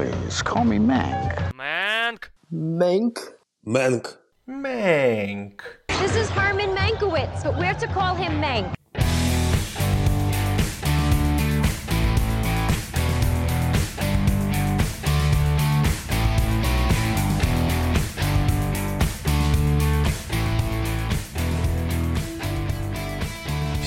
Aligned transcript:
please. 0.00 0.42
Call 0.42 0.64
me 0.64 0.78
Mank. 0.78 1.52
Mank. 1.52 2.28
Mank. 2.52 3.18
Mank. 3.66 4.16
Mank. 4.48 5.60
This 5.88 6.16
is 6.16 6.30
Herman 6.30 6.74
Mankiewicz, 6.74 7.44
but 7.44 7.58
we're 7.58 7.74
to 7.74 7.86
call 7.88 8.14
him 8.14 8.40
Mank. 8.40 8.79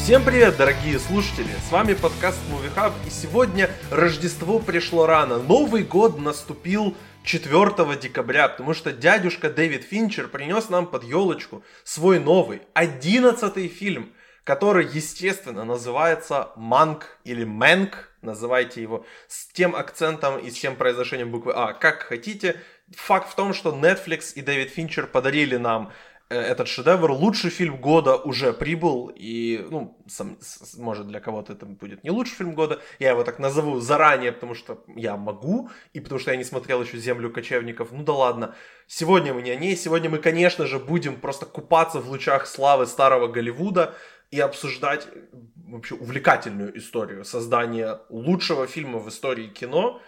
Всем 0.04 0.26
привет, 0.26 0.58
дорогие 0.58 1.00
слушатели! 1.00 1.48
С 1.66 1.72
вами 1.72 1.94
подкаст 1.94 2.38
Movie 2.52 2.76
Hub, 2.76 2.92
и 3.08 3.10
сегодня 3.10 3.70
Рождество 3.90 4.60
пришло 4.60 5.06
рано. 5.06 5.38
Новый 5.38 5.84
год 5.84 6.20
наступил 6.20 6.98
4 7.24 7.96
декабря, 8.02 8.50
потому 8.50 8.74
что 8.74 8.92
дядюшка 8.92 9.50
Дэвид 9.50 9.86
Финчер 9.86 10.28
принес 10.28 10.68
нам 10.68 10.88
под 10.88 11.06
елочку 11.06 11.64
свой 11.86 12.20
новый, 12.20 12.64
11 12.74 13.72
фильм, 13.72 14.12
который, 14.44 14.86
естественно, 14.86 15.64
называется 15.64 16.50
«Манк» 16.58 17.18
или 17.24 17.46
«Мэнк», 17.46 18.10
называйте 18.22 18.82
его 18.82 19.06
с 19.30 19.48
тем 19.54 19.74
акцентом 19.74 20.38
и 20.38 20.52
с 20.52 20.60
тем 20.60 20.76
произношением 20.76 21.32
буквы 21.32 21.54
А, 21.56 21.72
как 21.72 22.02
хотите. 22.04 22.60
Факт 22.92 23.32
в 23.32 23.36
том, 23.36 23.54
что 23.54 23.74
Netflix 23.74 24.34
и 24.36 24.42
Дэвид 24.42 24.70
Финчер 24.70 25.08
подарили 25.08 25.56
нам 25.56 25.94
этот 26.34 26.68
шедевр. 26.68 27.12
Лучший 27.12 27.50
фильм 27.50 27.78
года 27.78 28.16
уже 28.16 28.54
прибыл, 28.54 29.12
и, 29.14 29.66
ну, 29.70 29.98
сам, 30.08 30.38
может, 30.78 31.08
для 31.08 31.20
кого-то 31.20 31.54
это 31.54 31.66
будет 31.66 32.04
не 32.04 32.12
лучший 32.12 32.36
фильм 32.36 32.54
года. 32.54 32.80
Я 33.00 33.12
его 33.12 33.24
так 33.24 33.40
назову 33.40 33.80
заранее, 33.80 34.32
потому 34.32 34.56
что 34.56 34.84
я 34.96 35.18
могу, 35.18 35.70
и 35.94 36.00
потому 36.00 36.20
что 36.20 36.32
я 36.32 36.38
не 36.38 36.44
смотрел 36.44 36.82
еще 36.82 36.98
«Землю 36.98 37.32
кочевников». 37.32 37.92
Ну 37.92 38.04
да 38.04 38.14
ладно. 38.14 38.56
Сегодня 38.88 39.34
мы 39.34 39.42
не 39.42 39.52
о 39.52 39.56
ней. 39.56 39.76
Сегодня 39.76 40.10
мы, 40.10 40.18
конечно 40.18 40.66
же, 40.66 40.80
будем 40.80 41.20
просто 41.20 41.46
купаться 41.46 42.00
в 42.00 42.10
лучах 42.10 42.48
славы 42.48 42.86
старого 42.86 43.28
Голливуда 43.28 43.96
и 44.32 44.40
обсуждать 44.40 45.08
э, 45.14 45.20
вообще 45.68 45.96
увлекательную 45.96 46.76
историю 46.78 47.24
создания 47.24 48.00
лучшего 48.10 48.68
фильма 48.68 49.00
в 49.00 49.08
истории 49.10 49.48
кино. 49.48 50.02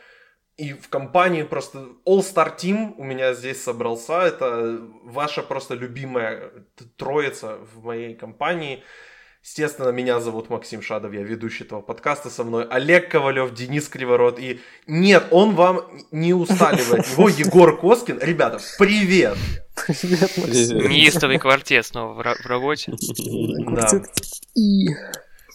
И 0.57 0.71
в 0.71 0.87
компании 0.87 1.43
просто 1.43 1.89
All-Star 2.07 2.57
Team 2.57 2.93
у 2.97 3.03
меня 3.03 3.33
здесь 3.33 3.61
собрался. 3.61 4.21
Это 4.21 4.79
ваша 5.03 5.41
просто 5.41 5.73
любимая 5.73 6.49
троица 6.95 7.57
в 7.73 7.83
моей 7.83 8.15
компании. 8.15 8.81
Естественно, 9.43 9.89
меня 9.89 10.19
зовут 10.21 10.49
Максим 10.49 10.81
Шадов, 10.81 11.13
я 11.13 11.21
ведущий 11.21 11.65
этого 11.65 11.81
подкаста 11.81 12.29
со 12.29 12.43
мной. 12.43 12.65
Олег 12.67 13.11
Ковалев, 13.11 13.53
Денис 13.53 13.87
Криворот. 13.89 14.39
И 14.39 14.61
нет, 14.87 15.25
он 15.29 15.55
вам 15.55 15.81
не 16.11 16.33
усталивает. 16.33 17.05
Его 17.11 17.27
Егор 17.27 17.77
Коскин. 17.77 18.17
Ребята, 18.19 18.59
привет! 18.79 19.37
Привет, 19.75 20.37
Максим. 20.37 20.89
Неистовый 20.89 21.37
квартет 21.37 21.85
снова 21.85 22.13
в, 22.13 22.19
ра- 22.21 22.41
в 22.41 22.45
работе. 22.45 22.93
Да. 23.67 24.01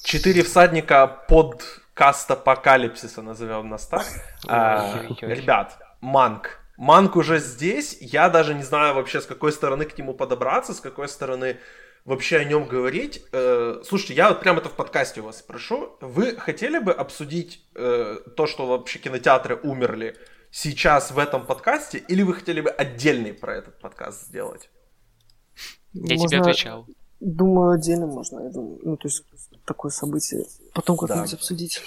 Четыре 0.04 0.42
всадника 0.42 1.06
под 1.06 1.64
каст 2.00 2.30
апокалипсиса, 2.30 3.20
назовем 3.20 3.68
нас 3.68 3.86
так. 3.86 4.06
А, 4.48 5.02
ребят, 5.20 5.78
Манк. 6.00 6.58
Манк 6.78 7.16
уже 7.16 7.38
здесь. 7.38 7.98
Я 8.00 8.30
даже 8.30 8.54
не 8.54 8.62
знаю 8.62 8.94
вообще, 8.94 9.20
с 9.20 9.26
какой 9.26 9.52
стороны 9.52 9.84
к 9.84 9.98
нему 9.98 10.14
подобраться, 10.14 10.72
с 10.72 10.80
какой 10.80 11.08
стороны 11.08 11.58
вообще 12.06 12.38
о 12.38 12.44
нем 12.44 12.64
говорить. 12.64 13.22
Э, 13.32 13.82
слушайте, 13.84 14.14
я 14.14 14.30
вот 14.30 14.40
прямо 14.40 14.60
это 14.60 14.70
в 14.70 14.76
подкасте 14.76 15.20
у 15.20 15.24
вас 15.24 15.40
спрошу. 15.40 15.98
Вы 16.00 16.36
хотели 16.36 16.78
бы 16.78 16.94
обсудить 16.94 17.68
э, 17.74 18.16
то, 18.34 18.46
что 18.46 18.66
вообще 18.66 18.98
кинотеатры 18.98 19.56
умерли 19.56 20.16
сейчас 20.50 21.10
в 21.10 21.18
этом 21.18 21.44
подкасте, 21.44 21.98
или 21.98 22.22
вы 22.22 22.32
хотели 22.32 22.62
бы 22.62 22.70
отдельный 22.70 23.34
про 23.34 23.56
этот 23.56 23.78
подкаст 23.78 24.26
сделать? 24.26 24.70
Я 25.92 26.16
Можно- 26.16 26.28
тебе 26.28 26.40
отвечал. 26.40 26.86
Думаю, 27.20 27.72
отдельно 27.72 28.06
можно. 28.06 28.40
Я 28.40 28.50
думаю, 28.50 28.80
ну, 28.82 28.96
то 28.96 29.08
есть, 29.08 29.24
такое 29.66 29.90
событие. 29.90 30.46
Потом 30.74 30.96
как-нибудь 30.96 31.30
Да. 31.30 31.36
обсудить. 31.36 31.82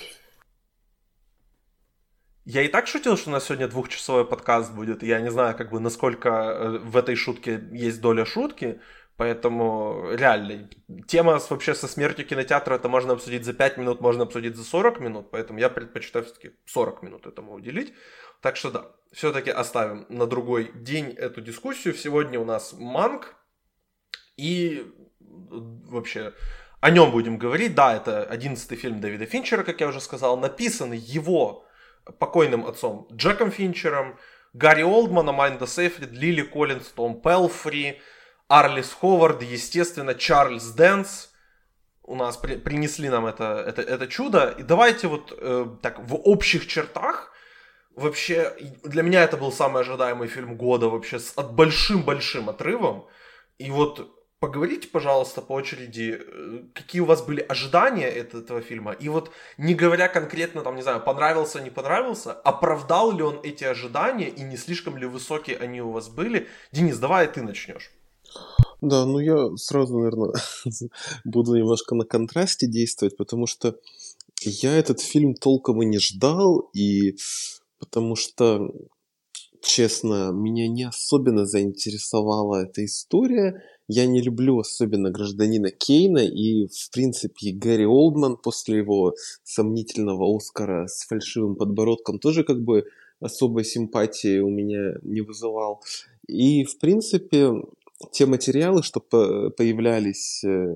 Я 2.46 2.62
и 2.62 2.68
так 2.68 2.88
шутил, 2.88 3.18
что 3.18 3.30
у 3.30 3.34
нас 3.34 3.46
сегодня 3.46 3.68
двухчасовой 3.68 4.26
подкаст 4.26 4.74
будет. 4.74 5.02
Я 5.02 5.22
не 5.22 5.32
знаю, 5.32 5.56
как 5.58 5.72
бы, 5.72 5.80
насколько 5.80 6.30
э, 6.30 6.78
в 6.80 6.98
этой 6.98 7.16
шутке 7.16 7.64
есть 7.72 8.02
доля 8.02 8.26
шутки. 8.26 8.80
Поэтому 9.16 10.10
реально, 10.12 10.70
тема 11.08 11.40
вообще 11.50 11.76
со 11.76 11.88
смертью 11.88 12.26
кинотеатра 12.28 12.76
это 12.76 12.90
можно 12.90 13.14
обсудить 13.14 13.46
за 13.46 13.54
5 13.54 13.78
минут, 13.78 14.02
можно 14.02 14.24
обсудить 14.24 14.56
за 14.56 14.64
40 14.64 15.00
минут. 15.00 15.32
Поэтому 15.32 15.60
я 15.60 15.70
предпочитаю 15.70 16.26
все-таки 16.26 16.52
40 16.66 17.04
минут 17.04 17.28
этому 17.28 17.54
уделить. 17.54 17.94
Так 18.42 18.56
что 18.58 18.72
да, 18.72 18.92
все-таки 19.12 19.52
оставим 19.52 20.06
на 20.10 20.26
другой 20.26 20.72
день 20.76 21.10
эту 21.12 21.42
дискуссию. 21.42 21.94
Сегодня 21.94 22.40
у 22.40 22.46
нас 22.46 22.74
Манк. 22.74 23.36
И 24.36 24.92
вообще 25.50 26.34
о 26.82 26.90
нем 26.90 27.12
будем 27.12 27.38
говорить. 27.38 27.76
Да, 27.76 27.96
это 27.96 28.24
11 28.24 28.80
фильм 28.80 29.00
Дэвида 29.00 29.26
Финчера, 29.26 29.64
как 29.64 29.80
я 29.80 29.88
уже 29.88 30.02
сказал. 30.02 30.38
Написанный 30.38 30.98
его 30.98 31.66
покойным 32.20 32.66
отцом 32.66 33.08
Джеком 33.12 33.52
Финчером, 33.52 34.18
Гэри 34.54 34.84
Олдман, 34.84 35.30
Аманда 35.30 35.66
Сейфрид, 35.66 36.12
Лили 36.12 36.42
Коллинз, 36.42 36.90
Том 36.90 37.22
Пелфри, 37.22 38.02
Арлис 38.48 38.92
Ховард, 38.92 39.42
естественно, 39.42 40.14
Чарльз 40.14 40.66
Дэнс. 40.72 41.32
У 42.04 42.16
нас 42.16 42.38
при- 42.38 42.58
принесли 42.58 43.10
нам 43.10 43.26
это, 43.26 43.64
это, 43.66 43.82
это 43.82 44.08
чудо. 44.08 44.54
И 44.58 44.64
давайте 44.64 45.08
вот 45.08 45.34
э, 45.36 45.68
так 45.82 46.00
в 46.00 46.16
общих 46.16 46.68
чертах 46.68 47.32
вообще 47.96 48.56
для 48.84 49.04
меня 49.04 49.24
это 49.24 49.38
был 49.38 49.52
самый 49.52 49.82
ожидаемый 49.82 50.28
фильм 50.28 50.58
года 50.58 50.90
вообще 50.90 51.20
с 51.20 51.34
большим-большим 51.34 52.50
отрывом. 52.50 53.08
И 53.58 53.72
вот 53.72 54.13
поговорите, 54.44 54.90
пожалуйста, 54.90 55.42
по 55.42 55.54
очереди, 55.54 56.20
э, 56.20 56.64
какие 56.74 57.02
у 57.02 57.06
вас 57.06 57.22
были 57.22 57.40
ожидания 57.40 58.10
от 58.10 58.34
этого 58.36 58.60
фильма. 58.60 58.92
И 58.92 59.08
вот 59.08 59.32
не 59.58 59.74
говоря 59.74 60.10
конкретно, 60.10 60.62
там, 60.62 60.76
не 60.76 60.82
знаю, 60.82 61.00
понравился, 61.00 61.62
не 61.62 61.70
понравился, 61.70 62.34
оправдал 62.34 63.14
ли 63.14 63.24
он 63.24 63.40
эти 63.44 63.64
ожидания 63.64 64.28
и 64.28 64.44
не 64.44 64.58
слишком 64.58 64.98
ли 64.98 65.06
высокие 65.06 65.56
они 65.56 65.82
у 65.82 65.92
вас 65.92 66.10
были. 66.10 66.48
Денис, 66.74 67.00
давай 67.00 67.28
ты 67.28 67.42
начнешь. 67.42 67.92
Да, 68.82 69.06
ну 69.06 69.20
я 69.20 69.56
сразу, 69.56 69.98
наверное, 69.98 70.34
буду 71.24 71.56
немножко 71.56 71.96
на 71.96 72.04
контрасте 72.04 72.68
действовать, 72.68 73.16
потому 73.16 73.48
что 73.48 73.76
я 74.42 74.78
этот 74.78 75.00
фильм 75.00 75.36
толком 75.36 75.82
и 75.82 75.86
не 75.86 76.00
ждал, 76.00 76.70
и 76.74 77.16
потому 77.80 78.18
что, 78.18 78.68
честно, 79.62 80.32
меня 80.34 80.68
не 80.68 80.84
особенно 80.84 81.46
заинтересовала 81.46 82.64
эта 82.64 82.84
история. 82.84 83.64
Я 83.88 84.06
не 84.06 84.22
люблю 84.22 84.60
особенно 84.60 85.12
гражданина 85.12 85.70
Кейна, 85.70 86.20
и, 86.20 86.68
в 86.68 86.90
принципе, 86.92 87.52
Гэри 87.52 87.86
Олдман 87.86 88.38
после 88.38 88.78
его 88.78 89.14
сомнительного 89.44 90.36
Оскара 90.36 90.88
с 90.88 91.06
фальшивым 91.06 91.56
подбородком 91.56 92.20
тоже 92.20 92.44
как 92.44 92.62
бы 92.62 92.86
особой 93.20 93.66
симпатии 93.66 94.40
у 94.40 94.50
меня 94.50 94.96
не 95.02 95.22
вызывал. 95.22 95.82
И, 96.28 96.64
в 96.64 96.80
принципе, 96.80 97.52
те 98.12 98.26
материалы, 98.26 98.84
что 98.84 99.00
по- 99.00 99.50
появлялись 99.50 100.44
э, 100.44 100.76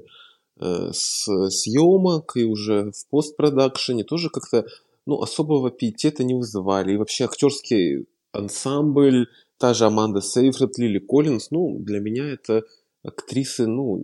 э, 0.59 0.89
с 0.91 1.49
съемок 1.49 2.35
и 2.35 2.43
уже 2.43 2.91
в 2.91 3.07
постпродакшене, 3.09 4.03
тоже 4.03 4.29
как-то 4.29 4.65
ну, 5.05 5.21
особого 5.21 5.71
пиетета 5.71 6.23
не 6.23 6.35
вызывали. 6.35 6.93
И 6.93 6.97
вообще 6.97 7.25
актерский 7.25 8.05
ансамбль, 8.31 9.27
та 9.57 9.73
же 9.73 9.85
Аманда 9.85 10.21
Сейфрид, 10.21 10.77
Лили 10.77 10.99
Коллинз, 10.99 11.51
ну, 11.51 11.77
для 11.79 11.99
меня 11.99 12.29
это 12.29 12.63
актрисы, 13.07 13.67
ну, 13.67 14.03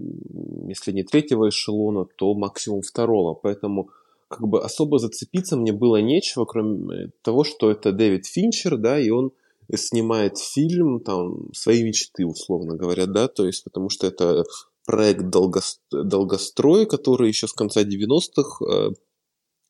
если 0.68 0.92
не 0.92 1.04
третьего 1.04 1.50
эшелона, 1.50 2.06
то 2.16 2.34
максимум 2.34 2.82
второго. 2.82 3.34
Поэтому 3.34 3.90
как 4.30 4.48
бы 4.48 4.64
особо 4.64 4.98
зацепиться 4.98 5.58
мне 5.58 5.72
было 5.74 5.98
нечего, 5.98 6.46
кроме 6.46 7.12
того, 7.22 7.44
что 7.44 7.70
это 7.70 7.92
Дэвид 7.92 8.26
Финчер, 8.26 8.78
да, 8.78 9.00
и 9.00 9.10
он 9.10 9.32
снимает 9.76 10.38
фильм, 10.38 11.00
там, 11.00 11.54
свои 11.54 11.84
мечты, 11.84 12.26
условно 12.26 12.76
говоря, 12.76 13.06
да, 13.06 13.28
то 13.28 13.46
есть, 13.46 13.64
потому 13.64 13.90
что 13.90 14.08
это 14.08 14.44
проект 14.86 15.24
долгос- 15.24 15.80
долгострой, 15.92 16.86
который 16.86 17.30
еще 17.30 17.48
с 17.48 17.54
конца 17.54 17.84
90-х 17.84 18.66
э, 18.66 18.90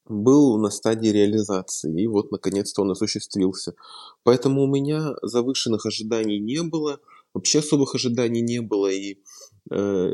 был 0.08 0.58
на 0.58 0.70
стадии 0.70 1.10
реализации, 1.10 2.02
и 2.02 2.08
вот, 2.08 2.32
наконец-то, 2.32 2.82
он 2.82 2.92
осуществился. 2.92 3.74
Поэтому 4.24 4.64
у 4.64 4.68
меня 4.68 5.14
завышенных 5.22 5.86
ожиданий 5.86 6.40
не 6.40 6.62
было, 6.64 7.00
вообще 7.34 7.60
особых 7.60 7.96
ожиданий 7.96 8.42
не 8.42 8.62
было, 8.62 8.88
и 8.92 9.18
э, 9.72 10.12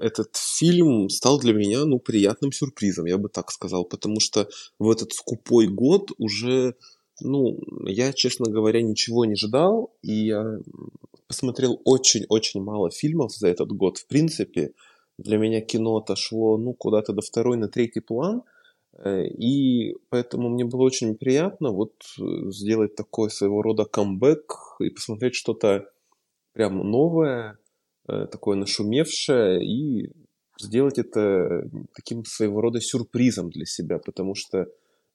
этот 0.00 0.36
фильм 0.36 1.08
стал 1.08 1.38
для 1.38 1.52
меня, 1.52 1.84
ну, 1.84 1.98
приятным 1.98 2.52
сюрпризом, 2.52 3.06
я 3.06 3.18
бы 3.18 3.28
так 3.28 3.50
сказал, 3.50 3.84
потому 3.84 4.20
что 4.20 4.48
в 4.78 4.90
этот 4.90 5.12
скупой 5.12 5.66
год 5.68 6.10
уже, 6.18 6.74
ну, 7.20 7.58
я, 7.86 8.12
честно 8.12 8.50
говоря, 8.50 8.82
ничего 8.82 9.24
не 9.24 9.36
ждал, 9.36 9.94
и 10.02 10.26
я 10.26 10.58
посмотрел 11.26 11.80
очень-очень 11.84 12.62
мало 12.62 12.90
фильмов 12.90 13.32
за 13.32 13.48
этот 13.48 13.72
год. 13.72 13.98
В 13.98 14.06
принципе, 14.06 14.72
для 15.18 15.38
меня 15.38 15.60
кино 15.60 15.96
отошло, 15.96 16.58
ну, 16.58 16.74
куда-то 16.74 17.12
до 17.12 17.22
второй, 17.22 17.56
на 17.56 17.68
третий 17.68 18.00
план. 18.00 18.42
Э, 18.98 19.24
И 19.26 19.94
поэтому 20.10 20.48
мне 20.50 20.64
было 20.64 20.82
очень 20.82 21.14
приятно 21.14 21.70
вот 21.70 21.92
э, 22.20 22.50
сделать 22.50 22.94
такой 22.94 23.30
своего 23.30 23.62
рода 23.62 23.84
камбэк 23.84 24.76
и 24.80 24.90
посмотреть 24.90 25.34
что-то 25.34 25.86
прям 26.52 26.78
новое, 26.78 27.58
э, 28.08 28.26
такое 28.26 28.56
нашумевшее, 28.56 29.64
и 29.64 30.12
сделать 30.60 30.98
это 30.98 31.68
таким 31.94 32.24
своего 32.24 32.60
рода 32.60 32.80
сюрпризом 32.80 33.50
для 33.50 33.66
себя, 33.66 33.98
потому 33.98 34.34
что 34.34 34.66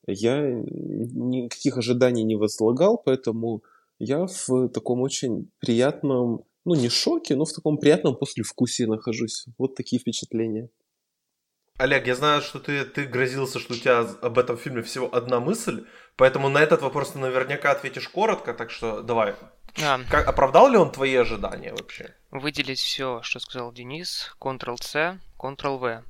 я 0.08 0.42
никаких 0.42 1.78
ожиданий 1.78 2.24
не 2.24 2.36
возлагал, 2.36 2.98
поэтому 2.98 3.64
я 4.00 4.26
в 4.26 4.70
таком 4.70 5.02
очень 5.02 5.52
приятном, 5.60 6.44
ну 6.66 6.76
не 6.76 6.90
шоке, 6.90 7.36
но 7.36 7.46
в 7.46 7.54
таком 7.54 7.78
приятном 7.78 8.16
послевкусии 8.16 8.84
нахожусь. 8.84 9.46
Вот 9.58 9.76
такие 9.76 10.00
впечатления. 10.00 10.70
Олег, 11.78 12.08
я 12.08 12.16
знаю, 12.16 12.42
что 12.42 12.60
ты, 12.60 12.86
ты 12.86 13.06
грозился, 13.06 13.60
что 13.60 13.74
у 13.74 13.78
тебя 13.78 14.00
об 14.00 14.40
этом 14.40 14.58
фильме 14.58 14.82
всего 14.82 15.14
одна 15.14 15.40
мысль, 15.40 15.86
поэтому 16.16 16.50
на 16.50 16.60
этот 16.60 16.82
вопрос 16.82 17.12
ты 17.12 17.20
наверняка 17.20 17.72
ответишь 17.72 18.10
коротко, 18.10 18.54
так 18.54 18.72
что 18.72 19.04
давай. 19.04 19.36
А, 19.84 20.00
Как, 20.10 20.28
оправдал 20.28 20.70
ли 20.70 20.78
он 20.78 20.92
твои 20.92 21.16
ожидания 21.16 21.72
вообще? 21.72 22.14
выделить 22.32 22.80
все, 22.80 23.22
что 23.24 23.40
сказал 23.40 23.72
Денис. 23.72 24.36
Ctrl-C, 24.40 25.20
Ctrl-V. 25.38 26.04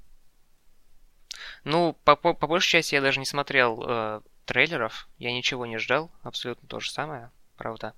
Ну, 1.63 1.93
по, 2.03 2.15
по, 2.15 2.33
по 2.33 2.47
большей 2.47 2.71
части 2.71 2.95
я 2.95 3.01
даже 3.01 3.19
не 3.19 3.25
смотрел 3.25 3.83
э, 3.85 4.21
трейлеров. 4.45 5.07
Я 5.19 5.31
ничего 5.31 5.65
не 5.65 5.77
ждал. 5.77 6.11
Абсолютно 6.23 6.67
то 6.67 6.79
же 6.79 6.91
самое, 6.91 7.31
правда. 7.57 7.93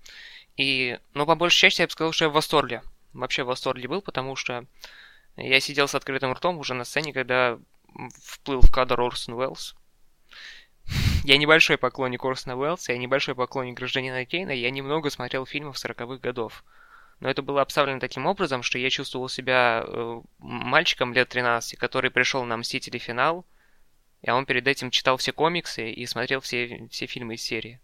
И, 0.58 1.00
ну, 1.14 1.26
по 1.26 1.36
большей 1.36 1.60
части 1.60 1.82
я 1.82 1.88
бы 1.88 1.92
сказал, 1.92 2.12
что 2.12 2.26
я 2.26 2.30
в 2.30 2.34
восторге. 2.34 2.82
Вообще 3.14 3.44
в 3.44 3.48
восторге 3.48 3.88
был, 3.88 4.02
потому 4.02 4.36
что 4.36 4.66
я 5.36 5.60
сидел 5.60 5.88
с 5.88 5.96
открытым 5.96 6.34
ртом 6.34 6.58
уже 6.58 6.74
на 6.74 6.84
сцене, 6.84 7.14
когда 7.14 7.58
вплыл 8.22 8.62
в 8.62 8.72
кадр 8.72 9.00
Орсон 9.02 9.36
Уэллс. 9.36 9.76
Я 11.24 11.38
небольшой 11.38 11.78
поклонник 11.78 12.24
Орсона 12.24 12.58
Уэллса, 12.58 12.94
я 12.94 12.98
небольшой 12.98 13.36
поклонник 13.36 13.78
Гражданина 13.78 14.26
Кейна, 14.26 14.52
я 14.52 14.72
немного 14.72 15.10
смотрел 15.10 15.46
фильмов 15.46 15.76
40-х 15.76 16.18
годов. 16.18 16.64
Но 17.20 17.30
это 17.30 17.42
было 17.42 17.62
обставлено 17.62 18.00
таким 18.00 18.26
образом, 18.26 18.64
что 18.64 18.78
я 18.78 18.90
чувствовал 18.90 19.28
себя 19.28 19.84
э, 19.86 20.22
мальчиком 20.40 21.14
лет 21.14 21.28
13, 21.28 21.78
который 21.78 22.12
пришел 22.12 22.46
на 22.46 22.56
«Мстители. 22.56 22.98
Финал», 22.98 23.46
а 24.26 24.36
он 24.36 24.46
перед 24.46 24.68
этим 24.68 24.90
читал 24.90 25.18
все 25.18 25.34
комиксы 25.34 25.92
и 25.92 26.06
смотрел 26.06 26.40
все, 26.40 26.88
все 26.90 27.06
фильмы 27.06 27.36
из 27.36 27.42
серии. 27.42 27.80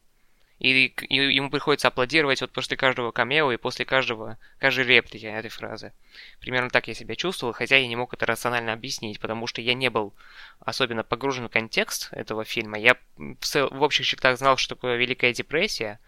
И, 0.65 0.87
и 0.87 1.15
ему 1.15 1.51
приходится 1.51 1.89
аплодировать 1.89 2.41
вот 2.41 2.51
после 2.51 2.75
каждого 2.75 3.11
камео 3.11 3.51
и 3.51 3.57
после 3.57 3.85
каждого, 3.85 4.39
каждой 4.57 4.85
реплики 4.85 5.27
этой 5.27 5.51
фразы. 5.51 5.93
Примерно 6.39 6.71
так 6.71 6.87
я 6.87 6.95
себя 6.95 7.15
чувствовал, 7.15 7.53
хотя 7.53 7.77
я 7.77 7.87
не 7.87 7.95
мог 7.95 8.15
это 8.15 8.25
рационально 8.25 8.73
объяснить, 8.73 9.19
потому 9.19 9.45
что 9.45 9.61
я 9.61 9.75
не 9.75 9.91
был 9.91 10.15
особенно 10.59 11.03
погружен 11.03 11.47
в 11.47 11.51
контекст 11.51 12.09
этого 12.11 12.45
фильма. 12.45 12.79
Я 12.79 12.97
в, 13.15 13.45
цел- 13.45 13.69
в 13.69 13.83
общих 13.83 14.07
чертах 14.07 14.39
знал, 14.39 14.57
что 14.57 14.73
такое 14.73 14.95
Великая 14.95 15.33
депрессия, 15.33 15.99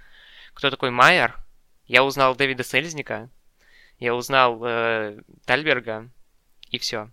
кто 0.55 0.71
такой 0.71 0.89
Майер. 0.89 1.35
Я 1.85 2.03
узнал 2.03 2.35
Дэвида 2.35 2.63
Сельзника, 2.63 3.29
я 3.99 4.15
узнал 4.15 4.59
э, 4.65 5.19
Тальберга, 5.45 6.09
и 6.71 6.79
все. 6.79 7.11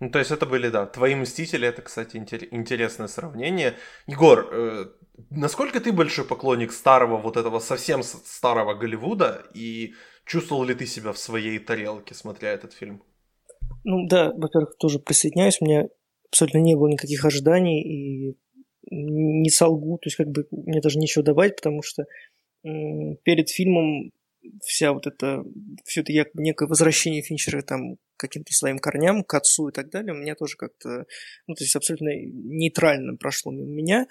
Ну, 0.00 0.10
то 0.10 0.20
есть 0.20 0.30
это 0.30 0.46
были, 0.46 0.68
да, 0.68 0.86
твои 0.86 1.16
мстители, 1.16 1.66
это, 1.66 1.82
кстати, 1.82 2.16
интер- 2.16 2.46
интересное 2.52 3.08
сравнение. 3.08 3.76
Егор, 4.06 4.48
э, 4.48 4.86
насколько 5.30 5.80
ты 5.80 5.92
большой 5.92 6.24
поклонник 6.24 6.72
старого, 6.72 7.16
вот 7.16 7.36
этого 7.36 7.60
совсем 7.60 8.02
старого 8.02 8.74
Голливуда, 8.74 9.46
и 9.54 9.94
чувствовал 10.24 10.64
ли 10.64 10.74
ты 10.74 10.86
себя 10.86 11.12
в 11.12 11.18
своей 11.18 11.58
тарелке, 11.58 12.14
смотря 12.14 12.50
этот 12.50 12.72
фильм? 12.72 13.02
Ну 13.84 14.06
да, 14.06 14.32
во-первых, 14.32 14.76
тоже 14.78 14.98
присоединяюсь. 14.98 15.60
У 15.60 15.64
меня 15.64 15.88
абсолютно 16.30 16.58
не 16.58 16.74
было 16.74 16.88
никаких 16.88 17.24
ожиданий 17.24 17.82
и 17.82 18.36
не 18.90 19.50
солгу. 19.50 19.98
То 19.98 20.06
есть 20.06 20.16
как 20.16 20.28
бы 20.28 20.46
мне 20.50 20.80
даже 20.80 20.98
нечего 20.98 21.24
добавить, 21.24 21.56
потому 21.56 21.82
что 21.82 22.04
перед 22.62 23.48
фильмом 23.48 24.12
вся 24.62 24.92
вот 24.92 25.06
это, 25.06 25.44
все 25.84 26.00
это 26.00 26.12
як- 26.12 26.34
некое 26.34 26.68
возвращение 26.68 27.22
Финчера 27.22 27.62
там 27.62 27.96
к 27.96 27.98
каким-то 28.16 28.52
своим 28.52 28.78
корням, 28.78 29.22
к 29.22 29.34
отцу 29.34 29.68
и 29.68 29.72
так 29.72 29.90
далее, 29.90 30.12
у 30.12 30.16
меня 30.16 30.34
тоже 30.34 30.56
как-то, 30.56 31.06
ну, 31.46 31.54
то 31.54 31.64
есть 31.64 31.76
абсолютно 31.76 32.10
нейтрально 32.14 33.16
прошло 33.16 33.52
мимо 33.52 33.70
меня. 33.70 34.06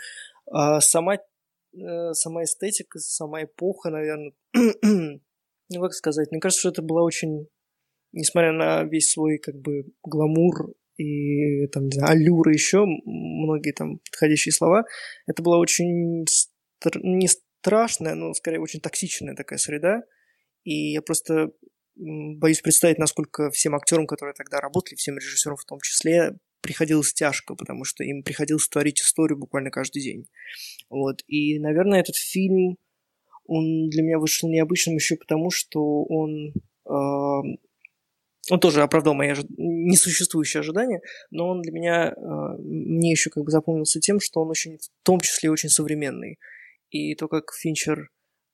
А 0.50 0.82
сама, 0.82 1.16
э, 1.16 2.14
сама 2.14 2.44
эстетика, 2.44 3.00
сама 3.00 3.44
эпоха, 3.44 3.90
наверное, 3.90 4.34
ну, 4.54 5.82
как 5.82 5.94
сказать, 5.94 6.32
мне 6.32 6.40
кажется, 6.40 6.62
что 6.62 6.70
это 6.70 6.82
была 6.82 7.04
очень 7.04 7.48
несмотря 8.12 8.52
на 8.52 8.84
весь 8.84 9.12
свой 9.12 9.38
как 9.38 9.56
бы 9.56 9.86
гламур 10.04 10.74
и 10.98 11.68
там, 11.68 11.86
не 11.86 11.92
знаю, 11.92 12.14
аллюры 12.14 12.54
еще, 12.54 12.86
многие 12.86 13.72
там 13.72 14.00
подходящие 14.00 14.52
слова, 14.52 14.86
это 15.28 15.44
была 15.44 15.60
очень 15.60 16.26
стр- 16.26 17.00
не 17.04 17.28
страшная, 17.28 18.16
но 18.16 18.34
скорее 18.34 18.60
очень 18.60 18.82
токсичная 18.82 19.36
такая 19.36 19.60
среда. 19.60 20.02
И 20.64 20.94
я 20.94 21.02
просто 21.04 21.52
боюсь 21.96 22.62
представить, 22.62 22.98
насколько 22.98 23.52
всем 23.52 23.76
актерам, 23.76 24.08
которые 24.08 24.34
тогда 24.34 24.60
работали, 24.60 24.96
всем 24.96 25.18
режиссерам 25.18 25.56
в 25.56 25.66
том 25.66 25.80
числе, 25.82 26.38
приходилось 26.68 27.14
тяжко, 27.14 27.56
потому 27.56 27.86
что 27.86 28.04
им 28.04 28.22
приходилось 28.22 28.68
творить 28.68 29.02
историю 29.02 29.40
буквально 29.40 29.72
каждый 29.72 30.04
день. 30.04 30.26
Вот. 30.90 31.24
И, 31.28 31.60
наверное, 31.60 32.02
этот 32.02 32.16
фильм, 32.16 32.78
он 33.46 33.90
для 33.90 34.04
меня 34.04 34.20
вышел 34.20 34.50
необычным 34.50 34.96
еще 34.96 35.16
потому, 35.16 35.50
что 35.50 36.04
он 36.04 36.54
а, 36.86 37.42
он 38.50 38.60
тоже 38.60 38.82
оправдал 38.82 39.14
мои 39.14 39.32
ожи- 39.32 39.46
несуществующие 39.58 40.62
ожидания, 40.62 41.02
но 41.32 41.50
он 41.50 41.62
для 41.62 41.72
меня, 41.72 42.14
э, 42.16 42.22
мне 42.60 43.12
еще 43.12 43.30
как 43.30 43.44
бы 43.44 43.52
запомнился 43.52 44.00
тем, 44.00 44.20
что 44.20 44.42
он 44.42 44.50
очень, 44.50 44.78
в 44.78 45.04
том 45.04 45.20
числе 45.20 45.52
очень 45.52 45.70
современный. 45.70 46.40
И 46.90 47.16
то, 47.16 47.28
как 47.28 47.52
Финчер, 47.54 48.10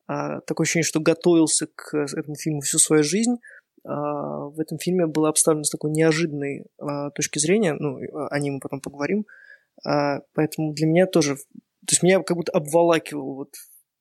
а, 0.07 0.41
такое 0.41 0.65
ощущение, 0.65 0.85
что 0.85 0.99
готовился 0.99 1.67
к 1.75 1.95
этому 1.95 2.35
фильму 2.35 2.61
всю 2.61 2.79
свою 2.79 3.03
жизнь, 3.03 3.35
в 3.85 4.59
этом 4.59 4.77
фильме 4.77 5.07
было 5.07 5.29
обставлено 5.29 5.63
с 5.63 5.69
такой 5.69 5.91
неожиданной 5.91 6.65
а, 6.77 7.09
точки 7.11 7.39
зрения, 7.39 7.73
ну, 7.73 7.97
а, 8.13 8.27
о 8.29 8.39
ней 8.39 8.51
мы 8.51 8.59
потом 8.59 8.79
поговорим, 8.79 9.25
А, 9.85 10.21
поэтому 10.33 10.73
для 10.73 10.87
меня 10.87 11.05
тоже, 11.05 11.35
то 11.35 11.91
есть 11.91 12.03
меня 12.03 12.21
как 12.23 12.37
будто 12.37 12.51
обволакивал 12.53 13.35
вот 13.35 13.49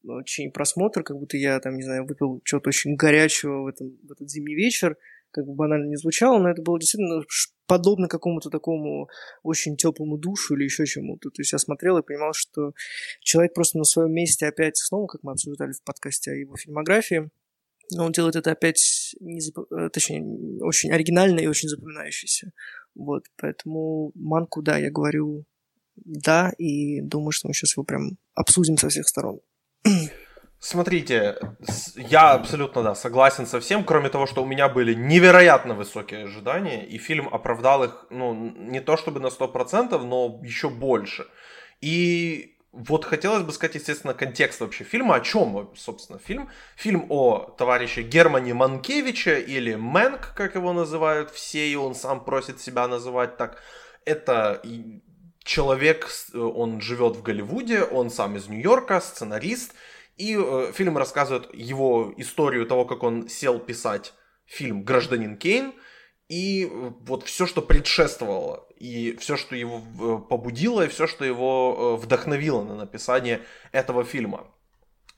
в 0.05 0.23
течение 0.23 0.53
просмотра, 0.53 1.03
как 1.03 1.19
будто 1.19 1.37
я 1.37 1.59
там, 1.61 1.77
не 1.77 1.83
знаю, 1.83 2.07
выпил 2.07 2.41
чего-то 2.45 2.69
очень 2.69 2.97
горячего 2.97 3.63
в, 3.63 3.67
этом, 3.67 3.99
в 4.03 4.13
этот 4.13 4.31
зимний 4.31 4.55
вечер, 4.55 4.97
как 5.33 5.47
бы 5.47 5.55
банально 5.55 5.89
не 5.89 5.97
звучало, 5.97 6.39
но 6.39 6.51
это 6.51 6.63
было 6.63 6.79
действительно 6.79 7.23
подобно 7.67 8.07
какому-то 8.07 8.51
такому 8.51 9.09
очень 9.43 9.77
теплому 9.77 10.19
душу 10.19 10.55
или 10.55 10.65
еще 10.65 10.85
чему-то. 10.85 11.31
То 11.31 11.41
есть 11.41 11.53
я 11.53 11.59
смотрел 11.59 11.97
и 11.99 12.03
понимал, 12.03 12.33
что 12.35 12.73
человек 13.21 13.55
просто 13.55 13.79
на 13.79 13.85
своем 13.85 14.13
месте 14.13 14.47
опять 14.47 14.77
снова, 14.77 15.07
как 15.07 15.23
мы 15.23 15.33
обсуждали 15.33 15.73
в 15.73 15.83
подкасте 15.83 16.33
о 16.33 16.35
его 16.35 16.57
фильмографии, 16.57 17.31
он 17.99 18.13
делает 18.13 18.37
это 18.37 18.53
опять, 18.53 18.79
не 19.21 19.41
зап- 19.41 19.67
э, 19.71 19.89
точнее, 19.91 20.23
очень 20.63 20.93
оригинально 20.93 21.41
и 21.41 21.47
очень 21.47 21.69
запоминающееся. 21.69 22.53
Вот, 22.95 23.25
поэтому 23.37 24.13
Манку, 24.15 24.63
да, 24.63 24.79
я 24.79 24.91
говорю 24.91 25.45
да, 25.97 26.53
и 26.59 27.01
думаю, 27.01 27.33
что 27.33 27.49
мы 27.49 27.55
сейчас 27.55 27.77
его 27.77 27.85
прям 27.85 28.19
обсудим 28.35 28.77
со 28.77 28.89
всех 28.89 29.09
сторон. 29.09 29.41
Смотрите, 30.59 31.39
я 31.97 32.35
абсолютно, 32.35 32.83
да, 32.83 32.95
согласен 32.95 33.47
со 33.47 33.59
всем, 33.59 33.85
кроме 33.85 34.11
того, 34.11 34.27
что 34.27 34.43
у 34.45 34.47
меня 34.47 34.69
были 34.69 34.95
невероятно 34.95 35.75
высокие 35.75 36.25
ожидания, 36.25 36.87
и 36.87 36.99
фильм 36.99 37.29
оправдал 37.29 37.83
их, 37.85 38.07
ну, 38.11 38.33
не 38.35 38.81
то 38.81 38.97
чтобы 38.97 39.19
на 39.19 39.27
100%, 39.27 40.05
но 40.05 40.41
еще 40.45 40.71
больше. 40.71 41.27
И 41.81 42.52
вот 42.73 43.05
хотелось 43.05 43.43
бы 43.43 43.53
сказать, 43.53 43.75
естественно, 43.75 44.15
контекст 44.15 44.61
вообще 44.61 44.85
фильма. 44.85 45.17
О 45.17 45.21
чем, 45.21 45.71
собственно, 45.77 46.19
фильм? 46.19 46.49
Фильм 46.77 47.07
о 47.11 47.55
товарище 47.59 48.03
Германе 48.03 48.55
Манкевиче, 48.55 49.41
или 49.41 49.75
Мэнк, 49.75 50.33
как 50.35 50.55
его 50.55 50.73
называют 50.73 51.31
все, 51.31 51.69
и 51.69 51.75
он 51.77 51.95
сам 51.95 52.25
просит 52.25 52.61
себя 52.61 52.89
называть 52.89 53.37
так. 53.37 53.63
Это 54.07 54.63
человек, 55.45 56.09
с- 56.09 56.35
он 56.35 56.81
живет 56.81 57.17
в 57.17 57.23
Голливуде, 57.23 57.83
он 57.83 58.11
сам 58.11 58.37
из 58.37 58.49
Нью-Йорка, 58.49 59.01
сценарист, 59.01 59.75
и 60.17 60.37
э, 60.39 60.73
фильм 60.73 60.97
рассказывает 60.97 61.55
его 61.55 62.15
историю 62.17 62.67
того, 62.67 62.85
как 62.85 63.03
он 63.03 63.29
сел 63.29 63.59
писать 63.59 64.15
фильм 64.47 64.83
«Гражданин 64.83 65.37
Кейн», 65.37 65.75
и 66.33 66.65
э, 66.65 66.93
вот 67.01 67.25
все, 67.25 67.47
что 67.47 67.61
предшествовало, 67.61 68.67
и 68.79 69.15
все, 69.21 69.37
что 69.37 69.55
его 69.55 69.83
э, 70.01 70.19
побудило, 70.31 70.83
и 70.83 70.89
все, 70.89 71.07
что 71.07 71.27
его 71.27 71.99
э, 71.99 72.03
вдохновило 72.03 72.65
на 72.65 72.75
написание 72.75 73.43
этого 73.71 74.03
фильма. 74.03 74.47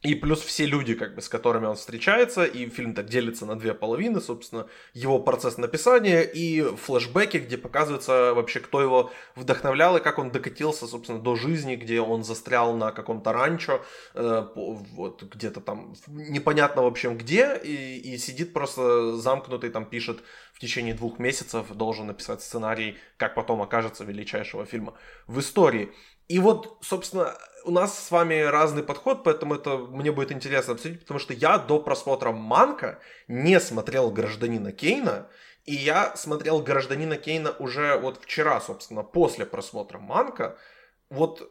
И 0.04 0.14
плюс 0.14 0.42
все 0.42 0.66
люди, 0.66 0.94
как 0.94 1.14
бы, 1.14 1.22
с 1.22 1.30
которыми 1.30 1.64
он 1.64 1.76
встречается, 1.76 2.44
и 2.44 2.68
фильм 2.68 2.92
так 2.92 3.06
делится 3.06 3.46
на 3.46 3.58
две 3.58 3.72
половины, 3.72 4.20
собственно, 4.20 4.66
его 4.92 5.18
процесс 5.18 5.56
написания 5.56 6.20
и 6.20 6.60
флешбеки, 6.76 7.38
где 7.38 7.56
показывается 7.56 8.34
вообще, 8.34 8.60
кто 8.60 8.82
его 8.82 9.10
вдохновлял 9.34 9.96
и 9.96 10.02
как 10.02 10.18
он 10.18 10.30
докатился, 10.30 10.86
собственно, 10.86 11.20
до 11.20 11.36
жизни, 11.36 11.74
где 11.76 12.02
он 12.02 12.22
застрял 12.22 12.76
на 12.76 12.92
каком-то 12.92 13.32
ранчо, 13.32 13.82
э, 14.12 14.46
вот 14.54 15.22
где-то 15.22 15.62
там 15.62 15.94
непонятно, 16.06 16.82
в 16.82 16.86
общем, 16.86 17.16
где, 17.16 17.58
и, 17.64 17.96
и 17.96 18.18
сидит 18.18 18.52
просто 18.52 19.16
замкнутый, 19.16 19.70
там 19.70 19.86
пишет 19.86 20.22
в 20.52 20.60
течение 20.60 20.92
двух 20.92 21.18
месяцев, 21.18 21.72
должен 21.72 22.08
написать 22.08 22.42
сценарий, 22.42 22.98
как 23.16 23.34
потом 23.34 23.62
окажется 23.62 24.04
величайшего 24.04 24.66
фильма 24.66 24.92
в 25.26 25.40
истории. 25.40 25.92
И 26.28 26.38
вот, 26.38 26.78
собственно, 26.80 27.34
у 27.64 27.70
нас 27.70 27.98
с 27.98 28.10
вами 28.10 28.40
разный 28.40 28.82
подход, 28.82 29.24
поэтому 29.24 29.54
это 29.54 29.76
мне 29.76 30.12
будет 30.12 30.32
интересно 30.32 30.74
обсудить, 30.74 31.00
потому 31.00 31.20
что 31.20 31.32
я 31.34 31.58
до 31.58 31.78
просмотра 31.78 32.32
Манка 32.32 32.98
не 33.28 33.60
смотрел 33.60 34.10
«Гражданина 34.10 34.72
Кейна», 34.72 35.28
и 35.64 35.74
я 35.74 36.14
смотрел 36.16 36.60
«Гражданина 36.60 37.16
Кейна» 37.16 37.50
уже 37.58 37.96
вот 37.96 38.22
вчера, 38.22 38.60
собственно, 38.60 39.02
после 39.02 39.46
просмотра 39.46 39.98
Манка, 39.98 40.58
вот 41.10 41.50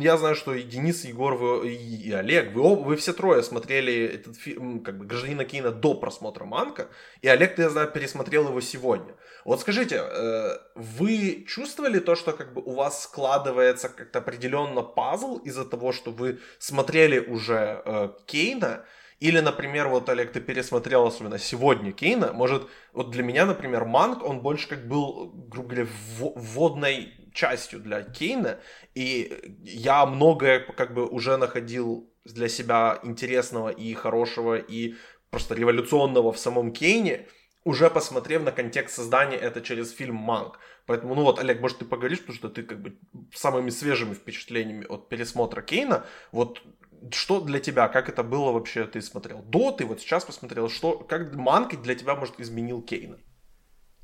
я 0.00 0.16
знаю, 0.16 0.34
что 0.34 0.54
и 0.54 0.62
Денис, 0.62 1.04
и 1.04 1.08
Егор, 1.08 1.34
вы, 1.34 1.72
и 1.72 2.12
Олег, 2.12 2.52
вы, 2.52 2.76
вы 2.76 2.96
все 2.96 3.12
трое 3.12 3.42
смотрели 3.42 4.04
этот 4.04 4.36
фильм, 4.36 4.80
как 4.82 4.98
бы, 4.98 5.06
«Гражданина 5.06 5.44
Кейна» 5.44 5.70
до 5.70 5.94
просмотра 5.94 6.44
Манка, 6.44 6.88
и 7.20 7.28
Олег, 7.28 7.58
я 7.58 7.70
знаю, 7.70 7.90
пересмотрел 7.90 8.48
его 8.48 8.60
сегодня. 8.60 9.14
Вот 9.44 9.60
скажите, 9.60 9.96
э, 9.96 10.58
вы 10.74 11.44
чувствовали 11.48 11.98
то, 11.98 12.14
что 12.14 12.32
как 12.32 12.52
бы 12.52 12.62
у 12.62 12.74
вас 12.74 13.02
складывается 13.04 13.88
как-то 13.88 14.18
определенно 14.18 14.82
пазл 14.82 15.38
из-за 15.38 15.64
того, 15.64 15.92
что 15.92 16.10
вы 16.10 16.40
смотрели 16.58 17.18
уже 17.18 17.82
э, 17.84 18.10
Кейна, 18.26 18.84
или, 19.18 19.40
например, 19.40 19.88
вот, 19.88 20.08
Олег, 20.08 20.32
ты 20.32 20.40
пересмотрел 20.40 21.06
особенно 21.06 21.38
сегодня 21.38 21.92
Кейна, 21.92 22.32
может, 22.32 22.68
вот 22.92 23.10
для 23.10 23.22
меня, 23.22 23.46
например, 23.46 23.84
Манк, 23.84 24.22
он 24.22 24.40
больше 24.40 24.68
как 24.68 24.86
был, 24.86 25.30
грубо 25.32 25.68
говоря, 25.68 25.88
вводной 26.18 27.30
частью 27.32 27.80
для 27.80 28.02
Кейна, 28.02 28.58
и 28.94 29.58
я 29.62 30.04
многое 30.04 30.60
как 30.60 30.92
бы 30.92 31.06
уже 31.06 31.36
находил 31.36 32.12
для 32.24 32.48
себя 32.48 32.98
интересного 33.02 33.70
и 33.70 33.94
хорошего, 33.94 34.56
и 34.56 34.94
просто 35.30 35.54
революционного 35.54 36.32
в 36.32 36.38
самом 36.38 36.72
Кейне, 36.72 37.26
уже 37.64 37.90
посмотрев 37.90 38.42
на 38.42 38.52
контекст 38.52 38.96
создания 38.96 39.36
это 39.36 39.60
через 39.60 39.90
фильм 39.90 40.14
«Манк». 40.14 40.58
Поэтому, 40.86 41.16
ну 41.16 41.22
вот, 41.22 41.40
Олег, 41.40 41.60
может, 41.60 41.78
ты 41.78 41.84
поговоришь, 41.84 42.20
потому 42.20 42.36
что 42.36 42.48
ты 42.48 42.62
как 42.62 42.80
бы 42.80 42.96
самыми 43.34 43.70
свежими 43.70 44.14
впечатлениями 44.14 44.86
от 44.86 45.08
пересмотра 45.08 45.62
Кейна, 45.62 46.04
вот 46.30 46.62
что 47.12 47.40
для 47.40 47.60
тебя, 47.60 47.88
как 47.88 48.08
это 48.08 48.22
было 48.22 48.52
вообще, 48.52 48.86
ты 48.86 49.00
смотрел 49.02 49.42
до, 49.42 49.72
ты 49.72 49.84
вот 49.84 50.00
сейчас 50.00 50.24
посмотрел, 50.24 50.68
что, 50.68 50.98
как 50.98 51.34
Манк 51.34 51.80
для 51.82 51.94
тебя, 51.94 52.14
может, 52.14 52.40
изменил 52.40 52.82
Кейна? 52.82 53.18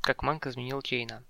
Как 0.00 0.22
Манк 0.22 0.46
изменил 0.46 0.80
Кейна? 0.82 1.22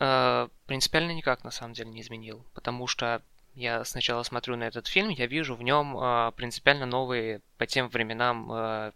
Э, 0.00 0.48
принципиально 0.66 1.12
никак, 1.12 1.44
на 1.44 1.50
самом 1.50 1.74
деле, 1.74 1.90
не 1.90 2.00
изменил, 2.00 2.44
потому 2.54 2.86
что 2.86 3.22
я 3.54 3.84
сначала 3.84 4.22
смотрю 4.24 4.56
на 4.56 4.64
этот 4.64 4.86
фильм, 4.86 5.10
я 5.10 5.26
вижу 5.26 5.54
в 5.54 5.62
нем 5.62 5.96
э, 5.96 6.32
принципиально 6.36 6.86
новые 6.86 7.40
по 7.56 7.66
тем 7.66 7.88
временам 7.88 8.50
э, 8.52 8.92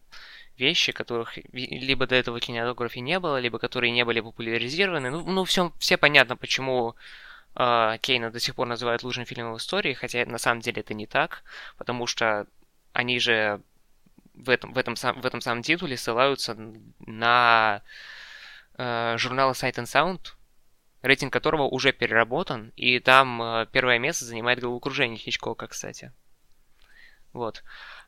вещи, 0.56 0.92
которых 0.92 1.38
либо 1.52 2.06
до 2.06 2.16
этого 2.16 2.38
в 2.38 2.40
кинематографе 2.40 3.00
не 3.00 3.18
было, 3.20 3.38
либо 3.38 3.58
которые 3.58 3.92
не 3.92 4.04
были 4.04 4.20
популяризированы. 4.20 5.10
Ну, 5.10 5.24
ну 5.24 5.44
все, 5.44 5.72
все 5.78 5.96
понятно, 5.96 6.36
почему 6.36 6.96
Кейна 7.55 8.31
до 8.31 8.38
сих 8.38 8.55
пор 8.55 8.69
называют 8.69 9.02
лучшим 9.02 9.25
фильмом 9.25 9.55
в 9.55 9.59
истории, 9.59 9.93
хотя 9.93 10.25
на 10.26 10.38
самом 10.38 10.61
деле 10.61 10.83
это 10.83 10.95
не 10.95 11.07
так, 11.07 11.43
потому 11.76 12.07
что 12.07 12.47
они 12.93 13.19
же 13.19 13.61
в 14.35 14.50
этом, 14.50 14.73
в 14.73 14.78
этом, 14.78 14.95
в 14.95 15.26
этом 15.26 15.40
самом 15.40 15.62
титуле 15.62 15.97
ссылаются 15.97 16.57
на 17.00 17.83
э, 18.76 19.17
журнал 19.19 19.52
Sight 19.52 19.75
and 19.75 19.85
Sound, 19.85 20.35
рейтинг 21.02 21.33
которого 21.33 21.62
уже 21.62 21.93
переработан, 21.93 22.73
и 22.76 23.00
там 23.00 23.43
э, 23.43 23.67
первое 23.73 23.99
место 23.99 24.25
занимает 24.25 24.61
головокружение 24.61 25.19
Хичкока, 25.19 25.67
кстати. 25.67 26.12
Вот. 27.33 27.62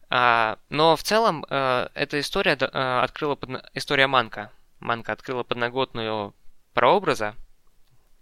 А, 0.09 0.59
но 0.69 0.97
в 0.97 1.03
целом 1.03 1.45
э, 1.49 1.89
эта 1.95 2.21
история 2.21 2.57
э, 2.61 3.01
открыла 3.01 3.35
под... 3.35 3.65
история 3.75 4.07
Манка. 4.07 4.51
Манка 4.81 5.13
открыла 5.13 5.43
подноготную 5.43 6.35
прообраза 6.73 7.35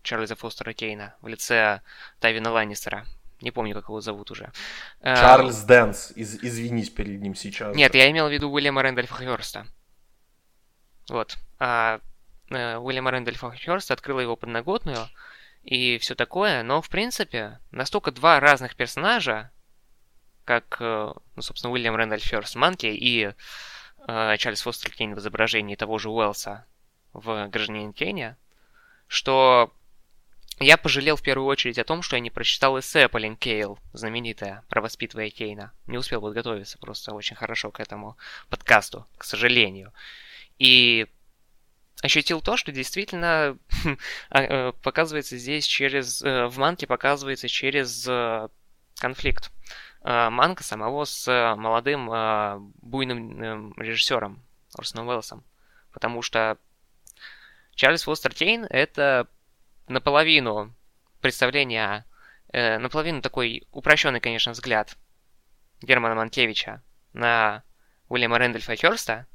Чарльза 0.02 0.37
Фостера 0.37 0.73
Кейна 0.73 1.14
в 1.21 1.28
лице 1.28 1.83
Тайвина 2.21 2.50
Ланнистера. 2.50 3.07
Не 3.40 3.50
помню, 3.50 3.75
как 3.75 3.85
его 3.85 4.00
зовут 4.00 4.31
уже. 4.31 4.50
Э, 5.00 5.14
Чарльз 5.14 5.62
Дэнс, 5.62 6.12
из, 6.17 6.43
извинись 6.43 6.90
перед 6.90 7.21
ним 7.21 7.35
сейчас. 7.35 7.76
Нет, 7.76 7.95
я 7.95 8.11
имел 8.11 8.28
в 8.28 8.33
виду 8.33 8.50
Уильяма 8.50 8.83
Рэндольфа 8.83 9.14
Хёрста. 9.14 9.67
Вот. 11.09 11.37
А 11.59 12.00
Уильяма 12.50 13.11
Рэндольфа 13.11 13.50
Хёрста 13.50 13.95
открыла 13.95 14.21
его 14.21 14.35
подноготную 14.35 15.09
и 15.62 15.99
все 15.99 16.14
такое, 16.14 16.62
но 16.62 16.81
в 16.81 16.88
принципе 16.88 17.61
настолько 17.71 18.11
два 18.11 18.40
разных 18.40 18.75
персонажа, 18.75 19.50
как, 20.45 20.78
э, 20.81 21.12
ну, 21.37 21.43
собственно, 21.43 21.73
Уильям 21.73 21.95
Рэндаль 21.95 22.21
Ферст 22.21 22.57
Манки 22.57 22.87
и 22.87 23.35
э, 24.09 24.37
Чарльз 24.38 24.62
Фостер 24.62 24.90
Кейн 24.93 25.14
в 25.14 25.19
изображении 25.19 25.75
того 25.75 25.99
же 25.99 26.09
Уэлса 26.09 26.64
в 27.12 27.49
«Гражданин 27.49 27.93
Кейне», 27.93 28.37
что 29.09 29.75
я 30.61 30.77
пожалел 30.77 31.17
в 31.17 31.23
первую 31.23 31.47
очередь 31.47 31.79
о 31.79 31.85
том, 31.85 32.03
что 32.03 32.17
я 32.17 32.21
не 32.21 32.31
прочитал 32.31 32.79
эссе 32.79 33.09
Полин 33.09 33.37
Кейл, 33.37 33.79
знаменитая, 33.93 34.65
про 34.69 34.81
воспитывая 34.81 35.31
Кейна. 35.31 35.73
Не 35.87 35.99
успел 35.99 36.21
подготовиться 36.21 36.79
просто 36.79 37.15
очень 37.15 37.37
хорошо 37.37 37.71
к 37.71 37.81
этому 37.81 38.17
подкасту, 38.49 39.07
к 39.17 39.25
сожалению. 39.25 39.93
И 40.59 41.07
ощутил 42.03 42.41
то, 42.41 42.57
что 42.57 42.73
действительно 42.73 43.57
а, 44.31 44.43
э, 44.43 44.73
показывается 44.83 45.37
здесь 45.37 45.67
через... 45.67 46.23
Э, 46.23 46.47
в 46.47 46.59
манке 46.59 46.87
показывается 46.87 47.49
через 47.49 48.09
конфликт. 48.99 49.53
Э, 50.03 50.29
манка 50.31 50.65
самого 50.65 51.05
с 51.05 51.55
молодым 51.57 52.07
буйным 52.83 53.43
эм, 53.43 53.75
режиссером 53.77 54.43
Орсоном 54.77 55.09
Уэллсом. 55.09 55.45
Потому 55.93 56.23
что 56.23 56.59
Чарльз 57.75 58.03
Фостер 58.03 58.35
Кейн— 58.35 58.65
это 58.71 59.29
наполовину 59.88 60.75
представление, 61.21 62.04
наполовину 62.52 63.21
такой 63.23 63.66
упрощенный, 63.73 64.21
конечно, 64.21 64.52
взгляд 64.52 64.97
Германа 65.83 66.14
Манкевича 66.14 66.83
на 67.12 67.62
Уильяма 68.09 68.38
Рэндольфа 68.38 68.76
Хёрста, 68.76 69.26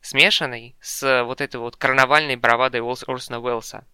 смешанный 0.00 0.76
с 0.80 1.24
вот 1.24 1.40
этой 1.40 1.56
вот 1.56 1.76
карнавальной 1.76 2.36
бравадой 2.36 2.80
Орсона 2.80 3.40
Уэллса 3.40 3.84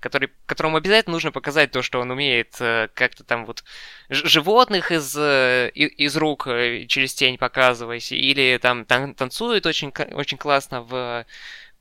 который, 0.00 0.30
которому 0.46 0.78
обязательно 0.78 1.12
нужно 1.12 1.30
показать 1.30 1.70
то, 1.70 1.82
что 1.82 2.00
он 2.00 2.10
умеет 2.10 2.56
э, 2.60 2.88
как-то 2.94 3.22
там 3.22 3.44
вот 3.44 3.62
животных 4.08 4.90
из, 4.90 5.14
э, 5.16 5.70
из 5.74 6.16
рук 6.16 6.46
э, 6.46 6.86
через 6.86 7.14
тень 7.14 7.36
показывать, 7.38 8.10
или 8.10 8.58
там 8.60 8.86
тан 8.86 9.14
танцует 9.14 9.66
очень, 9.66 9.92
очень 10.12 10.38
классно 10.38 10.82
в 10.82 11.26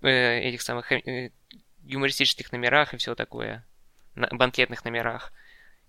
этих 0.02 0.62
самых 0.62 0.94
юмористических 1.84 2.52
номерах 2.52 2.94
и 2.94 2.98
все 2.98 3.16
такое, 3.16 3.66
банкетных 4.32 4.86
номерах. 4.86 5.34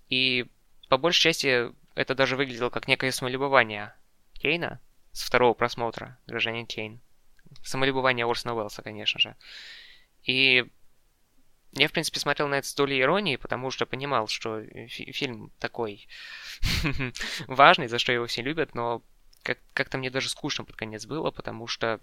И 0.08 0.46
по 0.88 0.96
большей 0.96 1.20
части 1.22 1.72
это 1.94 2.14
даже 2.14 2.36
выглядело 2.36 2.70
как 2.70 2.88
некое 2.88 3.12
самолюбование 3.12 3.94
Кейна 4.34 4.80
с 5.12 5.22
второго 5.22 5.54
просмотра 5.54 6.18
«Гражданин 6.26 6.66
Кейн». 6.66 7.00
Самолюбование 7.62 8.26
Орсона 8.26 8.54
Уэллса, 8.54 8.82
конечно 8.82 9.18
же. 9.18 9.36
И 10.22 10.66
я, 11.72 11.88
в 11.88 11.92
принципе, 11.92 12.18
смотрел 12.18 12.48
на 12.48 12.56
это 12.56 12.66
с 12.66 12.74
долей 12.74 13.00
иронии, 13.00 13.36
потому 13.36 13.70
что 13.70 13.86
понимал, 13.86 14.26
что 14.26 14.62
фи- 14.88 15.12
фильм 15.12 15.52
такой 15.58 16.08
важный, 17.46 17.88
за 17.88 17.98
что 17.98 18.12
его 18.12 18.26
все 18.26 18.42
любят, 18.42 18.74
но 18.74 19.02
как- 19.42 19.60
как-то 19.72 19.98
мне 19.98 20.10
даже 20.10 20.28
скучно 20.28 20.64
под 20.64 20.76
конец 20.76 21.06
было, 21.06 21.30
потому 21.30 21.66
что 21.66 22.00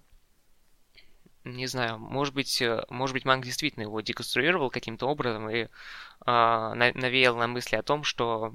не 1.47 1.67
знаю, 1.67 1.97
может 1.97 2.33
быть, 2.33 2.61
э, 2.61 2.85
может 2.89 3.13
быть, 3.13 3.25
Манг 3.25 3.45
действительно 3.45 3.83
его 3.83 4.01
деконструировал 4.01 4.69
каким-то 4.69 5.07
образом 5.07 5.49
и 5.49 5.63
э, 5.63 5.67
навеял 6.25 7.35
на 7.37 7.47
мысли 7.47 7.75
о 7.75 7.83
том, 7.83 8.03
что, 8.03 8.53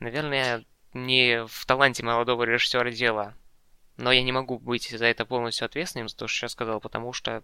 наверное, 0.00 0.64
не 0.94 1.44
в 1.46 1.66
таланте 1.66 2.02
молодого 2.02 2.44
режиссера 2.44 2.90
дело. 2.90 3.34
Но 3.96 4.10
я 4.10 4.22
не 4.22 4.32
могу 4.32 4.58
быть 4.58 4.88
за 4.90 5.06
это 5.06 5.24
полностью 5.24 5.66
ответственным, 5.66 6.08
за 6.08 6.16
то, 6.16 6.26
что 6.26 6.40
сейчас 6.40 6.52
сказал, 6.52 6.80
потому 6.80 7.12
что 7.12 7.42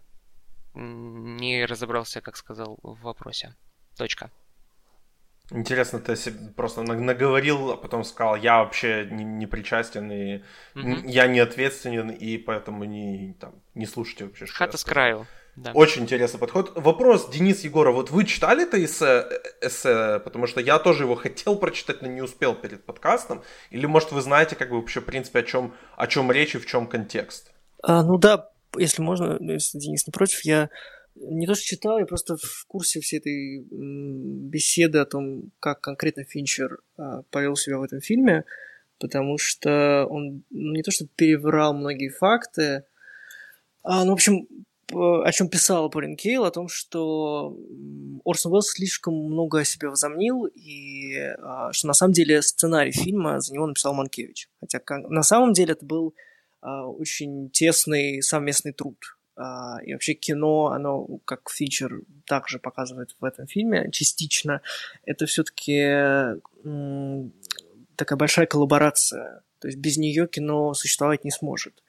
не 0.75 1.64
разобрался, 1.64 2.20
как 2.20 2.37
сказал, 2.37 2.78
в 2.82 3.00
вопросе. 3.02 3.54
Точка. 3.97 4.30
Интересно, 5.50 5.99
ты 5.99 6.14
просто 6.54 6.83
наговорил, 6.83 7.73
а 7.73 7.76
потом 7.76 8.04
сказал, 8.04 8.37
я 8.37 8.59
вообще 8.59 9.09
не, 9.11 9.25
не 9.25 9.47
причастен, 9.47 10.11
и 10.11 10.42
mm-hmm. 10.75 11.02
я 11.07 11.26
не 11.26 11.40
ответственен, 11.40 12.11
и 12.11 12.38
поэтому 12.38 12.85
не, 12.85 13.35
там, 13.40 13.54
не 13.75 13.87
слушайте 13.87 14.25
вообще. 14.25 14.47
Хата 14.47 14.76
с 14.76 14.85
краю. 14.85 15.26
Да. 15.57 15.73
Очень 15.75 16.02
интересный 16.02 16.38
подход. 16.38 16.73
Вопрос, 16.76 17.28
Денис 17.28 17.64
Егоров, 17.64 17.97
вот 17.97 18.11
вы 18.11 18.25
читали 18.25 18.62
это 18.62 18.83
эссе, 18.83 19.26
эссе, 19.61 20.21
потому 20.21 20.47
что 20.47 20.61
я 20.61 20.78
тоже 20.78 21.04
его 21.04 21.16
хотел 21.16 21.57
прочитать, 21.57 22.00
но 22.00 22.09
не 22.09 22.23
успел 22.23 22.54
перед 22.54 22.85
подкастом. 22.85 23.42
Или, 23.71 23.87
может, 23.87 24.12
вы 24.12 24.21
знаете, 24.23 24.54
как 24.54 24.71
бы 24.71 24.76
вообще, 24.76 25.00
в 25.00 25.04
принципе, 25.04 25.40
о 25.40 25.42
чем, 25.42 25.75
о 25.97 26.07
чем 26.07 26.30
речь 26.30 26.54
и 26.54 26.59
в 26.59 26.66
чем 26.66 26.87
контекст? 26.87 27.52
А, 27.83 28.02
ну 28.02 28.16
да, 28.16 28.50
если 28.76 29.02
можно, 29.02 29.37
если 29.40 29.78
Денис 29.78 30.07
не 30.07 30.12
против, 30.12 30.45
я 30.45 30.71
не 31.21 31.47
то 31.47 31.55
что 31.55 31.65
читал, 31.65 31.99
я 31.99 32.07
просто 32.07 32.37
в 32.37 32.65
курсе 32.67 33.00
всей 33.00 33.19
этой 33.19 33.65
беседы 33.71 34.99
о 34.99 35.07
том, 35.07 35.53
как 35.61 35.81
конкретно 35.81 36.25
Финчер 36.25 36.81
а, 36.97 37.23
повел 37.31 37.57
себя 37.57 37.79
в 37.79 37.83
этом 37.83 38.00
фильме, 38.00 38.45
потому 38.99 39.39
что 39.39 40.07
он 40.09 40.45
не 40.50 40.83
то 40.83 40.91
что 40.91 41.07
переврал 41.17 41.75
многие 41.75 42.09
факты, 42.09 42.85
а, 43.83 44.05
ну, 44.05 44.11
в 44.11 44.15
общем, 44.15 44.47
о 44.93 45.31
чем 45.33 45.49
писал 45.49 45.89
Полин 45.89 46.17
Кейл, 46.17 46.45
о 46.45 46.50
том, 46.50 46.69
что 46.69 47.57
Орсон 48.25 48.53
Уэллс 48.53 48.73
слишком 48.73 49.15
много 49.15 49.61
о 49.61 49.65
себе 49.65 49.89
возомнил, 49.89 50.47
и 50.47 51.17
а, 51.17 51.73
что 51.73 51.87
на 51.87 51.95
самом 51.95 52.12
деле 52.12 52.43
сценарий 52.43 52.93
фильма 52.93 53.41
за 53.41 53.55
него 53.55 53.67
написал 53.67 53.95
Манкевич. 53.95 54.49
Хотя 54.61 54.81
на 54.89 55.23
самом 55.23 55.53
деле 55.53 55.73
это 55.73 55.87
был 55.87 56.15
а, 56.61 56.87
очень 56.87 57.50
тесный 57.50 58.23
совместный 58.23 58.73
труд. 58.73 58.99
А, 59.37 59.78
и 59.84 59.92
вообще 59.92 60.14
кино, 60.14 60.66
оно, 60.68 61.06
как 61.25 61.50
фичер, 61.50 62.02
также 62.26 62.58
показывает 62.58 63.16
в 63.18 63.25
этом 63.25 63.46
фильме 63.46 63.90
частично. 63.90 64.60
Это 65.04 65.26
все-таки 65.26 66.40
такая 67.96 68.16
большая 68.16 68.46
коллаборация. 68.46 69.42
То 69.60 69.68
есть 69.68 69.78
без 69.78 69.99
нее 69.99 70.26
кино 70.26 70.72
существовать 70.72 71.25
не 71.25 71.30
сможет. 71.30 71.82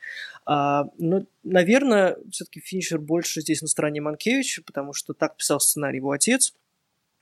А, 0.46 0.90
но, 0.98 1.26
наверное, 1.44 2.18
все-таки 2.30 2.60
Финчер 2.60 3.00
больше 3.00 3.42
здесь 3.42 3.62
на 3.62 3.68
стороне 3.68 4.02
Манкевича, 4.02 4.62
потому 4.64 4.94
что 4.94 5.14
так 5.14 5.38
писал 5.38 5.60
сценарий 5.62 5.98
его 5.98 6.12
отец. 6.12 6.54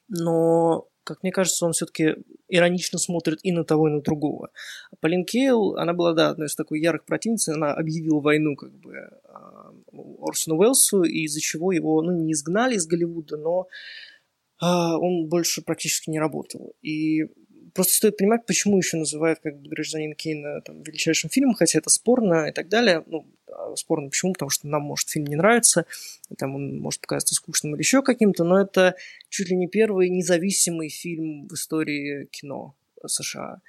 Но, 0.08 0.89
как 1.04 1.24
мне 1.24 1.32
кажется, 1.32 1.66
он 1.66 1.74
все-таки 1.74 2.16
иронично 2.48 3.00
смотрит 3.00 3.40
и 3.44 3.52
на 3.52 3.64
того, 3.64 3.88
и 3.88 3.92
на 3.92 4.02
другого. 4.02 4.50
Полин 5.00 5.26
Кейл, 5.26 5.76
она 5.76 5.94
была, 5.94 6.14
да, 6.14 6.30
одной 6.30 6.48
из 6.48 6.56
такой 6.56 6.80
ярых 6.80 7.06
противниц, 7.06 7.48
она 7.48 7.74
объявила 7.74 8.20
войну 8.20 8.56
как 8.56 8.72
бы 8.74 8.96
а, 9.26 9.74
Орсону 10.22 10.58
Уэллсу, 10.58 11.04
из-за 11.04 11.40
чего 11.40 11.72
его, 11.72 12.02
ну, 12.02 12.12
не 12.12 12.34
изгнали 12.34 12.76
из 12.76 12.86
Голливуда, 12.86 13.38
но 13.38 13.68
а, 14.60 14.98
он 14.98 15.28
больше 15.28 15.62
практически 15.62 16.10
не 16.10 16.20
работал. 16.20 16.74
И 16.82 17.26
просто 17.74 17.96
стоит 17.96 18.18
понимать, 18.18 18.46
почему 18.46 18.78
еще 18.78 18.98
называют 18.98 19.40
как 19.40 19.60
бы 19.60 19.70
«Гражданин 19.70 20.14
Кейна» 20.14 20.62
там, 20.62 20.84
величайшим 20.84 21.30
фильмом, 21.30 21.56
хотя 21.56 21.80
это 21.80 21.90
спорно 21.90 22.50
и 22.50 22.52
так 22.52 22.68
далее. 22.68 23.04
Ну, 23.08 23.26
спорно 23.76 24.10
почему? 24.10 24.34
Потому 24.34 24.50
что 24.50 24.68
нам, 24.68 24.84
может, 24.84 25.10
фильм 25.10 25.26
не 25.26 25.36
нравится, 25.36 25.86
там 26.38 26.56
он 26.56 26.80
может 26.80 27.02
показаться 27.02 27.36
скучным 27.36 27.74
или 27.74 27.82
еще 27.82 28.02
каким-то, 28.02 28.44
но 28.44 28.60
это 28.62 28.96
чуть 29.30 29.50
ли 29.50 29.56
не 29.56 29.68
первый 29.68 30.10
независимый 30.10 30.90
фильм 30.90 31.48
в 31.48 31.54
истории 31.54 32.26
кино 32.32 32.76
США. 33.06 33.62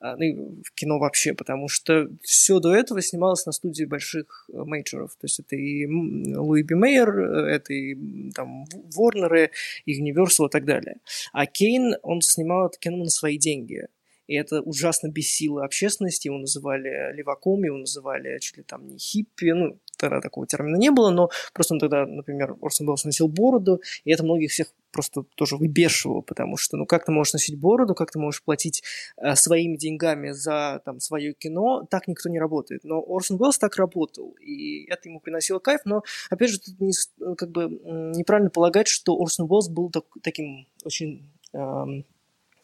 А, 0.00 0.16
ну 0.16 0.22
и 0.22 0.62
в 0.62 0.72
кино 0.74 0.98
вообще, 0.98 1.34
потому 1.34 1.68
что 1.68 2.08
все 2.22 2.60
до 2.60 2.74
этого 2.74 3.02
снималось 3.02 3.46
на 3.46 3.52
студии 3.52 3.84
больших 3.84 4.48
э, 4.52 4.56
мейджоров. 4.56 5.12
То 5.16 5.24
есть 5.24 5.40
это 5.40 5.56
и 5.56 5.86
Луи 5.86 6.62
Би 6.62 6.76
Мейер, 6.76 7.18
э, 7.18 7.54
это 7.56 7.72
и 7.74 8.30
там 8.30 8.64
Ворнеры, 8.94 9.50
и 9.86 10.00
Universal 10.00 10.46
и 10.46 10.50
так 10.50 10.64
далее. 10.64 10.98
А 11.32 11.46
Кейн, 11.46 11.96
он 12.02 12.20
снимал 12.20 12.68
это 12.68 12.78
кино 12.78 12.98
на 12.98 13.10
свои 13.10 13.38
деньги. 13.38 13.88
И 14.28 14.34
это 14.34 14.60
ужасно 14.60 15.08
бесило 15.08 15.64
общественности. 15.64 16.28
Его 16.28 16.38
называли 16.38 17.12
леваком, 17.14 17.64
его 17.64 17.78
называли 17.78 18.38
чуть 18.38 18.58
ли 18.58 18.62
там 18.62 18.86
не 18.86 18.98
хиппи. 18.98 19.50
Ну, 19.52 19.78
тогда 19.96 20.20
такого 20.20 20.46
термина 20.46 20.76
не 20.76 20.90
было, 20.90 21.10
но 21.10 21.30
просто 21.52 21.74
он 21.74 21.80
тогда, 21.80 22.06
например, 22.06 22.56
Орсон 22.62 22.88
Уэллс 22.88 23.04
носил 23.04 23.28
бороду, 23.28 23.82
и 24.04 24.12
это 24.12 24.22
многих 24.22 24.50
всех 24.52 24.72
просто 24.90 25.24
тоже 25.34 25.56
выбешивало, 25.56 26.22
потому 26.22 26.56
что, 26.56 26.76
ну, 26.76 26.86
как 26.86 27.04
ты 27.04 27.12
можешь 27.12 27.32
носить 27.32 27.58
бороду, 27.58 27.94
как 27.94 28.10
ты 28.10 28.18
можешь 28.18 28.42
платить 28.42 28.82
э, 29.16 29.34
своими 29.34 29.76
деньгами 29.76 30.30
за, 30.30 30.80
там, 30.84 31.00
свое 31.00 31.34
кино, 31.34 31.86
так 31.90 32.08
никто 32.08 32.28
не 32.28 32.38
работает. 32.38 32.84
Но 32.84 33.04
Орсон 33.06 33.40
Уэллс 33.40 33.58
так 33.58 33.76
работал, 33.76 34.34
и 34.40 34.84
это 34.88 35.08
ему 35.08 35.20
приносило 35.20 35.58
кайф, 35.58 35.80
но, 35.84 36.02
опять 36.30 36.50
же, 36.50 36.60
тут 36.60 36.80
не, 36.80 36.92
как 37.34 37.50
бы 37.50 37.68
неправильно 38.16 38.50
полагать, 38.50 38.88
что 38.88 39.20
Орсон 39.20 39.46
Уэллс 39.50 39.68
был 39.68 39.90
так, 39.90 40.04
таким 40.22 40.66
очень... 40.84 41.28
Эм, 41.52 42.04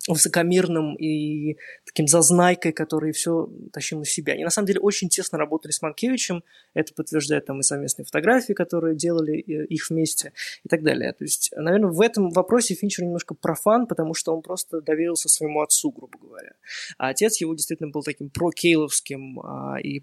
высокомерным 0.09 0.97
и 0.97 1.57
таким 1.87 2.07
зазнайкой, 2.07 2.73
который 2.73 3.13
все 3.13 3.49
тащил 3.73 3.99
на 3.99 4.05
себя. 4.05 4.35
Они 4.35 4.45
на 4.45 4.51
самом 4.51 4.67
деле 4.67 4.81
очень 4.81 5.09
тесно 5.09 5.39
работали 5.39 5.73
с 5.73 5.81
Манкевичем, 5.81 6.45
это 6.75 6.93
подтверждает 6.93 7.47
там 7.47 7.61
и 7.61 7.63
совместные 7.63 8.05
фотографии, 8.05 8.53
которые 8.53 8.97
делали 8.97 9.39
их 9.39 9.89
вместе 9.89 10.33
и 10.63 10.69
так 10.69 10.83
далее. 10.83 11.13
То 11.13 11.25
есть, 11.25 11.51
наверное, 11.57 11.91
в 11.91 12.01
этом 12.01 12.31
вопросе 12.31 12.75
Финчер 12.75 13.05
немножко 13.05 13.35
профан, 13.35 13.87
потому 13.87 14.15
что 14.15 14.35
он 14.35 14.43
просто 14.43 14.83
доверился 14.83 15.29
своему 15.29 15.63
отцу, 15.63 15.91
грубо 15.91 16.19
говоря. 16.19 16.53
А 16.99 17.09
отец 17.09 17.41
его 17.41 17.55
действительно 17.55 17.91
был 17.91 18.03
таким 18.03 18.29
прокейловским 18.29 19.41
а, 19.41 19.77
и 19.81 20.03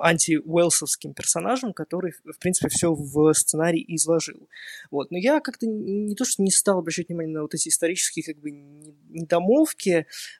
анти-уэлсовским 0.00 1.12
персонажем, 1.12 1.72
который, 1.74 2.12
в 2.12 2.38
принципе, 2.38 2.68
все 2.68 2.94
в 2.94 3.32
сценарий 3.34 3.84
изложил. 3.88 4.48
Вот. 4.90 5.10
Но 5.10 5.18
я 5.18 5.40
как-то 5.40 5.66
не 5.66 6.14
то, 6.14 6.24
что 6.24 6.42
не 6.42 6.50
стал 6.50 6.78
обращать 6.78 7.08
внимание 7.08 7.34
на 7.34 7.42
вот 7.42 7.54
эти 7.54 7.68
исторические 7.68 8.24
как 8.24 8.40
бы 8.40 8.50
недомовки, 8.50 9.33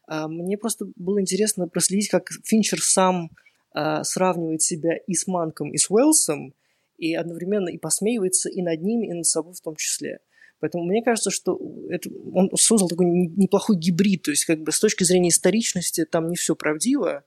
а 0.07 0.29
мне 0.29 0.57
просто 0.57 0.87
было 0.97 1.21
интересно 1.21 1.69
проследить, 1.69 2.09
как 2.09 2.31
Финчер 2.45 2.81
сам 2.81 3.31
а, 3.73 4.05
сравнивает 4.05 4.63
себя 4.63 4.97
и 4.97 5.15
с 5.15 5.27
Манком, 5.27 5.73
и 5.73 5.79
с 5.79 5.91
Уэллсом, 5.91 6.55
и 6.97 7.15
одновременно 7.15 7.69
и 7.69 7.79
посмеивается 7.79 8.49
и 8.49 8.63
над 8.63 8.81
ними, 8.83 9.09
и 9.09 9.13
над 9.13 9.27
собой 9.27 9.55
в 9.55 9.61
том 9.61 9.77
числе. 9.77 10.21
Поэтому 10.61 10.85
мне 10.85 11.03
кажется, 11.03 11.31
что 11.31 11.61
это, 11.91 12.09
он 12.33 12.51
создал 12.57 12.89
такой 12.89 13.07
неплохой 13.07 13.77
гибрид, 13.77 14.23
то 14.23 14.31
есть 14.31 14.45
как 14.45 14.63
бы 14.63 14.73
с 14.73 14.81
точки 14.81 15.05
зрения 15.05 15.29
историчности 15.29 16.05
там 16.05 16.29
не 16.29 16.37
все 16.37 16.55
правдиво, 16.55 17.25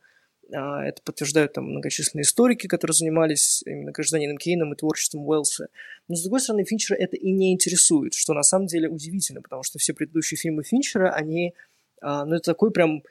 это 0.50 1.02
подтверждают 1.04 1.54
там 1.54 1.66
многочисленные 1.66 2.24
историки, 2.24 2.68
которые 2.68 2.94
занимались 2.94 3.64
именно 3.66 3.92
гражданином 3.92 4.38
Кейном 4.38 4.74
и 4.74 4.78
творчеством 4.78 5.28
Уэллса. 5.28 5.68
Но, 6.08 6.16
с 6.16 6.24
другой 6.24 6.40
стороны, 6.40 6.64
Финчера 6.64 6.96
это 6.96 7.18
и 7.18 7.32
не 7.32 7.54
интересует, 7.54 8.14
что 8.14 8.34
на 8.34 8.44
самом 8.44 8.68
деле 8.68 8.90
удивительно, 8.90 9.42
потому 9.42 9.64
что 9.64 9.80
все 9.80 9.94
предыдущие 9.94 10.38
фильмы 10.38 10.64
Финчера, 10.64 11.12
они, 11.12 11.54
а, 12.02 12.26
ну, 12.26 12.36
это 12.36 12.52
такой 12.52 12.72
прям 12.72 13.04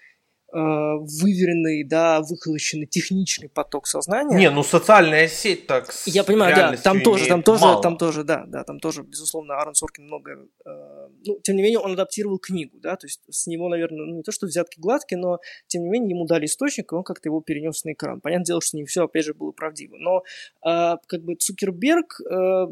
выверенный, 0.53 1.85
да, 1.85 2.21
выхолощенный 2.23 2.87
техничный 2.87 3.49
поток 3.49 3.87
сознания. 3.87 4.37
Не, 4.37 4.51
ну 4.51 4.63
социальная 4.63 5.29
сеть 5.29 5.67
так. 5.67 5.93
Я 6.07 6.25
понимаю, 6.25 6.55
да, 6.55 6.77
там 6.77 7.01
тоже, 7.03 7.27
там 7.27 7.43
тоже, 7.43 7.63
мало. 7.63 7.83
там 7.83 7.97
тоже, 7.99 8.25
да, 8.25 8.45
да, 8.47 8.65
там 8.65 8.79
тоже, 8.79 9.03
безусловно, 9.03 9.55
Аарон 9.55 9.75
Соркин 9.75 10.05
много, 10.05 10.47
э, 10.65 11.09
ну, 11.25 11.39
тем 11.43 11.57
не 11.57 11.63
менее, 11.63 11.81
он 11.81 11.93
адаптировал 11.93 12.39
книгу, 12.39 12.79
да, 12.79 12.97
то 12.97 13.07
есть 13.07 13.21
с 13.29 13.47
него, 13.47 13.69
наверное, 13.69 14.07
ну, 14.07 14.17
не 14.17 14.23
то, 14.23 14.33
что 14.33 14.47
взятки 14.47 14.79
гладкие, 14.79 15.19
но 15.19 15.39
тем 15.67 15.83
не 15.83 15.89
менее 15.89 16.11
ему 16.11 16.27
дали 16.27 16.47
источник, 16.47 16.93
и 16.93 16.95
он 16.95 17.03
как-то 17.03 17.29
его 17.29 17.41
перенес 17.41 17.85
на 17.85 17.93
экран. 17.93 18.21
Понятное 18.21 18.47
дело, 18.47 18.61
что 18.61 18.77
не 18.77 18.85
все, 18.85 19.05
опять 19.05 19.25
же, 19.25 19.35
было 19.35 19.53
правдиво, 19.53 19.97
но 19.99 20.23
э, 20.65 20.97
как 21.07 21.23
бы 21.23 21.35
Цукерберг 21.35 22.21
э, 22.21 22.67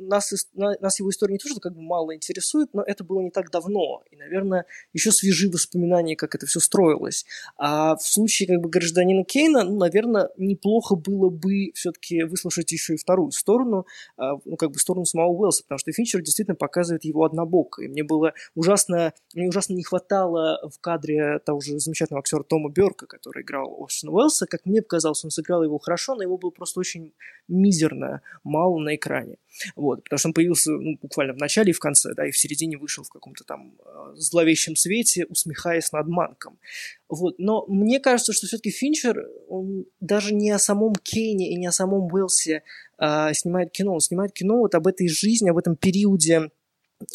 нас, 0.00 0.32
нас 0.54 0.98
его 0.98 1.10
история 1.10 1.34
не 1.34 1.38
то, 1.38 1.48
что 1.48 1.60
как 1.60 1.74
бы 1.74 1.82
мало 1.82 2.14
интересует, 2.14 2.74
но 2.74 2.82
это 2.82 3.04
было 3.04 3.20
не 3.20 3.30
так 3.30 3.50
давно, 3.50 4.02
и, 4.10 4.16
наверное, 4.16 4.66
еще 4.92 5.12
свежи 5.12 5.48
воспоминания, 5.48 6.16
как 6.16 6.34
это 6.34 6.46
все 6.46 6.60
строилось 6.60 7.19
случилось. 7.20 7.24
А 7.56 7.96
в 7.96 8.02
случае 8.02 8.48
как 8.48 8.60
бы 8.60 8.68
гражданина 8.68 9.24
Кейна, 9.24 9.64
ну, 9.64 9.78
наверное, 9.78 10.30
неплохо 10.36 10.96
было 10.96 11.30
бы 11.30 11.72
все-таки 11.74 12.22
выслушать 12.24 12.72
еще 12.72 12.94
и 12.94 12.96
вторую 12.96 13.30
сторону, 13.32 13.86
а, 14.16 14.34
ну, 14.44 14.56
как 14.56 14.70
бы 14.70 14.78
сторону 14.78 15.04
самого 15.04 15.32
Уэллса, 15.32 15.62
потому 15.62 15.78
что 15.78 15.92
Финчер 15.92 16.22
действительно 16.22 16.56
показывает 16.56 17.04
его 17.04 17.24
однобоко. 17.24 17.82
И 17.82 17.88
мне 17.88 18.02
было 18.02 18.32
ужасно, 18.54 19.12
мне 19.34 19.48
ужасно 19.48 19.74
не 19.74 19.82
хватало 19.82 20.58
в 20.70 20.80
кадре 20.80 21.38
того 21.44 21.60
же 21.60 21.78
замечательного 21.78 22.20
актера 22.20 22.42
Тома 22.42 22.70
Берка, 22.70 23.06
который 23.06 23.42
играл 23.42 23.76
Орсона 23.82 24.12
Уэллса. 24.12 24.46
Как 24.46 24.66
мне 24.66 24.82
показалось, 24.82 25.24
он 25.24 25.30
сыграл 25.30 25.62
его 25.62 25.78
хорошо, 25.78 26.14
но 26.14 26.22
его 26.22 26.38
было 26.38 26.50
просто 26.50 26.80
очень 26.80 27.12
мизерно 27.48 28.22
мало 28.44 28.78
на 28.78 28.94
экране. 28.94 29.36
Вот, 29.76 30.04
потому 30.04 30.18
что 30.18 30.28
он 30.28 30.34
появился 30.34 30.70
ну, 30.72 30.98
буквально 31.00 31.34
в 31.34 31.38
начале 31.38 31.70
и 31.70 31.74
в 31.74 31.78
конце, 31.78 32.14
да, 32.14 32.26
и 32.26 32.30
в 32.30 32.38
середине 32.38 32.78
вышел 32.78 33.04
в 33.04 33.08
каком-то 33.08 33.44
там 33.44 33.74
э, 33.84 34.14
зловещем 34.14 34.76
свете, 34.76 35.26
усмехаясь 35.26 35.92
над 35.92 36.06
Манком. 36.06 36.58
Вот, 37.08 37.38
но 37.38 37.64
мне 37.66 38.00
кажется, 38.00 38.32
что 38.32 38.46
все-таки 38.46 38.70
Финчер, 38.70 39.26
он 39.48 39.86
даже 40.00 40.34
не 40.34 40.50
о 40.50 40.58
самом 40.58 40.94
Кейне 40.94 41.50
и 41.52 41.56
не 41.56 41.66
о 41.66 41.72
самом 41.72 42.12
Уэлсе 42.12 42.62
э, 42.98 43.34
снимает 43.34 43.72
кино, 43.72 43.94
он 43.94 44.00
снимает 44.00 44.32
кино 44.32 44.58
вот 44.58 44.74
об 44.74 44.86
этой 44.86 45.08
жизни, 45.08 45.50
об 45.50 45.58
этом 45.58 45.76
периоде 45.76 46.50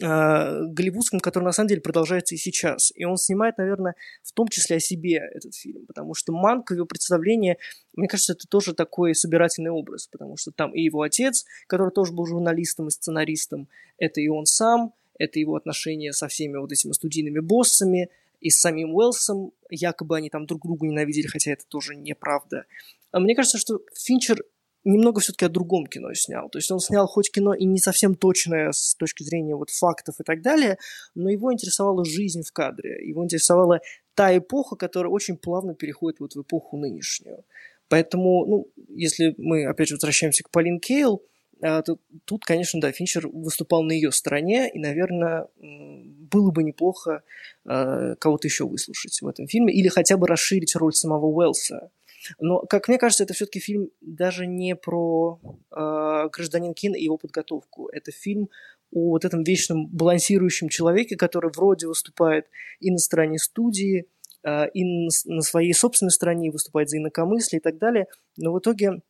голливудском, 0.02 1.20
который 1.20 1.44
на 1.46 1.52
самом 1.52 1.70
деле 1.70 1.82
продолжается 1.82 2.36
и 2.36 2.38
сейчас. 2.38 2.92
И 2.96 3.06
он 3.06 3.18
снимает, 3.18 3.58
наверное, 3.58 3.96
в 4.24 4.32
том 4.32 4.48
числе 4.48 4.78
о 4.78 4.80
себе 4.80 5.18
этот 5.34 5.54
фильм, 5.54 5.86
потому 5.86 6.16
что 6.16 6.34
Манк, 6.34 6.72
его 6.72 6.86
представление, 6.86 7.58
мне 7.94 8.08
кажется, 8.08 8.34
это 8.34 8.48
тоже 8.48 8.74
такой 8.74 9.14
собирательный 9.14 9.72
образ, 9.72 10.08
потому 10.08 10.38
что 10.38 10.52
там 10.52 10.74
и 10.74 10.82
его 10.82 11.02
отец, 11.02 11.46
который 11.68 11.92
тоже 11.92 12.14
был 12.14 12.26
журналистом 12.26 12.88
и 12.88 12.92
сценаристом, 12.92 13.68
это 13.98 14.22
и 14.22 14.28
он 14.28 14.46
сам, 14.46 14.94
это 15.18 15.40
его 15.40 15.56
отношения 15.56 16.14
со 16.14 16.28
всеми 16.28 16.58
вот 16.58 16.72
этими 16.72 16.92
студийными 16.92 17.40
боссами, 17.40 18.10
и 18.42 18.50
с 18.50 18.60
самим 18.60 18.94
Уэлсом, 18.94 19.54
якобы 19.70 20.18
они 20.18 20.30
там 20.30 20.46
друг 20.46 20.62
друга 20.64 20.86
ненавидели, 20.86 21.28
хотя 21.28 21.52
это 21.52 21.66
тоже 21.68 21.96
неправда. 21.96 22.66
А 23.12 23.20
мне 23.20 23.34
кажется, 23.34 23.58
что 23.58 23.80
Финчер 23.96 24.44
немного 24.86 25.20
все-таки 25.20 25.46
о 25.46 25.50
другом 25.50 25.88
кино 25.88 26.14
снял. 26.14 26.50
То 26.50 26.60
есть 26.60 26.72
он 26.72 26.80
снял 26.80 27.08
хоть 27.08 27.32
кино 27.32 27.54
и 27.54 27.66
не 27.66 27.80
совсем 27.80 28.16
точное 28.16 28.72
с 28.72 28.96
точки 28.96 29.24
зрения 29.24 29.56
вот 29.56 29.70
фактов 29.72 30.16
и 30.20 30.24
так 30.24 30.42
далее, 30.42 30.78
но 31.16 31.30
его 31.30 31.52
интересовала 31.52 32.06
жизнь 32.06 32.44
в 32.44 32.52
кадре. 32.54 33.06
Его 33.06 33.24
интересовала 33.24 33.82
та 34.14 34.36
эпоха, 34.38 34.76
которая 34.76 35.12
очень 35.12 35.38
плавно 35.38 35.74
переходит 35.74 36.20
вот 36.20 36.36
в 36.36 36.42
эпоху 36.42 36.78
нынешнюю. 36.78 37.44
Поэтому, 37.90 38.46
ну, 38.46 38.68
если 38.88 39.36
мы, 39.38 39.66
опять 39.66 39.90
же, 39.90 39.96
возвращаемся 39.96 40.44
к 40.44 40.50
Полин 40.50 40.80
Кейл, 40.80 41.22
а, 41.62 41.82
то 41.82 41.98
тут, 42.26 42.44
конечно, 42.44 42.82
да, 42.82 42.92
Финчер 42.92 43.28
выступал 43.28 43.84
на 43.84 43.92
ее 43.92 44.12
стороне, 44.12 44.70
и, 44.70 44.80
наверное, 44.80 45.48
было 45.58 46.52
бы 46.52 46.64
неплохо 46.64 47.24
а, 47.66 48.16
кого-то 48.16 48.48
еще 48.48 48.66
выслушать 48.66 49.22
в 49.22 49.28
этом 49.28 49.48
фильме, 49.48 49.74
или 49.74 49.88
хотя 49.88 50.18
бы 50.18 50.28
расширить 50.28 50.76
роль 50.76 50.94
самого 50.94 51.28
Уэллса. 51.28 51.92
Но, 52.40 52.60
как 52.60 52.88
мне 52.88 52.98
кажется, 52.98 53.24
это 53.24 53.34
все-таки 53.34 53.60
фильм 53.60 53.90
даже 54.02 54.48
не 54.48 54.76
про 54.76 55.40
э, 55.44 56.30
гражданин 56.32 56.74
Кин 56.74 56.94
и 56.94 57.04
его 57.04 57.18
подготовку. 57.18 57.88
Это 57.90 58.12
фильм 58.12 58.50
о 58.92 59.12
вот 59.12 59.26
этом 59.26 59.44
вечном 59.44 59.88
балансирующем 59.88 60.70
человеке, 60.70 61.16
который 61.16 61.52
вроде 61.56 61.88
выступает 61.88 62.48
и 62.80 62.92
на 62.92 62.98
стороне 62.98 63.38
студии, 63.38 64.08
э, 64.44 64.70
и 64.74 65.08
на 65.26 65.42
своей 65.42 65.74
собственной 65.74 66.12
стороне 66.12 66.52
выступает 66.52 66.90
за 66.90 66.98
инакомыслие 66.98 67.60
и 67.60 67.64
так 67.64 67.78
далее, 67.78 68.08
но 68.38 68.54
в 68.54 68.60
итоге 68.60 69.02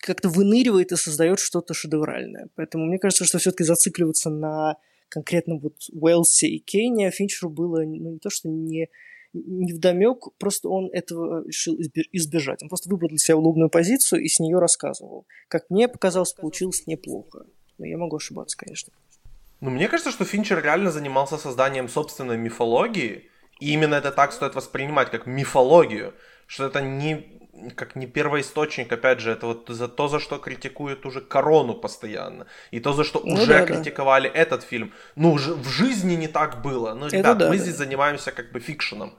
как-то 0.00 0.28
выныривает 0.28 0.92
и 0.92 0.96
создает 0.96 1.38
что-то 1.38 1.74
шедевральное. 1.74 2.48
Поэтому 2.54 2.86
мне 2.86 2.98
кажется, 2.98 3.24
что 3.24 3.38
все-таки 3.38 3.64
зацикливаться 3.64 4.30
на 4.30 4.76
конкретно 5.08 5.56
вот 5.56 5.76
Уэлсе 5.92 6.48
и 6.48 6.58
Кейне 6.58 7.10
Финчеру 7.10 7.50
было 7.50 7.82
ну, 7.82 8.12
не 8.12 8.18
то, 8.18 8.30
что 8.30 8.48
не, 8.48 8.88
не 9.44 9.72
вдомек, 9.72 10.28
просто 10.38 10.68
он 10.68 10.90
этого 10.92 11.46
решил 11.46 11.76
избежать. 12.12 12.62
Он 12.62 12.68
просто 12.68 12.88
выбрал 12.88 13.08
для 13.08 13.18
себя 13.18 13.36
удобную 13.36 13.70
позицию 13.70 14.22
и 14.22 14.28
с 14.28 14.40
нее 14.40 14.58
рассказывал. 14.58 15.26
Как 15.48 15.70
мне 15.70 15.88
показалось, 15.88 16.32
получилось 16.32 16.86
неплохо. 16.86 17.46
Но 17.78 17.86
я 17.86 17.98
могу 17.98 18.16
ошибаться, 18.16 18.56
конечно. 18.56 18.92
Ну, 19.60 19.70
мне 19.70 19.88
кажется, 19.88 20.10
что 20.10 20.24
Финчер 20.24 20.62
реально 20.62 20.90
занимался 20.90 21.38
созданием 21.38 21.88
собственной 21.88 22.36
мифологии, 22.36 23.30
и 23.60 23.72
именно 23.72 23.94
это 23.94 24.12
так 24.12 24.32
стоит 24.32 24.54
воспринимать, 24.54 25.10
как 25.10 25.26
мифологию, 25.26 26.14
что 26.46 26.66
это 26.66 26.80
не 26.82 27.36
как 27.74 27.96
не 27.96 28.06
первоисточник, 28.06 28.92
опять 28.92 29.20
же, 29.20 29.30
это 29.30 29.46
вот 29.46 29.68
за 29.68 29.88
то, 29.88 30.08
за 30.08 30.20
что 30.20 30.38
критикуют 30.38 31.06
уже 31.06 31.20
корону 31.20 31.74
постоянно, 31.74 32.46
и 32.70 32.80
то, 32.80 32.92
за 32.92 33.04
что 33.04 33.22
ну, 33.24 33.34
уже 33.34 33.46
да, 33.46 33.66
критиковали 33.66 34.28
да. 34.28 34.34
этот 34.34 34.62
фильм. 34.62 34.92
Ну, 35.14 35.36
в 35.36 35.68
жизни 35.68 36.14
не 36.14 36.28
так 36.28 36.62
было. 36.62 36.94
Ну, 36.94 37.08
ребят, 37.08 37.38
да, 37.38 37.48
мы 37.48 37.56
да. 37.56 37.62
здесь 37.62 37.76
занимаемся 37.76 38.32
как 38.32 38.52
бы 38.52 38.60
фикшеном. 38.60 39.14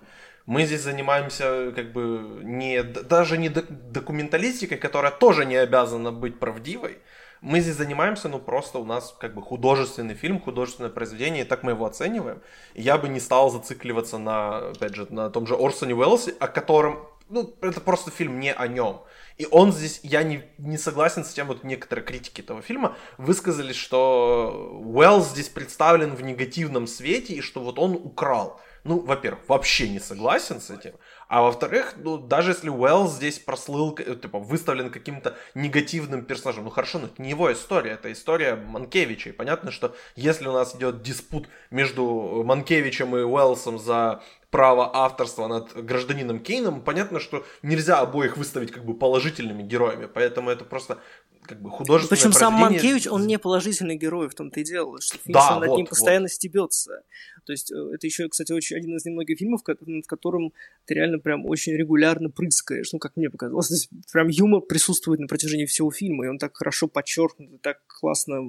Мы 0.47 0.65
здесь 0.65 0.81
занимаемся 0.81 1.73
как 1.75 1.91
бы 1.91 2.39
не, 2.41 2.81
даже 2.81 3.37
не 3.37 3.49
документалистикой, 3.49 4.77
которая 4.77 5.11
тоже 5.11 5.45
не 5.45 5.57
обязана 5.57 6.13
быть 6.13 6.39
правдивой. 6.39 6.99
Мы 7.41 7.59
здесь 7.59 7.75
занимаемся, 7.75 8.29
ну 8.29 8.39
просто 8.39 8.79
у 8.79 8.85
нас 8.85 9.13
как 9.19 9.35
бы 9.35 9.41
художественный 9.41 10.15
фильм, 10.15 10.39
художественное 10.39 10.89
произведение, 10.89 11.43
и 11.43 11.47
так 11.47 11.63
мы 11.63 11.71
его 11.71 11.85
оцениваем. 11.85 12.41
И 12.75 12.81
я 12.81 12.97
бы 12.97 13.09
не 13.09 13.19
стал 13.19 13.51
зацикливаться 13.51 14.19
на, 14.19 14.69
опять 14.69 14.95
же, 14.95 15.05
на 15.09 15.29
том 15.29 15.47
же 15.47 15.53
Орсоне 15.53 15.93
Уэллсе, 15.93 16.33
о 16.39 16.47
котором 16.47 17.05
ну, 17.29 17.53
это 17.61 17.81
просто 17.81 18.09
фильм 18.09 18.39
не 18.39 18.53
о 18.53 18.67
нем. 18.67 19.01
И 19.37 19.45
он 19.51 19.73
здесь, 19.73 19.99
я 20.01 20.23
не, 20.23 20.43
не 20.57 20.77
согласен 20.77 21.25
с 21.25 21.33
тем, 21.33 21.47
вот 21.47 21.65
некоторые 21.65 22.05
критики 22.05 22.39
этого 22.39 22.61
фильма 22.61 22.95
высказались, 23.17 23.75
что 23.75 24.79
Уэллс 24.81 25.31
здесь 25.31 25.49
представлен 25.49 26.15
в 26.15 26.23
негативном 26.23 26.87
свете, 26.87 27.33
и 27.33 27.41
что 27.41 27.59
вот 27.59 27.79
он 27.79 27.95
украл. 27.95 28.61
Ну, 28.87 28.99
во-первых, 29.01 29.41
вообще 29.49 29.89
не 29.89 29.99
согласен 29.99 30.61
с 30.61 30.69
этим. 30.69 30.93
А 31.27 31.41
во-вторых, 31.41 31.95
ну, 31.97 32.17
даже 32.17 32.51
если 32.51 32.69
Уэллс 32.69 33.15
здесь 33.15 33.37
прослыл, 33.37 33.93
типа, 33.93 34.39
выставлен 34.39 34.89
каким-то 34.91 35.35
негативным 35.55 36.23
персонажем, 36.23 36.63
ну 36.63 36.69
хорошо, 36.69 36.99
но 36.99 37.07
это 37.07 37.21
не 37.21 37.31
его 37.31 37.51
история, 37.51 37.91
это 37.91 38.09
история 38.09 38.55
Манкевича. 38.55 39.31
И 39.31 39.33
понятно, 39.33 39.71
что 39.71 39.93
если 40.15 40.47
у 40.47 40.53
нас 40.53 40.73
идет 40.73 41.01
диспут 41.01 41.49
между 41.69 42.43
Манкевичем 42.45 43.13
и 43.17 43.23
Уэллсом 43.23 43.77
за 43.77 44.23
право 44.51 44.89
авторства 44.95 45.47
над 45.47 45.75
гражданином 45.75 46.39
Кейном, 46.39 46.79
понятно, 46.79 47.19
что 47.19 47.45
нельзя 47.61 47.99
обоих 47.99 48.37
выставить 48.37 48.71
как 48.71 48.85
бы 48.85 48.93
положительными 48.93 49.63
героями, 49.63 50.05
поэтому 50.05 50.49
это 50.49 50.63
просто 50.63 50.99
как 51.47 51.61
бы 51.61 51.69
художественное 51.69 52.17
Причем 52.17 52.33
сам 52.33 52.53
Манкевич, 52.53 53.07
он 53.07 53.25
не 53.25 53.39
положительный 53.39 53.95
герой, 53.95 54.29
в 54.29 54.35
том-то 54.35 54.59
и 54.59 54.63
дело, 54.63 54.99
что 55.01 55.17
Финчер 55.17 55.33
да, 55.33 55.59
над 55.59 55.69
вот, 55.69 55.77
ним 55.77 55.85
постоянно 55.87 56.25
вот. 56.25 56.31
стебется. 56.31 57.03
То 57.45 57.53
есть 57.53 57.71
э, 57.71 57.75
это 57.93 58.05
еще, 58.05 58.27
кстати, 58.27 58.51
очень 58.51 58.75
один 58.75 58.97
из 58.97 59.05
немногих 59.05 59.39
фильмов, 59.39 59.61
над 59.65 60.05
которым 60.05 60.53
ты 60.85 60.95
реально 60.95 61.19
прям 61.19 61.45
очень 61.45 61.73
регулярно 61.73 62.29
прыскаешь, 62.29 62.91
ну, 62.91 62.99
как 62.99 63.15
мне 63.15 63.29
показалось. 63.29 63.67
То 63.69 63.73
есть 63.73 63.89
прям 64.11 64.27
юмор 64.27 64.61
присутствует 64.61 65.19
на 65.21 65.27
протяжении 65.27 65.65
всего 65.65 65.89
фильма, 65.89 66.25
и 66.25 66.27
он 66.27 66.37
так 66.37 66.55
хорошо 66.55 66.87
подчеркнут, 66.87 67.53
и 67.53 67.57
так 67.57 67.79
классно 67.87 68.41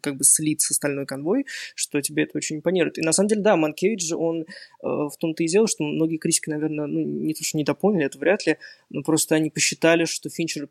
как 0.00 0.16
бы 0.16 0.24
слит 0.24 0.62
с 0.62 0.70
остальной 0.70 1.04
конвой, 1.06 1.46
что 1.74 2.00
тебе 2.00 2.24
это 2.24 2.38
очень 2.38 2.56
импонирует. 2.56 2.98
И 2.98 3.02
на 3.02 3.12
самом 3.12 3.28
деле, 3.28 3.42
да, 3.42 3.56
Манкевич 3.56 4.02
же, 4.02 4.16
он 4.16 4.42
э, 4.42 4.44
в 4.82 5.12
том-то 5.20 5.42
и 5.44 5.46
дело, 5.46 5.68
что 5.68 5.84
многие 5.84 6.16
критики, 6.16 6.48
наверное, 6.48 6.86
ну, 6.86 7.00
не 7.00 7.34
то, 7.34 7.44
что 7.44 7.58
недопоняли, 7.58 8.06
это 8.06 8.18
вряд 8.18 8.46
ли, 8.46 8.56
но 8.88 9.02
просто 9.02 9.34
они 9.34 9.50
посчитали, 9.50 10.06
что 10.06 10.30
Финчер 10.30 10.68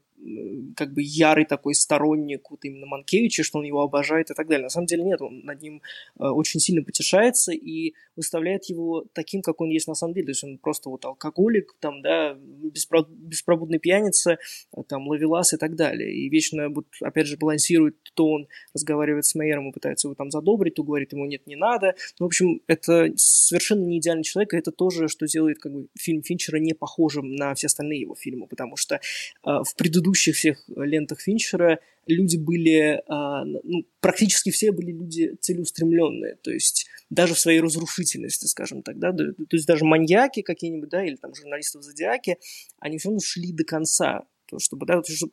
как 0.76 0.94
бы 0.94 1.02
ярый 1.04 1.46
такой 1.46 1.76
сторонник 1.76 2.50
вот 2.50 2.64
именно 2.66 2.86
Манкевича, 2.86 3.44
что 3.44 3.60
он 3.60 3.66
его 3.66 3.82
обожает 3.82 4.32
и 4.32 4.34
так 4.34 4.48
далее. 4.48 4.64
На 4.64 4.70
самом 4.70 4.88
деле 4.88 5.04
нет, 5.04 5.22
он 5.22 5.42
над 5.42 5.62
ним 5.62 5.82
э, 6.20 6.24
очень 6.24 6.60
сильно 6.60 6.84
потешается 6.84 7.52
и 7.52 7.94
выставляет 8.16 8.66
его 8.66 9.06
таким, 9.14 9.42
как 9.42 9.62
он 9.62 9.70
есть 9.70 9.88
на 9.88 9.94
самом 9.94 10.14
деле. 10.14 10.28
То 10.28 10.32
есть 10.32 10.44
он 10.44 10.58
просто 10.58 10.90
вот 10.90 11.06
алкоголик, 11.06 11.76
там, 11.80 12.02
да, 12.02 12.34
беспро- 12.34 13.08
беспробудный 13.10 13.80
пьяница, 13.80 14.38
э, 14.76 14.84
там, 14.88 15.08
ловелас 15.08 15.54
и 15.54 15.58
так 15.58 15.76
далее. 15.76 16.14
И 16.14 16.30
вечно, 16.30 16.70
вот, 16.70 16.88
опять 17.02 17.28
же, 17.28 17.38
балансирует, 17.38 17.98
то 18.14 18.28
он 18.28 18.48
разговаривает 18.74 19.26
с 19.26 19.36
Мейером 19.36 19.70
и 19.70 19.74
пытается 19.74 20.08
его 20.08 20.16
там 20.16 20.32
задобрить, 20.32 20.76
то 20.76 20.84
говорит 20.84 21.14
ему 21.14 21.26
нет, 21.26 21.46
не 21.46 21.56
надо. 21.56 21.96
Ну, 22.20 22.26
в 22.26 22.28
общем, 22.28 22.62
это 22.68 23.12
совершенно 23.16 23.86
не 23.86 24.00
идеальный 24.00 24.24
человек, 24.24 24.54
и 24.54 24.58
это 24.58 24.72
тоже, 24.72 25.08
что 25.08 25.28
делает 25.28 25.60
как 25.60 25.72
бы 25.72 25.88
фильм 25.98 26.24
Финчера 26.24 26.58
не 26.58 26.74
похожим 26.74 27.36
на 27.36 27.54
все 27.54 27.68
остальные 27.68 28.02
его 28.02 28.16
фильмы, 28.16 28.48
потому 28.48 28.76
что 28.76 28.96
э, 28.96 29.00
в 29.44 29.76
предыдущем 29.76 30.05
предыдущих 30.06 30.36
всех 30.36 30.64
лентах 30.68 31.22
Финчера 31.22 31.80
люди 32.08 32.38
были, 32.38 33.02
а, 33.08 33.44
ну, 33.46 33.88
практически 34.00 34.52
все 34.52 34.72
были 34.72 34.92
люди 34.92 35.36
целеустремленные, 35.42 36.36
то 36.36 36.52
есть 36.52 36.86
даже 37.10 37.34
в 37.34 37.40
своей 37.40 37.60
разрушительности, 37.62 38.46
скажем 38.46 38.84
так, 38.84 39.00
да, 39.00 39.12
то 39.12 39.34
есть 39.52 39.66
даже 39.66 39.86
маньяки 39.86 40.44
какие-нибудь, 40.44 40.90
да, 40.90 41.04
или 41.04 41.16
там 41.16 41.34
журналисты 41.34 41.80
в 41.80 41.82
Зодиаке, 41.82 42.38
они 42.80 43.00
все 43.00 43.10
равно 43.10 43.20
шли 43.20 43.52
до 43.52 43.64
конца, 43.64 44.26
чтобы, 44.60 44.86
да, 44.86 45.02
чтобы 45.04 45.32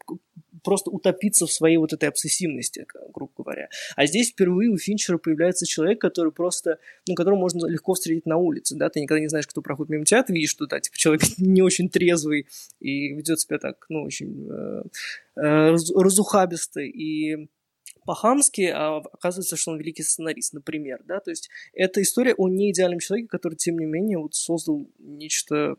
просто 0.62 0.90
утопиться 0.90 1.46
в 1.46 1.52
своей 1.52 1.76
вот 1.76 1.92
этой 1.92 2.08
обсессивности, 2.08 2.86
грубо 3.12 3.32
говоря. 3.36 3.68
А 3.96 4.06
здесь 4.06 4.30
впервые 4.30 4.70
у 4.70 4.78
Финчера 4.78 5.18
появляется 5.18 5.66
человек, 5.66 6.00
который 6.00 6.32
просто, 6.32 6.78
ну, 7.06 7.14
которого 7.14 7.38
можно 7.38 7.66
легко 7.66 7.94
встретить 7.94 8.26
на 8.26 8.36
улице, 8.36 8.76
да, 8.76 8.88
ты 8.88 9.00
никогда 9.00 9.20
не 9.20 9.28
знаешь, 9.28 9.46
кто 9.46 9.62
проходит 9.62 9.90
мимо 9.90 10.04
тебя, 10.04 10.22
ты 10.22 10.32
видишь, 10.32 10.50
что, 10.50 10.66
да, 10.66 10.80
типа, 10.80 10.96
человек 10.96 11.22
не 11.38 11.62
очень 11.62 11.88
трезвый 11.88 12.46
и 12.80 13.14
ведет 13.14 13.40
себя 13.40 13.58
так, 13.58 13.86
ну, 13.88 14.04
очень 14.04 14.48
э, 14.50 14.82
э, 15.36 15.76
разухабисто, 15.94 16.80
и 16.80 17.48
по-хамски, 18.04 18.72
а 18.74 18.98
оказывается, 18.98 19.56
что 19.56 19.72
он 19.72 19.78
великий 19.78 20.02
сценарист, 20.02 20.52
например, 20.52 21.02
да, 21.04 21.20
то 21.20 21.30
есть 21.30 21.50
это 21.72 22.02
история 22.02 22.34
о 22.34 22.48
неидеальном 22.48 23.00
человеке, 23.00 23.28
который, 23.28 23.54
тем 23.54 23.78
не 23.78 23.86
менее, 23.86 24.18
вот 24.18 24.34
создал 24.34 24.86
нечто 24.98 25.76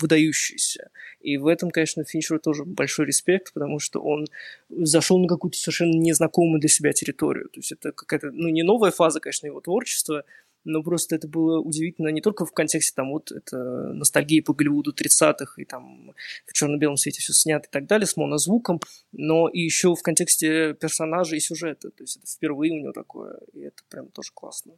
выдающееся. 0.00 0.90
И 1.20 1.36
в 1.36 1.46
этом, 1.46 1.70
конечно, 1.70 2.04
Финчеру 2.04 2.38
тоже 2.38 2.64
большой 2.64 3.06
респект, 3.06 3.52
потому 3.52 3.78
что 3.78 4.00
он 4.00 4.26
зашел 4.68 5.18
на 5.18 5.26
какую-то 5.26 5.58
совершенно 5.58 5.96
незнакомую 5.96 6.60
для 6.60 6.68
себя 6.68 6.92
территорию. 6.92 7.48
То 7.48 7.58
есть 7.58 7.72
это 7.72 7.92
какая-то, 7.92 8.30
ну, 8.30 8.48
не 8.48 8.62
новая 8.62 8.90
фаза, 8.90 9.20
конечно, 9.20 9.46
его 9.46 9.60
творчества, 9.60 10.24
но 10.64 10.82
просто 10.82 11.16
это 11.16 11.28
было 11.28 11.60
удивительно 11.60 12.08
не 12.08 12.20
только 12.20 12.46
в 12.46 12.52
контексте 12.52 12.92
там 12.94 13.10
вот 13.10 13.30
это 13.30 13.56
ностальгии 13.92 14.40
по 14.40 14.54
Голливуду 14.54 14.92
30-х 14.92 15.60
и 15.60 15.64
там 15.64 16.14
в 16.46 16.52
черно-белом 16.52 16.96
свете 16.96 17.20
все 17.20 17.32
снято 17.32 17.68
и 17.68 17.70
так 17.70 17.86
далее 17.86 18.06
с 18.06 18.16
монозвуком, 18.16 18.80
но 19.12 19.48
и 19.48 19.60
еще 19.60 19.94
в 19.94 20.02
контексте 20.02 20.74
персонажа 20.74 21.36
и 21.36 21.40
сюжета. 21.40 21.90
То 21.90 22.02
есть 22.02 22.16
это 22.16 22.26
впервые 22.26 22.72
у 22.72 22.80
него 22.80 22.92
такое, 22.92 23.38
и 23.52 23.60
это 23.60 23.82
прям 23.88 24.08
тоже 24.08 24.30
классно. 24.34 24.72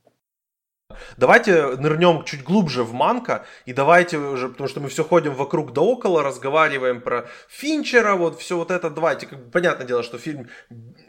Давайте 1.16 1.76
нырнем 1.76 2.24
чуть 2.24 2.42
глубже 2.42 2.82
в 2.82 2.92
Манка, 2.92 3.46
и 3.64 3.72
давайте 3.72 4.18
уже, 4.18 4.48
потому 4.48 4.68
что 4.68 4.80
мы 4.80 4.88
все 4.88 5.04
ходим 5.04 5.34
вокруг 5.34 5.72
да 5.72 5.80
около, 5.80 6.22
разговариваем 6.22 7.00
про 7.00 7.28
Финчера, 7.48 8.16
вот 8.16 8.38
все 8.38 8.56
вот 8.56 8.70
это, 8.70 8.90
давайте, 8.90 9.26
как 9.26 9.50
понятное 9.50 9.86
дело, 9.86 10.02
что 10.02 10.18
фильм 10.18 10.48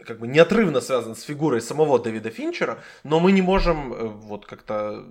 как 0.06 0.20
бы 0.20 0.28
неотрывно 0.28 0.82
связан 0.82 1.16
с 1.16 1.24
фигурой 1.24 1.62
самого 1.62 2.00
Дэвида 2.00 2.30
Финчера, 2.30 2.80
но 3.04 3.20
мы 3.20 3.32
не 3.32 3.42
можем 3.42 3.94
э, 3.94 4.08
вот 4.08 4.46
как-то 4.46 5.06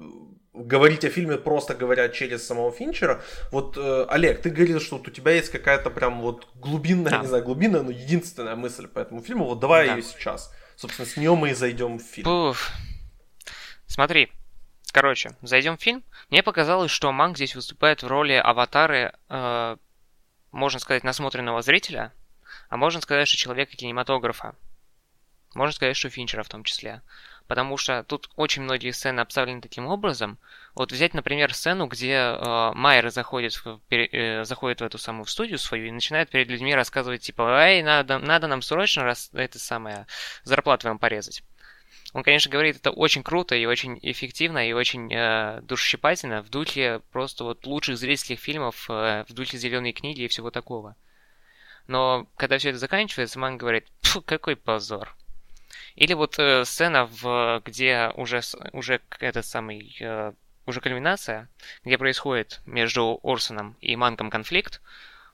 говорить 0.55 1.05
о 1.05 1.11
фильме 1.11 1.37
просто 1.37 1.75
говоря 1.75 2.09
через 2.09 2.47
самого 2.47 2.73
Финчера. 2.73 3.21
Вот, 3.53 3.77
э, 3.77 4.07
Олег, 4.09 4.41
ты 4.41 4.49
говорил, 4.49 4.81
что 4.81 4.97
вот 4.97 5.09
у 5.09 5.11
тебя 5.11 5.33
есть 5.33 5.51
какая-то 5.51 5.91
прям 5.91 6.23
вот 6.23 6.49
глубинная, 6.55 7.11
да. 7.11 7.19
не 7.19 7.27
знаю, 7.27 7.45
глубинная, 7.45 7.83
но 7.83 7.91
единственная 7.91 8.57
мысль 8.57 8.89
по 8.89 9.01
этому 9.01 9.21
фильму. 9.21 9.45
Вот 9.45 9.61
давай 9.61 9.87
да. 9.87 9.97
ее 9.97 10.03
сейчас. 10.03 10.51
Собственно, 10.77 11.07
с 11.07 11.17
нее 11.17 11.35
мы 11.35 11.51
и 11.51 11.55
зайдем 11.55 11.99
в 11.99 12.03
фильм. 12.03 12.25
Пуф. 12.25 12.71
Смотри, 13.87 14.31
Короче, 14.97 15.37
зайдем 15.43 15.77
в 15.77 15.83
фильм. 15.83 16.03
Мне 16.31 16.43
показалось, 16.43 16.91
что 16.91 17.13
Манг 17.13 17.37
здесь 17.37 17.55
выступает 17.55 18.03
в 18.03 18.07
роли 18.07 18.33
аватары, 18.33 19.13
э, 19.29 19.77
можно 20.53 20.81
сказать, 20.81 21.05
насмотренного 21.05 21.61
зрителя. 21.61 22.15
а 22.71 22.79
можно 22.79 23.03
сказать, 23.03 23.29
что 23.29 23.37
человека 23.37 23.77
кинематографа. 23.77 24.57
Можно 25.55 25.75
сказать, 25.75 25.99
что 25.99 26.09
Финчера 26.09 26.43
в 26.43 26.49
том 26.49 26.65
числе. 26.65 27.03
Потому 27.47 27.77
что 27.77 28.05
тут 28.05 28.31
очень 28.37 28.63
многие 28.63 28.91
сцены 28.91 29.21
обставлены 29.21 29.61
таким 29.61 29.87
образом. 29.87 30.39
Вот 30.75 30.93
взять, 30.93 31.13
например, 31.13 31.53
сцену, 31.53 31.89
где 31.89 32.13
э, 32.13 32.73
Майер 32.73 33.11
заходит 33.11 33.53
в, 33.53 33.83
э, 33.91 34.45
заходит 34.45 34.81
в 34.81 34.85
эту 34.85 34.97
самую 34.97 35.27
студию 35.27 35.59
свою 35.59 35.89
и 35.89 35.91
начинает 35.91 36.31
перед 36.31 36.49
людьми 36.49 36.75
рассказывать, 36.75 37.21
типа, 37.21 37.67
эй, 37.67 37.83
надо, 37.83 38.19
надо 38.19 38.47
нам 38.47 38.63
срочно 38.63 39.05
раз, 39.05 39.29
это 39.35 39.59
самое, 39.59 40.07
зарплату 40.43 40.89
вам 40.89 40.99
порезать. 40.99 41.43
Он, 42.17 42.23
конечно, 42.23 42.51
говорит 42.51 42.77
это 42.77 42.93
очень 42.93 43.23
круто 43.23 43.55
и 43.55 43.67
очень 43.67 43.99
эффективно 44.01 44.67
и 44.67 44.73
очень 44.73 45.13
э, 45.13 45.61
душесчипательно 45.61 46.43
в 46.43 46.49
духе 46.49 47.03
просто 47.13 47.45
вот 47.45 47.67
лучших 47.67 47.99
зрительских 47.99 48.41
фильмов, 48.41 48.87
э, 48.89 49.27
в 49.29 49.35
духе 49.35 49.59
зеленой 49.59 49.93
книги 49.93 50.23
и 50.23 50.29
всего 50.29 50.51
такого. 50.51 50.97
Но 51.89 52.27
когда 52.39 52.57
все 52.57 52.71
это 52.71 52.79
заканчивается, 52.79 53.39
Ман 53.39 53.59
говорит, 53.59 53.87
какой 54.25 54.57
позор. 54.57 55.15
Или 55.95 56.15
вот 56.15 56.39
э, 56.39 56.65
сцена, 56.65 57.05
в, 57.05 57.61
где 57.67 58.11
уже, 58.17 58.41
уже 58.73 59.03
этот 59.21 59.45
самый, 59.45 59.95
э, 60.01 60.33
уже 60.65 60.81
кульминация, 60.81 61.51
где 61.85 61.99
происходит 61.99 62.63
между 62.65 63.21
Орсоном 63.25 63.77
и 63.83 63.95
Манком 63.95 64.31
конфликт. 64.31 64.81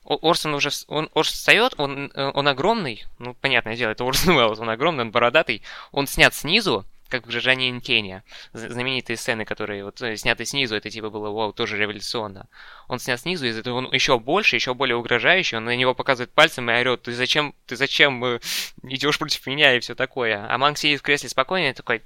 Орсон 0.04 0.54
уже, 0.54 0.70
он, 0.88 1.08
Орсон 1.14 1.34
встает, 1.34 1.74
он, 1.78 2.10
э, 2.14 2.30
он 2.34 2.48
огромный, 2.48 3.04
ну, 3.18 3.34
понятное 3.34 3.76
дело, 3.76 3.90
это 3.90 4.04
Орсон 4.04 4.36
Уэллс, 4.36 4.58
он 4.58 4.70
огромный, 4.70 5.04
он 5.04 5.10
бородатый, 5.10 5.62
он 5.92 6.06
снят 6.06 6.34
снизу, 6.34 6.84
как 7.12 7.26
в 7.26 7.30
«Гражданин 7.30 7.80
Кения». 7.82 8.24
Знаменитые 8.54 9.18
сцены, 9.18 9.44
которые 9.44 9.84
вот 9.84 10.00
э, 10.00 10.16
сняты 10.16 10.46
снизу, 10.46 10.74
это 10.74 10.88
типа 10.88 11.10
было, 11.10 11.28
вау, 11.28 11.52
тоже 11.52 11.76
революционно. 11.76 12.48
Он 12.88 12.98
снят 12.98 13.20
снизу, 13.20 13.46
из 13.46 13.58
этого 13.58 13.76
он 13.76 13.92
еще 13.92 14.18
больше, 14.18 14.56
еще 14.56 14.72
более 14.72 14.96
угрожающий, 14.96 15.58
он 15.58 15.66
на 15.66 15.76
него 15.76 15.94
показывает 15.94 16.32
пальцем 16.32 16.70
и 16.70 16.72
орет, 16.72 17.02
ты 17.02 17.12
зачем, 17.12 17.54
ты 17.66 17.76
зачем 17.76 18.24
э, 18.24 18.40
идешь 18.82 19.18
против 19.18 19.46
меня 19.46 19.76
и 19.76 19.80
все 19.80 19.94
такое. 19.94 20.46
А 20.48 20.56
Манк 20.56 20.78
сидит 20.78 21.00
в 21.00 21.02
кресле 21.02 21.28
спокойно 21.28 21.68
и 21.68 21.74
такой, 21.74 22.02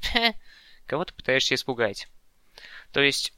кого 0.87 1.05
ты 1.05 1.15
пытаешься 1.15 1.55
испугать? 1.55 2.09
То 2.93 3.01
есть, 3.01 3.33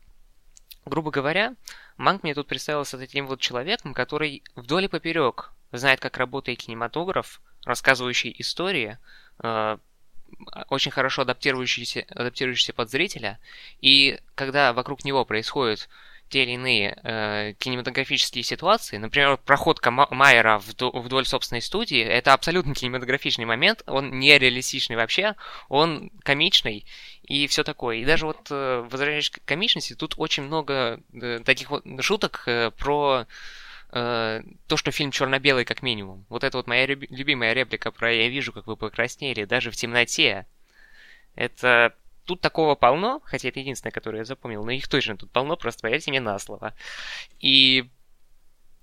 грубо 0.86 1.10
говоря, 1.10 1.54
Манк 1.98 2.22
мне 2.22 2.32
тут 2.32 2.46
представился 2.46 2.96
таким 2.96 3.26
вот 3.26 3.40
человеком, 3.40 3.92
который 3.92 4.44
вдоль 4.54 4.84
и 4.84 4.88
поперек 4.88 5.52
знает, 5.72 5.98
как 6.00 6.16
работает 6.16 6.60
кинематограф, 6.60 7.42
рассказывающий 7.64 8.34
истории, 8.38 8.98
э, 9.42 9.78
очень 10.70 10.92
хорошо 10.92 11.22
адаптирующийся, 11.22 12.06
адаптирующийся 12.08 12.72
под 12.72 12.88
зрителя, 12.90 13.40
и 13.80 14.20
когда 14.36 14.72
вокруг 14.72 15.04
него 15.04 15.24
происходят 15.24 15.88
те 16.28 16.42
или 16.42 16.52
иные 16.52 16.98
э, 17.02 17.54
кинематографические 17.58 18.44
ситуации, 18.44 18.96
например, 18.96 19.36
проходка 19.38 19.90
Майера 19.90 20.58
вдоль 20.58 21.26
собственной 21.26 21.62
студии, 21.62 22.00
это 22.00 22.32
абсолютно 22.32 22.74
кинематографичный 22.76 23.44
момент, 23.44 23.82
он 23.86 24.18
не 24.18 24.38
реалистичный 24.38 24.96
вообще, 24.96 25.34
он 25.68 26.10
комичный 26.22 26.86
и 27.22 27.46
все 27.46 27.64
такое. 27.64 27.96
И 27.96 28.04
даже 28.04 28.26
вот, 28.26 28.48
э, 28.50 28.86
возвращаясь 28.90 29.30
к 29.30 29.44
комичности, 29.44 29.94
тут 29.94 30.14
очень 30.16 30.44
много 30.44 31.00
э, 31.12 31.40
таких 31.44 31.70
вот 31.70 31.84
шуток 32.00 32.42
э, 32.46 32.70
про 32.70 33.26
э, 33.92 34.42
то, 34.66 34.76
что 34.76 34.90
фильм 34.90 35.10
черно-белый 35.10 35.64
как 35.64 35.82
минимум. 35.82 36.24
Вот 36.28 36.44
это 36.44 36.56
вот 36.56 36.66
моя 36.66 36.86
любимая 36.86 37.52
реплика 37.52 37.90
про 37.90 38.12
«Я 38.12 38.28
вижу, 38.28 38.52
как 38.52 38.66
вы 38.66 38.76
покраснели, 38.76 39.44
даже 39.44 39.70
в 39.70 39.76
темноте». 39.76 40.46
Это... 41.34 41.94
Тут 42.28 42.42
такого 42.42 42.74
полно, 42.74 43.22
хотя 43.24 43.48
это 43.48 43.58
единственное, 43.58 43.90
которое 43.90 44.18
я 44.18 44.24
запомнил, 44.26 44.62
но 44.62 44.70
их 44.70 44.86
точно 44.86 45.16
тут 45.16 45.30
полно, 45.30 45.56
просто 45.56 45.80
поверьте 45.80 46.10
мне 46.10 46.20
на 46.20 46.38
слово. 46.38 46.74
И 47.40 47.88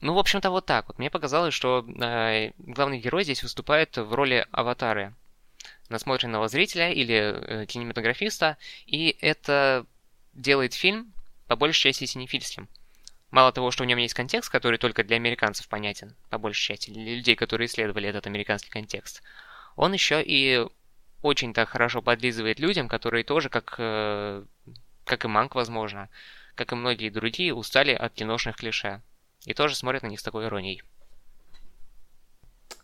ну, 0.02 0.16
в 0.16 0.18
общем-то, 0.18 0.50
вот 0.50 0.66
так 0.66 0.88
вот. 0.88 0.98
Мне 0.98 1.12
показалось, 1.12 1.54
что 1.54 1.86
э, 1.88 2.54
главный 2.58 2.98
герой 2.98 3.24
здесь 3.24 3.44
выступает 3.44 3.98
в 3.98 4.12
роли 4.16 4.48
аватара 4.50 5.14
насмотренного 5.90 6.48
зрителя 6.48 6.92
или 6.92 7.14
э, 7.14 7.66
кинематографиста, 7.68 8.58
и 8.88 9.16
это 9.22 9.86
делает 10.34 10.74
фильм 10.74 11.14
по 11.46 11.56
большей 11.56 11.82
части 11.82 12.06
синефильским. 12.06 12.68
Мало 13.30 13.52
того, 13.52 13.70
что 13.70 13.84
в 13.84 13.86
нем 13.86 14.00
есть 14.00 14.16
контекст, 14.16 14.50
который 14.50 14.80
только 14.80 15.04
для 15.04 15.18
американцев 15.18 15.68
понятен, 15.68 16.16
по 16.32 16.40
большей 16.40 16.66
части, 16.66 16.90
для 16.90 17.18
людей, 17.18 17.36
которые 17.36 17.68
исследовали 17.68 18.10
этот 18.10 18.26
американский 18.26 18.72
контекст, 18.72 19.22
он 19.76 19.94
еще 19.94 20.24
и 20.26 20.66
очень 21.26 21.54
так 21.54 21.70
хорошо 21.70 22.02
подлизывает 22.02 22.60
людям, 22.60 22.88
которые 22.88 23.24
тоже, 23.24 23.50
как, 23.50 23.76
э, 23.80 24.44
как 25.04 25.26
и 25.26 25.28
Манк, 25.28 25.56
возможно, 25.56 26.10
как 26.54 26.72
и 26.72 26.76
многие 26.76 27.10
другие, 27.10 27.54
устали 27.54 27.94
от 27.94 28.14
киношных 28.14 28.58
клише. 28.58 29.02
И 29.46 29.54
тоже 29.54 29.76
смотрят 29.76 30.04
на 30.04 30.08
них 30.08 30.20
с 30.20 30.24
такой 30.24 30.46
иронией. 30.46 30.84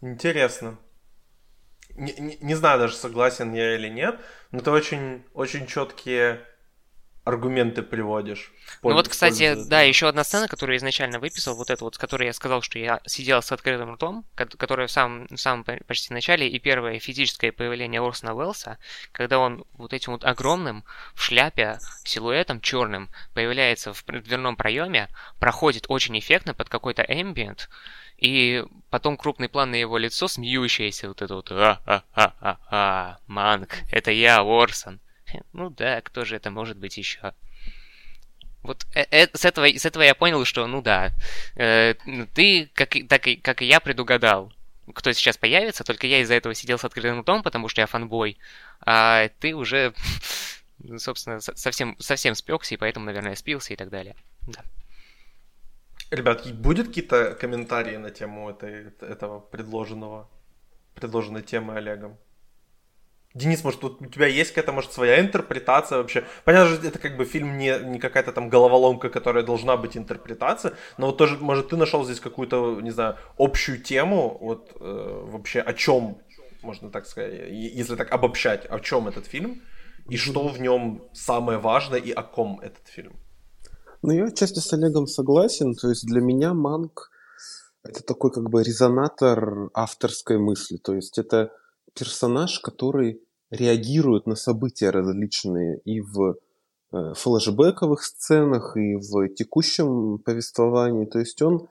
Интересно. 0.01 0.80
Не, 1.95 2.13
не, 2.13 2.38
не 2.41 2.56
знаю 2.56 2.80
даже, 2.80 2.95
согласен 2.95 3.54
я 3.54 3.75
или 3.75 3.89
нет, 3.89 4.19
но 4.51 4.60
это 4.60 4.71
очень, 4.71 5.23
очень 5.34 5.67
четкие 5.67 6.45
аргументы 7.24 7.84
приводишь. 7.84 8.52
Ну 8.82 8.94
вот, 8.94 9.08
кстати, 9.08 9.56
да, 9.68 9.82
еще 9.82 10.08
одна 10.08 10.24
сцена, 10.24 10.48
которую 10.48 10.76
я 10.76 10.78
изначально 10.78 11.20
выписал, 11.20 11.56
вот 11.56 11.70
эту 11.70 11.86
вот, 11.86 11.96
с 11.96 11.98
которой 11.98 12.26
я 12.26 12.34
сказал, 12.34 12.62
что 12.62 12.80
я 12.80 13.00
сидел 13.06 13.42
с 13.42 13.52
открытым 13.52 13.94
ртом, 13.94 14.26
которая 14.36 14.88
в 14.88 14.92
самом, 14.92 15.28
в 15.28 15.38
самом 15.38 15.64
почти 15.64 16.14
начале, 16.14 16.48
и 16.48 16.58
первое 16.60 17.00
физическое 17.00 17.52
появление 17.52 18.02
Орсона 18.02 18.34
Уэллса, 18.34 18.80
когда 19.12 19.40
он 19.40 19.66
вот 19.74 19.94
этим 19.94 20.14
вот 20.14 20.26
огромным 20.26 20.84
в 21.14 21.22
шляпе 21.22 21.80
силуэтом 22.04 22.60
черным 22.60 23.10
появляется 23.34 23.94
в 23.94 24.04
дверном 24.04 24.56
проеме, 24.56 25.10
проходит 25.40 25.86
очень 25.90 26.18
эффектно 26.18 26.54
под 26.56 26.70
какой-то 26.70 27.04
эмбиент, 27.04 27.70
и 28.18 28.64
потом 28.90 29.18
крупный 29.18 29.50
план 29.50 29.72
на 29.72 29.76
его 29.76 29.98
лицо, 29.98 30.28
смеющееся, 30.28 31.08
вот 31.08 31.22
это 31.22 31.36
вот 31.36 31.52
«А-а-а-а-а, 31.52 33.20
Манк, 33.28 33.78
это 33.92 34.12
я, 34.12 34.42
Орсон». 34.42 35.00
Ну 35.54 35.70
да, 35.70 36.02
кто 36.02 36.26
же 36.26 36.36
это 36.36 36.52
может 36.52 36.78
быть 36.78 36.98
еще? 36.98 37.34
Вот 38.63 38.86
э, 38.94 39.06
э, 39.10 39.28
с, 39.34 39.46
этого, 39.46 39.65
с 39.65 39.86
этого 39.86 40.04
я 40.04 40.13
понял, 40.13 40.46
что, 40.46 40.67
ну 40.67 40.82
да, 40.82 41.12
э, 41.56 41.96
ты, 42.34 42.70
как, 42.74 42.96
так, 43.10 43.28
и, 43.28 43.36
как 43.36 43.62
и 43.62 43.65
я, 43.65 43.80
предугадал, 43.80 44.54
кто 44.94 45.12
сейчас 45.13 45.38
появится, 45.38 45.84
только 45.84 46.06
я 46.08 46.20
из-за 46.22 46.36
этого 46.36 46.54
сидел 46.54 46.78
с 46.78 46.86
открытым 46.86 47.22
ртом, 47.22 47.44
потому 47.44 47.70
что 47.70 47.82
я 47.82 47.88
фанбой, 47.88 48.38
а 48.82 49.30
ты 49.39 49.56
уже, 49.56 49.94
собственно, 50.98 51.39
совсем, 51.39 51.96
совсем 52.00 52.36
спекся, 52.36 52.76
и 52.76 52.78
поэтому, 52.78 53.06
наверное, 53.06 53.36
спился 53.36 53.74
и 53.74 53.76
так 53.76 53.89
далее. 53.89 54.15
Да. 54.48 54.62
Ребят, 56.12 56.52
будет 56.54 56.88
какие-то 56.88 57.36
комментарии 57.36 57.96
на 57.96 58.12
тему 58.12 58.50
этой, 58.50 58.91
этого 59.00 59.39
предложенного, 59.39 60.30
предложенной 60.94 61.41
темы 61.41 61.78
Олегом? 61.78 62.17
Денис, 63.34 63.63
может, 63.63 63.80
тут 63.80 64.02
у 64.02 64.06
тебя 64.06 64.28
есть 64.28 64.52
какая-то, 64.52 64.74
может, 64.74 64.91
своя 64.91 65.22
интерпретация 65.22 66.00
вообще? 66.00 66.26
Понятно, 66.44 66.76
что 66.76 66.88
это 66.88 67.00
как 67.00 67.15
бы 67.15 67.24
фильм 67.24 67.58
не, 67.58 67.80
не 67.80 68.00
какая-то 68.00 68.34
там 68.34 68.50
головоломка, 68.50 69.10
которая 69.10 69.44
должна 69.44 69.78
быть 69.78 69.96
интерпретация, 69.96 70.74
но 70.98 71.08
вот 71.08 71.17
тоже, 71.17 71.38
может, 71.38 71.70
ты 71.70 71.78
нашел 71.78 72.04
здесь 72.04 72.20
какую-то, 72.20 72.82
не 72.82 72.91
знаю, 72.91 73.15
общую 73.38 73.82
тему, 73.82 74.38
вот 74.41 74.76
э, 74.80 75.24
вообще 75.32 75.62
о 75.62 75.74
чем, 75.74 76.17
можно 76.62 76.89
так 76.89 77.06
сказать, 77.06 77.34
если 77.50 77.96
так 77.96 78.12
обобщать, 78.12 78.65
о 78.65 78.80
чем 78.80 79.08
этот 79.08 79.28
фильм, 79.28 79.62
и 80.10 80.17
что 80.17 80.48
в 80.48 80.60
нем 80.60 81.04
самое 81.13 81.58
важное, 81.58 82.00
и 82.00 82.12
о 82.12 82.24
ком 82.24 82.60
этот 82.60 82.88
фильм? 82.88 83.13
Ну, 84.02 84.12
я 84.12 84.26
отчасти 84.26 84.60
с 84.60 84.74
Олегом 84.74 85.08
согласен, 85.08 85.74
то 85.76 85.88
есть 85.88 86.06
для 86.06 86.22
меня 86.22 86.54
Манк 86.54 87.12
это 87.84 88.04
такой 88.04 88.32
как 88.32 88.50
бы 88.50 88.62
резонатор 88.63 89.70
авторской 89.74 90.38
мысли, 90.38 90.78
то 90.78 90.94
есть 90.94 91.17
это 91.17 91.52
персонаж, 91.93 92.60
который 92.60 93.21
реагирует 93.49 94.27
на 94.27 94.36
события 94.36 94.89
различные 94.89 95.80
и 95.80 96.01
в 96.01 96.38
э, 96.91 97.13
флэшбэковых 97.15 98.04
сценах, 98.04 98.77
и 98.77 98.95
в 98.95 99.30
текущем 99.30 100.19
повествовании. 100.19 101.06
То 101.06 101.19
есть 101.19 101.41
он, 101.41 101.67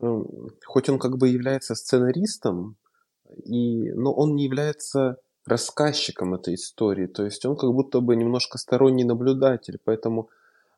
э, 0.00 0.22
хоть 0.64 0.88
он 0.88 0.98
как 0.98 1.18
бы 1.18 1.28
является 1.28 1.74
сценаристом, 1.74 2.76
и, 3.44 3.90
но 3.92 4.12
он 4.12 4.36
не 4.36 4.44
является 4.44 5.18
рассказчиком 5.44 6.34
этой 6.34 6.54
истории. 6.54 7.06
То 7.06 7.24
есть 7.24 7.44
он 7.44 7.56
как 7.56 7.72
будто 7.72 8.00
бы 8.00 8.14
немножко 8.14 8.58
сторонний 8.58 9.04
наблюдатель. 9.04 9.78
Поэтому, 9.84 10.30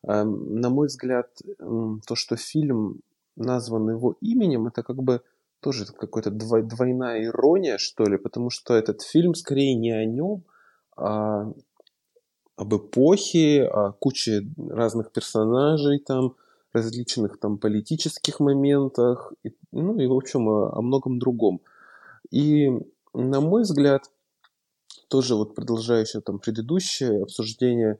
э, 0.02 0.24
на 0.24 0.70
мой 0.70 0.86
взгляд, 0.86 1.28
то, 1.58 2.14
что 2.14 2.36
фильм 2.36 3.00
назван 3.36 3.90
его 3.90 4.16
именем, 4.20 4.66
это 4.68 4.82
как 4.82 5.02
бы 5.02 5.22
тоже 5.60 5.86
какая-то 5.86 6.30
двойная 6.30 7.24
ирония, 7.24 7.78
что 7.78 8.04
ли, 8.04 8.16
потому 8.16 8.50
что 8.50 8.74
этот 8.74 9.02
фильм 9.02 9.34
скорее 9.34 9.74
не 9.74 9.92
о 9.92 10.04
нем, 10.04 10.44
а 10.96 11.52
об 12.56 12.74
эпохе, 12.74 13.64
о 13.64 13.92
куче 13.92 14.42
разных 14.58 15.12
персонажей 15.12 15.98
там, 15.98 16.36
различных 16.72 17.38
там 17.38 17.58
политических 17.58 18.40
моментах, 18.40 19.32
и, 19.44 19.54
ну 19.72 19.98
и 19.98 20.06
в 20.06 20.12
общем 20.12 20.48
о, 20.48 20.70
о 20.76 20.82
многом 20.82 21.18
другом. 21.18 21.60
И 22.30 22.70
на 23.12 23.40
мой 23.40 23.62
взгляд, 23.62 24.04
тоже 25.08 25.34
вот 25.34 25.54
продолжающее 25.54 26.22
там 26.22 26.38
предыдущее 26.38 27.22
обсуждение, 27.22 27.98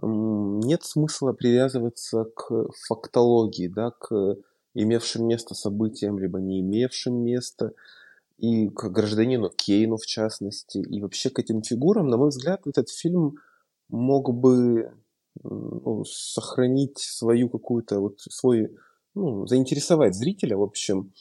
нет 0.00 0.84
смысла 0.84 1.32
привязываться 1.32 2.24
к 2.24 2.68
фактологии, 2.86 3.68
да, 3.68 3.90
к 3.90 4.36
имевшим 4.74 5.26
место 5.26 5.54
событиям, 5.54 6.18
либо 6.18 6.40
не 6.40 6.60
имевшим 6.60 7.14
места. 7.24 7.72
и 8.38 8.68
к 8.68 8.88
гражданину 8.90 9.50
Кейну, 9.50 9.96
в 9.96 10.06
частности, 10.06 10.78
и 10.78 11.00
вообще 11.00 11.30
к 11.30 11.38
этим 11.38 11.62
фигурам, 11.62 12.08
на 12.08 12.16
мой 12.16 12.30
взгляд, 12.30 12.66
этот 12.66 12.90
фильм 12.90 13.36
мог 13.88 14.34
бы 14.34 14.92
ну, 15.44 16.04
сохранить 16.04 16.98
свою 16.98 17.48
какую-то 17.48 18.00
вот 18.00 18.20
свой, 18.20 18.76
ну, 19.14 19.46
заинтересовать 19.46 20.14
зрителя, 20.14 20.56
в 20.56 20.62
общем, 20.62 21.12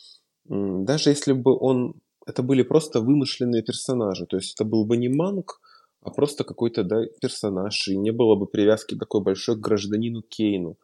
даже 0.46 1.12
если 1.12 1.34
бы 1.34 1.56
он, 1.58 1.94
это 2.26 2.44
были 2.44 2.64
просто 2.64 3.02
вымышленные 3.02 3.62
персонажи, 3.62 4.26
то 4.26 4.38
есть 4.38 4.56
это 4.56 4.66
был 4.66 4.86
бы 4.86 4.98
не 4.98 5.10
Манк, 5.10 5.62
а 6.02 6.10
просто 6.10 6.44
какой-то 6.44 6.84
да, 6.84 7.06
персонаж, 7.22 7.88
и 7.88 7.98
не 7.98 8.12
было 8.12 8.36
бы 8.36 8.48
привязки 8.48 8.96
такой 8.96 9.22
большой 9.22 9.56
к 9.56 9.60
гражданину 9.60 10.24
Кейну. 10.24 10.78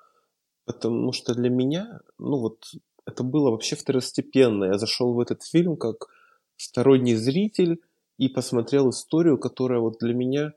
Потому 0.67 1.13
что 1.13 1.33
для 1.33 1.49
меня, 1.49 2.01
ну 2.19 2.37
вот, 2.37 2.65
это 3.05 3.23
было 3.23 3.51
вообще 3.51 3.77
второстепенно. 3.77 4.65
Я 4.65 4.77
зашел 4.77 5.13
в 5.13 5.19
этот 5.21 5.41
фильм 5.43 5.77
как 5.77 6.07
сторонний 6.57 7.15
зритель 7.15 7.79
и 8.17 8.27
посмотрел 8.27 8.89
историю, 8.89 9.37
которая 9.37 9.79
вот 9.79 9.99
для 9.99 10.13
меня 10.13 10.53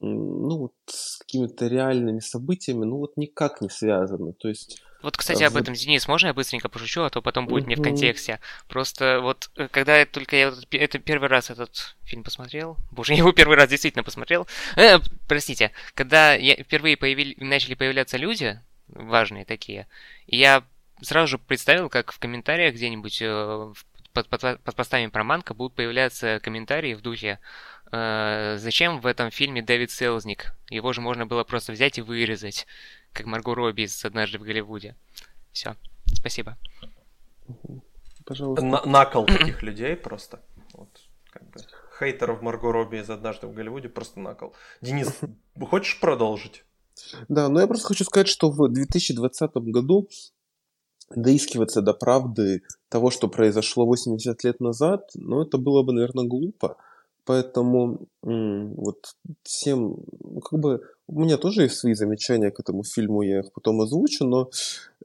ну, 0.00 0.58
вот 0.58 0.74
с 0.86 1.16
какими-то 1.16 1.66
реальными 1.66 2.20
событиями, 2.20 2.84
ну, 2.84 2.98
вот 2.98 3.16
никак 3.16 3.60
не 3.60 3.70
связано. 3.70 4.32
То 4.32 4.48
есть... 4.48 4.82
Вот, 5.00 5.16
кстати, 5.16 5.44
об 5.44 5.56
этом, 5.56 5.74
Денис, 5.74 6.06
можно 6.08 6.28
я 6.28 6.34
быстренько 6.34 6.68
пошучу, 6.68 7.02
а 7.02 7.10
то 7.10 7.22
потом 7.22 7.46
будет 7.46 7.66
не 7.68 7.76
в 7.76 7.82
контексте. 7.82 8.40
Просто 8.68 9.20
вот, 9.20 9.50
э, 9.56 9.68
когда 9.68 10.04
только 10.04 10.36
я 10.36 10.52
это 10.72 10.98
первый 10.98 11.28
раз 11.28 11.50
этот 11.50 11.96
фильм 12.02 12.24
посмотрел, 12.24 12.76
боже, 12.90 13.12
я 13.14 13.20
его 13.20 13.32
первый 13.32 13.56
раз 13.56 13.70
действительно 13.70 14.04
посмотрел, 14.04 14.46
э, 14.76 14.98
простите, 15.26 15.72
когда 15.94 16.34
я, 16.34 16.56
впервые 16.56 16.96
появили, 16.96 17.36
начали 17.42 17.74
появляться 17.74 18.18
люди, 18.18 18.60
важные 18.88 19.44
такие, 19.44 19.86
я 20.26 20.64
сразу 21.02 21.28
же 21.28 21.38
представил, 21.38 21.88
как 21.88 22.12
в 22.12 22.18
комментариях 22.18 22.74
где-нибудь 22.74 23.22
э, 23.22 23.72
под, 24.12 24.28
под, 24.28 24.60
под 24.60 24.74
постами 24.74 25.06
про 25.06 25.24
Манка 25.24 25.54
будут 25.54 25.74
появляться 25.74 26.40
комментарии 26.40 26.94
в 26.94 27.00
духе 27.00 27.38
э, 27.92 28.56
«Зачем 28.58 29.00
в 29.00 29.06
этом 29.06 29.30
фильме 29.30 29.62
Дэвид 29.62 29.90
Селзник? 29.90 30.52
Его 30.70 30.92
же 30.92 31.00
можно 31.00 31.26
было 31.26 31.44
просто 31.44 31.72
взять 31.72 31.98
и 31.98 32.02
вырезать, 32.02 32.66
как 33.12 33.26
Марго 33.26 33.54
Робби 33.54 33.82
из 33.82 34.04
«Однажды 34.04 34.38
в 34.38 34.42
Голливуде». 34.42 34.96
Все, 35.52 35.76
спасибо. 36.14 36.56
Пожалуйста. 38.24 38.64
На 38.64 38.84
накол 38.84 39.26
таких 39.26 39.62
людей 39.62 39.96
просто. 39.96 40.40
Вот, 40.74 40.88
как 41.30 41.48
бы. 41.50 41.60
Хейтеров 41.98 42.42
Марго 42.42 42.70
Робби 42.70 42.98
из 42.98 43.10
«Однажды 43.10 43.46
в 43.46 43.54
Голливуде» 43.54 43.88
просто 43.88 44.20
накол. 44.20 44.54
Денис, 44.80 45.18
хочешь 45.60 45.98
продолжить? 45.98 46.64
Да, 47.28 47.48
но 47.48 47.60
я 47.60 47.66
просто 47.66 47.88
хочу 47.88 48.04
сказать, 48.04 48.28
что 48.28 48.50
в 48.50 48.68
2020 48.68 49.50
году 49.56 50.08
доискиваться 51.14 51.80
до 51.82 51.94
правды 51.94 52.62
того, 52.88 53.10
что 53.10 53.28
произошло 53.28 53.86
80 53.86 54.44
лет 54.44 54.60
назад, 54.60 55.10
ну, 55.14 55.42
это 55.42 55.58
было 55.58 55.82
бы, 55.82 55.92
наверное, 55.92 56.24
глупо. 56.24 56.76
Поэтому 57.24 58.08
вот 58.22 59.14
всем, 59.42 59.98
ну, 60.20 60.40
как 60.40 60.58
бы, 60.60 60.80
у 61.06 61.20
меня 61.20 61.36
тоже 61.36 61.64
есть 61.64 61.76
свои 61.76 61.92
замечания 61.92 62.50
к 62.50 62.58
этому 62.58 62.84
фильму, 62.84 63.20
я 63.20 63.40
их 63.40 63.52
потом 63.52 63.82
озвучу, 63.82 64.24
но 64.24 64.48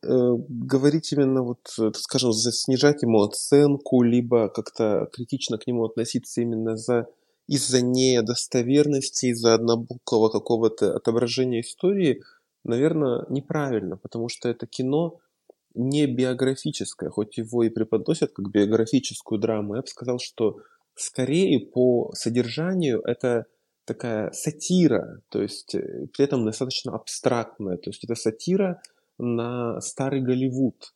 э, 0.02 0.36
говорить 0.48 1.12
именно 1.12 1.44
вот, 1.44 1.60
скажем, 1.98 2.32
снижать 2.32 3.02
ему 3.02 3.24
оценку, 3.24 4.04
либо 4.04 4.48
как-то 4.48 5.10
критично 5.12 5.58
к 5.58 5.68
нему 5.68 5.84
относиться 5.84 6.40
именно 6.40 6.78
за 6.78 7.08
из-за 7.48 7.82
недостоверности, 7.82 9.28
из-за 9.28 9.56
однобокого 9.56 10.30
какого-то 10.30 10.96
отображения 10.96 11.62
истории, 11.62 12.24
наверное, 12.64 13.26
неправильно, 13.30 13.98
потому 13.98 14.30
что 14.30 14.50
это 14.50 14.68
кино, 14.68 15.20
не 15.76 16.06
биографическое, 16.06 17.10
хоть 17.10 17.38
его 17.38 17.64
и 17.64 17.70
преподносят 17.70 18.32
как 18.32 18.50
биографическую 18.50 19.40
драму, 19.40 19.76
я 19.76 19.82
бы 19.82 19.88
сказал, 19.88 20.20
что 20.20 20.60
скорее 20.96 21.60
по 21.60 22.12
содержанию 22.14 23.02
это 23.02 23.48
такая 23.86 24.32
сатира, 24.32 25.22
то 25.30 25.42
есть 25.42 25.76
э, 25.76 26.08
при 26.14 26.24
этом 26.26 26.46
достаточно 26.46 26.94
абстрактная, 26.94 27.78
то 27.78 27.90
есть 27.90 28.04
это 28.04 28.16
сатира 28.16 28.82
на 29.18 29.82
старый 29.82 30.22
Голливуд. 30.22 30.94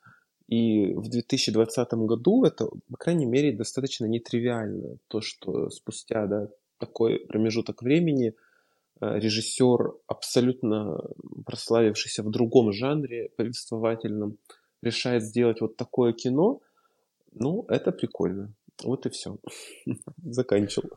И 0.47 0.93
в 0.93 1.09
2020 1.09 1.93
году 1.93 2.45
это, 2.45 2.67
по 2.89 2.97
крайней 2.97 3.25
мере, 3.25 3.51
достаточно 3.51 4.05
нетривиально, 4.05 4.97
то, 5.07 5.19
что 5.21 5.69
спустя 5.69 6.25
да, 6.25 6.47
такой 6.77 7.19
промежуток 7.19 7.81
времени 7.81 8.33
э, 9.01 9.19
режиссер, 9.19 9.93
абсолютно 10.07 11.01
прославившийся 11.45 12.23
в 12.23 12.29
другом 12.29 12.71
жанре 12.71 13.29
повествовательном, 13.35 14.37
решает 14.81 15.23
сделать 15.23 15.59
вот 15.59 15.75
такое 15.75 16.13
кино, 16.13 16.61
ну, 17.33 17.65
это 17.67 17.91
прикольно. 17.91 18.53
Вот 18.83 19.05
и 19.05 19.09
все. 19.09 19.37
Заканчивал. 20.23 20.91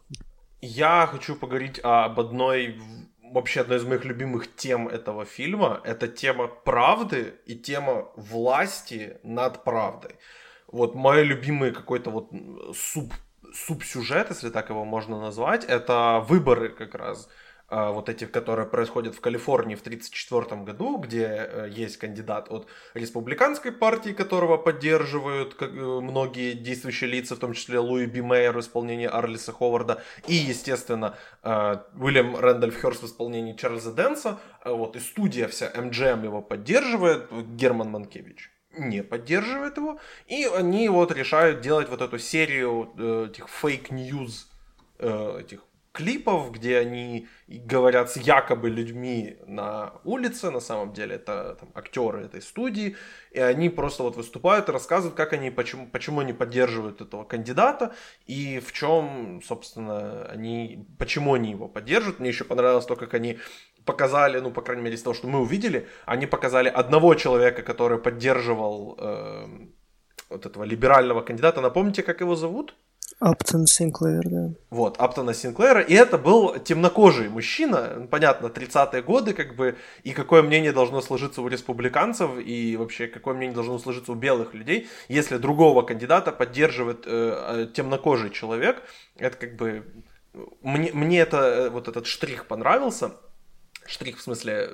Я 0.61 1.09
хочу 1.11 1.37
поговорить 1.37 1.81
об 1.83 2.21
одной, 2.21 2.79
вообще 3.33 3.61
одной 3.61 3.79
из 3.79 3.85
моих 3.85 4.05
любимых 4.05 4.55
тем 4.57 4.89
этого 4.89 5.25
фильма. 5.25 5.81
Это 5.85 6.09
тема 6.09 6.49
правды 6.49 7.35
и 7.47 7.55
тема 7.55 8.11
власти 8.17 9.19
над 9.23 9.65
правдой. 9.65 10.17
Вот 10.67 10.95
мой 10.95 11.25
любимый 11.25 11.73
какой-то 11.73 12.11
вот 12.11 12.31
суб, 12.75 13.13
субсюжет, 13.55 14.31
если 14.31 14.51
так 14.51 14.71
его 14.71 14.85
можно 14.85 15.21
назвать, 15.21 15.65
это 15.65 16.25
выборы 16.29 16.69
как 16.69 16.95
раз 16.95 17.27
а, 17.27 17.31
вот 17.71 18.09
эти, 18.09 18.25
которые 18.25 18.67
происходят 18.67 19.15
в 19.15 19.21
Калифорнии 19.21 19.77
в 19.77 19.81
1934 19.81 20.63
году, 20.63 20.97
где 20.99 21.27
э, 21.27 21.69
есть 21.71 21.99
кандидат 21.99 22.51
от 22.51 22.67
республиканской 22.95 23.71
партии, 23.71 24.11
которого 24.11 24.57
поддерживают 24.57 25.55
как, 25.55 25.71
э, 25.71 25.75
многие 25.75 26.55
действующие 26.55 27.11
лица, 27.11 27.37
в 27.37 27.39
том 27.39 27.53
числе 27.53 27.79
Луи 27.79 28.07
Би 28.07 28.23
Мейер 28.23 28.57
в 28.57 28.61
исполнении 28.61 29.07
Арлиса 29.07 29.53
Ховарда, 29.53 30.03
и, 30.27 30.35
естественно, 30.35 31.17
э, 31.45 31.77
Уильям 31.95 32.37
Рэндольф 32.37 32.77
Хёрст 32.81 33.03
в 33.03 33.07
исполнении 33.07 33.55
Чарльза 33.55 33.93
Дэнса, 33.93 34.41
вот, 34.65 34.97
и 34.97 35.01
студия 35.01 35.47
вся 35.47 35.71
MGM 35.71 36.25
его 36.25 36.43
поддерживает, 36.43 37.31
Герман 37.31 37.91
Манкевич 37.91 38.51
не 38.77 39.03
поддерживает 39.03 39.77
его, 39.77 39.99
и 40.27 40.45
они 40.45 40.89
вот 40.89 41.13
решают 41.13 41.61
делать 41.61 41.89
вот 41.89 42.03
эту 42.03 42.19
серию 42.19 43.27
этих 43.29 43.49
фейк-ньюз, 43.49 44.49
этих 44.99 45.61
клипов, 45.93 46.53
где 46.53 46.79
они 46.79 47.27
говорят 47.49 48.11
с 48.11 48.17
якобы 48.17 48.71
людьми 48.71 49.37
на 49.47 49.95
улице, 50.05 50.51
на 50.51 50.61
самом 50.61 50.93
деле 50.93 51.17
это 51.17 51.57
там, 51.59 51.71
актеры 51.75 52.25
этой 52.25 52.43
студии, 52.43 52.97
и 53.33 53.41
они 53.41 53.69
просто 53.71 54.05
вот 54.05 54.17
выступают 54.17 54.69
и 54.69 54.73
рассказывают, 54.73 55.17
как 55.17 55.33
они, 55.33 55.51
почему, 55.51 55.87
почему 55.87 56.21
они 56.21 56.33
поддерживают 56.33 57.01
этого 57.01 57.25
кандидата, 57.25 57.95
и 58.27 58.61
в 58.61 58.73
чем, 58.73 59.43
собственно, 59.45 60.25
они, 60.27 60.87
почему 60.99 61.35
они 61.35 61.51
его 61.51 61.69
поддерживают. 61.69 62.21
Мне 62.21 62.29
еще 62.29 62.45
понравилось 62.45 62.87
то, 62.87 62.97
как 62.97 63.15
они 63.15 63.39
показали, 63.85 64.39
ну, 64.39 64.51
по 64.51 64.63
крайней 64.63 64.83
мере, 64.83 64.97
из 64.97 65.03
того, 65.03 65.15
что 65.15 65.27
мы 65.27 65.41
увидели, 65.41 65.89
они 66.07 66.27
показали 66.27 66.69
одного 66.69 67.15
человека, 67.15 67.63
который 67.63 67.99
поддерживал 67.99 68.97
э, 68.99 69.47
вот 70.29 70.47
этого 70.47 70.65
либерального 70.65 71.23
кандидата. 71.23 71.61
Напомните, 71.61 72.03
как 72.03 72.21
его 72.21 72.37
зовут? 72.37 72.77
Аптон 73.21 73.67
Синклер, 73.67 74.23
да. 74.25 74.55
Вот, 74.71 74.97
Аптона 74.99 75.35
Синклера. 75.35 75.83
И 75.83 75.93
это 75.93 76.17
был 76.17 76.59
темнокожий 76.59 77.29
мужчина, 77.29 78.09
понятно, 78.11 78.47
30-е 78.47 79.03
годы, 79.03 79.35
как 79.35 79.57
бы, 79.57 79.77
и 80.05 80.13
какое 80.13 80.43
мнение 80.43 80.73
должно 80.73 81.03
сложиться 81.03 81.43
у 81.43 81.49
республиканцев, 81.49 82.31
и 82.39 82.79
вообще 82.79 83.09
какое 83.09 83.35
мнение 83.35 83.55
должно 83.55 83.79
сложиться 83.79 84.13
у 84.13 84.15
белых 84.15 84.55
людей, 84.55 84.89
если 85.09 85.37
другого 85.37 85.83
кандидата 85.83 86.33
поддерживает 86.33 87.05
э, 87.07 87.67
э 87.67 87.67
темнокожий 87.75 88.31
человек. 88.31 88.83
Это 89.17 89.37
как 89.37 89.57
бы... 89.57 89.85
Мне, 90.63 90.91
мне 90.95 91.21
это, 91.21 91.37
э, 91.37 91.69
вот 91.69 91.89
этот 91.89 92.07
штрих 92.07 92.47
понравился. 92.47 93.17
Штрих 93.87 94.17
в 94.17 94.23
смысле 94.23 94.71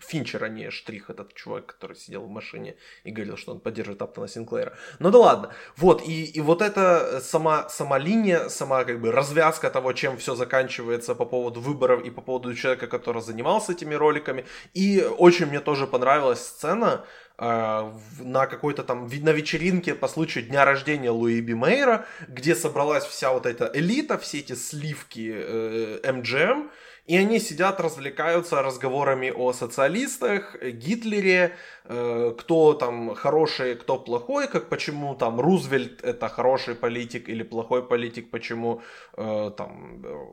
Финчер, 0.00 0.44
а 0.44 0.48
не 0.48 0.70
Штрих, 0.70 1.10
этот 1.10 1.34
чувак, 1.34 1.66
который 1.66 1.96
сидел 1.96 2.22
в 2.22 2.30
машине 2.30 2.76
и 3.04 3.10
говорил, 3.10 3.36
что 3.36 3.52
он 3.52 3.60
поддерживает 3.60 4.02
Аптона 4.02 4.28
Синклера. 4.28 4.76
Ну 4.98 5.10
да 5.10 5.18
ладно. 5.18 5.50
Вот, 5.76 6.02
и, 6.06 6.24
и 6.24 6.40
вот 6.40 6.62
эта 6.62 7.20
сама, 7.20 7.68
сама 7.68 7.98
линия, 7.98 8.48
сама 8.48 8.84
как 8.84 9.00
бы 9.00 9.12
развязка 9.12 9.70
того, 9.70 9.92
чем 9.92 10.16
все 10.16 10.34
заканчивается 10.34 11.14
по 11.14 11.24
поводу 11.24 11.60
выборов 11.60 12.04
и 12.04 12.10
по 12.10 12.20
поводу 12.20 12.54
человека, 12.54 12.86
который 12.86 13.22
занимался 13.22 13.72
этими 13.72 13.94
роликами. 13.94 14.44
И 14.74 15.02
очень 15.18 15.46
мне 15.46 15.60
тоже 15.60 15.86
понравилась 15.86 16.40
сцена, 16.40 17.04
э, 17.38 17.92
на 18.20 18.46
какой-то 18.46 18.82
там, 18.82 19.06
на 19.06 19.30
вечеринке 19.32 19.94
по 19.94 20.08
случаю 20.08 20.44
дня 20.44 20.64
рождения 20.64 21.10
Луи 21.10 21.40
Би 21.40 21.54
Мейера, 21.54 22.06
где 22.28 22.54
собралась 22.54 23.04
вся 23.04 23.32
вот 23.32 23.46
эта 23.46 23.70
элита, 23.74 24.18
все 24.18 24.38
эти 24.38 24.54
сливки 24.54 25.32
э, 25.34 26.00
MGM, 26.04 26.70
и 27.10 27.16
они 27.16 27.40
сидят, 27.40 27.80
развлекаются 27.80 28.62
разговорами 28.62 29.30
о 29.30 29.52
социалистах, 29.52 30.56
Гитлере, 30.62 31.56
э, 31.84 32.34
кто 32.38 32.72
там 32.74 33.16
хороший, 33.16 33.74
кто 33.74 33.98
плохой, 33.98 34.46
как 34.46 34.68
почему 34.68 35.16
там 35.16 35.40
Рузвельт 35.40 36.04
это 36.04 36.28
хороший 36.28 36.76
политик 36.76 37.28
или 37.28 37.42
плохой 37.42 37.82
политик, 37.82 38.30
почему 38.30 38.82
э, 39.16 39.50
там 39.56 40.04
э, 40.06 40.26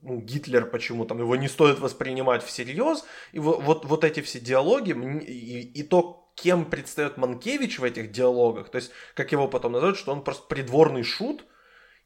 ну, 0.00 0.20
Гитлер, 0.20 0.64
почему 0.70 1.04
там 1.04 1.18
его 1.18 1.36
не 1.36 1.48
стоит 1.48 1.80
воспринимать 1.80 2.42
всерьез. 2.42 3.04
И 3.32 3.38
вот, 3.38 3.62
вот, 3.62 3.84
вот 3.84 4.04
эти 4.04 4.22
все 4.22 4.40
диалоги, 4.40 4.92
и, 5.26 5.80
и 5.80 5.82
то, 5.82 6.30
кем 6.34 6.64
предстает 6.64 7.18
Манкевич 7.18 7.78
в 7.78 7.84
этих 7.84 8.10
диалогах, 8.10 8.70
то 8.70 8.76
есть, 8.76 8.90
как 9.12 9.32
его 9.32 9.48
потом 9.48 9.72
называют, 9.72 9.98
что 9.98 10.12
он 10.12 10.24
просто 10.24 10.46
придворный 10.48 11.02
шут, 11.02 11.44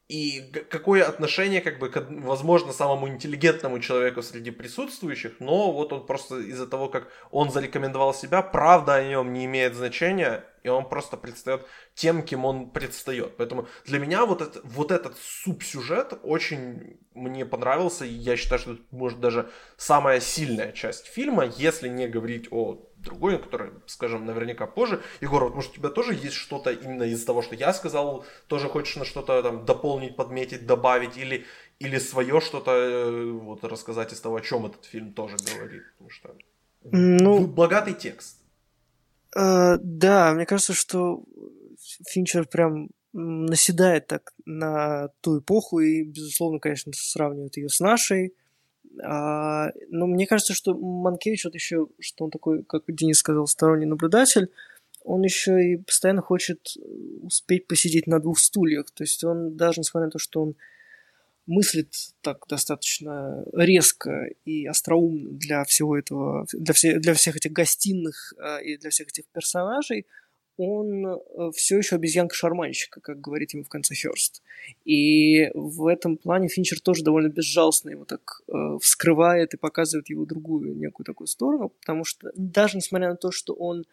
и 0.09 0.41
какое 0.71 1.07
отношение, 1.07 1.61
как 1.61 1.79
бы, 1.79 1.91
к, 1.91 2.07
возможно, 2.09 2.73
самому 2.73 3.09
интеллигентному 3.09 3.79
человеку 3.79 4.23
среди 4.23 4.51
присутствующих, 4.51 5.39
но 5.39 5.71
вот 5.71 5.93
он 5.93 6.07
просто 6.07 6.41
из-за 6.41 6.67
того, 6.67 6.89
как 6.89 7.09
он 7.31 7.51
зарекомендовал 7.51 8.15
себя, 8.15 8.41
правда 8.41 8.95
о 8.95 9.05
нем 9.05 9.35
не 9.35 9.45
имеет 9.45 9.75
значения, 9.75 10.47
и 10.63 10.69
он 10.71 10.89
просто 10.89 11.19
предстает 11.19 11.67
тем, 11.95 12.23
кем 12.23 12.47
он 12.47 12.71
предстает. 12.71 13.37
Поэтому 13.37 13.69
для 13.85 13.99
меня 13.99 14.25
вот, 14.25 14.41
это, 14.41 14.61
вот 14.65 14.93
этот 14.93 15.19
субсюжет 15.19 16.19
очень 16.23 16.99
мне 17.13 17.45
понравился, 17.45 18.07
и 18.07 18.13
я 18.13 18.37
считаю, 18.39 18.61
что 18.61 18.73
это, 18.73 18.83
может, 18.91 19.21
даже 19.21 19.51
самая 19.77 20.21
сильная 20.21 20.73
часть 20.73 21.07
фильма, 21.07 21.45
если 21.45 21.89
не 21.89 22.09
говорить 22.09 22.49
о 22.51 22.88
другой, 22.99 23.39
который, 23.39 23.71
скажем, 23.87 24.27
наверняка 24.27 24.67
позже. 24.67 25.03
Егор, 25.21 25.45
вот, 25.45 25.55
может, 25.55 25.73
у 25.73 25.75
тебя 25.75 25.89
тоже 25.89 26.15
есть 26.15 26.35
что-то 26.35 26.71
именно 26.71 27.05
из 27.05 27.25
того, 27.25 27.43
что 27.43 27.55
я 27.55 27.73
сказал, 27.73 28.25
тоже 28.47 28.69
хочешь 28.69 28.97
на 28.97 29.05
что-то 29.05 29.43
там 29.43 29.65
дополнить, 29.65 30.17
подметить, 30.17 30.67
добавить, 30.67 31.17
или, 31.17 31.45
или 31.79 31.99
свое 31.99 32.41
что-то 32.41 32.73
э, 32.73 33.31
вот 33.33 33.65
рассказать 33.65 34.13
из 34.13 34.21
того, 34.21 34.37
о 34.37 34.41
чем 34.41 34.67
этот 34.67 34.85
фильм 34.85 35.13
тоже 35.13 35.37
говорит, 35.37 35.83
потому 35.93 36.11
что 36.11 36.35
ну, 36.85 37.47
богатый 37.47 37.95
текст. 37.95 38.39
Э, 39.37 39.77
да, 39.81 40.33
мне 40.35 40.47
кажется, 40.47 40.75
что 40.75 41.25
Финчер 42.09 42.47
прям 42.47 42.89
наседает 43.13 44.07
так 44.07 44.33
на 44.45 45.09
ту 45.21 45.41
эпоху 45.41 45.81
и, 45.81 46.05
безусловно, 46.05 46.61
конечно, 46.61 46.93
сравнивает 46.95 47.57
ее 47.57 47.69
с 47.69 47.81
нашей. 47.81 48.35
А, 49.03 49.71
но 49.89 50.07
мне 50.07 50.27
кажется, 50.27 50.55
что 50.55 50.75
Манкевич 50.75 51.45
вот 51.45 51.55
еще, 51.55 51.89
что 52.01 52.25
он 52.25 52.31
такой, 52.31 52.65
как 52.65 52.85
Денис 52.89 53.19
сказал, 53.19 53.47
сторонний 53.47 53.87
наблюдатель, 53.87 54.51
он 55.05 55.23
еще 55.23 55.73
и 55.73 55.77
постоянно 55.77 56.23
хочет 56.23 56.77
успеть 57.23 57.67
посидеть 57.67 58.07
на 58.07 58.21
двух 58.21 58.39
стульях. 58.39 58.91
То 58.91 59.05
есть 59.05 59.25
он 59.25 59.57
даже 59.57 59.81
несмотря 59.81 60.07
на 60.07 60.11
то, 60.11 60.19
что 60.19 60.43
он 60.43 60.57
мыслит 61.47 61.95
так 62.21 62.45
достаточно 62.47 63.43
резко 63.55 64.29
и 64.45 64.67
остроумно 64.67 65.31
для 65.31 65.65
всего 65.65 65.97
этого, 65.97 66.47
для, 66.53 66.75
все, 66.75 66.99
для 66.99 67.15
всех 67.15 67.37
этих 67.37 67.53
гостиных 67.53 68.35
э, 68.39 68.65
и 68.65 68.77
для 68.77 68.91
всех 68.91 69.09
этих 69.09 69.25
персонажей, 69.29 70.07
он 70.59 71.07
э, 71.07 71.51
все 71.55 71.79
еще 71.79 71.97
обезьянка-шарманщика, 71.97 73.01
как 73.01 73.21
говорит 73.21 73.55
ему 73.55 73.63
в 73.63 73.69
конце 73.69 73.95
Херст. 73.95 74.43
И 74.85 75.51
в 75.55 75.87
этом 75.87 76.17
плане 76.17 76.49
Финчер 76.49 76.81
тоже 76.81 77.05
довольно 77.05 77.29
безжалостно 77.29 77.91
его 77.91 78.05
так 78.05 78.43
э, 78.49 78.79
вскрывает 78.83 79.55
и 79.55 79.57
показывает 79.57 80.11
его 80.11 80.27
другую 80.27 80.77
некую 80.77 81.05
такую 81.07 81.29
сторону, 81.29 81.71
потому 81.81 82.05
что 82.05 82.31
даже 82.35 82.77
несмотря 82.77 83.11
на 83.11 83.17
то, 83.17 83.31
что 83.31 83.55
он, 83.55 83.85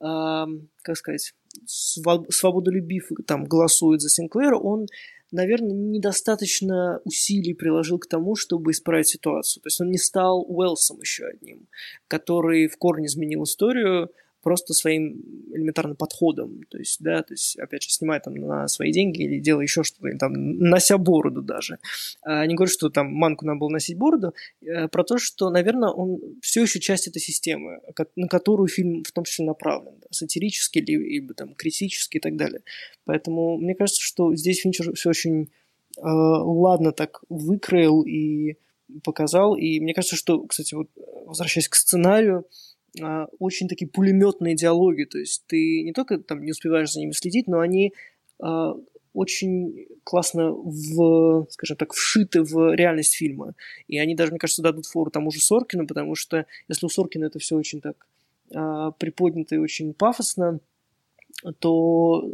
э, 0.00 0.44
как 0.82 0.96
сказать, 0.96 1.34
свободолюбив 1.66 3.10
и 3.10 3.22
там 3.24 3.44
голосует 3.44 4.00
за 4.00 4.08
Синклера, 4.08 4.56
он 4.56 4.86
наверное, 5.32 5.74
недостаточно 5.74 7.00
усилий 7.04 7.54
приложил 7.54 7.98
к 7.98 8.06
тому, 8.06 8.36
чтобы 8.36 8.70
исправить 8.72 9.08
ситуацию. 9.08 9.62
То 9.62 9.68
есть 9.68 9.80
он 9.80 9.90
не 9.90 9.96
стал 9.96 10.44
Уэлсом 10.46 11.00
еще 11.00 11.24
одним, 11.24 11.68
который 12.06 12.68
в 12.68 12.76
корне 12.76 13.06
изменил 13.06 13.44
историю, 13.44 14.10
просто 14.42 14.74
своим 14.74 15.22
элементарным 15.52 15.96
подходом. 15.96 16.62
То 16.68 16.78
есть, 16.78 17.00
да, 17.00 17.22
то 17.22 17.32
есть, 17.32 17.58
опять 17.58 17.84
же, 17.84 17.90
снимая 17.90 18.20
там 18.20 18.34
на 18.34 18.68
свои 18.68 18.92
деньги 18.92 19.22
или 19.22 19.38
делая 19.38 19.64
еще 19.64 19.82
что-то, 19.84 20.16
там, 20.18 20.32
нося 20.32 20.98
бороду 20.98 21.42
даже. 21.42 21.78
А 22.22 22.44
не 22.46 22.54
говорю, 22.54 22.70
что 22.70 22.90
там 22.90 23.12
Манку 23.12 23.46
надо 23.46 23.60
было 23.60 23.68
носить 23.68 23.96
бороду, 23.96 24.34
а 24.68 24.88
про 24.88 25.04
то, 25.04 25.18
что, 25.18 25.50
наверное, 25.50 25.90
он 25.90 26.20
все 26.40 26.62
еще 26.62 26.80
часть 26.80 27.06
этой 27.06 27.20
системы, 27.20 27.80
на 28.16 28.28
которую 28.28 28.68
фильм 28.68 29.04
в 29.04 29.12
том 29.12 29.24
числе 29.24 29.44
направлен, 29.44 29.94
да, 30.00 30.06
сатирически 30.10 30.78
или, 30.78 30.92
или 30.92 31.32
там 31.32 31.54
критически 31.54 32.16
и 32.16 32.20
так 32.20 32.36
далее. 32.36 32.62
Поэтому 33.04 33.56
мне 33.58 33.74
кажется, 33.74 34.00
что 34.00 34.34
здесь 34.34 34.60
Финчер 34.60 34.94
все 34.94 35.10
очень 35.10 35.50
э, 35.96 36.00
ладно 36.02 36.92
так 36.92 37.22
выкроил 37.28 38.02
и 38.02 38.56
показал. 39.04 39.56
И 39.56 39.80
мне 39.80 39.94
кажется, 39.94 40.16
что, 40.16 40.44
кстати, 40.44 40.74
вот 40.74 40.88
возвращаясь 41.26 41.68
к 41.68 41.74
сценарию, 41.74 42.40
а, 42.40 42.71
очень 43.38 43.68
такие 43.68 43.88
пулеметные 43.88 44.54
диалоги, 44.54 45.04
то 45.04 45.18
есть 45.18 45.44
ты 45.46 45.82
не 45.82 45.92
только 45.92 46.18
там 46.18 46.44
не 46.44 46.50
успеваешь 46.50 46.92
за 46.92 47.00
ними 47.00 47.12
следить, 47.12 47.46
но 47.46 47.60
они 47.60 47.94
а, 48.38 48.74
очень 49.14 49.86
классно 50.04 50.52
в, 50.52 51.46
скажем 51.50 51.76
так, 51.76 51.92
вшиты 51.92 52.42
в 52.42 52.74
реальность 52.74 53.14
фильма. 53.14 53.54
И 53.88 53.98
они 53.98 54.14
даже, 54.14 54.32
мне 54.32 54.38
кажется, 54.38 54.62
дадут 54.62 54.86
фору 54.86 55.10
тому 55.10 55.30
же 55.30 55.40
Соркину, 55.40 55.86
потому 55.86 56.14
что 56.14 56.46
если 56.68 56.86
у 56.86 56.88
Соркина 56.88 57.26
это 57.26 57.38
все 57.38 57.56
очень 57.56 57.80
так 57.80 58.06
а, 58.54 58.90
приподнято 58.92 59.54
и 59.54 59.58
очень 59.58 59.94
пафосно, 59.94 60.60
то 61.58 62.30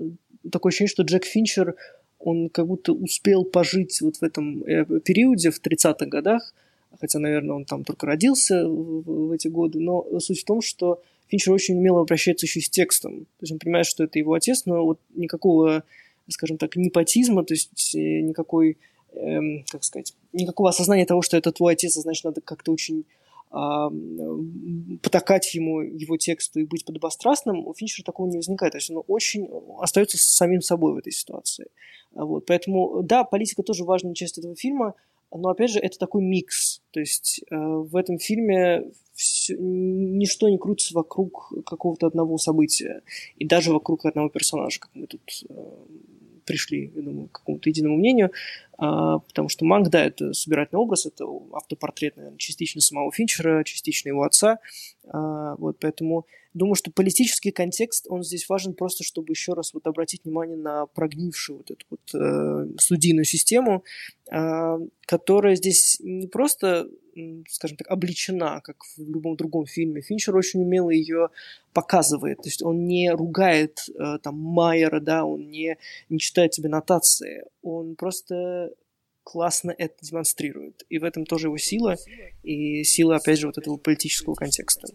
такое 0.51 0.71
ощущение, 0.71 0.91
что 0.91 1.03
Джек 1.03 1.25
Финчер, 1.25 1.77
он 2.19 2.49
как 2.49 2.67
будто 2.67 2.93
успел 2.93 3.45
пожить 3.45 4.01
вот 4.01 4.17
в 4.17 4.23
этом 4.23 4.65
э, 4.65 4.85
периоде, 5.01 5.51
в 5.51 5.61
30-х 5.61 6.07
годах, 6.07 6.53
хотя, 7.01 7.19
наверное, 7.19 7.57
он 7.57 7.65
там 7.65 7.85
только 7.85 8.07
родился 8.07 8.67
в, 8.67 9.29
в 9.29 9.33
эти 9.33 9.49
годы, 9.49 9.81
но 9.81 10.07
суть 10.21 10.41
в 10.41 10.45
том, 10.45 10.61
что 10.63 11.03
Финчер 11.29 11.53
очень 11.53 11.77
умело 11.77 12.01
обращается 12.01 12.47
еще 12.47 12.61
с 12.61 12.71
текстом. 12.71 13.25
То 13.25 13.43
есть 13.43 13.53
он 13.53 13.59
понимает, 13.59 13.87
что 13.87 14.05
это 14.05 14.19
его 14.19 14.33
отец, 14.33 14.65
но 14.65 14.85
вот 14.85 15.01
никакого, 15.15 15.85
скажем 16.29 16.57
так, 16.57 16.77
непотизма, 16.77 17.45
то 17.45 17.55
есть 17.55 17.95
э, 17.95 18.21
никакой, 18.21 18.79
эм, 19.13 19.65
как 19.71 19.85
сказать, 19.85 20.15
никакого 20.33 20.71
осознания 20.71 21.07
того, 21.07 21.23
что 21.23 21.37
это 21.37 21.53
твой 21.53 21.75
отец, 21.75 21.97
а 21.97 22.01
значит, 22.01 22.25
надо 22.25 22.41
как-то 22.41 22.73
очень 22.73 23.05
а, 23.51 23.91
потакать 25.03 25.55
ему, 25.55 25.81
его 25.81 26.19
тексту 26.19 26.61
и 26.61 26.65
быть 26.65 26.85
подобострастным, 26.85 27.67
у 27.67 27.73
Финчера 27.73 28.05
такого 28.05 28.29
не 28.29 28.37
возникает. 28.37 28.73
То 28.73 28.79
есть 28.79 28.91
он 28.91 29.03
очень 29.07 29.49
остается 29.81 30.19
самим 30.19 30.61
собой 30.61 30.93
в 30.93 30.97
этой 30.99 31.13
ситуации. 31.13 31.69
Вот. 32.13 32.45
Поэтому, 32.47 33.03
да, 33.03 33.25
политика 33.25 33.63
тоже 33.63 33.85
важная 33.85 34.15
часть 34.15 34.37
этого 34.39 34.55
фильма, 34.55 34.95
но 35.33 35.51
опять 35.51 35.71
же, 35.71 35.79
это 35.79 35.99
такой 35.99 36.23
микс. 36.23 36.81
То 36.91 37.01
есть 37.01 37.43
э, 37.51 37.57
в 37.57 37.95
этом 37.97 38.19
фильме 38.19 38.85
все, 39.15 39.57
ничто 39.59 40.49
не 40.49 40.59
крутится 40.59 40.95
вокруг 40.95 41.53
какого-то 41.67 42.07
одного 42.07 42.39
события. 42.39 43.03
И 43.37 43.45
даже 43.45 43.73
вокруг 43.73 44.07
одного 44.07 44.29
персонажа, 44.29 44.81
как 44.81 44.91
мы 44.95 45.07
тут 45.07 45.23
э, 45.49 45.55
пришли, 46.45 46.93
я 46.95 47.03
думаю, 47.03 47.29
к 47.29 47.33
какому-то 47.41 47.69
единому 47.69 47.97
мнению. 47.97 48.33
А, 48.79 49.19
потому 49.19 49.49
что 49.49 49.65
Манг, 49.65 49.89
да, 49.89 50.05
это 50.05 50.33
собирательный 50.33 50.81
образ, 50.81 51.05
это 51.05 51.25
автопортрет, 51.53 52.17
наверное, 52.17 52.39
частично 52.39 52.81
самого 52.81 53.11
Финчера, 53.13 53.65
частично 53.65 54.09
его 54.09 54.23
отца. 54.23 54.61
А, 55.05 55.57
вот, 55.57 55.79
поэтому 55.81 56.27
думаю, 56.55 56.75
что 56.75 56.91
политический 56.91 57.51
контекст, 57.51 58.07
он 58.09 58.23
здесь 58.23 58.49
важен 58.49 58.75
просто, 58.75 59.05
чтобы 59.05 59.33
еще 59.33 59.55
раз 59.55 59.75
вот 59.75 59.87
обратить 59.87 60.25
внимание 60.25 60.57
на 60.57 60.87
прогнившую 60.87 61.59
вот 61.59 61.71
эту 61.71 61.87
вот 61.91 62.15
э, 62.15 62.67
судийную 62.79 63.25
систему, 63.25 63.85
э, 64.31 64.79
которая 65.07 65.57
здесь 65.57 65.99
не 66.01 66.27
просто, 66.27 66.89
скажем 67.49 67.77
так, 67.77 67.89
обличена, 67.89 68.61
как 68.63 68.77
в 68.97 69.11
любом 69.11 69.37
другом 69.37 69.67
фильме. 69.67 70.03
Финчер 70.03 70.37
очень 70.37 70.63
умело 70.63 70.91
ее 70.91 71.29
показывает. 71.73 72.39
То 72.39 72.49
есть 72.49 72.63
он 72.63 72.87
не 72.87 73.11
ругает 73.11 73.87
э, 73.89 74.19
там 74.23 74.37
Майера, 74.37 75.01
да, 75.01 75.25
он 75.25 75.49
не, 75.51 75.79
не 76.09 76.19
читает 76.19 76.53
тебе 76.53 76.69
нотации. 76.69 77.45
Он 77.69 77.97
просто 77.97 78.71
классно 79.25 79.75
это 79.77 79.95
демонстрирует. 80.01 80.85
И 80.89 80.99
в 80.99 81.05
этом 81.05 81.27
тоже 81.27 81.49
его 81.49 81.59
сила, 81.59 81.97
и 82.43 82.83
сила, 82.85 83.17
опять 83.17 83.39
же, 83.39 83.47
вот 83.47 83.59
этого 83.59 83.77
политического 83.77 84.35
контекста. 84.35 84.89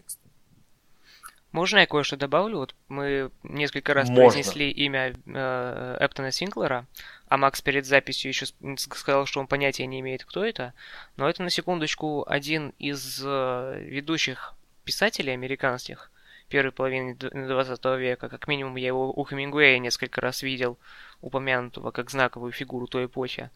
Можно 1.52 1.78
я 1.78 1.86
кое-что 1.86 2.16
добавлю? 2.16 2.58
Вот 2.58 2.74
мы 2.88 3.30
несколько 3.44 3.94
раз 3.94 4.08
Можно. 4.08 4.24
произнесли 4.24 4.72
имя 4.72 5.14
э, 5.24 5.96
Эптона 6.00 6.32
Синклера, 6.32 6.88
а 7.28 7.36
Макс 7.36 7.62
перед 7.62 7.86
записью 7.86 8.30
еще 8.30 8.46
сказал, 8.76 9.24
что 9.26 9.38
он 9.38 9.46
понятия 9.46 9.86
не 9.86 10.00
имеет, 10.00 10.24
кто 10.24 10.44
это. 10.44 10.74
Но 11.16 11.28
это, 11.28 11.44
на 11.44 11.50
секундочку, 11.50 12.24
один 12.26 12.70
из 12.80 13.22
э, 13.24 13.78
ведущих 13.84 14.54
писателей 14.82 15.32
американских 15.32 16.10
первой 16.48 16.72
половины 16.72 17.14
20 17.14 17.84
века. 17.98 18.28
Как 18.28 18.48
минимум, 18.48 18.76
я 18.76 18.88
его 18.88 19.12
у 19.12 19.24
Хемингуэя 19.24 19.78
несколько 19.78 20.20
раз 20.20 20.42
видел, 20.42 20.78
упомянутого 21.20 21.90
как 21.90 22.10
знаковую 22.10 22.52
фигуру 22.52 22.86
той 22.86 23.06
эпохи. 23.06 23.50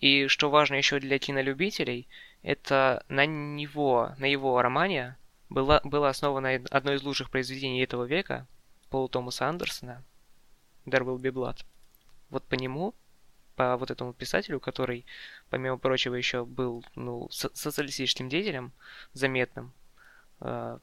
И 0.00 0.26
что 0.28 0.50
важно 0.50 0.74
еще 0.74 1.00
для 1.00 1.18
кинолюбителей, 1.18 2.08
это 2.42 3.04
на 3.08 3.26
него, 3.26 4.14
на 4.18 4.26
его 4.26 4.60
романе 4.60 5.16
была, 5.48 5.80
было 5.84 6.08
основано 6.08 6.60
одно 6.70 6.92
из 6.92 7.02
лучших 7.02 7.30
произведений 7.30 7.82
этого 7.82 8.04
века, 8.04 8.46
Пола 8.90 9.08
Томаса 9.08 9.48
Андерсона, 9.48 10.04
There 10.86 11.04
Will 11.04 11.18
Be 11.18 11.32
Blood. 11.32 11.64
Вот 12.30 12.44
по 12.44 12.54
нему, 12.54 12.94
по 13.56 13.76
вот 13.76 13.90
этому 13.90 14.12
писателю, 14.12 14.60
который, 14.60 15.06
помимо 15.50 15.78
прочего, 15.78 16.14
еще 16.14 16.44
был 16.44 16.84
ну, 16.94 17.28
социалистическим 17.30 18.28
деятелем, 18.28 18.72
заметным, 19.12 19.72
э, 20.40 20.78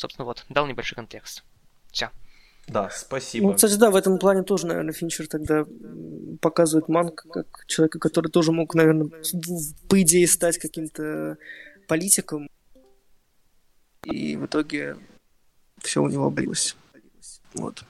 собственно, 0.00 0.24
вот, 0.24 0.44
дал 0.48 0.66
небольшой 0.66 0.96
контекст. 0.96 1.44
Все. 1.92 2.10
Да, 2.66 2.88
спасибо. 2.90 3.48
Ну, 3.48 3.54
кстати, 3.54 3.74
да, 3.74 3.90
в 3.90 3.96
этом 3.96 4.18
плане 4.18 4.42
тоже, 4.42 4.66
наверное, 4.66 4.92
Финчер 4.92 5.26
тогда 5.26 5.66
показывает 6.40 6.88
Манка 6.88 7.28
как 7.28 7.66
человека, 7.66 7.98
который 7.98 8.30
тоже 8.30 8.52
мог, 8.52 8.74
наверное, 8.74 9.10
по 9.88 10.00
идее 10.00 10.26
стать 10.28 10.58
каким-то 10.58 11.36
политиком. 11.88 12.48
И 14.04 14.36
в 14.36 14.46
итоге 14.46 14.96
все 15.78 16.02
у 16.02 16.08
него 16.08 16.26
облилось. 16.26 16.76
Вот. 17.54 17.82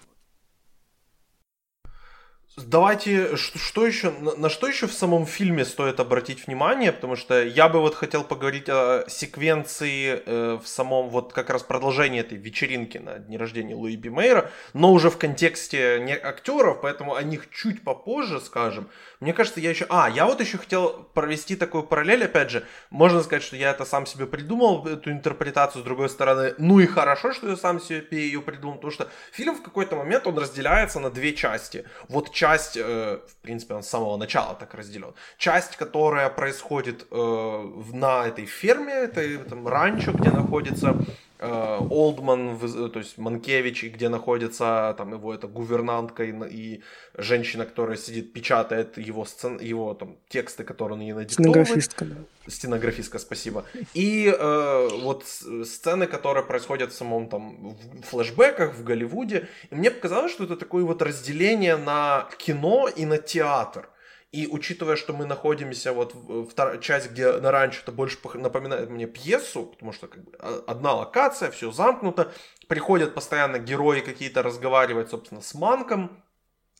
Давайте, 2.56 3.36
что, 3.36 3.86
еще, 3.86 4.10
на, 4.10 4.48
что 4.48 4.66
еще 4.66 4.88
в 4.88 4.92
самом 4.92 5.24
фильме 5.24 5.64
стоит 5.64 6.00
обратить 6.00 6.48
внимание, 6.48 6.90
потому 6.90 7.14
что 7.14 7.42
я 7.44 7.68
бы 7.68 7.80
вот 7.80 7.94
хотел 7.94 8.24
поговорить 8.24 8.68
о 8.68 9.04
секвенции 9.06 10.20
э, 10.26 10.58
в 10.60 10.66
самом, 10.66 11.10
вот 11.10 11.32
как 11.32 11.48
раз 11.48 11.62
продолжении 11.62 12.20
этой 12.20 12.36
вечеринки 12.36 12.98
на 12.98 13.20
дне 13.20 13.38
рождения 13.38 13.76
Луи 13.76 13.94
Би 13.94 14.10
Мейера, 14.10 14.50
но 14.74 14.92
уже 14.92 15.10
в 15.10 15.16
контексте 15.16 16.00
не 16.00 16.12
актеров, 16.12 16.80
поэтому 16.80 17.14
о 17.14 17.22
них 17.22 17.50
чуть 17.50 17.84
попозже 17.84 18.40
скажем. 18.40 18.90
Мне 19.20 19.32
кажется, 19.32 19.60
я 19.60 19.70
еще... 19.70 19.86
А, 19.88 20.10
я 20.10 20.26
вот 20.26 20.40
еще 20.40 20.58
хотел 20.58 21.04
провести 21.14 21.54
такую 21.54 21.84
параллель, 21.84 22.24
опять 22.24 22.50
же, 22.50 22.64
можно 22.90 23.22
сказать, 23.22 23.44
что 23.44 23.54
я 23.54 23.70
это 23.70 23.84
сам 23.84 24.06
себе 24.06 24.26
придумал, 24.26 24.86
эту 24.88 25.12
интерпретацию, 25.12 25.82
с 25.82 25.84
другой 25.84 26.08
стороны, 26.08 26.54
ну 26.58 26.80
и 26.80 26.86
хорошо, 26.86 27.32
что 27.32 27.48
я 27.48 27.56
сам 27.56 27.80
себе 27.80 28.04
ее 28.10 28.42
придумал, 28.42 28.74
потому 28.74 28.90
что 28.90 29.08
фильм 29.30 29.54
в 29.54 29.62
какой-то 29.62 29.94
момент, 29.94 30.26
он 30.26 30.36
разделяется 30.36 30.98
на 30.98 31.10
две 31.10 31.32
части. 31.32 31.84
Вот 32.08 32.32
часть, 32.40 32.76
э, 32.76 33.18
в 33.26 33.36
принципе, 33.42 33.74
он 33.74 33.82
с 33.82 33.88
самого 33.88 34.16
начала 34.16 34.54
так 34.54 34.74
разделен. 34.74 35.12
Часть, 35.36 35.76
которая 35.76 36.30
происходит 36.30 37.06
э, 37.10 37.64
на 37.92 38.26
этой 38.26 38.46
ферме, 38.46 38.92
этой 38.92 39.36
там, 39.38 39.68
ранчо, 39.68 40.12
где 40.12 40.30
находится 40.30 40.96
Олдман, 41.40 42.58
то 42.58 42.98
есть 42.98 43.16
Манкевич, 43.16 43.84
где 43.84 44.08
находится 44.08 44.94
там 44.98 45.12
его 45.12 45.34
эта 45.34 45.46
гувернантка 45.46 46.24
и, 46.24 46.32
и 46.50 46.82
женщина, 47.16 47.64
которая 47.64 47.96
сидит, 47.96 48.32
печатает 48.32 48.98
его, 48.98 49.24
сцен, 49.24 49.58
его 49.58 49.94
там, 49.94 50.18
тексты, 50.28 50.64
которые 50.64 50.98
он 50.98 51.00
ей 51.00 51.12
надиктовывает. 51.12 51.66
Стенографистка, 51.66 52.04
да. 52.04 52.16
Стенографистка, 52.46 53.18
спасибо. 53.18 53.64
И 53.94 54.26
э, 54.26 54.88
вот 55.02 55.24
сцены, 55.24 56.06
которые 56.06 56.44
происходят 56.44 56.92
в 56.92 56.96
самом 56.96 57.28
там 57.28 57.70
в 57.70 58.02
флешбеках 58.02 58.74
в 58.74 58.84
Голливуде. 58.84 59.48
И 59.70 59.74
мне 59.74 59.90
показалось, 59.90 60.32
что 60.32 60.44
это 60.44 60.56
такое 60.56 60.84
вот 60.84 61.00
разделение 61.00 61.76
на 61.76 62.28
кино 62.38 62.88
и 62.88 63.06
на 63.06 63.16
театр. 63.16 63.88
И 64.32 64.46
учитывая, 64.46 64.94
что 64.94 65.12
мы 65.12 65.26
находимся 65.26 65.92
вот 65.92 66.14
в 66.14 66.78
часть, 66.78 67.10
где 67.10 67.32
на 67.32 67.50
раньше 67.50 67.80
это 67.82 67.90
больше 67.90 68.16
напоминает 68.34 68.88
мне 68.88 69.06
пьесу, 69.06 69.66
потому 69.66 69.92
что 69.92 70.06
как 70.06 70.24
бы 70.24 70.36
одна 70.68 70.94
локация, 70.94 71.50
все 71.50 71.72
замкнуто, 71.72 72.32
приходят 72.68 73.12
постоянно 73.12 73.58
герои 73.58 74.00
какие-то 74.00 74.44
разговаривать, 74.44 75.10
собственно, 75.10 75.40
с 75.40 75.52
Манком, 75.54 76.22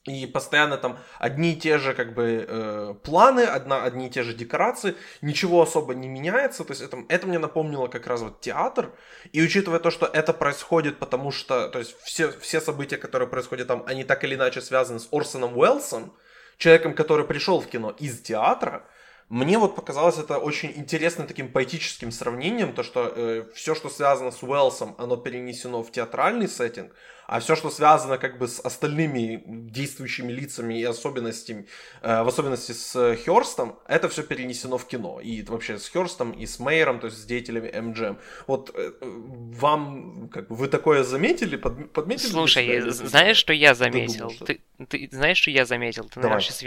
и 0.04 0.26
постоянно 0.26 0.78
там 0.78 0.98
одни 1.18 1.52
и 1.52 1.60
те 1.60 1.78
же 1.78 1.92
как 1.92 2.14
бы 2.14 2.46
э, 2.48 2.94
планы, 3.02 3.40
одна, 3.40 3.82
одни 3.82 4.06
и 4.06 4.10
те 4.10 4.22
же 4.22 4.32
декорации, 4.32 4.94
ничего 5.20 5.60
особо 5.60 5.94
не 5.94 6.08
меняется. 6.08 6.64
То 6.64 6.70
есть 6.72 6.82
это, 6.82 7.04
это 7.08 7.26
мне 7.26 7.38
напомнило 7.38 7.86
как 7.88 8.06
раз 8.06 8.22
вот 8.22 8.40
театр. 8.40 8.92
И 9.32 9.42
учитывая 9.42 9.78
то, 9.78 9.90
что 9.90 10.06
это 10.06 10.32
происходит, 10.32 10.98
потому 10.98 11.30
что 11.32 11.68
то 11.68 11.78
есть 11.78 11.94
все, 12.02 12.30
все 12.30 12.62
события, 12.62 12.96
которые 12.96 13.28
происходят 13.28 13.68
там, 13.68 13.84
они 13.86 14.04
так 14.04 14.24
или 14.24 14.36
иначе 14.36 14.62
связаны 14.62 15.00
с 15.00 15.08
Орсоном 15.12 15.54
Уэллсом, 15.58 16.14
человеком, 16.60 16.94
который 16.94 17.26
пришел 17.26 17.60
в 17.60 17.66
кино 17.66 17.94
из 17.98 18.20
театра, 18.20 18.84
мне 19.28 19.58
вот 19.58 19.76
показалось 19.76 20.18
это 20.18 20.38
очень 20.38 20.72
интересным 20.76 21.26
таким 21.26 21.50
поэтическим 21.50 22.10
сравнением, 22.10 22.72
то 22.72 22.82
что 22.82 23.12
э, 23.14 23.44
все, 23.54 23.74
что 23.74 23.88
связано 23.88 24.30
с 24.30 24.42
Уэллсом, 24.42 24.94
оно 24.98 25.16
перенесено 25.16 25.82
в 25.82 25.90
театральный 25.90 26.48
сеттинг, 26.48 26.92
а 27.30 27.38
все, 27.38 27.54
что 27.54 27.70
связано 27.70 28.18
как 28.18 28.38
бы 28.38 28.48
с 28.48 28.58
остальными 28.58 29.40
действующими 29.46 30.32
лицами 30.32 30.80
и 30.80 30.82
особенностями, 30.82 31.68
э, 32.02 32.24
в 32.24 32.28
особенности 32.28 32.72
с 32.72 33.16
Хёрстом, 33.24 33.78
это 33.86 34.08
все 34.08 34.24
перенесено 34.24 34.78
в 34.78 34.84
кино. 34.88 35.20
И 35.20 35.42
вообще 35.42 35.78
с 35.78 35.88
Хёрстом 35.88 36.32
и 36.32 36.44
с 36.44 36.58
Мейером, 36.58 36.98
то 36.98 37.06
есть 37.06 37.18
с 37.18 37.24
деятелями 37.24 37.68
MGM. 37.68 38.16
Вот 38.48 38.72
э, 38.74 38.90
вам, 39.00 40.28
как 40.28 40.48
бы, 40.48 40.56
вы 40.56 40.66
такое 40.66 41.04
заметили, 41.04 41.56
под, 41.56 41.92
подметили? 41.92 42.30
Слушай, 42.30 42.90
знаешь, 42.90 43.36
что 43.36 43.52
я 43.52 43.74
заметил? 43.76 44.18
Думал, 44.18 44.34
что... 44.34 44.46
Ты, 44.46 44.60
ты 44.88 45.08
знаешь, 45.12 45.38
что 45.38 45.52
я 45.52 45.64
заметил? 45.64 46.08
Ты, 46.08 46.18
наверное, 46.18 46.40
сейчас 46.40 46.62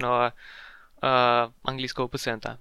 но 0.00 0.32
э, 1.00 1.48
английского 1.62 2.08
пациента 2.08 2.58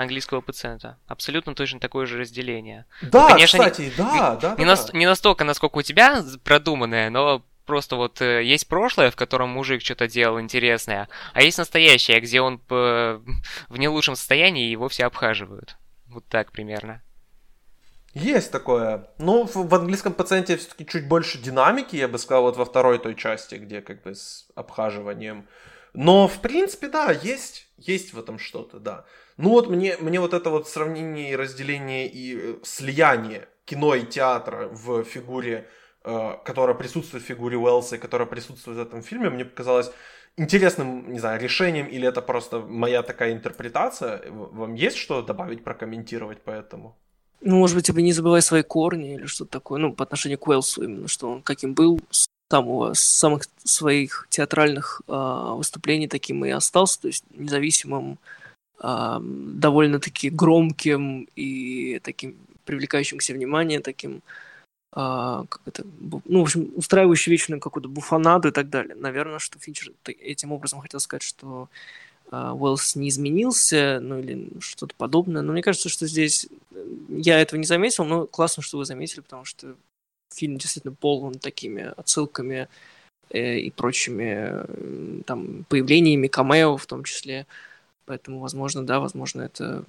английского 0.00 0.40
пациента. 0.40 0.98
Абсолютно 1.06 1.54
точно 1.54 1.80
такое 1.80 2.06
же 2.06 2.18
разделение. 2.18 2.86
Да, 3.02 3.22
ну, 3.22 3.28
конечно, 3.28 3.58
кстати, 3.58 3.82
не, 3.82 3.90
да, 3.96 4.36
да, 4.36 4.54
не, 4.58 4.64
да, 4.64 4.76
на, 4.76 4.98
не 4.98 5.06
настолько, 5.06 5.44
насколько 5.44 5.78
у 5.78 5.82
тебя 5.82 6.24
продуманное, 6.42 7.10
но 7.10 7.42
просто 7.66 7.96
вот 7.96 8.20
э, 8.20 8.42
есть 8.42 8.66
прошлое, 8.66 9.10
в 9.10 9.16
котором 9.16 9.50
мужик 9.50 9.82
что-то 9.82 10.08
делал 10.08 10.40
интересное, 10.40 11.08
а 11.34 11.42
есть 11.42 11.58
настоящее, 11.58 12.20
где 12.20 12.40
он 12.40 12.60
в 12.68 13.20
не 13.70 13.88
лучшем 13.88 14.16
состоянии 14.16 14.66
и 14.66 14.70
его 14.70 14.88
все 14.88 15.04
обхаживают. 15.04 15.76
Вот 16.06 16.24
так 16.26 16.50
примерно. 16.50 17.02
Есть 18.12 18.50
такое. 18.50 19.06
Ну, 19.18 19.46
в, 19.46 19.54
в 19.54 19.74
английском 19.74 20.12
пациенте 20.12 20.56
все-таки 20.56 20.84
чуть 20.84 21.06
больше 21.06 21.38
динамики, 21.38 21.94
я 21.94 22.08
бы 22.08 22.18
сказал, 22.18 22.42
вот 22.42 22.56
во 22.56 22.64
второй 22.64 22.98
той 22.98 23.14
части, 23.14 23.54
где 23.54 23.82
как 23.82 24.02
бы 24.02 24.16
с 24.16 24.48
обхаживанием. 24.56 25.46
Но, 25.92 26.26
в 26.26 26.40
принципе, 26.40 26.88
да, 26.88 27.12
есть, 27.12 27.68
есть 27.80 28.12
в 28.12 28.18
этом 28.18 28.38
что-то, 28.38 28.78
да. 28.78 29.04
Ну 29.36 29.50
вот 29.50 29.68
мне, 29.68 29.96
мне 30.00 30.20
вот 30.20 30.34
это 30.34 30.50
вот 30.50 30.68
сравнение 30.68 31.32
и 31.32 31.36
разделение 31.36 32.06
и 32.06 32.36
э, 32.36 32.54
слияние 32.62 33.48
кино 33.64 33.94
и 33.94 34.04
театра 34.06 34.68
в 34.68 35.04
фигуре, 35.04 35.66
э, 36.04 36.36
которая 36.44 36.76
присутствует 36.76 37.24
в 37.24 37.26
фигуре 37.26 37.56
Уэллса 37.56 37.96
и 37.96 37.98
которая 37.98 38.26
присутствует 38.26 38.78
в 38.78 38.80
этом 38.80 39.02
фильме, 39.02 39.30
мне 39.30 39.44
показалось 39.44 39.90
интересным, 40.36 41.12
не 41.12 41.18
знаю, 41.18 41.40
решением, 41.40 41.86
или 41.86 42.06
это 42.06 42.22
просто 42.22 42.60
моя 42.60 43.02
такая 43.02 43.32
интерпретация. 43.32 44.22
Вам 44.30 44.74
есть 44.74 44.96
что 44.96 45.22
добавить, 45.22 45.64
прокомментировать 45.64 46.42
по 46.42 46.50
этому? 46.50 46.96
Ну, 47.40 47.56
может 47.56 47.76
быть, 47.76 47.86
типа 47.86 47.98
не 47.98 48.12
забывай 48.12 48.42
свои 48.42 48.62
корни 48.62 49.14
или 49.14 49.26
что-то 49.26 49.50
такое, 49.50 49.80
ну, 49.80 49.92
по 49.92 50.04
отношению 50.04 50.38
к 50.38 50.46
Уэлсу 50.48 50.84
именно, 50.84 51.08
что 51.08 51.30
он 51.30 51.42
каким 51.42 51.74
был 51.74 52.00
самого, 52.50 52.94
с 52.94 53.00
самых 53.00 53.44
своих 53.64 54.26
театральных 54.30 55.02
э, 55.06 55.52
выступлений 55.56 56.08
таким 56.08 56.44
и 56.44 56.50
остался, 56.50 57.00
то 57.02 57.08
есть 57.08 57.24
независимым 57.34 58.18
довольно-таки 58.82 60.30
громким 60.30 61.28
и 61.36 62.00
таким 62.02 62.34
привлекающим 62.64 63.18
к 63.18 63.28
внимание, 63.28 63.80
таким 63.80 64.22
а, 64.92 65.44
как 65.48 65.62
это, 65.66 65.84
ну, 66.00 66.40
в 66.40 66.42
общем, 66.42 66.72
устраивающий 66.74 67.30
вечную 67.30 67.60
какую-то 67.60 67.88
буфанаду 67.88 68.48
и 68.48 68.52
так 68.52 68.70
далее. 68.70 68.96
Наверное, 68.96 69.38
что 69.38 69.58
Финчер 69.58 69.92
этим 70.04 70.50
образом 70.50 70.80
хотел 70.80 70.98
сказать, 70.98 71.22
что 71.22 71.68
а, 72.30 72.54
Уэллс 72.54 72.96
не 72.96 73.08
изменился, 73.08 74.00
ну 74.00 74.18
или 74.18 74.50
что-то 74.60 74.94
подобное. 74.96 75.42
Но 75.42 75.52
мне 75.52 75.62
кажется, 75.62 75.88
что 75.88 76.08
здесь 76.08 76.48
э, 76.72 76.86
я 77.08 77.40
этого 77.40 77.60
не 77.60 77.66
заметил, 77.66 78.04
но 78.04 78.26
классно, 78.26 78.64
что 78.64 78.78
вы 78.78 78.84
заметили, 78.84 79.20
потому 79.20 79.44
что 79.44 79.76
фильм 80.32 80.58
действительно 80.58 80.94
полон 80.94 81.34
такими 81.34 81.92
отсылками 81.96 82.68
э, 83.30 83.58
и 83.58 83.70
прочими 83.70 85.22
там 85.24 85.64
появлениями 85.68 86.28
камео 86.28 86.76
в 86.76 86.86
том 86.86 87.04
числе. 87.04 87.46
Поэтому, 88.10 88.40
возможно, 88.40 88.84
да, 88.84 88.98
возможно, 88.98 89.42
это 89.42 89.84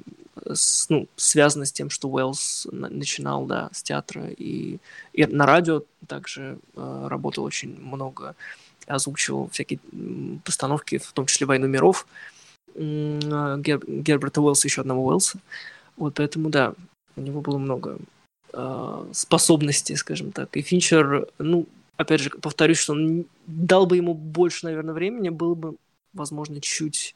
э, 0.45 0.53
с, 0.53 0.87
ну, 0.89 1.07
связано 1.15 1.65
с 1.65 1.71
тем, 1.71 1.89
что 1.89 2.07
Уэллс 2.07 2.67
начинал, 2.71 3.47
да, 3.47 3.69
с 3.73 3.81
театра 3.81 4.27
и, 4.27 4.77
и 5.13 5.25
на 5.25 5.47
радио 5.47 5.81
также 6.07 6.59
э, 6.75 7.07
работал 7.09 7.43
очень 7.43 7.79
много, 7.81 8.35
озвучивал 8.85 9.49
всякие 9.49 9.79
постановки, 10.45 10.99
в 10.99 11.11
том 11.13 11.25
числе 11.25 11.47
«Войну 11.47 11.65
миров» 11.65 12.05
э, 12.75 13.57
Гер, 13.57 13.79
Герберта 13.87 14.39
Уэллса, 14.41 14.67
еще 14.67 14.81
одного 14.81 15.07
Уэллса. 15.07 15.39
Вот 15.97 16.13
поэтому, 16.13 16.51
да, 16.51 16.75
у 17.15 17.21
него 17.21 17.41
было 17.41 17.57
много 17.57 17.97
э, 18.53 19.05
способностей, 19.13 19.95
скажем 19.95 20.31
так. 20.31 20.55
И 20.57 20.61
Финчер, 20.61 21.27
ну, 21.37 21.67
опять 21.97 22.21
же, 22.21 22.29
повторюсь, 22.29 22.77
что 22.77 22.93
он 22.93 23.25
дал 23.47 23.85
бы 23.85 23.97
ему 23.97 24.13
больше, 24.13 24.65
наверное, 24.65 24.93
времени, 24.93 25.29
было 25.29 25.55
бы, 25.55 25.75
возможно, 26.13 26.61
чуть 26.61 27.15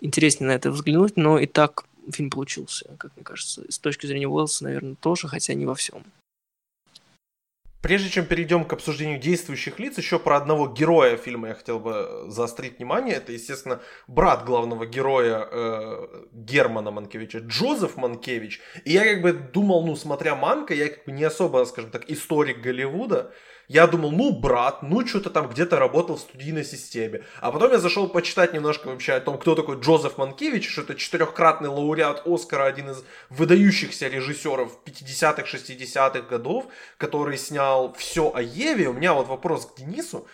интереснее 0.00 0.48
на 0.48 0.52
это 0.52 0.70
взглянуть, 0.70 1.16
но 1.16 1.38
и 1.38 1.46
так 1.46 1.84
фильм 2.12 2.30
получился, 2.30 2.90
как 2.98 3.12
мне 3.16 3.24
кажется. 3.24 3.62
С 3.68 3.78
точки 3.78 4.06
зрения 4.06 4.28
Уэллса, 4.28 4.64
наверное, 4.64 4.94
тоже, 4.94 5.28
хотя 5.28 5.54
не 5.54 5.66
во 5.66 5.74
всем. 5.74 6.02
Прежде 7.82 8.10
чем 8.10 8.26
перейдем 8.26 8.64
к 8.64 8.72
обсуждению 8.74 9.18
действующих 9.18 9.78
лиц, 9.78 9.96
еще 9.96 10.18
про 10.18 10.36
одного 10.36 10.68
героя 10.68 11.16
фильма 11.16 11.48
я 11.48 11.54
хотел 11.54 11.80
бы 11.80 12.24
заострить 12.26 12.78
внимание. 12.78 13.16
Это, 13.16 13.32
естественно, 13.32 13.80
брат 14.06 14.44
главного 14.44 14.84
героя 14.84 15.48
э, 15.50 16.26
Германа 16.32 16.90
Манкевича, 16.90 17.38
Джозеф 17.38 17.96
Манкевич. 17.96 18.60
И 18.84 18.92
я 18.92 19.04
как 19.04 19.22
бы 19.22 19.32
думал, 19.32 19.86
ну, 19.86 19.96
смотря 19.96 20.34
Манка, 20.34 20.74
я 20.74 20.88
как 20.88 21.06
бы 21.06 21.12
не 21.12 21.24
особо, 21.24 21.64
скажем 21.64 21.90
так, 21.90 22.10
историк 22.10 22.60
Голливуда. 22.60 23.32
Я 23.72 23.86
думал, 23.86 24.10
ну, 24.10 24.32
брат, 24.32 24.82
ну, 24.82 25.06
что-то 25.06 25.30
там 25.30 25.48
где-то 25.48 25.78
работал 25.78 26.16
в 26.16 26.20
студийной 26.20 26.64
системе. 26.64 27.22
А 27.40 27.52
потом 27.52 27.70
я 27.70 27.78
зашел 27.78 28.08
почитать 28.08 28.52
немножко 28.52 28.88
вообще 28.88 29.12
о 29.12 29.20
том, 29.20 29.38
кто 29.38 29.54
такой 29.54 29.78
Джозеф 29.78 30.18
Манкевич, 30.18 30.68
что 30.68 30.82
это 30.82 30.96
четырехкратный 30.96 31.68
лауреат 31.68 32.26
Оскара, 32.26 32.64
один 32.64 32.90
из 32.90 33.04
выдающихся 33.28 34.08
режиссеров 34.08 34.76
50-х, 34.84 35.42
60-х 35.42 36.22
годов, 36.22 36.66
который 36.96 37.38
снял 37.38 37.92
все 37.92 38.32
о 38.34 38.42
Еве. 38.42 38.88
У 38.88 38.92
меня 38.92 39.14
вот 39.14 39.28
вопрос 39.28 39.66
к 39.66 39.76
Денису 39.78 40.26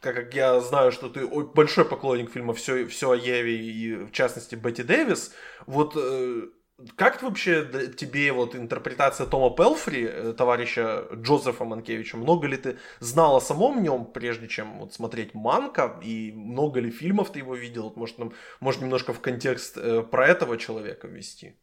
как 0.00 0.32
я 0.34 0.60
знаю, 0.60 0.92
что 0.92 1.08
ты 1.08 1.26
большой 1.26 1.84
поклонник 1.84 2.32
фильма 2.32 2.54
«Все, 2.54 2.86
все 2.86 3.10
о 3.10 3.14
Еве» 3.14 3.56
и, 3.56 3.94
в 4.04 4.12
частности, 4.12 4.54
Бетти 4.54 4.82
Дэвис, 4.82 5.32
вот 5.66 5.94
э, 5.96 6.48
как 6.96 7.22
вообще 7.22 7.66
тебе 7.96 8.32
вот 8.32 8.54
интерпретация 8.54 9.26
Тома 9.26 9.54
Пелфри, 9.54 10.04
э, 10.04 10.34
товарища 10.36 11.06
Джозефа 11.14 11.64
Манкевича, 11.64 12.16
много 12.16 12.46
ли 12.46 12.56
ты 12.56 12.78
знал 13.00 13.36
о 13.36 13.40
самом 13.40 13.82
нем, 13.82 14.04
прежде 14.04 14.48
чем 14.48 14.78
вот 14.78 14.92
смотреть 14.92 15.34
Манка, 15.34 16.00
и 16.02 16.32
много 16.32 16.80
ли 16.80 16.90
фильмов 16.90 17.30
ты 17.32 17.40
его 17.40 17.54
видел? 17.54 17.84
Вот, 17.84 17.96
может, 17.96 18.18
нам, 18.18 18.32
может 18.60 18.80
немножко 18.80 19.12
в 19.12 19.20
контекст 19.20 19.76
э, 19.76 20.02
про 20.02 20.26
этого 20.26 20.56
человека 20.56 21.08
ввести? 21.08 21.54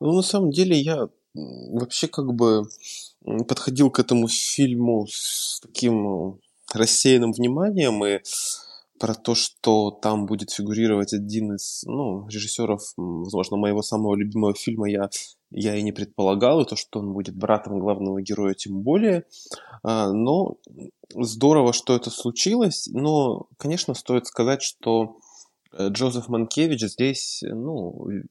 Ну, 0.00 0.12
на 0.12 0.22
самом 0.22 0.50
деле, 0.50 0.76
я 0.76 1.08
вообще 1.34 2.08
как 2.08 2.34
бы 2.34 2.64
подходил 3.48 3.90
к 3.90 3.98
этому 3.98 4.28
фильму 4.28 5.06
с 5.08 5.60
таким 5.60 6.40
рассеянным 6.74 7.32
вниманием, 7.32 8.04
и 8.04 8.20
про 9.02 9.14
то, 9.14 9.34
что 9.34 9.90
там 9.90 10.26
будет 10.26 10.52
фигурировать 10.52 11.12
один 11.12 11.56
из 11.56 11.82
ну, 11.88 12.24
режиссеров, 12.28 12.82
возможно, 12.96 13.56
моего 13.56 13.82
самого 13.82 14.14
любимого 14.14 14.54
фильма, 14.54 14.88
я, 14.88 15.10
я 15.50 15.74
и 15.74 15.82
не 15.82 15.90
предполагал, 15.90 16.60
и 16.60 16.68
то, 16.68 16.76
что 16.76 17.00
он 17.00 17.12
будет 17.12 17.34
братом 17.34 17.80
главного 17.80 18.22
героя, 18.22 18.54
тем 18.54 18.82
более. 18.82 19.24
А, 19.82 20.12
но 20.12 20.58
здорово, 21.16 21.72
что 21.72 21.96
это 21.96 22.10
случилось. 22.10 22.88
Но, 22.92 23.48
конечно, 23.56 23.94
стоит 23.94 24.28
сказать, 24.28 24.62
что 24.62 25.16
э, 25.72 25.88
Джозеф 25.88 26.28
Манкевич 26.28 26.82
здесь, 26.82 27.42
ну, 27.42 28.08
э, 28.08 28.22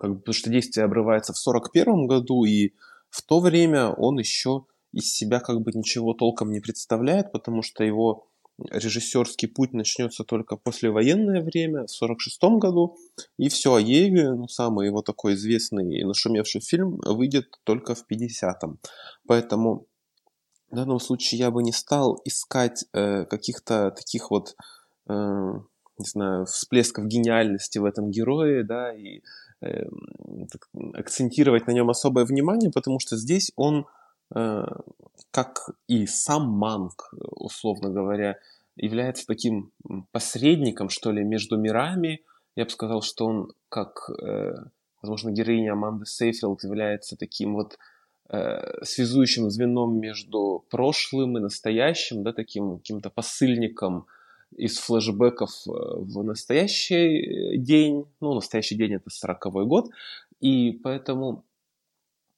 как 0.00 0.20
потому 0.20 0.32
что 0.32 0.48
действие 0.48 0.86
обрывается 0.86 1.34
в 1.34 1.46
1941 1.46 2.06
году, 2.06 2.44
и 2.44 2.72
в 3.10 3.20
то 3.20 3.40
время 3.40 3.90
он 3.90 4.18
еще 4.18 4.64
из 4.94 5.12
себя 5.12 5.38
как 5.40 5.60
бы 5.60 5.70
ничего 5.74 6.14
толком 6.14 6.50
не 6.50 6.60
представляет, 6.60 7.30
потому 7.30 7.60
что 7.60 7.84
его 7.84 8.28
режиссерский 8.58 9.48
путь 9.48 9.72
начнется 9.72 10.24
только 10.24 10.56
послевоенное 10.56 11.42
время, 11.42 11.86
в 11.86 11.92
1946 11.92 12.42
году, 12.58 12.96
и 13.38 13.48
все 13.48 13.74
о 13.74 13.80
Еве, 13.80 14.32
ну, 14.32 14.48
самый 14.48 14.86
его 14.86 15.02
такой 15.02 15.34
известный 15.34 15.98
и 15.98 16.04
нашумевший 16.04 16.60
фильм, 16.60 16.98
выйдет 17.04 17.48
только 17.64 17.94
в 17.94 18.04
50-м. 18.10 18.78
Поэтому 19.26 19.86
в 20.70 20.76
данном 20.76 21.00
случае 21.00 21.38
я 21.38 21.50
бы 21.50 21.62
не 21.62 21.72
стал 21.72 22.20
искать 22.24 22.84
э, 22.92 23.24
каких-то 23.26 23.90
таких 23.90 24.30
вот, 24.30 24.56
э, 25.08 25.12
не 25.98 26.06
знаю, 26.06 26.46
всплесков 26.46 27.06
гениальности 27.06 27.78
в 27.78 27.84
этом 27.84 28.10
герое, 28.10 28.64
да, 28.64 28.92
и 28.92 29.20
э, 29.60 29.84
акцентировать 30.94 31.66
на 31.66 31.72
нем 31.72 31.90
особое 31.90 32.24
внимание, 32.24 32.70
потому 32.70 32.98
что 33.00 33.16
здесь 33.16 33.52
он 33.56 33.86
как 34.30 35.70
и 35.86 36.06
сам 36.06 36.48
Манк, 36.48 37.12
условно 37.12 37.90
говоря, 37.90 38.38
является 38.76 39.26
таким 39.26 39.72
посредником, 40.12 40.88
что 40.88 41.10
ли, 41.10 41.24
между 41.24 41.56
мирами. 41.56 42.22
Я 42.54 42.64
бы 42.64 42.70
сказал, 42.70 43.02
что 43.02 43.26
он, 43.26 43.52
как, 43.68 44.10
э, 44.22 44.54
возможно, 45.02 45.30
героиня 45.30 45.72
Аманды 45.72 46.06
Сейфилд, 46.06 46.62
является 46.64 47.16
таким 47.16 47.54
вот 47.54 47.78
э, 48.28 48.84
связующим 48.84 49.50
звеном 49.50 49.98
между 49.98 50.64
прошлым 50.70 51.38
и 51.38 51.40
настоящим, 51.40 52.22
да, 52.22 52.32
таким 52.32 52.78
каким-то 52.78 53.10
посыльником 53.10 54.06
из 54.54 54.78
флэшбэков 54.78 55.50
в 55.66 56.22
настоящий 56.22 57.56
день. 57.58 58.04
Ну, 58.20 58.34
настоящий 58.34 58.76
день 58.76 58.94
это 58.94 59.10
40-й 59.10 59.66
год. 59.66 59.86
И 60.40 60.72
поэтому 60.82 61.44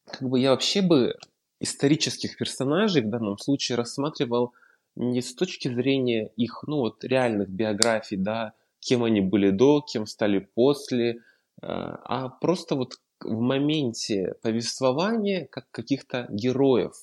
как 0.06 0.28
бы 0.28 0.40
я 0.40 0.50
вообще 0.50 0.82
бы 0.82 1.16
исторических 1.60 2.36
персонажей 2.36 3.02
в 3.02 3.10
данном 3.10 3.38
случае 3.38 3.76
рассматривал 3.76 4.52
не 4.96 5.22
с 5.22 5.34
точки 5.34 5.68
зрения 5.68 6.30
их, 6.36 6.64
ну 6.66 6.78
вот, 6.78 7.04
реальных 7.04 7.48
биографий, 7.48 8.16
да, 8.16 8.52
кем 8.80 9.04
они 9.04 9.20
были 9.20 9.50
до, 9.50 9.80
кем 9.80 10.06
стали 10.06 10.38
после, 10.38 11.10
э, 11.10 11.16
а 11.62 12.28
просто 12.40 12.74
вот 12.74 12.94
в 13.20 13.40
моменте 13.40 14.34
повествования 14.42 15.46
как 15.50 15.70
каких-то 15.70 16.26
героев, 16.30 16.94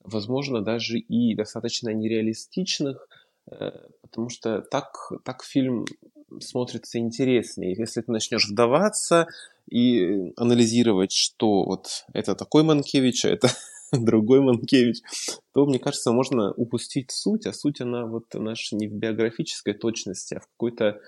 возможно, 0.00 0.60
даже 0.60 0.98
и 0.98 1.34
достаточно 1.34 1.90
нереалистичных, 1.90 3.08
э, 3.50 3.70
потому 4.02 4.28
что 4.28 4.62
так, 4.62 5.12
так 5.24 5.44
фильм 5.44 5.84
смотрится 6.40 6.98
интереснее. 6.98 7.74
Если 7.76 8.00
ты 8.00 8.10
начнешь 8.10 8.48
вдаваться 8.48 9.26
и 9.70 10.32
анализировать, 10.36 11.12
что 11.12 11.64
вот 11.64 12.04
это 12.12 12.34
такой 12.34 12.62
Манкевич, 12.62 13.24
а 13.24 13.30
это 13.30 13.48
другой 14.00 14.40
Манкевич, 14.40 15.00
то, 15.52 15.66
мне 15.66 15.78
кажется, 15.78 16.12
можно 16.12 16.52
упустить 16.52 17.10
суть, 17.10 17.46
а 17.46 17.52
суть 17.52 17.80
она 17.80 18.06
вот 18.06 18.32
наша 18.34 18.76
не 18.76 18.88
в 18.88 18.92
биографической 18.92 19.74
точности, 19.74 20.34
а 20.34 20.40
в 20.40 20.46
какой-то, 20.48 21.00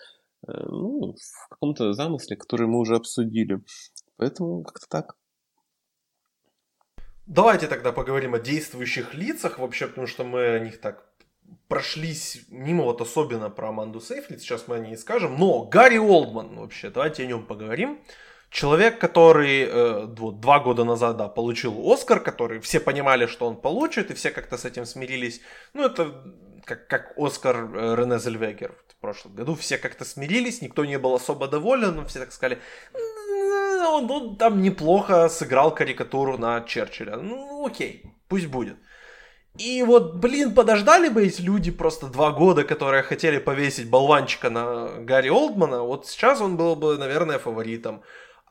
э, 0.47 0.53
ну, 0.66 1.14
в 1.14 1.49
каком-то 1.49 1.93
замысле, 1.95 2.37
который 2.37 2.66
мы 2.66 2.78
уже 2.78 2.97
обсудили. 2.97 3.61
Поэтому 4.16 4.62
как-то 4.62 4.87
так. 4.89 5.16
Давайте 7.26 7.68
тогда 7.68 7.91
поговорим 7.93 8.35
о 8.35 8.39
действующих 8.39 9.14
лицах 9.14 9.59
вообще, 9.59 9.87
потому 9.87 10.07
что 10.07 10.24
мы 10.24 10.47
о 10.47 10.59
них 10.59 10.78
так 10.78 11.09
прошлись 11.68 12.45
мимо, 12.49 12.85
вот 12.85 13.01
особенно 13.01 13.49
про 13.49 13.70
Аманду 13.70 14.01
Сейфрид, 14.01 14.41
сейчас 14.41 14.68
мы 14.68 14.76
о 14.76 14.78
ней 14.78 14.97
скажем, 14.97 15.37
но 15.39 15.64
Гарри 15.64 15.97
Олдман 15.97 16.55
вообще, 16.57 16.91
давайте 16.91 17.22
о 17.22 17.26
нем 17.26 17.47
поговорим. 17.47 17.99
Человек, 18.55 19.01
который 19.01 19.63
э, 19.63 20.07
вот, 20.07 20.39
два 20.39 20.61
года 20.61 20.85
назад 20.85 21.17
да, 21.17 21.27
получил 21.27 21.93
Оскар, 21.93 22.21
который 22.21 22.61
все 22.61 22.79
понимали, 22.79 23.27
что 23.27 23.49
он 23.49 23.57
получит, 23.57 24.13
и 24.13 24.15
все 24.15 24.31
как-то 24.31 24.57
с 24.57 24.65
этим 24.65 24.87
смирились. 24.87 25.41
Ну, 25.73 25.85
это 25.85 26.23
как, 26.65 26.87
как 26.87 27.15
Оскар 27.17 27.57
э, 27.57 27.97
Рене 27.97 28.21
Зельвегер 28.21 28.77
в 28.87 29.01
прошлом 29.01 29.35
году. 29.35 29.57
Все 29.57 29.77
как-то 29.77 30.05
смирились, 30.05 30.63
никто 30.63 30.85
не 30.85 31.01
был 31.01 31.15
особо 31.17 31.49
доволен, 31.49 31.97
но 31.97 32.05
все 32.05 32.21
так 32.21 32.33
сказали, 32.33 32.61
он, 33.89 34.37
там 34.37 34.63
неплохо 34.63 35.29
сыграл 35.29 35.75
карикатуру 35.75 36.39
на 36.39 36.61
Черчилля. 36.61 37.17
Ну, 37.17 37.67
окей, 37.67 38.05
пусть 38.29 38.47
будет. 38.47 38.77
И 39.59 39.83
вот, 39.83 40.15
блин, 40.15 40.55
подождали 40.55 41.09
бы 41.09 41.27
эти 41.27 41.43
люди 41.43 41.73
просто 41.73 42.07
два 42.07 42.31
года, 42.31 42.63
которые 42.63 43.03
хотели 43.03 43.39
повесить 43.39 43.91
болванчика 43.91 44.49
на 44.49 45.01
Гарри 45.01 45.31
Олдмана, 45.31 45.83
вот 45.83 46.07
сейчас 46.07 46.41
он 46.41 46.57
был 46.57 46.77
бы, 46.77 46.97
наверное, 46.99 47.41
фаворитом. 47.41 48.03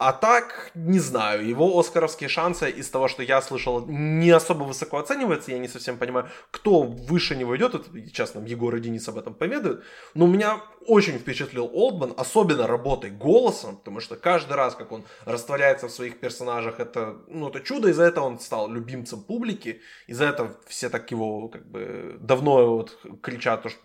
А 0.06 0.12
так, 0.12 0.72
не 0.76 1.00
знаю, 1.00 1.48
его 1.48 1.80
оскаровские 1.80 2.28
шансы 2.28 2.70
из 2.70 2.90
того, 2.90 3.08
что 3.08 3.24
я 3.24 3.42
слышал, 3.42 3.86
не 3.88 4.32
особо 4.32 4.66
высоко 4.66 4.98
оцениваются. 4.98 5.52
Я 5.52 5.60
не 5.60 5.70
совсем 5.70 5.98
понимаю, 5.98 6.28
кто 6.52 6.82
выше 6.82 7.38
него 7.38 7.56
идет. 7.56 7.74
Это, 7.76 7.86
сейчас 7.94 8.36
нам 8.36 8.44
Егор 8.44 8.76
и 8.76 8.82
Денис 8.82 9.08
об 9.08 9.18
этом 9.18 9.34
поведают. 9.34 9.82
Но 10.14 10.28
меня 10.28 10.62
очень 10.86 11.18
впечатлил 11.18 11.70
Олдман, 11.72 12.14
особенно 12.18 12.68
работой 12.68 13.12
голосом, 13.12 13.78
потому 13.78 14.02
что 14.02 14.18
каждый 14.18 14.58
раз, 14.58 14.76
как 14.76 14.92
он 14.92 15.06
растворяется 15.24 15.88
в 15.88 15.92
своих 15.92 16.20
персонажах, 16.20 16.82
это, 16.82 17.20
ну, 17.30 17.48
это 17.48 17.62
чудо. 17.62 17.88
Из-за 17.88 18.04
этого 18.04 18.26
он 18.26 18.40
стал 18.40 18.70
любимцем 18.70 19.24
публики. 19.24 19.80
Из-за 20.08 20.26
этого 20.26 20.52
все 20.68 20.90
так 20.90 21.10
его 21.12 21.48
как 21.48 21.66
бы 21.66 22.18
давно 22.20 22.76
вот 22.76 23.00
кричат, 23.22 23.64
то, 23.64 23.70
что, 23.70 23.80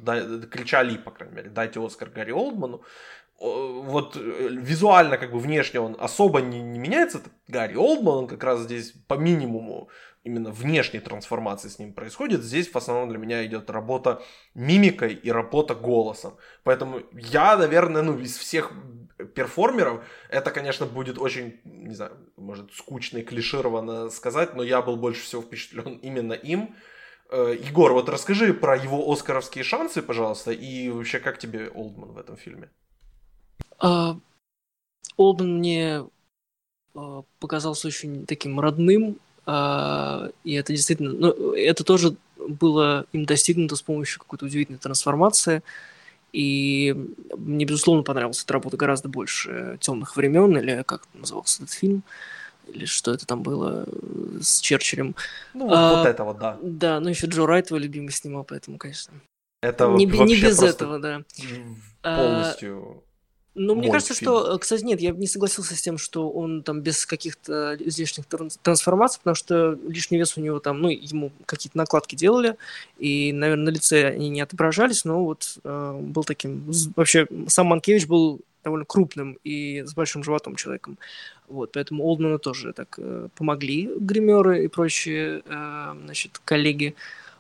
кричали, 0.51 0.97
по 0.97 1.13
крайней 1.13 1.37
мере, 1.37 1.51
дайте 1.51 1.79
Оскар 1.79 2.11
Гарри 2.11 2.33
Олдману 2.33 2.83
вот 3.39 4.17
э, 4.17 4.49
визуально, 4.51 5.17
как 5.17 5.33
бы 5.33 5.39
внешне 5.39 5.81
он 5.81 5.97
особо 5.99 6.41
не, 6.41 6.61
не 6.61 6.79
меняется. 6.79 7.23
Гарри 7.47 7.77
Олдман, 7.77 8.15
он 8.15 8.27
как 8.27 8.43
раз 8.43 8.61
здесь 8.61 8.93
по 9.07 9.15
минимуму 9.15 9.89
именно 10.25 10.51
внешней 10.51 11.01
трансформации 11.01 11.69
с 11.69 11.79
ним 11.79 11.93
происходит. 11.93 12.43
Здесь 12.43 12.69
в 12.69 12.77
основном 12.77 13.09
для 13.09 13.19
меня 13.19 13.47
идет 13.47 13.71
работа 13.71 14.23
мимикой 14.55 15.15
и 15.15 15.31
работа 15.31 15.75
голосом. 15.75 16.37
Поэтому 16.65 17.01
я, 17.13 17.57
наверное, 17.57 18.03
ну, 18.03 18.19
из 18.19 18.37
всех 18.37 18.73
перформеров, 19.35 20.05
это, 20.29 20.51
конечно, 20.51 20.87
будет 20.87 21.19
очень, 21.19 21.61
не 21.65 21.95
знаю, 21.95 22.17
может, 22.37 22.73
скучно 22.73 23.19
и 23.19 23.23
клишированно 23.23 24.11
сказать, 24.11 24.55
но 24.55 24.63
я 24.63 24.83
был 24.83 24.97
больше 24.97 25.23
всего 25.23 25.43
впечатлен 25.43 25.99
именно 26.03 26.33
им. 26.33 26.75
Э, 27.31 27.57
Егор, 27.59 27.93
вот 27.93 28.09
расскажи 28.09 28.53
про 28.53 28.77
его 28.77 29.11
оскаровские 29.11 29.65
шансы, 29.65 30.03
пожалуйста, 30.03 30.51
и 30.51 30.89
вообще, 30.89 31.21
как 31.21 31.39
тебе 31.39 31.69
Олдман 31.69 32.13
в 32.13 32.19
этом 32.19 32.37
фильме? 32.37 32.71
А, 33.79 34.19
Олден 35.17 35.59
мне 35.59 36.05
а, 36.95 37.23
показался 37.39 37.89
очень 37.89 38.27
таким 38.27 38.61
родным, 38.61 39.19
а, 39.47 40.31
и 40.45 40.55
это 40.55 40.73
действительно, 40.73 41.13
ну, 41.13 41.53
это 41.53 41.85
тоже 41.85 42.17
было 42.37 43.07
им 43.13 43.25
достигнуто 43.25 43.77
с 43.77 43.83
помощью 43.83 44.21
какой-то 44.21 44.47
удивительной 44.47 44.79
трансформации. 44.79 45.63
И 46.33 46.95
мне, 47.37 47.65
безусловно, 47.65 48.03
понравилась 48.03 48.43
эта 48.45 48.53
работа 48.53 48.77
гораздо 48.77 49.09
больше 49.09 49.79
темных 49.81 50.17
времен, 50.17 50.57
или 50.59 50.83
как 50.83 51.03
назывался 51.15 51.63
этот 51.63 51.75
фильм, 51.75 52.03
или 52.67 52.85
что 52.85 53.13
это 53.13 53.27
там 53.27 53.43
было 53.43 53.87
с 54.41 54.61
Черчиллем. 54.61 55.15
Ну, 55.55 55.73
а, 55.73 55.97
вот 55.97 56.07
это 56.07 56.25
вот, 56.25 56.39
да. 56.39 56.59
Да, 56.61 57.01
ну 57.01 57.09
еще 57.09 57.27
Джо 57.27 57.47
Райт 57.47 57.69
твой 57.69 57.81
любимый 57.81 58.11
снимал, 58.11 58.45
поэтому, 58.45 58.77
конечно. 58.77 59.15
Это 59.63 59.89
не, 59.89 60.05
не 60.05 60.37
без 60.37 60.63
этого, 60.63 60.99
да. 60.99 61.23
Полностью 62.03 63.03
ну, 63.59 63.75
мне 63.75 63.91
кажется, 63.91 64.15
фильм. 64.15 64.31
что, 64.31 64.55
э, 64.55 64.59
кстати, 64.59 64.85
нет, 64.85 65.01
я 65.01 65.11
не 65.11 65.27
согласился 65.27 65.75
с 65.75 65.83
тем, 65.83 65.99
что 65.99 66.31
он 66.31 66.63
там 66.63 66.81
без 66.81 67.05
каких-то 67.05 67.77
излишних 67.81 68.27
трансформаций, 68.63 69.19
потому 69.19 69.35
что 69.35 69.79
лишний 69.87 70.19
вес 70.19 70.37
у 70.37 70.41
него 70.41 70.61
там, 70.61 70.81
ну, 70.81 70.89
ему 70.89 71.33
какие-то 71.45 71.77
накладки 71.77 72.15
делали, 72.15 72.57
и, 72.99 73.33
наверное, 73.33 73.67
на 73.67 73.71
лице 73.71 74.07
они 74.09 74.29
не 74.29 74.41
отображались, 74.41 75.05
но 75.05 75.25
вот 75.25 75.59
э, 75.65 75.99
был 76.01 76.25
таким... 76.25 76.71
Вообще, 76.97 77.27
сам 77.49 77.67
Манкевич 77.67 78.07
был 78.07 78.41
довольно 78.65 78.85
крупным 78.85 79.39
и 79.45 79.83
с 79.85 79.95
большим 79.95 80.23
животом 80.23 80.57
человеком. 80.57 80.99
Вот, 81.49 81.73
поэтому 81.73 82.05
Олдману 82.05 82.39
тоже 82.39 82.73
так 82.73 82.95
э, 82.99 83.29
помогли 83.35 83.91
гримеры 83.99 84.65
и 84.65 84.69
прочие 84.69 85.43
э, 85.45 85.95
значит, 86.05 86.41
коллеги 86.45 86.95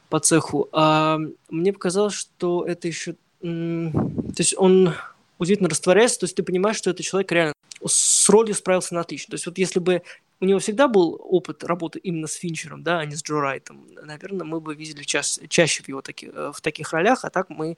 по 0.08 0.18
цеху. 0.20 0.68
А 0.72 1.18
мне 1.50 1.72
показалось, 1.72 2.14
что 2.14 2.64
это 2.66 2.88
еще... 2.88 3.14
То 3.40 4.38
есть 4.38 4.54
он 4.58 4.94
удивительно 5.38 5.68
растворяется, 5.68 6.20
то 6.20 6.24
есть 6.24 6.36
ты 6.36 6.42
понимаешь, 6.42 6.76
что 6.76 6.90
этот 6.90 7.04
человек 7.04 7.32
реально 7.32 7.54
с 7.86 8.28
ролью 8.28 8.54
справился 8.54 8.94
на 8.94 9.00
отлично. 9.00 9.32
То 9.32 9.34
есть 9.36 9.46
вот 9.46 9.58
если 9.58 9.78
бы 9.78 10.02
у 10.40 10.44
него 10.44 10.58
всегда 10.60 10.86
был 10.86 11.20
опыт 11.24 11.64
работы 11.64 11.98
именно 11.98 12.26
с 12.26 12.34
Финчером, 12.34 12.82
да, 12.82 13.00
а 13.00 13.04
не 13.04 13.16
с 13.16 13.22
Джо 13.22 13.40
Райтом. 13.40 13.88
Наверное, 14.02 14.46
мы 14.46 14.60
бы 14.60 14.74
видели 14.74 15.02
ча- 15.02 15.22
чаще 15.48 15.82
в 15.82 15.88
его 15.88 16.00
таки, 16.00 16.30
э, 16.32 16.52
в 16.54 16.60
таких 16.60 16.92
ролях, 16.92 17.24
а 17.24 17.30
так 17.30 17.50
мы, 17.50 17.76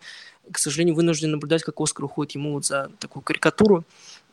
к 0.53 0.59
сожалению, 0.59 0.95
вынуждены 0.95 1.33
наблюдать, 1.33 1.63
как 1.63 1.81
Оскар 1.81 2.05
уходит 2.05 2.35
ему 2.35 2.53
вот 2.53 2.67
за 2.67 2.91
такую 2.99 3.23
карикатуру. 3.23 3.85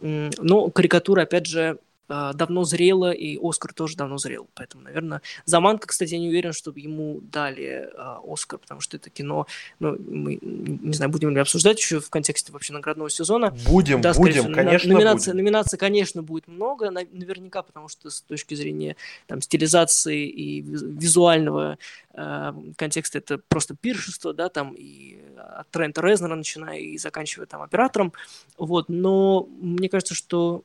Но 0.01 0.69
карикатура, 0.69 1.21
опять 1.21 1.47
же, 1.47 1.79
давно 2.07 2.63
зрела, 2.63 3.11
и 3.11 3.37
Оскар 3.41 3.73
тоже 3.73 3.97
давно 3.97 4.17
зрел. 4.17 4.47
Поэтому, 4.53 4.83
наверное, 4.83 5.21
Заманка, 5.45 5.87
кстати, 5.87 6.13
я 6.13 6.19
не 6.19 6.29
уверен, 6.29 6.53
чтобы 6.53 6.79
ему 6.79 7.19
дали 7.21 7.89
э, 7.93 8.17
Оскар, 8.25 8.59
потому 8.59 8.81
что 8.81 8.97
это 8.97 9.09
кино, 9.09 9.45
ну, 9.79 9.97
мы, 9.99 10.39
не 10.41 10.93
знаю, 10.93 11.11
будем 11.11 11.31
ли 11.31 11.39
обсуждать 11.39 11.79
еще 11.79 11.99
в 11.99 12.09
контексте 12.09 12.51
вообще 12.51 12.73
наградного 12.73 13.09
сезона. 13.09 13.53
Будем, 13.67 14.01
да, 14.01 14.13
будем, 14.13 14.43
всего, 14.43 14.53
конечно, 14.53 14.93
номинация, 14.93 15.33
будем. 15.33 15.43
Номинаций, 15.43 15.77
конечно, 15.77 16.23
будет 16.23 16.47
много, 16.47 16.91
наверняка, 16.91 17.61
потому 17.61 17.89
что 17.89 18.09
с 18.09 18.21
точки 18.21 18.55
зрения 18.55 18.95
там, 19.27 19.41
стилизации 19.41 20.27
и 20.27 20.61
визуального 20.61 21.77
э, 22.13 22.53
контекста 22.77 23.17
это 23.17 23.37
просто 23.37 23.75
пиршество, 23.75 24.33
да, 24.33 24.49
там 24.49 24.73
и 24.77 25.19
от 25.37 25.69
Трента 25.71 26.01
Резнера 26.01 26.35
начиная 26.35 26.79
и 26.79 26.97
заканчивая 26.97 27.47
там 27.47 27.61
оператором, 27.61 28.13
вот, 28.57 28.89
но 28.89 29.47
мне 29.59 29.89
кажется, 29.89 30.15
что 30.15 30.63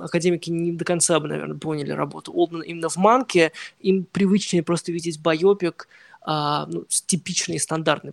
академики 0.00 0.50
не 0.50 0.72
до 0.72 0.84
конца 0.84 1.20
бы, 1.20 1.28
наверное, 1.28 1.58
поняли 1.58 1.90
работу 1.90 2.32
Олдмана 2.32 2.62
именно 2.62 2.88
в 2.88 2.96
Манке. 2.96 3.52
Им 3.80 4.04
привычнее 4.04 4.62
просто 4.62 4.92
видеть 4.92 5.20
байопик, 5.20 5.88
а, 6.22 6.66
ну, 6.66 6.86
типичный, 6.88 7.60
стандартный. 7.60 8.12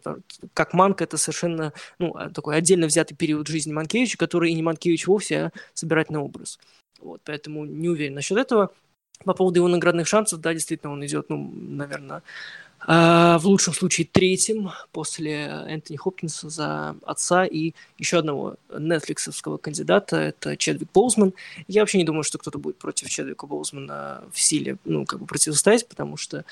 Как 0.53 0.73
Манка 0.73 1.03
это 1.03 1.17
совершенно 1.17 1.73
ну, 1.97 2.15
а, 2.15 2.29
такой 2.29 2.55
отдельно 2.55 2.85
взятый 2.85 3.17
период 3.17 3.47
жизни 3.47 3.73
Манкевича, 3.73 4.17
который 4.17 4.51
и 4.51 4.53
не 4.53 4.61
Манкевич 4.61 5.07
вовсе, 5.07 5.37
а 5.37 5.51
собирательный 5.73 6.19
образ. 6.19 6.59
Вот, 6.99 7.21
поэтому 7.25 7.65
не 7.65 7.89
уверен 7.89 8.13
насчет 8.13 8.37
этого. 8.37 8.71
По 9.25 9.33
поводу 9.33 9.59
его 9.59 9.67
наградных 9.67 10.07
шансов, 10.07 10.41
да, 10.41 10.53
действительно, 10.53 10.91
он 10.91 11.05
идет, 11.05 11.29
ну, 11.29 11.37
наверное, 11.37 12.23
в 12.85 13.41
лучшем 13.43 13.73
случае 13.73 14.07
третьим 14.11 14.71
после 14.91 15.43
Энтони 15.67 15.97
Хопкинса 15.97 16.49
за 16.49 16.95
отца 17.05 17.45
и 17.45 17.73
еще 17.97 18.19
одного 18.19 18.55
нетфликсовского 18.77 19.57
кандидата, 19.57 20.17
это 20.17 20.57
Чедвик 20.57 20.89
Боузман. 20.93 21.33
Я 21.67 21.81
вообще 21.81 21.97
не 21.97 22.03
думаю, 22.03 22.23
что 22.23 22.37
кто-то 22.37 22.59
будет 22.59 22.77
против 22.77 23.09
Чедвика 23.09 23.47
Боузмана 23.47 24.23
в 24.31 24.41
силе, 24.41 24.77
ну, 24.85 25.05
как 25.05 25.19
бы 25.19 25.25
противостоять, 25.25 25.87
потому 25.87 26.17
что 26.17 26.45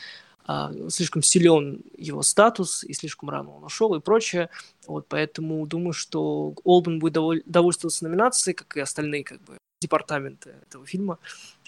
а, 0.46 0.72
слишком 0.90 1.22
силен 1.22 1.82
его 1.98 2.24
статус, 2.24 2.84
и 2.84 2.94
слишком 2.94 3.30
рано 3.30 3.56
он 3.56 3.64
ушел 3.64 3.94
и 3.96 4.00
прочее. 4.00 4.50
Вот, 4.88 5.06
поэтому 5.08 5.66
думаю, 5.68 5.94
что 5.94 6.54
Олбан 6.64 7.00
будет 7.00 7.14
доволь- 7.14 7.44
довольствоваться 7.46 8.04
номинацией, 8.04 8.56
как 8.56 8.76
и 8.78 8.80
остальные 8.80 9.24
как 9.24 9.42
бы, 9.44 9.58
департаменты 9.82 10.56
этого 10.68 10.86
фильма. 10.86 11.20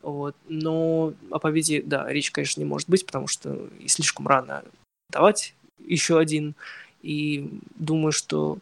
Вот. 0.03 0.35
Но 0.49 1.13
о 1.31 1.39
победе, 1.39 1.81
да, 1.81 2.07
речь, 2.09 2.31
конечно, 2.31 2.59
не 2.59 2.65
может 2.65 2.89
быть, 2.89 3.05
потому 3.05 3.27
что 3.27 3.57
и 3.79 3.87
слишком 3.87 4.27
рано 4.27 4.63
давать 5.09 5.55
еще 5.79 6.19
один. 6.19 6.55
И 7.01 7.49
думаю, 7.75 8.11
что 8.11 8.59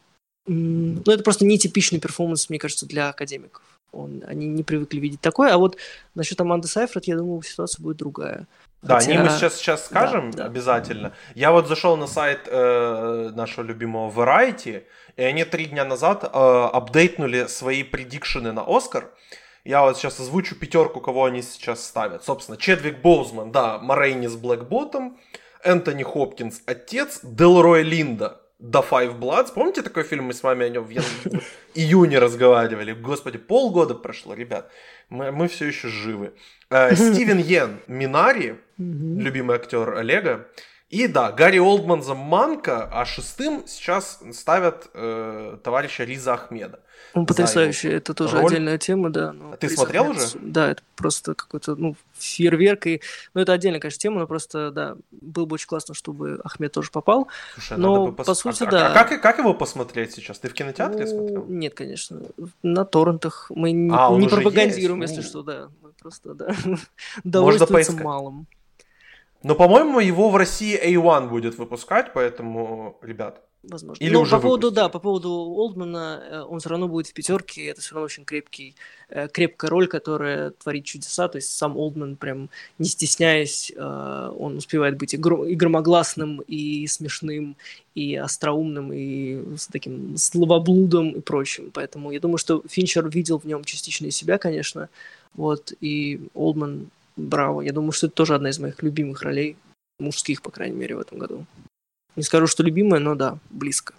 ну, 0.47 1.01
это 1.05 1.23
просто 1.23 1.45
нетипичный 1.45 1.99
перформанс, 1.99 2.49
мне 2.49 2.59
кажется, 2.59 2.85
для 2.85 3.09
академиков. 3.09 3.63
Он, 3.91 4.23
они 4.25 4.47
не 4.47 4.63
привыкли 4.63 4.99
видеть 4.99 5.21
такое. 5.21 5.53
А 5.53 5.57
вот 5.57 5.77
насчет 6.15 6.39
Аманды 6.39 6.67
Сайфред, 6.67 7.05
я 7.05 7.17
думаю, 7.17 7.41
ситуация 7.41 7.83
будет 7.83 7.97
другая. 7.97 8.47
Да, 8.81 8.95
Хотя... 8.95 9.11
они 9.11 9.19
мы 9.19 9.29
сейчас, 9.29 9.57
сейчас 9.57 9.85
скажем 9.85 10.31
да, 10.31 10.45
обязательно. 10.45 11.09
Да. 11.09 11.15
Я 11.35 11.51
вот 11.51 11.67
зашел 11.67 11.97
на 11.97 12.07
сайт 12.07 12.47
э, 12.47 13.31
нашего 13.35 13.63
любимого 13.65 14.09
Variety, 14.11 14.83
и 15.17 15.23
они 15.23 15.43
три 15.43 15.65
дня 15.65 15.85
назад 15.85 16.23
э, 16.23 16.27
апдейтнули 16.33 17.47
свои 17.47 17.83
предикшены 17.83 18.51
на 18.53 18.63
Оскар. 18.65 19.11
Я 19.63 19.83
вот 19.83 19.97
сейчас 19.97 20.19
озвучу 20.19 20.55
пятерку, 20.55 21.01
кого 21.01 21.25
они 21.25 21.41
сейчас 21.41 21.85
ставят. 21.85 22.23
Собственно, 22.23 22.57
Чедвик 22.57 23.01
Боузман, 23.01 23.51
да, 23.51 23.77
Ma 23.77 23.89
Rainey's 23.89 24.35
Black 24.35 24.70
Bottom, 24.70 25.19
Энтони 25.63 26.03
Хопкинс, 26.03 26.63
отец, 26.65 27.19
Делрой 27.21 27.83
Линда, 27.83 28.41
The 28.59 28.83
Five 28.87 29.19
Bloods. 29.19 29.53
Помните 29.53 29.83
такой 29.83 30.03
фильм? 30.03 30.25
Мы 30.25 30.33
с 30.33 30.41
вами 30.41 30.65
о 30.65 30.69
нем 30.69 30.85
в 30.85 30.91
июне 31.75 32.19
разговаривали. 32.19 32.93
Господи, 32.93 33.37
полгода 33.37 33.93
прошло, 33.93 34.33
ребят. 34.33 34.71
Мы, 35.09 35.31
мы 35.31 35.47
все 35.47 35.65
еще 35.67 35.89
живы. 35.89 36.33
Э, 36.69 36.95
Стивен 36.95 37.37
Йен, 37.37 37.79
Минари, 37.87 38.55
любимый 38.77 39.57
актер 39.57 39.95
Олега. 39.95 40.47
И 40.91 41.07
да, 41.07 41.31
Гарри 41.31 41.57
Олдман 41.57 42.03
за 42.03 42.15
Манка, 42.15 42.83
а 42.91 43.05
шестым 43.05 43.63
сейчас 43.65 44.19
ставят 44.33 44.89
э, 44.93 45.57
товарища 45.63 46.03
Риза 46.03 46.33
Ахмеда. 46.33 46.81
Он 47.13 47.25
потрясающий, 47.25 47.87
это 47.87 48.13
тоже 48.13 48.35
роль. 48.37 48.47
отдельная 48.47 48.77
тема, 48.77 49.09
да. 49.09 49.31
Но 49.31 49.53
а 49.53 49.57
ты 49.57 49.69
смотрел 49.69 50.11
Ахмед, 50.11 50.17
уже? 50.17 50.39
Да, 50.41 50.71
это 50.71 50.83
просто 50.97 51.33
какой-то, 51.33 51.75
ну, 51.75 51.95
фейерверк. 52.17 52.87
И, 52.87 53.01
ну, 53.33 53.39
это 53.39 53.53
отдельная, 53.53 53.79
конечно, 53.79 53.99
тема, 53.99 54.19
но 54.19 54.27
просто, 54.27 54.71
да, 54.71 54.97
было 55.11 55.45
бы 55.45 55.53
очень 55.53 55.67
классно, 55.67 55.93
чтобы 55.93 56.41
Ахмед 56.43 56.73
тоже 56.73 56.91
попал. 56.91 57.29
Слушай, 57.53 57.77
но, 57.77 58.07
бы 58.07 58.13
пос... 58.13 58.27
по 58.27 58.33
сути, 58.33 58.63
а, 58.63 58.71
да. 58.71 58.91
А 58.91 58.93
как, 58.93 59.21
как 59.21 59.37
его 59.39 59.53
посмотреть 59.53 60.11
сейчас? 60.11 60.39
Ты 60.39 60.49
в 60.49 60.53
кинотеатре 60.53 61.05
ну, 61.05 61.07
смотрел? 61.07 61.45
Нет, 61.47 61.73
конечно. 61.73 62.21
На 62.63 62.83
торрентах. 62.83 63.49
Мы 63.49 63.71
не, 63.71 63.95
а, 63.95 64.13
не 64.17 64.27
пропагандируем, 64.27 65.01
есть? 65.01 65.15
если 65.15 65.27
что, 65.27 65.41
да. 65.41 65.69
Мы 65.81 65.91
просто, 65.93 66.33
да, 66.33 66.53
довольствуемся 67.23 67.93
малым. 67.93 68.47
Но, 69.43 69.55
по-моему, 69.55 69.99
его 69.99 70.29
в 70.29 70.35
России 70.35 70.79
A1 70.79 71.29
будет 71.29 71.57
выпускать, 71.57 72.13
поэтому, 72.13 72.97
ребят, 73.01 73.41
Возможно. 73.63 74.03
Или 74.03 74.13
Но 74.13 74.21
уже 74.21 74.37
по 74.37 74.41
поводу, 74.41 74.67
выпустили. 74.67 74.85
да, 74.85 74.89
по 74.89 74.97
поводу 74.97 75.29
Олдмана, 75.29 76.23
э, 76.23 76.41
он 76.41 76.59
все 76.59 76.69
равно 76.69 76.87
будет 76.87 77.07
в 77.07 77.13
пятерке, 77.13 77.67
это 77.67 77.79
все 77.79 77.93
равно 77.93 78.05
очень 78.05 78.25
крепкий, 78.25 78.75
э, 79.09 79.27
крепкая 79.27 79.69
роль, 79.69 79.87
которая 79.87 80.49
творит 80.49 80.85
чудеса, 80.85 81.27
то 81.27 81.35
есть 81.35 81.51
сам 81.51 81.77
Олдман 81.77 82.15
прям 82.15 82.49
не 82.79 82.87
стесняясь, 82.87 83.71
э, 83.75 84.31
он 84.35 84.57
успевает 84.57 84.97
быть 84.97 85.13
и, 85.13 85.17
громогласным, 85.17 86.41
и 86.47 86.87
смешным, 86.87 87.55
и 87.93 88.15
остроумным, 88.15 88.91
и 88.93 89.55
с 89.57 89.67
таким 89.67 90.17
словоблудом 90.17 91.11
и 91.11 91.19
прочим, 91.19 91.69
поэтому 91.71 92.09
я 92.09 92.19
думаю, 92.19 92.39
что 92.39 92.63
Финчер 92.67 93.07
видел 93.09 93.37
в 93.37 93.45
нем 93.45 93.63
частично 93.63 94.07
и 94.07 94.11
себя, 94.11 94.39
конечно, 94.39 94.89
вот, 95.35 95.71
и 95.81 96.19
Олдман, 96.33 96.89
браво, 97.15 97.61
я 97.61 97.73
думаю, 97.73 97.91
что 97.91 98.07
это 98.07 98.15
тоже 98.15 98.35
одна 98.35 98.49
из 98.49 98.59
моих 98.59 98.81
любимых 98.83 99.21
ролей, 99.21 99.57
мужских, 99.99 100.41
по 100.41 100.51
крайней 100.51 100.75
мере, 100.75 100.95
в 100.95 100.99
этом 100.99 101.17
году. 101.17 101.45
Не 102.15 102.23
скажу, 102.23 102.47
что 102.47 102.63
любимая, 102.63 102.99
но 102.99 103.15
да, 103.15 103.37
близко. 103.49 103.93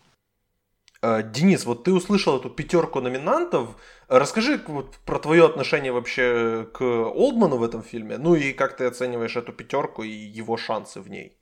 А, 1.01 1.23
Денис, 1.23 1.65
вот 1.65 1.85
ты 1.85 1.93
услышал 1.93 2.39
эту 2.39 2.49
пятерку 2.49 3.01
номинантов. 3.01 3.77
Расскажи 4.09 4.63
вот 4.69 4.99
про 5.05 5.19
твое 5.19 5.45
отношение 5.45 5.93
вообще 5.93 6.69
к 6.73 6.83
Олдману 6.83 7.57
в 7.57 7.63
этом 7.65 7.83
фильме. 7.83 8.19
Ну 8.19 8.35
и 8.35 8.53
как 8.53 8.77
ты 8.77 8.85
оцениваешь 8.85 9.37
эту 9.37 9.53
пятерку 9.53 10.05
и 10.05 10.11
его 10.11 10.57
шансы 10.57 11.01
в 11.01 11.09
ней? 11.09 11.37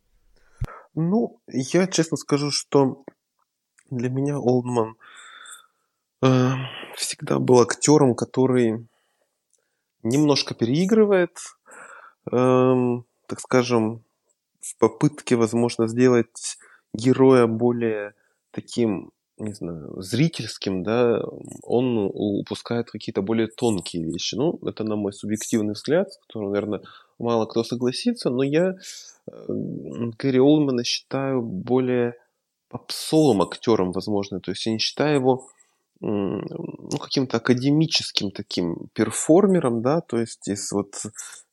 Ну, 0.94 1.40
я 1.46 1.86
честно 1.86 2.16
скажу, 2.16 2.50
что 2.50 3.04
для 3.90 4.08
меня 4.08 4.38
Олдман 4.38 4.96
э, 6.22 6.52
всегда 6.96 7.38
был 7.38 7.60
актером, 7.60 8.14
который 8.14 8.88
немножко 10.02 10.54
переигрывает, 10.54 11.36
э, 12.30 13.02
так 13.26 13.40
скажем, 13.40 14.02
в 14.60 14.76
попытке, 14.78 15.36
возможно, 15.36 15.88
сделать 15.88 16.58
героя 16.92 17.46
более 17.46 18.14
таким, 18.50 19.12
не 19.38 19.52
знаю, 19.52 20.00
зрительским, 20.02 20.82
да, 20.82 21.22
он 21.62 22.10
упускает 22.12 22.90
какие-то 22.90 23.22
более 23.22 23.46
тонкие 23.46 24.04
вещи. 24.04 24.34
Ну, 24.34 24.58
это 24.66 24.84
на 24.84 24.96
мой 24.96 25.12
субъективный 25.12 25.74
взгляд, 25.74 26.12
с 26.12 26.18
которым, 26.18 26.50
наверное, 26.50 26.82
мало 27.18 27.46
кто 27.46 27.64
согласится, 27.64 28.30
но 28.30 28.42
я 28.42 28.74
э, 29.30 29.44
Гэри 30.18 30.40
Олмана 30.40 30.84
считаю 30.84 31.42
более 31.42 32.16
попсовым 32.68 33.42
актером, 33.42 33.92
возможно. 33.92 34.40
То 34.40 34.50
есть 34.50 34.66
я 34.66 34.72
не 34.72 34.78
считаю 34.78 35.16
его 35.16 35.48
ну, 36.00 36.98
каким-то 36.98 37.36
академическим 37.36 38.30
таким 38.30 38.88
перформером, 38.94 39.82
да, 39.82 40.00
то 40.00 40.18
есть 40.18 40.48
из 40.48 40.72
вот 40.72 40.94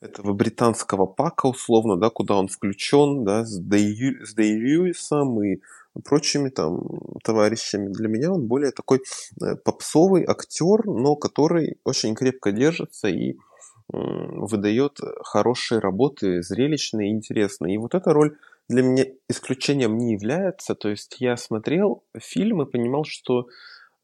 этого 0.01 0.33
британского 0.33 1.05
пака 1.05 1.47
условно, 1.47 1.97
да, 1.97 2.09
куда 2.09 2.35
он 2.35 2.47
включен, 2.47 3.25
да, 3.25 3.45
с 3.45 3.59
Дэй, 3.59 3.93
Льюисом 4.35 5.43
и 5.43 5.59
прочими 6.05 6.49
там 6.49 6.81
товарищами. 7.23 7.91
Для 7.91 8.07
меня 8.07 8.31
он 8.31 8.47
более 8.47 8.71
такой 8.71 9.01
э, 9.41 9.55
попсовый 9.55 10.23
актер, 10.25 10.85
но 10.85 11.15
который 11.15 11.77
очень 11.83 12.15
крепко 12.15 12.51
держится 12.51 13.07
и 13.09 13.37
выдает 13.89 14.99
хорошие 15.23 15.79
работы, 15.79 16.41
зрелищные 16.41 17.09
и 17.09 17.13
интересные. 17.13 17.75
И 17.75 17.77
вот 17.77 17.95
эта 17.95 18.11
роль 18.11 18.37
для 18.67 18.81
меня 18.83 19.05
исключением 19.29 19.97
не 19.97 20.13
является. 20.13 20.75
То 20.75 20.89
есть 20.89 21.17
я 21.19 21.37
смотрел 21.37 22.03
фильм 22.17 22.61
и 22.61 22.69
понимал, 22.69 23.05
что 23.05 23.47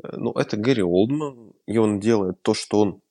ну, 0.01 0.31
это 0.31 0.57
Гэри 0.57 0.83
Олдман, 0.83 1.53
и 1.67 1.77
он 1.77 1.99
делает 1.99 2.41
то, 2.41 2.53
что 2.53 2.79
он, 2.79 3.01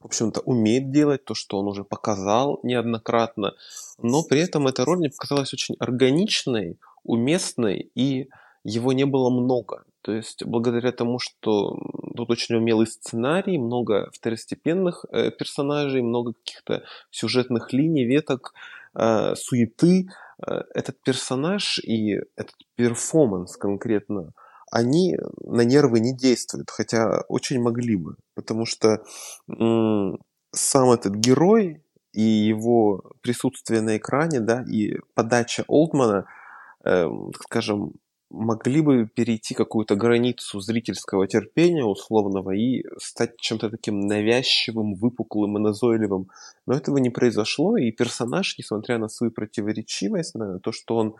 в 0.00 0.06
общем-то, 0.06 0.40
умеет 0.40 0.90
делать, 0.90 1.24
то, 1.24 1.34
что 1.34 1.58
он 1.58 1.68
уже 1.68 1.84
показал 1.84 2.60
неоднократно, 2.62 3.54
но 3.98 4.22
при 4.22 4.40
этом 4.40 4.66
эта 4.66 4.84
роль 4.84 4.98
мне 4.98 5.10
показалась 5.10 5.52
очень 5.52 5.76
органичной, 5.78 6.78
уместной, 7.04 7.90
и 7.94 8.28
его 8.64 8.92
не 8.92 9.04
было 9.04 9.30
много. 9.30 9.84
То 10.00 10.12
есть 10.12 10.44
благодаря 10.44 10.92
тому, 10.92 11.18
что 11.18 11.78
тут 12.16 12.30
очень 12.30 12.56
умелый 12.56 12.86
сценарий, 12.86 13.58
много 13.58 14.10
второстепенных 14.12 15.04
э, 15.10 15.30
персонажей, 15.30 16.02
много 16.02 16.32
каких-то 16.32 16.84
сюжетных 17.10 17.72
линий, 17.72 18.04
веток, 18.04 18.52
э, 18.94 19.34
суеты, 19.34 20.08
э, 20.46 20.62
этот 20.74 21.02
персонаж 21.02 21.78
и 21.78 22.20
этот 22.36 22.54
перформанс 22.74 23.56
конкретно, 23.56 24.32
они 24.74 25.16
на 25.44 25.60
нервы 25.60 26.00
не 26.00 26.12
действуют, 26.12 26.68
хотя 26.68 27.22
очень 27.28 27.62
могли 27.62 27.94
бы, 27.94 28.16
потому 28.34 28.66
что 28.66 29.04
сам 29.46 30.90
этот 30.90 31.14
герой 31.14 31.80
и 32.12 32.22
его 32.22 33.12
присутствие 33.22 33.82
на 33.82 33.96
экране, 33.96 34.40
да, 34.40 34.64
и 34.68 34.96
подача 35.14 35.64
Олдмана, 35.68 36.26
э, 36.84 37.06
скажем, 37.44 37.92
могли 38.30 38.80
бы 38.80 39.06
перейти 39.06 39.54
какую-то 39.54 39.94
границу 39.94 40.58
зрительского 40.58 41.28
терпения 41.28 41.84
условного 41.84 42.50
и 42.50 42.84
стать 42.98 43.36
чем-то 43.36 43.70
таким 43.70 44.00
навязчивым, 44.00 44.94
выпуклым 44.94 45.56
и 45.56 45.60
назойливым. 45.60 46.30
Но 46.66 46.74
этого 46.74 46.98
не 46.98 47.10
произошло, 47.10 47.76
и 47.76 47.92
персонаж, 47.92 48.58
несмотря 48.58 48.98
на 48.98 49.08
свою 49.08 49.32
противоречивость, 49.32 50.34
на 50.34 50.58
то, 50.58 50.72
что 50.72 50.96
он 50.96 51.14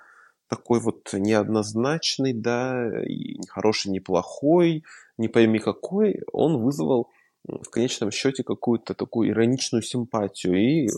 такой 0.49 0.80
вот 0.80 1.12
неоднозначный, 1.12 2.32
да, 2.32 3.03
и 3.05 3.38
хороший, 3.49 3.90
не 3.90 4.01
плохой, 4.01 4.84
не 5.18 5.28
пойми 5.28 5.59
какой, 5.59 6.20
он 6.32 6.62
вызвал 6.62 7.11
в 7.47 7.68
конечном 7.70 8.11
счете 8.11 8.42
какую-то 8.42 8.95
такую 8.95 9.30
ироничную 9.30 9.82
симпатию. 9.82 10.55
И 10.55 10.88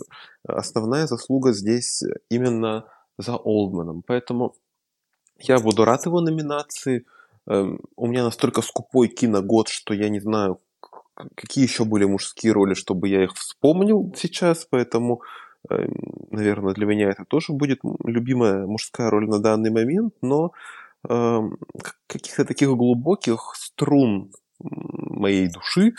основная 0.47 1.07
заслуга 1.07 1.51
здесь 1.51 2.03
именно 2.29 2.85
за 3.17 3.35
Олдманом. 3.35 4.03
Поэтому 4.05 4.55
я 5.39 5.59
буду 5.59 5.83
рад 5.85 6.05
его 6.05 6.21
номинации. 6.21 7.05
Эм, 7.47 7.81
у 7.95 8.07
меня 8.07 8.23
настолько 8.23 8.61
скупой 8.61 9.09
киногод, 9.09 9.67
что 9.67 9.93
я 9.93 10.09
не 10.09 10.19
знаю, 10.19 10.61
какие 11.35 11.63
еще 11.63 11.83
были 11.83 12.05
мужские 12.05 12.53
роли, 12.53 12.73
чтобы 12.73 13.09
я 13.09 13.23
их 13.23 13.33
вспомнил 13.35 14.13
сейчас, 14.15 14.65
поэтому, 14.69 15.21
наверное, 16.31 16.73
для 16.73 16.85
меня 16.85 17.09
это 17.09 17.25
тоже 17.25 17.53
будет 17.53 17.79
любимая 18.03 18.65
мужская 18.65 19.09
роль 19.09 19.27
на 19.27 19.39
данный 19.39 19.71
момент, 19.71 20.13
но 20.21 20.51
эм, 21.07 21.57
каких-то 22.07 22.45
таких 22.45 22.69
глубоких 22.69 23.53
струн 23.55 24.31
моей 24.59 25.47
души 25.49 25.93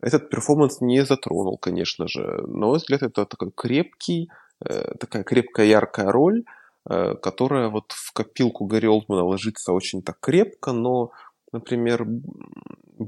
этот 0.00 0.30
перформанс 0.30 0.80
не 0.80 1.04
затронул, 1.04 1.58
конечно 1.58 2.06
же. 2.08 2.22
На 2.46 2.66
мой 2.66 2.78
взгляд, 2.78 3.02
это 3.02 3.26
такой 3.26 3.50
крепкий, 3.54 4.30
э, 4.64 4.94
такая 4.98 5.24
крепкая, 5.24 5.66
яркая 5.66 6.10
роль, 6.12 6.44
Э, 6.90 7.14
которая 7.16 7.68
вот 7.68 7.92
в 7.92 8.12
копилку 8.12 8.64
Гарри 8.64 8.86
Олдмана 8.86 9.22
ложится 9.22 9.72
очень 9.72 10.02
так 10.02 10.18
крепко, 10.20 10.72
но, 10.72 11.10
например, 11.52 12.06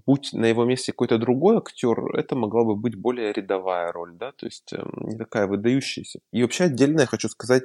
будь 0.06 0.32
на 0.32 0.46
его 0.46 0.64
месте 0.64 0.92
какой-то 0.92 1.18
другой 1.18 1.58
актер, 1.58 2.14
это 2.14 2.36
могла 2.36 2.64
бы 2.64 2.76
быть 2.76 2.96
более 2.96 3.32
рядовая 3.32 3.92
роль, 3.92 4.12
да, 4.14 4.32
то 4.32 4.46
есть 4.46 4.72
эм, 4.72 4.90
не 5.08 5.16
такая 5.16 5.46
выдающаяся. 5.46 6.20
И 6.32 6.42
вообще 6.42 6.64
отдельно 6.64 7.00
я 7.00 7.06
хочу 7.06 7.28
сказать 7.28 7.64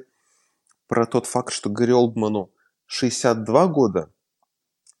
про 0.88 1.06
тот 1.06 1.26
факт, 1.26 1.52
что 1.52 1.70
Гарри 1.70 1.92
Олдману 1.92 2.50
62 2.86 3.66
года, 3.68 4.10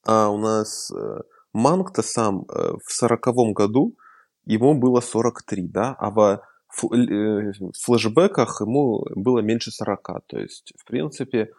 а 0.04 0.28
у 0.30 0.38
нас 0.38 0.90
э, 0.90 1.20
Манк-то 1.52 2.02
сам 2.02 2.44
э, 2.48 2.72
в 2.84 2.92
40 2.92 3.52
году, 3.52 3.96
ему 4.44 4.74
было 4.78 5.00
43, 5.00 5.68
да, 5.68 5.96
а 5.98 6.10
в 6.10 6.40
Э, 6.84 7.52
флэшбэках 7.82 8.60
ему 8.60 9.04
было 9.14 9.38
меньше 9.40 9.70
40. 9.70 10.26
То 10.26 10.38
есть, 10.38 10.72
в 10.78 10.84
принципе, 10.84 11.52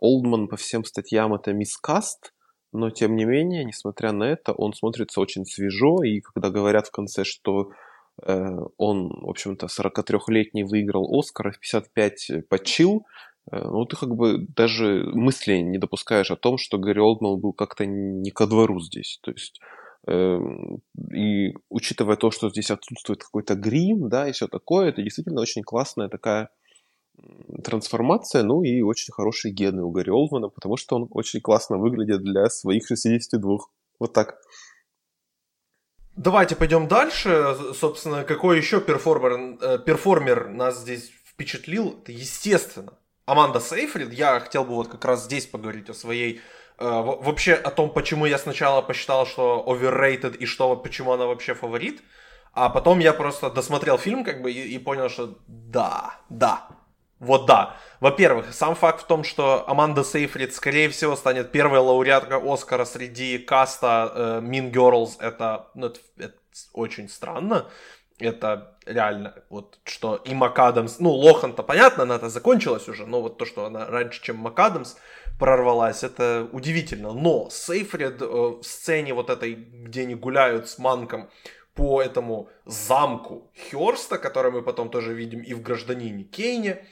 Олдман 0.00 0.48
по 0.48 0.56
всем 0.56 0.84
статьям 0.84 1.34
это 1.34 1.52
мискаст, 1.52 2.32
но 2.72 2.90
тем 2.90 3.16
не 3.16 3.24
менее, 3.24 3.64
несмотря 3.64 4.12
на 4.12 4.24
это, 4.24 4.52
он 4.52 4.72
смотрится 4.72 5.20
очень 5.20 5.44
свежо, 5.44 6.02
и 6.02 6.20
когда 6.20 6.50
говорят 6.50 6.88
в 6.88 6.90
конце, 6.90 7.24
что 7.24 7.70
э, 8.22 8.56
он, 8.76 9.08
в 9.08 9.30
общем-то, 9.30 9.66
43-летний 9.66 10.64
выиграл 10.64 11.08
Оскар, 11.18 11.52
в 11.52 11.58
55 11.60 12.48
почил, 12.48 13.06
э, 13.50 13.58
ну, 13.62 13.84
ты 13.86 13.96
как 13.96 14.14
бы 14.14 14.46
даже 14.54 15.10
мысли 15.12 15.58
не 15.58 15.78
допускаешь 15.78 16.30
о 16.30 16.36
том, 16.36 16.58
что 16.58 16.78
Гарри 16.78 17.00
Олдман 17.00 17.40
был 17.40 17.52
как-то 17.52 17.86
не 17.86 18.30
ко 18.30 18.46
двору 18.46 18.80
здесь. 18.80 19.18
То 19.22 19.30
есть 19.30 19.60
Эм, 20.08 20.80
и 21.12 21.54
учитывая 21.68 22.16
то, 22.16 22.30
что 22.30 22.48
здесь 22.48 22.70
отсутствует 22.70 23.22
какой-то 23.22 23.54
грим, 23.56 24.08
да, 24.08 24.26
и 24.26 24.32
все 24.32 24.46
такое, 24.48 24.88
это 24.88 25.02
действительно 25.02 25.42
очень 25.42 25.62
классная 25.62 26.08
такая 26.08 26.48
трансформация, 27.62 28.42
ну 28.42 28.62
и 28.62 28.80
очень 28.82 29.12
хорошие 29.12 29.52
гены 29.52 29.82
у 29.82 29.90
Гарри 29.90 30.10
Олдмана, 30.10 30.48
потому 30.48 30.76
что 30.76 30.96
он 30.96 31.08
очень 31.10 31.40
классно 31.40 31.78
выглядит 31.78 32.22
для 32.22 32.48
своих 32.50 32.86
62. 32.86 33.58
Вот 33.98 34.12
так. 34.12 34.38
Давайте 36.16 36.56
пойдем 36.56 36.88
дальше. 36.88 37.56
Собственно, 37.74 38.24
какой 38.24 38.58
еще 38.58 38.80
перформер, 38.80 39.58
э, 39.60 39.78
перформер 39.78 40.48
нас 40.48 40.80
здесь 40.80 41.10
впечатлил? 41.24 41.98
Это, 42.02 42.12
естественно, 42.12 42.94
Аманда 43.26 43.60
Сейфрид. 43.60 44.12
Я 44.12 44.40
хотел 44.40 44.64
бы 44.64 44.74
вот 44.74 44.88
как 44.88 45.04
раз 45.04 45.24
здесь 45.24 45.46
поговорить 45.46 45.88
о 45.90 45.94
своей 45.94 46.40
Э, 46.78 47.02
вообще 47.02 47.54
о 47.54 47.70
том, 47.70 47.90
почему 47.90 48.26
я 48.26 48.38
сначала 48.38 48.82
посчитал, 48.82 49.26
что 49.26 49.64
overrated 49.66 50.36
и 50.36 50.46
что 50.46 50.76
почему 50.76 51.12
она 51.12 51.26
вообще 51.26 51.54
фаворит, 51.54 52.02
а 52.52 52.68
потом 52.68 53.00
я 53.00 53.12
просто 53.12 53.50
досмотрел 53.50 53.98
фильм 53.98 54.24
как 54.24 54.42
бы 54.42 54.52
и, 54.52 54.74
и 54.74 54.78
понял, 54.78 55.08
что 55.08 55.38
да, 55.48 56.14
да, 56.28 56.68
вот 57.20 57.46
да. 57.46 57.76
Во-первых, 58.00 58.52
сам 58.54 58.74
факт 58.74 59.02
в 59.02 59.06
том, 59.06 59.24
что 59.24 59.68
Аманда 59.68 60.04
Сейфрид, 60.04 60.54
скорее 60.54 60.88
всего, 60.88 61.16
станет 61.16 61.50
первой 61.50 61.80
лауреаткой 61.80 62.40
Оскара 62.40 62.84
среди 62.84 63.38
каста 63.38 64.12
э, 64.14 64.40
Mean 64.40 64.70
Girls, 64.70 65.16
это, 65.18 65.66
ну, 65.74 65.86
это, 65.86 66.00
это 66.16 66.34
очень 66.72 67.08
странно. 67.08 67.66
Это 68.20 68.76
реально, 68.84 69.34
вот 69.48 69.78
что 69.84 70.16
и 70.16 70.34
МакАдамс, 70.34 70.98
ну, 70.98 71.12
Лохан-то 71.12 71.62
понятно, 71.62 72.02
она 72.02 72.16
это 72.16 72.28
закончилась 72.28 72.88
уже, 72.88 73.06
но 73.06 73.22
вот 73.22 73.38
то, 73.38 73.44
что 73.44 73.64
она 73.64 73.86
раньше, 73.86 74.20
чем 74.20 74.38
МакАдамс, 74.38 74.96
прорвалась, 75.38 76.02
это 76.02 76.48
удивительно. 76.52 77.12
Но 77.12 77.48
Сейфред 77.50 78.20
э, 78.20 78.26
в 78.26 78.62
сцене 78.62 79.14
вот 79.14 79.30
этой, 79.30 79.54
где 79.54 80.02
они 80.02 80.16
гуляют 80.16 80.68
с 80.68 80.78
Манком 80.78 81.30
по 81.74 82.02
этому 82.02 82.48
замку 82.64 83.52
Хёрста, 83.70 84.18
который 84.18 84.50
мы 84.50 84.62
потом 84.62 84.90
тоже 84.90 85.14
видим 85.14 85.40
и 85.40 85.54
в 85.54 85.62
«Гражданине 85.62 86.24
Кейне», 86.24 86.84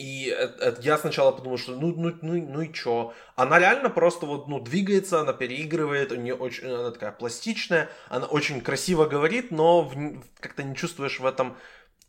и 0.00 0.28
это, 0.28 0.80
я 0.80 0.96
сначала 0.96 1.30
подумал, 1.30 1.58
что 1.58 1.72
ну, 1.72 1.94
ну, 1.94 2.14
ну, 2.22 2.46
ну 2.48 2.60
и 2.62 2.72
чё? 2.72 3.12
Она 3.36 3.58
реально 3.58 3.90
просто 3.90 4.24
вот, 4.26 4.48
ну, 4.48 4.58
двигается, 4.60 5.20
она 5.20 5.32
переигрывает, 5.32 6.12
у 6.12 6.16
нее 6.16 6.34
очень, 6.34 6.68
она 6.68 6.90
такая 6.90 7.12
пластичная, 7.12 7.90
она 8.08 8.26
очень 8.26 8.62
красиво 8.62 9.04
говорит, 9.04 9.50
но 9.50 9.82
в, 9.82 10.22
как-то 10.40 10.62
не 10.62 10.74
чувствуешь 10.74 11.20
в 11.20 11.26
этом 11.26 11.56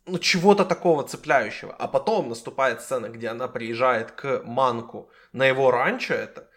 ну, 0.06 0.18
чего-то 0.18 0.64
такого 0.64 1.04
цепляющего. 1.04 1.74
А 1.74 1.86
потом 1.86 2.28
наступает 2.28 2.80
сцена, 2.80 3.08
где 3.08 3.28
она 3.28 3.46
приезжает 3.46 4.12
к 4.12 4.42
Манку 4.44 5.10
на 5.32 5.44
его 5.44 5.70
ранчо 5.70 6.14
это. 6.14 6.48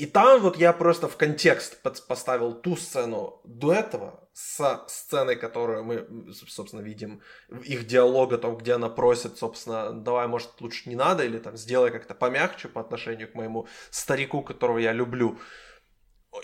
И 0.00 0.06
там 0.06 0.40
вот 0.40 0.56
я 0.56 0.72
просто 0.72 1.08
в 1.08 1.18
контекст 1.18 1.82
поставил 2.08 2.54
ту 2.54 2.74
сцену 2.74 3.42
до 3.44 3.74
этого 3.74 4.30
с 4.32 4.86
сценой, 4.88 5.36
которую 5.36 5.84
мы, 5.84 6.32
собственно, 6.32 6.80
видим, 6.80 7.20
их 7.50 7.86
диалога, 7.86 8.38
там, 8.38 8.56
где 8.56 8.72
она 8.72 8.88
просит, 8.88 9.36
собственно, 9.36 9.92
давай, 9.92 10.26
может, 10.26 10.58
лучше 10.60 10.88
не 10.88 10.96
надо, 10.96 11.26
или 11.26 11.36
там, 11.38 11.54
сделай 11.58 11.90
как-то 11.90 12.14
помягче 12.14 12.68
по 12.68 12.80
отношению 12.80 13.30
к 13.30 13.34
моему 13.34 13.68
старику, 13.90 14.40
которого 14.40 14.78
я 14.78 14.94
люблю. 14.94 15.38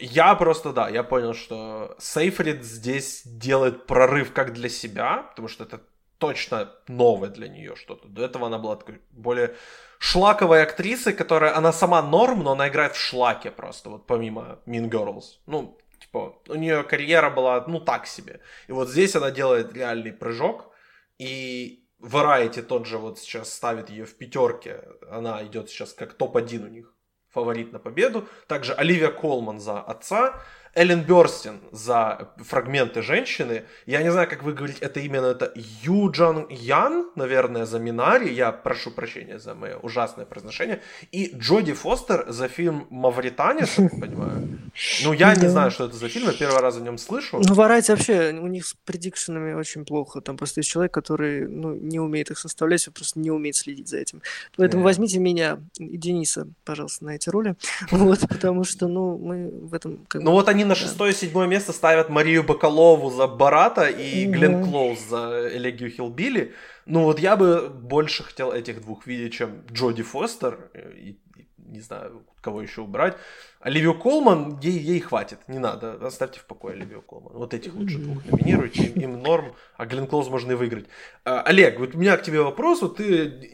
Я 0.00 0.34
просто, 0.34 0.74
да, 0.74 0.90
я 0.90 1.02
понял, 1.02 1.32
что 1.32 1.96
Сейфрид 1.98 2.62
здесь 2.62 3.22
делает 3.24 3.86
прорыв 3.86 4.34
как 4.34 4.52
для 4.52 4.68
себя, 4.68 5.22
потому 5.30 5.48
что 5.48 5.64
это 5.64 5.80
точно 6.18 6.72
новое 6.88 7.28
для 7.28 7.48
нее 7.48 7.76
что-то. 7.76 8.08
До 8.08 8.24
этого 8.24 8.46
она 8.46 8.58
была 8.58 8.76
такой 8.76 9.00
более 9.10 9.54
шлаковой 9.98 10.62
актрисой, 10.62 11.12
которая, 11.12 11.56
она 11.56 11.72
сама 11.72 12.02
норм, 12.02 12.42
но 12.42 12.52
она 12.52 12.68
играет 12.68 12.94
в 12.94 13.00
шлаке 13.00 13.50
просто, 13.50 13.90
вот 13.90 14.06
помимо 14.06 14.60
Mean 14.66 14.88
Girls. 14.90 15.38
Ну, 15.46 15.78
типа, 16.00 16.38
у 16.48 16.54
нее 16.54 16.82
карьера 16.82 17.30
была, 17.30 17.64
ну, 17.66 17.80
так 17.80 18.06
себе. 18.06 18.40
И 18.68 18.72
вот 18.72 18.88
здесь 18.88 19.16
она 19.16 19.30
делает 19.30 19.72
реальный 19.72 20.12
прыжок, 20.12 20.72
и 21.18 21.82
Variety 22.00 22.62
тот 22.62 22.86
же 22.86 22.98
вот 22.98 23.18
сейчас 23.18 23.52
ставит 23.52 23.90
ее 23.90 24.04
в 24.04 24.16
пятерке, 24.16 24.82
она 25.10 25.42
идет 25.44 25.70
сейчас 25.70 25.92
как 25.94 26.12
топ-1 26.14 26.64
у 26.64 26.68
них, 26.68 26.92
фаворит 27.36 27.72
на 27.72 27.78
победу. 27.78 28.26
Также 28.48 28.72
Оливия 28.72 29.10
Колман 29.10 29.60
за 29.60 29.80
отца. 29.80 30.42
Эллен 30.76 31.02
Бёрстин 31.02 31.60
за 31.72 32.28
фрагменты 32.36 33.00
женщины. 33.00 33.64
Я 33.86 34.02
не 34.02 34.12
знаю, 34.12 34.28
как 34.28 34.42
вы 34.42 34.52
говорите, 34.52 34.78
это 34.82 35.00
именно 35.00 35.26
это 35.26 35.50
Ю 35.82 36.10
Джон 36.10 36.46
Ян, 36.50 37.06
наверное, 37.16 37.64
за 37.64 37.78
Минари. 37.78 38.30
Я 38.30 38.52
прошу 38.52 38.90
прощения 38.90 39.38
за 39.38 39.54
мое 39.54 39.76
ужасное 39.76 40.26
произношение. 40.26 40.82
И 41.12 41.34
Джоди 41.34 41.72
Фостер 41.72 42.26
за 42.28 42.48
фильм 42.48 42.86
«Мавританец», 42.90 43.78
я 43.78 43.88
понимаю. 43.88 44.60
Ну, 45.02 45.14
я 45.14 45.34
не 45.34 45.48
знаю, 45.48 45.70
что 45.70 45.86
это 45.86 45.96
за 45.96 46.08
фильм, 46.08 46.26
я 46.26 46.34
первый 46.34 46.60
раз 46.60 46.76
о 46.76 46.80
нем 46.80 46.98
слышу. 46.98 47.38
Ну, 47.38 47.54
Variety 47.54 47.90
вообще, 47.92 48.38
у 48.38 48.46
них 48.46 48.66
с 48.66 48.74
предикшенами 48.84 49.54
очень 49.54 49.86
плохо. 49.86 50.20
Там 50.20 50.36
просто 50.36 50.60
есть 50.60 50.68
человек, 50.68 50.92
который 50.92 51.48
ну, 51.48 51.74
не 51.74 51.98
умеет 52.00 52.30
их 52.30 52.38
составлять, 52.38 52.86
он 52.86 52.92
просто 52.92 53.18
не 53.18 53.30
умеет 53.30 53.56
следить 53.56 53.88
за 53.88 53.96
этим. 53.96 54.20
Поэтому 54.58 54.82
возьмите 54.82 55.20
меня 55.20 55.58
и 55.78 55.96
Дениса, 55.96 56.46
пожалуйста, 56.66 57.06
на 57.06 57.14
эти 57.14 57.30
роли. 57.30 57.56
Вот, 57.90 58.20
потому 58.20 58.64
что, 58.64 58.88
ну, 58.88 59.16
мы 59.16 59.48
в 59.48 59.74
этом... 59.74 60.06
Ну 60.14 60.32
вот 60.32 60.48
они 60.48 60.65
на 60.66 60.74
да. 60.74 60.80
шестое-седьмое 60.80 61.46
место 61.46 61.72
ставят 61.72 62.08
Марию 62.08 62.44
Бакалову 62.44 63.10
за 63.10 63.26
Барата 63.26 63.88
и. 63.88 64.26
Глен 64.26 64.64
Клоуз 64.64 65.00
за 65.00 65.48
Элегию 65.52 65.90
Хилбили. 65.90 66.54
Ну 66.84 67.04
вот 67.04 67.18
я 67.18 67.36
бы 67.36 67.68
больше 67.68 68.22
хотел 68.22 68.52
этих 68.52 68.80
двух 68.82 69.06
видеть, 69.06 69.34
чем 69.34 69.62
Джоди 69.72 70.02
Фостер 70.02 70.70
и, 70.74 71.18
и 71.36 71.48
не 71.58 71.80
знаю, 71.80 72.22
кого 72.40 72.62
еще 72.62 72.82
убрать. 72.82 73.16
Оливию 73.60 73.98
Колман, 73.98 74.60
ей, 74.60 74.78
ей 74.78 75.00
хватит, 75.00 75.38
не 75.48 75.58
надо, 75.58 75.94
оставьте 76.06 76.38
в 76.38 76.44
покое 76.44 76.74
Оливию 76.74 77.02
Колман. 77.02 77.32
Вот 77.34 77.54
этих 77.54 77.74
лучше 77.74 77.98
двух 77.98 78.24
номинируйте, 78.24 78.84
им, 78.84 79.00
им 79.02 79.22
норм, 79.22 79.54
а 79.76 79.86
Глен 79.86 80.06
Клоуз 80.06 80.28
можно 80.28 80.52
и 80.52 80.54
выиграть. 80.54 80.86
А, 81.24 81.42
Олег, 81.42 81.80
вот 81.80 81.94
у 81.96 81.98
меня 81.98 82.16
к 82.16 82.22
тебе 82.22 82.40
вопрос, 82.42 82.82
вот 82.82 82.98
ты, 82.98 83.50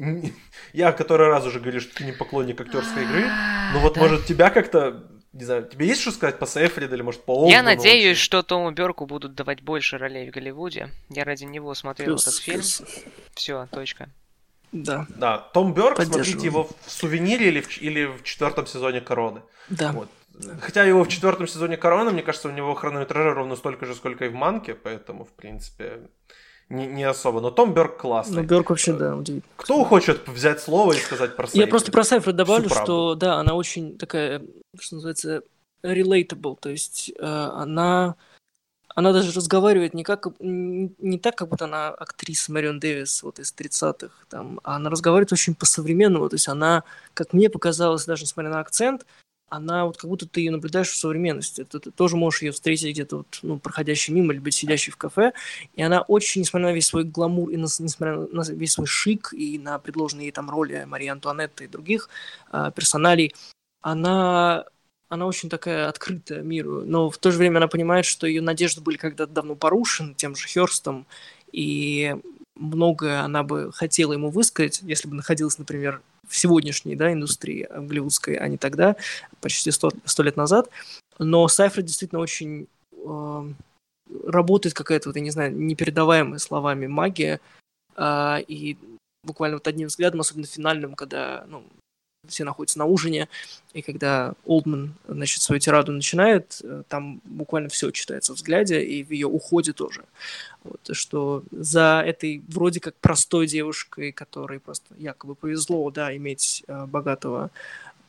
я 0.74 0.92
который 0.92 1.28
раз 1.28 1.46
уже 1.46 1.60
говорю, 1.60 1.80
что 1.80 1.94
ты 1.94 2.04
не 2.04 2.12
поклонник 2.12 2.60
актерской 2.60 3.04
игры, 3.04 3.24
ну 3.72 3.80
вот 3.80 3.94
Да. 3.94 4.00
может 4.02 4.26
тебя 4.26 4.50
как-то, 4.50 5.10
не 5.32 5.44
знаю, 5.44 5.66
тебе 5.66 5.86
есть 5.86 6.02
что 6.02 6.10
сказать 6.12 6.38
по 6.38 6.46
Сейфриду 6.46 6.94
или 6.94 7.02
может 7.02 7.24
по 7.24 7.32
Я 7.48 7.58
Олдману 7.58 7.76
надеюсь, 7.76 8.04
вообще? 8.08 8.22
что 8.22 8.42
Тому 8.42 8.70
Берку 8.70 9.06
будут 9.06 9.34
давать 9.34 9.62
больше 9.62 9.96
ролей 9.98 10.30
в 10.30 10.34
Голливуде. 10.34 10.90
Я 11.08 11.24
ради 11.24 11.44
него 11.44 11.74
смотрел 11.74 12.08
Плюс, 12.08 12.26
этот 12.26 12.40
фильм. 12.40 12.56
плюс. 12.58 12.82
Все, 13.34 13.66
точка. 13.70 14.08
Да, 14.72 15.06
Да, 15.16 15.38
Том 15.38 15.74
Поддерживаю. 15.74 16.06
смотрите 16.06 16.46
его 16.46 16.64
в 16.64 16.90
«Сувенире» 16.90 17.48
или 17.48 17.60
в, 17.60 17.82
или 17.82 18.04
в 18.06 18.22
четвертом 18.22 18.66
сезоне 18.66 19.00
«Короны». 19.00 19.42
да. 19.68 19.92
Вот. 19.92 20.08
Хотя 20.62 20.84
его 20.84 21.04
в 21.04 21.08
четвертом 21.08 21.46
сезоне 21.46 21.76
«Короны», 21.76 22.10
мне 22.10 22.22
кажется, 22.22 22.48
у 22.48 22.52
него 22.52 22.74
хронометража 22.74 23.34
ровно 23.34 23.54
столько 23.54 23.84
же, 23.84 23.94
сколько 23.94 24.24
и 24.24 24.28
в 24.28 24.34
«Манке», 24.34 24.74
поэтому, 24.74 25.24
в 25.24 25.32
принципе, 25.32 26.08
не, 26.72 26.86
не 26.86 27.04
особо. 27.04 27.40
Но 27.40 27.50
Том 27.50 27.74
Бёрк 27.74 27.98
классный. 27.98 28.42
Ну, 28.42 28.48
Бёрк 28.48 28.70
вообще, 28.70 28.94
да, 28.94 29.14
удивительно. 29.14 29.52
Кто 29.56 29.84
хочет 29.84 30.26
взять 30.26 30.60
слово 30.60 30.92
и 30.94 30.96
сказать 30.96 31.36
про 31.36 31.44
Я 31.44 31.50
Сейфрид? 31.50 31.70
просто 31.70 31.92
про 31.92 32.04
Сайфред 32.04 32.36
добавлю, 32.36 32.66
Всю 32.66 32.74
правду. 32.74 32.92
что 32.92 33.14
да, 33.14 33.34
она 33.34 33.54
очень 33.54 33.98
такая, 33.98 34.42
что 34.80 34.96
называется, 34.96 35.42
relatable, 35.84 36.56
то 36.60 36.70
есть 36.70 37.10
э, 37.18 37.24
она, 37.24 38.14
она 38.88 39.12
даже 39.12 39.32
разговаривает 39.32 39.94
не 39.94 40.04
как 40.04 40.28
не, 40.38 40.94
не 40.98 41.18
так, 41.18 41.34
как 41.36 41.48
будто 41.48 41.64
она 41.64 41.88
актриса 41.88 42.52
Марион 42.52 42.78
Дэвис 42.78 43.22
вот 43.22 43.38
из 43.38 43.52
30-х, 43.52 44.14
там, 44.28 44.60
а 44.62 44.76
она 44.76 44.90
разговаривает 44.90 45.32
очень 45.32 45.54
по-современному, 45.54 46.28
то 46.28 46.36
есть 46.36 46.48
она, 46.48 46.84
как 47.14 47.32
мне 47.32 47.50
показалось, 47.50 48.04
даже 48.06 48.22
несмотря 48.22 48.50
на 48.52 48.60
акцент, 48.60 49.04
она 49.52 49.84
вот 49.84 49.98
как 49.98 50.08
будто 50.08 50.26
ты 50.26 50.40
ее 50.40 50.50
наблюдаешь 50.50 50.88
в 50.88 50.96
современности. 50.96 51.64
Ты, 51.64 51.78
ты 51.78 51.90
тоже 51.90 52.16
можешь 52.16 52.40
ее 52.40 52.52
встретить 52.52 52.94
где-то 52.94 53.18
вот, 53.18 53.38
ну, 53.42 53.58
проходящей 53.58 54.14
мимо, 54.14 54.32
либо 54.32 54.50
сидящей 54.50 54.92
в 54.92 54.96
кафе. 54.96 55.34
И 55.74 55.82
она 55.82 56.00
очень, 56.00 56.40
несмотря 56.40 56.68
на 56.68 56.72
весь 56.72 56.86
свой 56.86 57.04
гламур, 57.04 57.50
и 57.50 57.58
на, 57.58 57.66
несмотря 57.78 58.16
на 58.16 58.42
весь 58.48 58.72
свой 58.72 58.86
шик, 58.86 59.34
и 59.34 59.58
на 59.58 59.78
предложенные 59.78 60.26
ей 60.26 60.32
там 60.32 60.48
роли 60.48 60.84
Марии 60.84 61.08
Антуанетты 61.08 61.64
и 61.64 61.68
других 61.68 62.08
а, 62.50 62.70
персоналей, 62.70 63.34
она, 63.82 64.64
она 65.10 65.26
очень 65.26 65.50
такая 65.50 65.88
открытая 65.90 66.40
миру. 66.40 66.84
Но 66.86 67.10
в 67.10 67.18
то 67.18 67.30
же 67.30 67.36
время 67.36 67.58
она 67.58 67.68
понимает, 67.68 68.06
что 68.06 68.26
ее 68.26 68.40
надежды 68.40 68.80
были 68.80 68.96
когда-то 68.96 69.32
давно 69.32 69.54
порушены 69.54 70.14
тем 70.14 70.34
же 70.34 70.48
Херстом, 70.48 71.06
и 71.52 72.16
многое 72.54 73.20
она 73.20 73.42
бы 73.42 73.70
хотела 73.74 74.14
ему 74.14 74.30
высказать, 74.30 74.80
если 74.82 75.08
бы 75.08 75.14
находилась, 75.14 75.58
например, 75.58 76.00
в 76.32 76.36
сегодняшней 76.36 76.96
да, 76.96 77.12
индустрии 77.12 77.66
э, 77.68 77.80
голливудской, 77.80 78.36
а 78.36 78.48
не 78.48 78.56
тогда, 78.56 78.96
почти 79.42 79.70
сто, 79.70 79.92
лет 80.18 80.36
назад. 80.36 80.70
Но 81.18 81.46
Сайфред 81.46 81.84
действительно 81.84 82.22
очень 82.22 82.68
э, 82.90 83.52
работает 84.24 84.74
какая-то, 84.74 85.10
вот, 85.10 85.16
я 85.16 85.22
не 85.22 85.30
знаю, 85.30 85.54
непередаваемая 85.54 86.38
словами 86.38 86.86
магия, 86.86 87.38
а, 87.94 88.38
и 88.48 88.78
буквально 89.24 89.56
вот 89.56 89.68
одним 89.68 89.88
взглядом, 89.88 90.20
особенно 90.20 90.46
финальным, 90.46 90.94
когда 90.94 91.44
ну, 91.48 91.64
все 92.28 92.44
находятся 92.44 92.78
на 92.78 92.84
ужине, 92.84 93.28
и 93.72 93.82
когда 93.82 94.34
Олдман, 94.44 94.94
значит, 95.08 95.42
свою 95.42 95.58
тираду 95.58 95.90
начинает, 95.92 96.60
э, 96.62 96.84
там 96.88 97.20
буквально 97.24 97.68
все 97.68 97.90
читается 97.90 98.32
в 98.32 98.36
взгляде, 98.36 98.82
и 98.82 99.02
в 99.02 99.10
ее 99.10 99.26
уходе 99.26 99.72
тоже. 99.72 100.04
Вот, 100.62 100.80
что 100.92 101.42
за 101.50 102.02
этой 102.06 102.42
вроде 102.48 102.78
как 102.78 102.94
простой 102.96 103.48
девушкой, 103.48 104.12
которой 104.12 104.60
просто 104.60 104.94
якобы 104.96 105.34
повезло, 105.34 105.90
да, 105.90 106.16
иметь 106.16 106.62
э, 106.68 106.86
богатого 106.86 107.50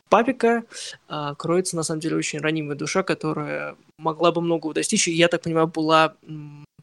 папика, 0.10 0.64
а, 1.08 1.34
кроется 1.34 1.76
на 1.76 1.82
самом 1.82 2.00
деле 2.00 2.16
очень 2.16 2.38
ранимая 2.38 2.78
душа, 2.78 3.02
которая 3.02 3.76
могла 3.98 4.32
бы 4.32 4.42
многого 4.42 4.76
достичь, 4.76 5.08
и, 5.08 5.12
я 5.12 5.28
так 5.28 5.42
понимаю, 5.42 5.66
была 5.66 6.14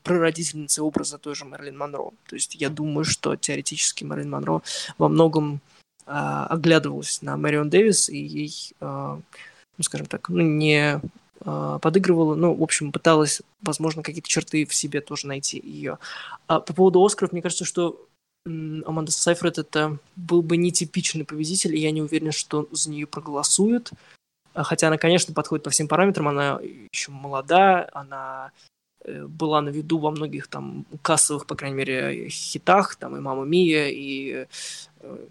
прародительницей 0.02 0.82
образа 0.82 1.16
той 1.16 1.36
же 1.36 1.44
Мерлин 1.44 1.78
Монро. 1.78 2.10
То 2.26 2.34
есть 2.34 2.56
я 2.56 2.70
думаю, 2.70 3.04
что 3.04 3.36
теоретически 3.36 4.02
Мерлин 4.02 4.30
Монро 4.30 4.62
во 4.98 5.08
многом 5.08 5.60
оглядывалась 6.10 7.22
на 7.22 7.36
Мэрион 7.36 7.70
Дэвис 7.70 8.08
и 8.08 8.18
ей, 8.18 8.72
а, 8.80 9.20
ну, 9.78 9.84
скажем 9.84 10.06
так, 10.06 10.28
ну, 10.28 10.40
не 10.40 11.00
а, 11.42 11.78
подыгрывала, 11.78 12.34
ну, 12.34 12.52
в 12.52 12.62
общем, 12.62 12.90
пыталась, 12.90 13.42
возможно, 13.62 14.02
какие-то 14.02 14.28
черты 14.28 14.66
в 14.66 14.74
себе 14.74 15.00
тоже 15.00 15.28
найти 15.28 15.60
ее. 15.62 15.98
А 16.48 16.60
по 16.60 16.72
поводу 16.72 17.04
Оскаров, 17.04 17.32
мне 17.32 17.42
кажется, 17.42 17.64
что 17.64 18.06
Аманда 18.44 19.12
Сайфред 19.12 19.58
это 19.58 19.98
был 20.16 20.42
бы 20.42 20.56
нетипичный 20.56 21.24
победитель, 21.24 21.76
и 21.76 21.80
я 21.80 21.90
не 21.90 22.02
уверен, 22.02 22.32
что 22.32 22.68
за 22.72 22.90
нее 22.90 23.06
проголосуют. 23.06 23.92
А 24.54 24.64
Хотя 24.64 24.88
она, 24.88 24.98
конечно, 24.98 25.32
подходит 25.32 25.64
по 25.64 25.70
всем 25.70 25.86
параметрам, 25.86 26.28
она 26.28 26.58
еще 26.92 27.12
молода, 27.12 27.88
она 27.92 28.50
э, 29.04 29.26
была 29.26 29.60
на 29.60 29.68
виду 29.68 29.98
во 29.98 30.10
многих 30.10 30.48
там 30.48 30.86
кассовых, 31.02 31.46
по 31.46 31.54
крайней 31.54 31.76
мере, 31.76 32.28
хитах, 32.30 32.96
там 32.96 33.16
и 33.16 33.20
«Мама 33.20 33.44
Мия», 33.44 33.88
и 33.90 34.46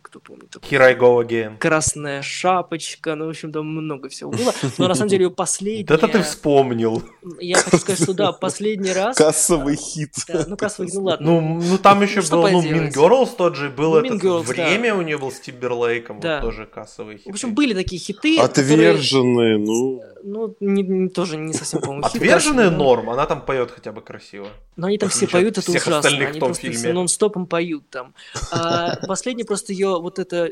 кто 0.01 0.19
помнит 0.19 0.49
такой 0.49 0.69
Here 0.69 0.81
I 0.81 0.97
go 0.97 1.23
again. 1.23 1.57
красная 1.57 2.21
шапочка, 2.21 3.15
ну, 3.15 3.27
в 3.27 3.29
общем, 3.29 3.51
там 3.51 3.67
много 3.67 4.09
всего 4.09 4.31
было. 4.31 4.53
Но 4.77 4.87
на 4.87 4.95
самом 4.95 5.09
деле 5.09 5.25
ее 5.25 5.31
последняя... 5.35 5.95
Это 5.95 6.07
ты 6.07 6.21
вспомнил. 6.23 7.03
Я 7.39 7.57
хочу 7.57 7.77
сказать, 7.77 8.01
что 8.01 8.13
да, 8.13 8.31
последний 8.31 8.91
раз... 8.91 9.15
Кассовый 9.15 9.75
хит. 9.75 10.15
Ну, 10.47 10.57
кассовый, 10.57 10.91
ну 10.93 11.03
ладно. 11.03 11.25
Ну, 11.25 11.61
ну 11.61 11.77
там 11.77 12.01
еще 12.01 12.21
был, 12.21 12.47
ну, 12.47 12.61
поделать? 12.61 12.95
Mean 12.95 12.95
Girls 12.95 13.29
тот 13.37 13.55
же, 13.55 13.69
был 13.69 14.01
Ну, 14.01 14.15
Girls, 14.17 14.43
время 14.43 14.95
у 14.95 15.01
нее 15.01 15.17
был 15.17 15.31
с 15.31 15.39
вот 15.39 16.41
тоже 16.41 16.65
кассовый 16.65 17.17
хит. 17.17 17.27
В 17.27 17.29
общем, 17.29 17.53
были 17.53 17.73
такие 17.73 18.01
хиты, 18.01 18.39
Отверженные, 18.39 19.57
ну... 19.57 20.01
ну, 20.23 21.09
тоже 21.09 21.37
не 21.37 21.53
совсем, 21.53 21.81
по-моему, 21.81 22.05
Отверженная 22.05 22.71
норм, 22.71 23.09
она 23.09 23.25
там 23.25 23.41
поет 23.45 23.71
хотя 23.71 23.91
бы 23.91 24.01
красиво. 24.01 24.47
Но 24.75 24.87
они 24.87 24.97
там 24.97 25.09
все 25.09 25.27
поют, 25.27 25.57
это 25.57 25.71
ужасно. 25.71 26.09
Они 26.09 26.39
просто 26.39 26.93
нон-стопом 26.93 27.45
поют 27.45 27.89
там. 27.89 28.13
А 28.51 28.95
последняя 29.07 29.45
просто 29.59 29.73
ее 29.73 29.99
вот 29.99 30.19
эта 30.19 30.49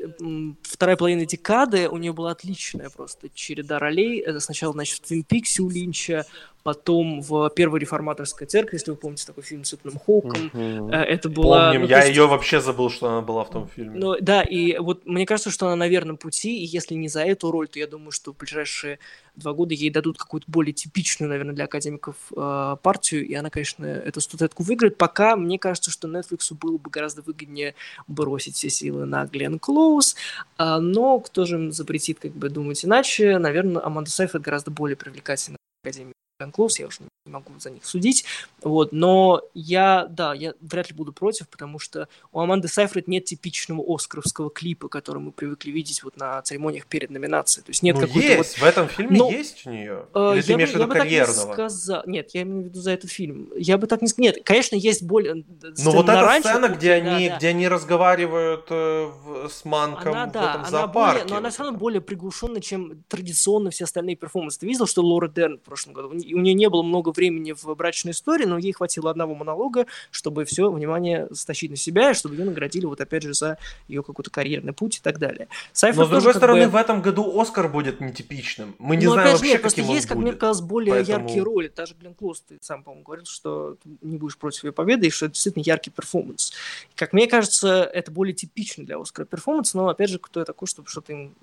вторая 0.63 0.97
половина 0.97 1.25
декады, 1.25 1.87
у 1.87 1.97
нее 1.97 2.11
была 2.11 2.31
отличная 2.31 2.89
просто 2.89 3.29
череда 3.33 3.79
ролей. 3.79 4.19
Это 4.19 4.41
сначала, 4.41 4.73
значит, 4.73 4.97
в 4.97 5.07
Твин 5.07 5.23
Пиксе 5.23 5.61
у 5.61 5.69
Линча, 5.69 6.25
потом 6.67 7.21
в 7.21 7.49
Первой 7.51 7.79
реформаторской 7.79 8.45
церкви, 8.45 8.75
если 8.75 8.91
вы 8.91 8.97
помните 8.97 9.25
такой 9.25 9.41
фильм 9.41 9.63
с 9.63 9.73
Этаном 9.73 9.99
Хоуком. 9.99 10.51
Э, 10.53 10.97
Это 10.97 11.29
была... 11.29 11.67
Помним, 11.67 11.83
ну, 11.83 11.87
я 11.87 11.99
есть- 11.99 12.09
ее 12.09 12.27
вообще 12.27 12.59
забыл, 12.59 12.89
что 12.89 13.07
она 13.07 13.21
была 13.21 13.45
в 13.45 13.49
том 13.49 13.69
фильме. 13.69 13.97
Ну, 13.97 14.15
да, 14.19 14.41
и 14.41 14.77
вот 14.77 15.05
мне 15.05 15.25
кажется, 15.25 15.49
что 15.49 15.67
она 15.67 15.77
на 15.77 15.87
верном 15.87 16.17
пути, 16.17 16.59
и 16.61 16.65
если 16.65 16.95
не 16.95 17.07
за 17.07 17.23
эту 17.23 17.51
роль, 17.51 17.69
то 17.69 17.79
я 17.79 17.87
думаю, 17.87 18.11
что 18.11 18.33
в 18.33 18.37
ближайшие 18.37 18.99
два 19.37 19.53
года 19.53 19.73
ей 19.73 19.89
дадут 19.89 20.17
какую-то 20.17 20.51
более 20.51 20.73
типичную, 20.73 21.29
наверное, 21.29 21.55
для 21.55 21.63
академиков 21.63 22.17
э, 22.35 22.75
партию, 22.83 23.25
и 23.25 23.33
она, 23.33 23.49
конечно, 23.49 23.85
эту 23.85 24.19
статуэтку 24.19 24.63
выиграет. 24.63 24.97
Пока 24.97 25.37
мне 25.37 25.57
кажется, 25.57 25.89
что 25.89 26.09
Netflix 26.09 26.53
было 26.53 26.77
бы 26.77 26.89
гораздо 26.89 27.21
выгоднее 27.21 27.75
бросить 28.07 28.55
все 28.55 28.69
силы 28.69 29.05
на 29.05 29.25
Глен 29.25 29.57
Клоуз, 29.57 30.17
а, 30.57 30.81
но 30.81 31.21
кто 31.21 31.45
же 31.45 31.55
им 31.55 31.71
запретит 31.71 32.19
как 32.19 32.33
бы 32.33 32.49
думать 32.49 32.83
иначе? 32.83 33.37
Наверное, 33.37 33.85
Аманда 33.85 34.11
Сайфред 34.11 34.41
гораздо 34.41 34.69
более 34.69 34.97
привлекательна 34.97 35.55
в 35.55 35.87
Академии 35.87 36.11
Клоуз, 36.45 36.79
я 36.79 36.85
уже 36.87 36.99
не 37.25 37.31
могу 37.31 37.51
за 37.59 37.71
них 37.71 37.83
судить, 37.83 38.25
вот, 38.61 38.91
но 38.91 39.41
я, 39.55 40.05
да, 40.07 40.33
я 40.35 40.53
вряд 40.61 40.89
ли 40.89 40.95
буду 40.95 41.11
против, 41.11 41.49
потому 41.49 41.79
что 41.79 42.07
у 42.31 42.39
Аманды 42.39 42.67
Сайфред 42.67 43.07
нет 43.07 43.25
типичного 43.25 43.83
оскаровского 43.87 44.51
клипа, 44.51 44.87
который 44.87 45.17
мы 45.17 45.31
привыкли 45.31 45.71
видеть 45.71 46.03
вот 46.03 46.15
на 46.15 46.39
церемониях 46.43 46.85
перед 46.85 47.09
номинацией. 47.09 47.65
То 47.65 47.71
есть 47.71 47.81
нет 47.81 47.95
ну, 47.95 48.01
какой-то 48.01 48.27
вот... 48.37 48.45
есть, 48.45 48.59
в 48.59 48.63
этом 48.63 48.87
фильме 48.87 49.17
Ну, 49.17 49.31
есть 49.31 49.65
у 49.65 49.71
нее. 49.71 50.05
Э, 50.13 50.33
Или 50.35 50.41
ты 50.41 50.51
я 50.51 50.55
имеешь 50.55 50.69
бы, 50.69 50.77
в 50.77 50.81
виду 50.81 50.87
так 50.87 50.95
не 50.95 50.99
карьерного? 50.99 51.53
сказал. 51.53 52.03
Нет, 52.05 52.29
я 52.33 52.41
имею 52.43 52.61
в 52.61 52.65
виду 52.65 52.81
за 52.81 52.91
этот 52.91 53.09
фильм. 53.09 53.49
Я 53.57 53.77
бы 53.79 53.87
так 53.87 54.01
не 54.01 54.07
сказал. 54.07 54.23
Нет, 54.25 54.37
конечно, 54.45 54.75
есть 54.75 55.03
более... 55.03 55.33
Ну 55.33 55.91
вот 55.91 56.07
эта 56.07 56.21
раньше 56.21 56.49
сцена, 56.49 56.67
где 56.67 57.01
да, 57.01 57.15
они, 57.15 57.29
да. 57.29 57.37
где 57.37 57.47
они 57.47 57.67
разговаривают 57.67 58.67
э, 58.69 59.05
в- 59.05 59.49
с 59.49 59.65
Манком 59.65 60.13
Она, 60.13 60.27
в 60.27 60.31
да, 60.31 60.49
этом 60.49 60.61
она 60.61 60.69
зоопарке. 60.69 61.19
более, 61.19 61.29
но 61.29 61.37
она 61.37 61.47
вот 61.47 61.53
все 61.53 61.63
равно 61.63 61.77
более 61.79 62.01
приглушенная, 62.01 62.61
чем 62.61 63.03
традиционно 63.07 63.71
все 63.71 63.85
остальные 63.85 64.15
перформансы. 64.17 64.59
Ты 64.59 64.67
видел, 64.67 64.85
что 64.85 65.01
Лора 65.01 65.27
Дерн 65.27 65.57
в 65.57 65.61
прошлом 65.61 65.93
году? 65.93 66.09
У 66.33 66.39
нее 66.39 66.53
не 66.53 66.69
было 66.69 66.83
много 66.83 67.09
времени 67.09 67.53
в 67.53 67.75
брачной 67.75 68.11
истории, 68.11 68.45
но 68.45 68.57
ей 68.57 68.71
хватило 68.71 69.09
одного 69.09 69.35
монолога, 69.35 69.85
чтобы 70.11 70.45
все 70.45 70.71
внимание 70.71 71.27
стащить 71.33 71.71
на 71.71 71.77
себя, 71.77 72.11
и 72.11 72.13
чтобы 72.13 72.35
ее 72.35 72.45
наградили 72.45 72.85
вот 72.85 73.01
опять 73.01 73.23
же 73.23 73.33
за 73.33 73.57
ее 73.87 74.03
какой-то 74.03 74.29
карьерный 74.29 74.73
путь 74.73 74.97
и 74.97 75.01
так 75.01 75.19
далее. 75.19 75.47
Сайфер 75.73 75.99
но 75.99 76.05
с 76.05 76.09
другой 76.09 76.33
стороны, 76.33 76.65
бы... 76.65 76.71
в 76.71 76.75
этом 76.75 77.01
году 77.01 77.39
Оскар 77.39 77.69
будет 77.69 78.01
нетипичным. 78.01 78.75
Мы 78.79 78.95
не 78.95 79.05
но, 79.05 79.13
знаем 79.13 79.29
опять 79.29 79.39
вообще, 79.39 79.53
нет, 79.53 79.61
каким 79.61 79.83
просто 79.83 79.95
есть, 79.95 80.07
как 80.07 80.17
будет. 80.17 80.27
мне 80.27 80.39
казалось, 80.39 80.61
более 80.61 80.93
Поэтому... 80.93 81.25
яркие 81.25 81.43
роли. 81.43 81.71
Даже 81.75 81.95
Глен 81.99 82.13
Клоус, 82.13 82.41
ты 82.47 82.57
сам, 82.61 82.83
по-моему, 82.83 83.03
говорил, 83.03 83.25
что 83.25 83.77
ты 83.83 83.89
не 84.01 84.17
будешь 84.17 84.37
против 84.37 84.63
ее 84.63 84.71
победы, 84.71 85.07
и 85.07 85.09
что 85.09 85.25
это 85.25 85.33
действительно 85.33 85.63
яркий 85.63 85.91
перформанс. 85.91 86.53
Как 86.95 87.13
мне 87.13 87.27
кажется, 87.27 87.83
это 87.83 88.11
более 88.11 88.33
типично 88.33 88.85
для 88.85 88.99
Оскара 88.99 89.25
перформанс, 89.25 89.73
но 89.73 89.89
опять 89.89 90.09
же, 90.09 90.19
кто 90.19 90.39
я 90.39 90.45
такой, 90.45 90.67
чтобы 90.67 90.89
что-то 90.89 91.13
им 91.13 91.33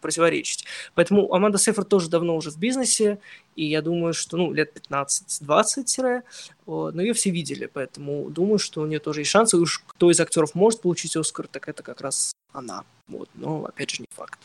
противоречить. 0.00 0.64
Поэтому 0.94 1.32
Аманда 1.32 1.58
Сейфред 1.58 1.88
тоже 1.88 2.08
давно 2.08 2.36
уже 2.36 2.50
в 2.50 2.58
бизнесе, 2.58 3.18
и 3.56 3.64
я 3.64 3.82
думаю, 3.82 4.14
что, 4.14 4.36
ну, 4.36 4.52
лет 4.52 4.76
15-20, 4.90 6.22
но 6.66 7.00
ее 7.00 7.12
все 7.12 7.30
видели, 7.30 7.66
поэтому 7.66 8.30
думаю, 8.30 8.58
что 8.58 8.82
у 8.82 8.86
нее 8.86 8.98
тоже 9.00 9.20
есть 9.20 9.30
шансы. 9.30 9.56
Уж 9.56 9.82
кто 9.86 10.10
из 10.10 10.20
актеров 10.20 10.54
может 10.54 10.80
получить 10.80 11.16
Оскар, 11.16 11.46
так 11.46 11.68
это 11.68 11.82
как 11.82 12.00
раз 12.00 12.32
она. 12.52 12.84
Вот, 13.08 13.28
но, 13.34 13.64
опять 13.64 13.90
же, 13.90 14.02
не 14.02 14.06
факт. 14.14 14.38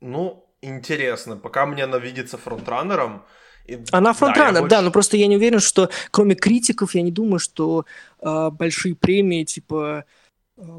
Ну, 0.00 0.44
интересно. 0.60 1.36
Пока 1.36 1.66
мне 1.66 1.84
она 1.84 1.98
видится 1.98 2.36
фронтранером, 2.36 3.22
и, 3.64 3.78
Она 3.92 4.12
фронтранер, 4.12 4.54
да, 4.54 4.60
больше... 4.60 4.76
да, 4.76 4.82
но 4.82 4.90
просто 4.90 5.16
я 5.16 5.28
не 5.28 5.36
уверен, 5.36 5.60
что 5.60 5.88
кроме 6.10 6.34
критиков, 6.34 6.94
я 6.96 7.02
не 7.02 7.12
думаю, 7.12 7.38
что 7.38 7.86
э, 8.20 8.50
большие 8.50 8.96
премии 8.96 9.44
типа 9.44 10.04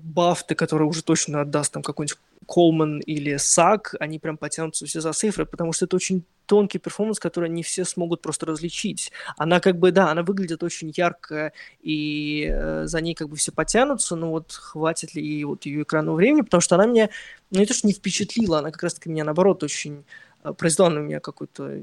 Бафты, 0.02 0.56
которые 0.56 0.88
уже 0.88 1.04
точно 1.04 1.42
отдаст 1.42 1.74
там 1.74 1.84
какой-нибудь 1.84 2.18
Колман 2.48 3.00
или 3.00 3.38
Сак, 3.38 3.96
они 4.00 4.20
прям 4.20 4.38
потянутся 4.38 4.86
все 4.86 5.02
за 5.02 5.14
цифры, 5.14 5.46
потому 5.46 5.74
что 5.74 5.86
это 5.86 5.96
очень 5.96 6.24
тонкий 6.46 6.78
перформанс, 6.78 7.20
который 7.20 7.50
не 7.50 7.64
все 7.64 7.86
смогут 7.86 8.22
просто 8.22 8.46
различить. 8.46 9.12
Она 9.38 9.60
как 9.60 9.80
бы, 9.80 9.92
да, 9.92 10.12
она 10.12 10.24
выглядит 10.24 10.62
очень 10.62 10.92
ярко, 10.96 11.54
и 11.82 12.50
э, 12.50 12.84
за 12.86 13.02
ней 13.02 13.14
как 13.14 13.30
бы 13.30 13.38
все 13.38 13.52
потянутся, 13.52 14.16
но 14.16 14.32
вот 14.32 14.52
хватит 14.52 15.16
ли 15.16 15.26
ей 15.26 15.44
вот 15.46 15.66
ее 15.66 15.84
экранного 15.84 16.16
времени, 16.16 16.42
потому 16.42 16.62
что 16.62 16.76
она 16.76 16.86
меня, 16.86 17.10
ну 17.52 17.60
не 17.60 17.66
то, 17.66 17.74
не 17.84 17.94
впечатлила, 17.94 18.60
она 18.60 18.72
как 18.72 18.84
раз-таки 18.84 19.10
меня, 19.10 19.24
наоборот, 19.24 19.64
очень 19.64 20.04
Э, 20.44 20.54
произвела 20.54 20.90
на 20.90 21.00
меня 21.00 21.20
какое-то 21.20 21.80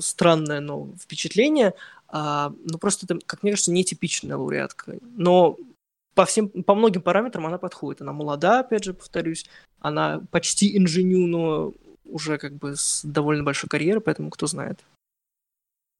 странное 0.00 0.60
но 0.60 0.88
впечатление. 1.00 1.74
А, 2.08 2.52
ну, 2.64 2.78
просто 2.78 3.06
это, 3.06 3.18
как 3.24 3.42
мне 3.42 3.52
кажется, 3.52 3.72
нетипичная 3.72 4.36
лауреатка. 4.36 4.96
Но 5.16 5.56
по 6.14 6.24
всем, 6.24 6.48
по 6.48 6.74
многим 6.74 7.02
параметрам 7.02 7.46
она 7.46 7.58
подходит. 7.58 8.02
Она 8.02 8.12
молода, 8.12 8.60
опять 8.60 8.84
же, 8.84 8.94
повторюсь. 8.94 9.46
Она 9.80 10.22
почти 10.30 10.76
инженю, 10.76 11.26
но 11.26 11.72
уже 12.04 12.38
как 12.38 12.54
бы 12.54 12.76
с 12.76 13.02
довольно 13.04 13.42
большой 13.42 13.68
карьерой, 13.68 14.02
поэтому 14.02 14.30
кто 14.30 14.46
знает. 14.46 14.84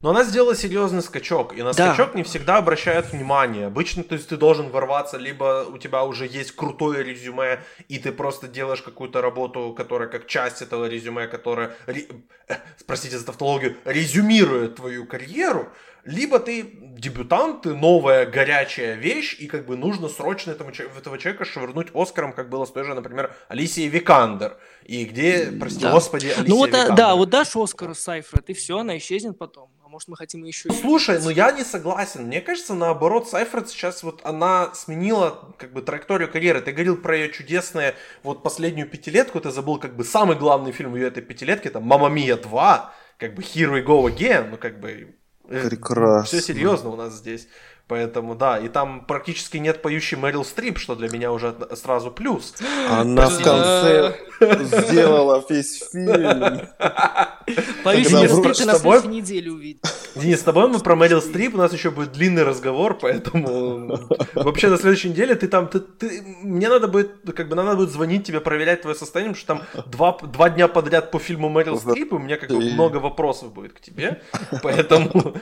Но 0.03 0.11
она 0.11 0.25
сделала 0.25 0.57
серьезный 0.57 1.01
скачок, 1.01 1.57
и 1.57 1.63
на 1.63 1.73
да. 1.73 1.95
скачок 1.95 2.17
не 2.17 2.25
всегда 2.25 2.57
обращают 2.57 3.13
внимание. 3.13 3.67
Обычно, 3.67 4.03
то 4.03 4.17
есть 4.17 4.29
ты 4.29 4.37
должен 4.37 4.69
ворваться, 4.69 5.17
либо 5.17 5.65
у 5.73 5.79
тебя 5.79 6.03
уже 6.03 6.27
есть 6.27 6.53
крутое 6.57 7.05
резюме, 7.05 7.61
и 7.89 8.01
ты 8.01 8.11
просто 8.11 8.49
делаешь 8.49 8.83
какую-то 8.83 9.23
работу, 9.23 9.73
которая 9.77 10.09
как 10.09 10.27
часть 10.27 10.61
этого 10.61 10.87
резюме, 10.87 11.29
которая, 11.29 11.77
ре, 11.87 12.09
э, 12.49 12.55
простите 12.85 13.17
за 13.17 13.27
тавтологию, 13.27 13.77
резюмирует 13.85 14.75
твою 14.75 15.07
карьеру, 15.07 15.69
либо 16.05 16.41
ты 16.41 16.69
дебютант, 16.99 17.63
ты 17.63 17.75
новая 17.75 18.27
горячая 18.27 18.95
вещь, 18.95 19.37
и 19.39 19.47
как 19.47 19.67
бы 19.67 19.77
нужно 19.77 20.09
срочно 20.09 20.51
этому, 20.51 20.71
этого 20.71 21.17
человека 21.17 21.45
швырнуть 21.45 21.89
Оскаром, 21.95 22.33
как 22.33 22.49
было 22.49 22.65
с 22.65 22.73
той 22.73 22.83
же, 22.83 22.95
например, 22.95 23.33
Алисией 23.49 23.89
Викандер. 23.89 24.57
И 24.85 25.05
где, 25.05 25.53
прости 25.59 25.81
да. 25.81 25.93
господи, 25.93 26.27
Алисия 26.27 26.45
Ну 26.47 26.57
вот, 26.57 26.69
Викандер. 26.69 26.97
да, 26.97 27.15
вот 27.15 27.31
дашь 27.31 27.57
Оскар 27.57 27.95
Сайфред, 27.95 28.51
и 28.51 28.55
все, 28.55 28.79
она 28.79 28.97
исчезнет 28.99 29.39
потом 29.39 29.71
может 29.93 30.09
мы 30.09 30.17
хотим 30.17 30.43
еще... 30.43 30.73
Слушай, 30.73 31.21
ну 31.23 31.29
я 31.29 31.53
не 31.53 31.65
согласен. 31.65 32.25
Мне 32.25 32.41
кажется, 32.41 32.73
наоборот, 32.75 33.29
Сайфред 33.29 33.69
сейчас 33.69 34.03
вот 34.03 34.23
она 34.25 34.75
сменила 34.75 35.55
как 35.59 35.75
бы 35.75 35.83
траекторию 35.83 36.33
карьеры. 36.33 36.63
Ты 36.63 36.73
говорил 36.73 36.97
про 36.97 37.15
ее 37.15 37.31
чудесные 37.31 37.95
вот 38.23 38.43
последнюю 38.43 38.89
пятилетку, 38.89 39.39
ты 39.39 39.51
забыл 39.51 39.79
как 39.79 39.95
бы 39.95 40.05
самый 40.05 40.37
главный 40.37 40.73
фильм 40.73 40.97
ее 40.97 41.09
этой 41.09 41.23
пятилетке, 41.23 41.69
там 41.69 41.85
«Мама 41.85 42.09
Мия 42.09 42.37
2», 42.37 42.81
как 43.19 43.35
бы 43.35 43.43
«Here 43.43 43.71
we 43.71 43.85
go 43.85 44.03
again», 44.05 44.49
ну 44.51 44.57
как 44.57 44.81
бы... 44.81 45.15
Э, 45.49 45.69
Прекрасно. 45.69 46.39
Все 46.39 46.41
серьезно 46.41 46.89
у 46.89 46.97
нас 46.97 47.13
здесь. 47.13 47.47
Поэтому, 47.89 48.35
да, 48.35 48.59
и 48.59 48.69
там 48.69 49.05
практически 49.05 49.59
нет 49.59 49.83
поющей 49.83 50.17
Мэрил 50.17 50.45
Стрип, 50.45 50.79
что 50.79 50.95
для 50.95 51.11
меня 51.11 51.31
уже 51.31 51.55
сразу 51.75 52.11
плюс. 52.11 52.55
Она 52.91 53.29
в 53.29 53.43
конце 53.43 54.17
сделала 54.41 55.45
весь 55.49 55.83
фильм. 55.91 56.69
Поющая 57.85 58.29
Стрип 58.29 58.57
ты 58.57 58.65
на 58.65 58.79
следующей 58.79 59.09
неделе 59.09 59.53
увидишь. 59.53 59.91
Денис, 60.15 60.41
с 60.41 60.43
тобой 60.43 60.69
мы 60.69 60.79
про 60.79 60.95
Мэрил 60.95 61.21
Стрип, 61.21 61.55
у 61.55 61.59
нас 61.59 61.73
еще 61.73 61.91
будет 61.91 62.13
длинный 62.13 62.45
разговор, 62.45 62.99
поэтому 62.99 63.99
вообще 64.35 64.69
на 64.69 64.77
следующей 64.77 65.11
неделе 65.11 65.35
ты 65.35 65.49
там, 65.49 65.69
ты, 65.69 65.81
ты, 65.81 66.23
мне 66.43 66.69
надо 66.69 66.87
будет, 66.89 67.13
как 67.35 67.49
бы 67.49 67.57
надо 67.57 67.77
будет 67.77 67.91
звонить 67.91 68.27
тебе, 68.27 68.41
проверять 68.41 68.83
твое 68.83 68.95
состояние, 68.95 69.35
потому 69.35 69.61
что 69.61 69.75
там 69.75 69.85
два, 69.91 70.19
два 70.19 70.51
дня 70.51 70.69
подряд 70.69 71.11
по 71.11 71.19
фильму 71.19 71.49
Мэрил 71.49 71.79
Стрип, 71.79 72.13
и 72.13 72.15
у 72.15 72.19
меня 72.19 72.37
как 72.37 72.51
бы 72.51 72.61
много 72.61 72.99
вопросов 72.99 73.53
будет 73.53 73.73
к 73.73 73.81
тебе, 73.81 74.23
поэтому, 74.63 75.35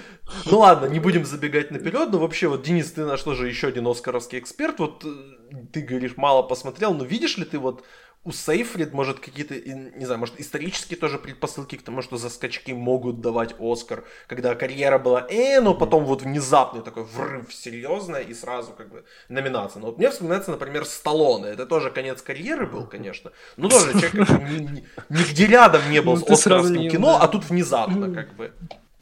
ну 0.46 0.58
ладно, 0.58 0.86
не 0.86 1.00
будем 1.00 1.24
забегать 1.24 1.70
наперед, 1.70 2.08
но 2.10 2.18
вообще 2.18 2.29
вообще, 2.30 2.46
вот, 2.46 2.62
Денис, 2.62 2.92
ты 2.92 3.04
наш 3.04 3.22
тоже 3.22 3.48
еще 3.48 3.66
один 3.66 3.88
оскаровский 3.88 4.38
эксперт, 4.38 4.78
вот 4.78 5.04
э, 5.04 5.56
ты 5.72 5.80
говоришь, 5.80 6.16
мало 6.16 6.42
посмотрел, 6.42 6.94
но 6.94 7.04
видишь 7.04 7.36
ли 7.38 7.44
ты 7.44 7.58
вот 7.58 7.84
у 8.22 8.30
Сейфрид, 8.30 8.92
может, 8.92 9.18
какие-то, 9.18 9.54
не 9.58 10.04
знаю, 10.04 10.20
может, 10.20 10.38
исторические 10.38 10.96
тоже 10.96 11.18
предпосылки 11.18 11.76
к 11.76 11.82
тому, 11.82 12.02
что 12.02 12.18
за 12.18 12.28
скачки 12.28 12.72
могут 12.72 13.20
давать 13.20 13.56
Оскар, 13.58 14.04
когда 14.28 14.54
карьера 14.54 14.98
была, 14.98 15.26
э, 15.28 15.60
но 15.60 15.74
потом 15.74 16.04
вот 16.04 16.22
внезапный 16.22 16.82
такой 16.82 17.02
врыв 17.02 17.52
серьезная 17.52 18.20
и 18.20 18.32
сразу 18.32 18.74
как 18.74 18.90
бы 18.90 19.04
номинация. 19.28 19.80
Но 19.80 19.86
вот 19.88 19.98
мне 19.98 20.10
вспоминается, 20.10 20.52
например, 20.52 20.84
Сталлоне. 20.84 21.48
Это 21.48 21.66
тоже 21.66 21.90
конец 21.90 22.22
карьеры 22.22 22.66
был, 22.66 22.86
конечно. 22.86 23.32
Но 23.56 23.68
тоже 23.68 23.92
человек 23.94 24.28
как 24.28 24.40
бы, 24.40 24.48
ни, 24.50 24.84
нигде 25.08 25.46
рядом 25.46 25.82
не 25.90 26.00
был 26.00 26.12
ну, 26.16 26.26
с 26.26 26.30
оскаровским 26.30 26.88
кино, 26.90 27.18
а 27.20 27.26
тут 27.26 27.50
внезапно 27.50 28.14
как 28.14 28.36
бы. 28.36 28.52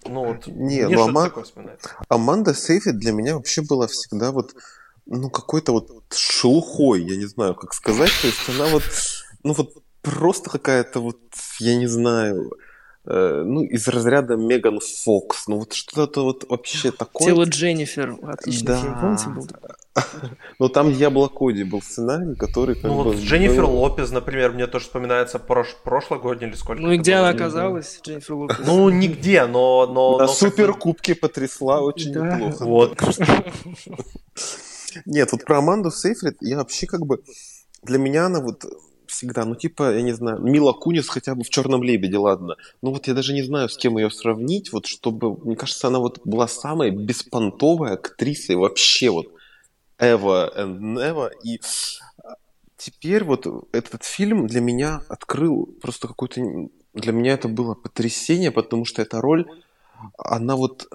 Ну 0.04 0.24
вот, 0.24 0.46
не, 0.46 0.88
ну, 0.88 1.08
Ама... 1.08 1.32
Аманда 2.08 2.54
Сейфрид 2.54 2.98
для 2.98 3.12
меня 3.12 3.34
вообще 3.34 3.62
была 3.62 3.86
всегда 3.86 4.32
вот, 4.32 4.54
ну, 5.06 5.30
какой-то 5.30 5.72
вот 5.72 5.90
шелухой, 6.14 7.02
я 7.02 7.16
не 7.16 7.26
знаю, 7.26 7.54
как 7.54 7.74
сказать. 7.74 8.12
То 8.20 8.26
есть 8.26 8.48
она 8.48 8.66
вот, 8.66 8.84
ну 9.42 9.52
вот 9.52 9.82
просто 10.02 10.50
какая-то 10.50 11.00
вот, 11.00 11.20
я 11.58 11.76
не 11.76 11.86
знаю, 11.86 12.52
э, 13.08 13.42
ну, 13.44 13.62
из 13.62 13.88
разряда 13.88 14.36
Меган 14.36 14.80
Фокс. 14.80 15.48
Ну, 15.48 15.58
вот 15.58 15.72
что-то 15.72 16.22
вот 16.24 16.44
вообще 16.48 16.92
такое. 16.92 17.28
Тело 17.28 17.44
Дженнифер, 17.44 18.18
отличный 18.22 18.66
да. 18.66 18.80
фильм, 18.80 19.00
помните, 19.00 19.28
был? 19.28 19.48
Ну, 20.58 20.68
там 20.68 20.90
Ябло 20.90 21.28
Коди 21.28 21.64
был 21.64 21.82
сценарий, 21.82 22.34
который... 22.36 22.74
Как 22.74 22.84
ну, 22.84 22.98
бы, 22.98 23.04
вот 23.04 23.16
Дженнифер 23.16 23.66
был... 23.66 23.78
Лопес, 23.80 24.10
например, 24.10 24.52
мне 24.52 24.66
тоже 24.66 24.84
вспоминается 24.84 25.38
прош... 25.38 25.76
прошлогодний 25.82 26.48
или 26.48 26.56
сколько. 26.56 26.82
Ну, 26.82 26.92
и 26.92 26.98
где 26.98 27.14
она 27.14 27.30
оказалась, 27.30 28.00
Дженнифер 28.02 28.34
Лопес? 28.34 28.58
Ну, 28.64 28.88
нигде, 28.90 29.46
но... 29.46 29.86
но 29.86 30.18
На 30.18 30.26
но 30.26 30.32
суперкубке 30.32 31.14
потрясла 31.14 31.80
очень 31.80 32.12
да. 32.12 32.36
неплохо. 32.36 32.64
Вот. 32.64 33.00
Нет, 35.06 35.32
вот 35.32 35.44
про 35.44 35.58
Аманду 35.58 35.90
Сейфрид 35.90 36.36
я 36.40 36.58
вообще 36.58 36.86
как 36.86 37.06
бы... 37.06 37.22
Для 37.82 37.98
меня 37.98 38.26
она 38.26 38.40
вот 38.40 38.64
всегда, 39.08 39.44
ну 39.44 39.54
типа, 39.54 39.94
я 39.94 40.02
не 40.02 40.12
знаю, 40.12 40.40
Мила 40.40 40.72
Кунис 40.72 41.08
хотя 41.08 41.34
бы 41.34 41.42
в 41.42 41.50
Черном 41.50 41.82
лебеде, 41.82 42.18
ладно. 42.18 42.56
Ну 42.82 42.92
вот 42.92 43.08
я 43.08 43.14
даже 43.14 43.32
не 43.32 43.42
знаю, 43.42 43.68
с 43.68 43.76
кем 43.76 43.98
ее 43.98 44.10
сравнить, 44.10 44.72
вот 44.72 44.86
чтобы, 44.86 45.36
мне 45.44 45.56
кажется, 45.56 45.88
она 45.88 45.98
вот 45.98 46.20
была 46.24 46.48
самой 46.48 46.90
беспонтовой 46.90 47.92
актрисой 47.92 48.56
вообще 48.56 49.10
вот 49.10 49.26
Эва 49.98 50.52
and 50.56 50.78
Нева. 50.78 51.30
И 51.42 51.60
теперь 52.76 53.24
вот 53.24 53.46
этот 53.72 54.04
фильм 54.04 54.46
для 54.46 54.60
меня 54.60 55.02
открыл 55.08 55.66
просто 55.82 56.08
какой-то... 56.08 56.40
Для 56.94 57.12
меня 57.12 57.34
это 57.34 57.48
было 57.48 57.74
потрясение, 57.74 58.50
потому 58.50 58.84
что 58.84 59.02
эта 59.02 59.20
роль, 59.20 59.46
она 60.16 60.56
вот 60.56 60.88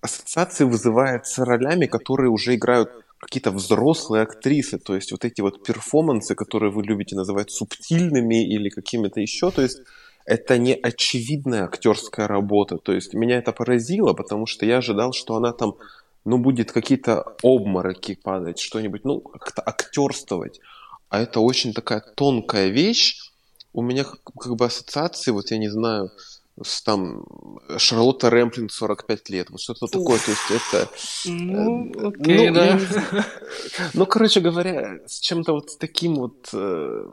ассоциации 0.00 0.64
вызывает 0.64 1.26
с 1.26 1.38
ролями, 1.38 1.86
которые 1.86 2.30
уже 2.30 2.54
играют 2.54 3.03
какие-то 3.24 3.50
взрослые 3.50 4.22
актрисы, 4.22 4.78
то 4.78 4.94
есть 4.94 5.12
вот 5.12 5.24
эти 5.24 5.40
вот 5.40 5.64
перформансы, 5.64 6.34
которые 6.34 6.70
вы 6.70 6.84
любите 6.84 7.16
называть 7.16 7.50
субтильными 7.50 8.46
или 8.46 8.68
какими-то 8.68 9.20
еще, 9.20 9.50
то 9.50 9.62
есть 9.62 9.80
это 10.26 10.58
не 10.58 10.74
очевидная 10.74 11.64
актерская 11.64 12.28
работа, 12.28 12.78
то 12.78 12.92
есть 12.92 13.14
меня 13.14 13.38
это 13.38 13.52
поразило, 13.52 14.12
потому 14.12 14.46
что 14.46 14.66
я 14.66 14.78
ожидал, 14.78 15.12
что 15.12 15.36
она 15.36 15.52
там 15.52 15.74
ну, 16.24 16.38
будет 16.38 16.72
какие-то 16.72 17.36
обмороки 17.42 18.14
падать, 18.14 18.58
что-нибудь, 18.58 19.04
ну, 19.04 19.20
как-то 19.20 19.62
актерствовать. 19.62 20.60
А 21.10 21.20
это 21.20 21.40
очень 21.40 21.74
такая 21.74 22.00
тонкая 22.00 22.68
вещь. 22.68 23.20
У 23.72 23.82
меня 23.82 24.04
как 24.04 24.56
бы 24.56 24.64
ассоциации, 24.64 25.32
вот 25.32 25.50
я 25.50 25.58
не 25.58 25.68
знаю, 25.68 26.10
там 26.84 27.24
Шарлотта 27.78 28.30
Рэмплин 28.30 28.68
45 28.68 29.30
лет, 29.30 29.50
вот 29.50 29.60
что-то 29.60 29.86
такое, 29.86 30.18
то 30.18 30.30
есть 30.30 30.50
это... 30.50 30.88
Ну, 31.26 31.92
э, 31.92 32.08
окей, 32.08 32.50
ну, 32.50 32.54
да. 32.54 32.80
ну, 33.94 34.06
короче 34.06 34.40
говоря, 34.40 35.00
с 35.06 35.18
чем-то 35.18 35.52
вот 35.52 35.78
таким 35.78 36.14
вот, 36.14 36.48
э, 36.52 37.06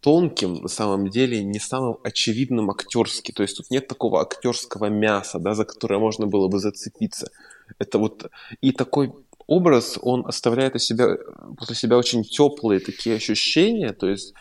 тонким, 0.00 0.54
на 0.62 0.68
самом 0.68 1.08
деле, 1.08 1.42
не 1.44 1.60
самым 1.60 1.96
очевидным 2.02 2.70
актерски. 2.70 3.32
То 3.32 3.42
есть 3.42 3.56
тут 3.56 3.70
нет 3.70 3.86
такого 3.86 4.20
актерского 4.20 4.86
мяса, 4.86 5.38
да, 5.38 5.54
за 5.54 5.64
которое 5.64 5.98
можно 5.98 6.26
было 6.26 6.48
бы 6.48 6.58
зацепиться. 6.58 7.30
Это 7.78 7.98
вот 7.98 8.30
и 8.60 8.72
такой 8.72 9.12
образ, 9.46 9.98
он 10.02 10.26
оставляет 10.26 10.80
себя, 10.82 11.16
после 11.56 11.76
себя 11.76 11.96
очень 11.96 12.24
теплые 12.24 12.80
такие 12.80 13.16
ощущения, 13.16 13.92
то 13.92 14.08
есть 14.08 14.34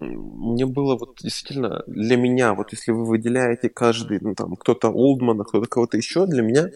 мне 0.00 0.66
было 0.66 0.96
вот 0.96 1.18
действительно 1.22 1.82
для 1.86 2.16
меня, 2.16 2.54
вот 2.54 2.72
если 2.72 2.92
вы 2.92 3.04
выделяете 3.04 3.68
каждый, 3.68 4.18
ну 4.20 4.34
там 4.34 4.56
кто-то 4.56 4.88
Олдмана, 4.88 5.44
кто-то 5.44 5.66
кого-то 5.66 5.96
еще, 5.96 6.26
для 6.26 6.42
меня, 6.42 6.70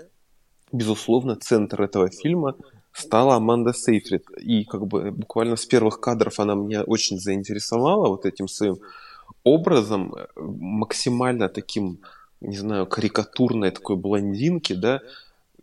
безусловно, 0.73 1.37
центр 1.37 1.83
этого 1.83 2.11
фильма 2.11 2.57
стала 2.93 3.37
Аманда 3.37 3.73
Сейфрид. 3.73 4.25
И 4.39 4.65
как 4.65 4.87
бы 4.87 5.11
буквально 5.11 5.57
с 5.57 5.67
первых 5.67 6.01
кадров 6.01 6.39
она 6.41 6.55
меня 6.55 6.83
очень 6.83 7.19
заинтересовала 7.19 8.09
вот 8.09 8.27
этим 8.27 8.49
своим 8.49 8.79
образом, 9.45 10.15
максимально 10.37 11.49
таким, 11.49 12.01
не 12.41 12.57
знаю, 12.57 12.87
карикатурной 12.87 13.71
такой 13.71 13.97
блондинки, 13.97 14.73
да, 14.73 15.01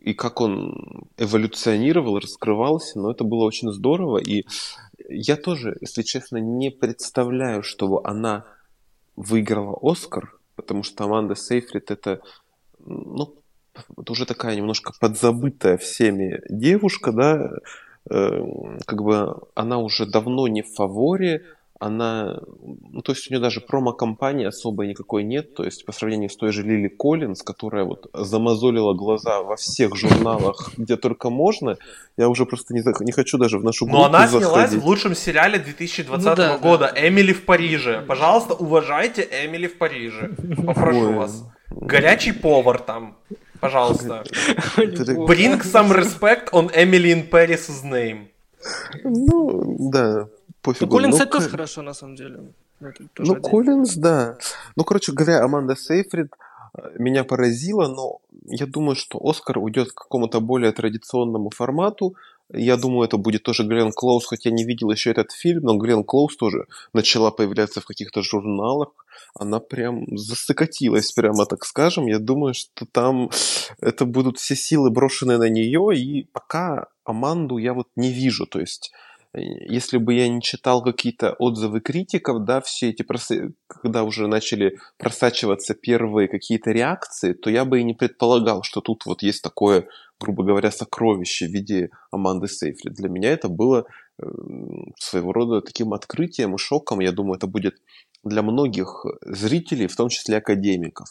и 0.06 0.14
как 0.14 0.40
он 0.40 1.08
эволюционировал, 1.18 2.20
раскрывался, 2.20 3.00
но 3.00 3.10
это 3.10 3.24
было 3.24 3.44
очень 3.44 3.72
здорово. 3.72 4.18
И 4.18 4.44
я 5.08 5.36
тоже, 5.36 5.76
если 5.80 6.02
честно, 6.02 6.38
не 6.38 6.70
представляю, 6.70 7.62
чтобы 7.62 8.00
она 8.04 8.44
выиграла 9.16 9.78
Оскар, 9.82 10.36
потому 10.56 10.82
что 10.82 11.04
Аманда 11.04 11.34
Сейфрид 11.34 11.90
это, 11.90 12.20
ну, 12.78 13.34
это 13.96 14.12
уже 14.12 14.26
такая 14.26 14.56
немножко 14.56 14.92
подзабытая 15.00 15.76
всеми 15.76 16.40
девушка, 16.48 17.12
да, 17.12 17.50
э, 18.10 18.44
как 18.86 19.02
бы 19.02 19.42
она 19.54 19.78
уже 19.78 20.06
давно 20.06 20.48
не 20.48 20.62
в 20.62 20.74
фаворе, 20.74 21.44
она, 21.78 22.40
ну, 22.62 23.02
то 23.02 23.12
есть 23.12 23.30
у 23.30 23.34
нее 23.34 23.40
даже 23.40 23.60
промо-компании 23.60 24.46
особой 24.46 24.88
никакой 24.88 25.24
нет, 25.24 25.54
то 25.54 25.64
есть 25.64 25.84
по 25.84 25.92
сравнению 25.92 26.30
с 26.30 26.36
той 26.36 26.52
же 26.52 26.62
Лили 26.62 26.88
Коллинз, 26.88 27.42
которая 27.42 27.84
вот 27.84 28.08
замазолила 28.14 28.94
глаза 28.94 29.42
во 29.42 29.56
всех 29.56 29.94
журналах, 29.96 30.72
где 30.76 30.96
только 30.96 31.30
можно, 31.30 31.76
я 32.16 32.28
уже 32.28 32.46
просто 32.46 32.74
не, 32.74 32.82
не 33.04 33.12
хочу 33.12 33.38
даже 33.38 33.58
в 33.58 33.64
нашу 33.64 33.84
группу 33.84 33.98
Но 33.98 34.04
она 34.06 34.26
заходить. 34.26 34.48
снялась 34.48 34.74
в 34.74 34.86
лучшем 34.86 35.14
сериале 35.14 35.58
2020 35.58 36.26
Ну 36.26 36.34
да, 36.36 36.58
года 36.58 36.92
«Эмили 36.96 37.32
в 37.32 37.44
Париже». 37.44 38.02
Пожалуйста, 38.06 38.54
уважайте 38.54 39.28
Эмили 39.44 39.66
в 39.66 39.76
Париже. 39.76 40.34
Попрошу 40.64 41.08
Ой. 41.08 41.14
вас. 41.14 41.44
Горячий 41.70 42.32
повар 42.32 42.78
там. 42.78 43.16
Пожалуйста. 43.60 44.24
Bring 44.76 45.62
some 45.62 45.90
respect 45.92 46.50
on 46.52 46.70
Emily 46.74 47.12
in 47.12 47.28
Paris' 47.28 47.82
name. 47.84 48.28
Ну, 49.04 49.76
да, 49.90 50.28
Ну, 50.66 50.72
пофигу. 50.72 50.98
Ну, 51.00 51.10
кстати, 51.10 51.30
тоже 51.30 51.48
к- 51.48 51.50
хорошо, 51.50 51.82
на 51.82 51.94
самом 51.94 52.16
деле. 52.16 52.40
Тоже 53.14 53.32
Ну, 53.32 53.36
отдельно. 53.36 53.40
Коллинз, 53.50 53.94
да. 53.94 54.38
Ну, 54.76 54.84
короче 54.84 55.12
говоря, 55.12 55.42
Аманда 55.44 55.76
Сейфрид 55.76 56.32
э, 56.76 56.80
меня 56.98 57.24
поразила, 57.24 57.88
но 57.88 58.18
я 58.44 58.66
думаю, 58.66 58.96
что 58.96 59.18
Оскар 59.22 59.58
уйдет 59.58 59.92
к 59.92 59.94
какому-то 59.94 60.40
более 60.40 60.72
традиционному 60.72 61.50
формату. 61.50 62.14
Я 62.52 62.76
думаю, 62.76 63.08
это 63.08 63.16
будет 63.16 63.42
тоже 63.42 63.64
Глен 63.64 63.90
Клоуз, 63.92 64.26
хоть 64.26 64.44
я 64.44 64.52
не 64.52 64.64
видел 64.64 64.90
еще 64.90 65.10
этот 65.10 65.32
фильм, 65.32 65.62
но 65.64 65.76
Глен 65.78 66.04
Клоуз 66.04 66.36
тоже 66.36 66.66
начала 66.92 67.30
появляться 67.32 67.80
в 67.80 67.86
каких-то 67.86 68.22
журналах. 68.22 68.90
Она 69.34 69.58
прям 69.58 70.16
засыкатилась, 70.16 71.10
прямо 71.12 71.46
так 71.46 71.64
скажем. 71.64 72.06
Я 72.06 72.18
думаю, 72.18 72.54
что 72.54 72.86
там 72.86 73.30
это 73.80 74.04
будут 74.04 74.38
все 74.38 74.54
силы 74.54 74.90
брошены 74.90 75.38
на 75.38 75.48
нее, 75.48 75.96
и 75.96 76.24
пока 76.32 76.86
Аманду 77.04 77.58
я 77.58 77.72
вот 77.74 77.88
не 77.96 78.12
вижу. 78.12 78.46
То 78.46 78.60
есть 78.60 78.92
если 79.36 79.98
бы 79.98 80.14
я 80.14 80.28
не 80.28 80.40
читал 80.40 80.82
какие-то 80.82 81.34
отзывы 81.38 81.80
критиков, 81.80 82.44
да, 82.44 82.60
все 82.60 82.90
эти, 82.90 83.02
просы- 83.02 83.54
когда 83.68 84.04
уже 84.04 84.26
начали 84.26 84.78
просачиваться 84.98 85.74
первые 85.74 86.28
какие-то 86.28 86.70
реакции, 86.70 87.32
то 87.32 87.50
я 87.50 87.64
бы 87.64 87.80
и 87.80 87.84
не 87.84 87.94
предполагал, 87.94 88.62
что 88.62 88.80
тут 88.80 89.06
вот 89.06 89.22
есть 89.22 89.42
такое, 89.42 89.88
грубо 90.20 90.44
говоря, 90.44 90.70
сокровище 90.70 91.46
в 91.46 91.50
виде 91.50 91.90
Аманды 92.10 92.48
Сейфрид. 92.48 92.94
Для 92.94 93.08
меня 93.08 93.30
это 93.30 93.48
было 93.48 93.86
э, 94.18 94.26
своего 94.98 95.32
рода 95.32 95.60
таким 95.60 95.92
открытием 95.92 96.54
и 96.54 96.58
шоком. 96.58 97.00
Я 97.00 97.12
думаю, 97.12 97.36
это 97.36 97.46
будет 97.46 97.76
для 98.24 98.42
многих 98.42 99.04
зрителей, 99.22 99.86
в 99.86 99.96
том 99.96 100.08
числе 100.08 100.38
академиков. 100.38 101.08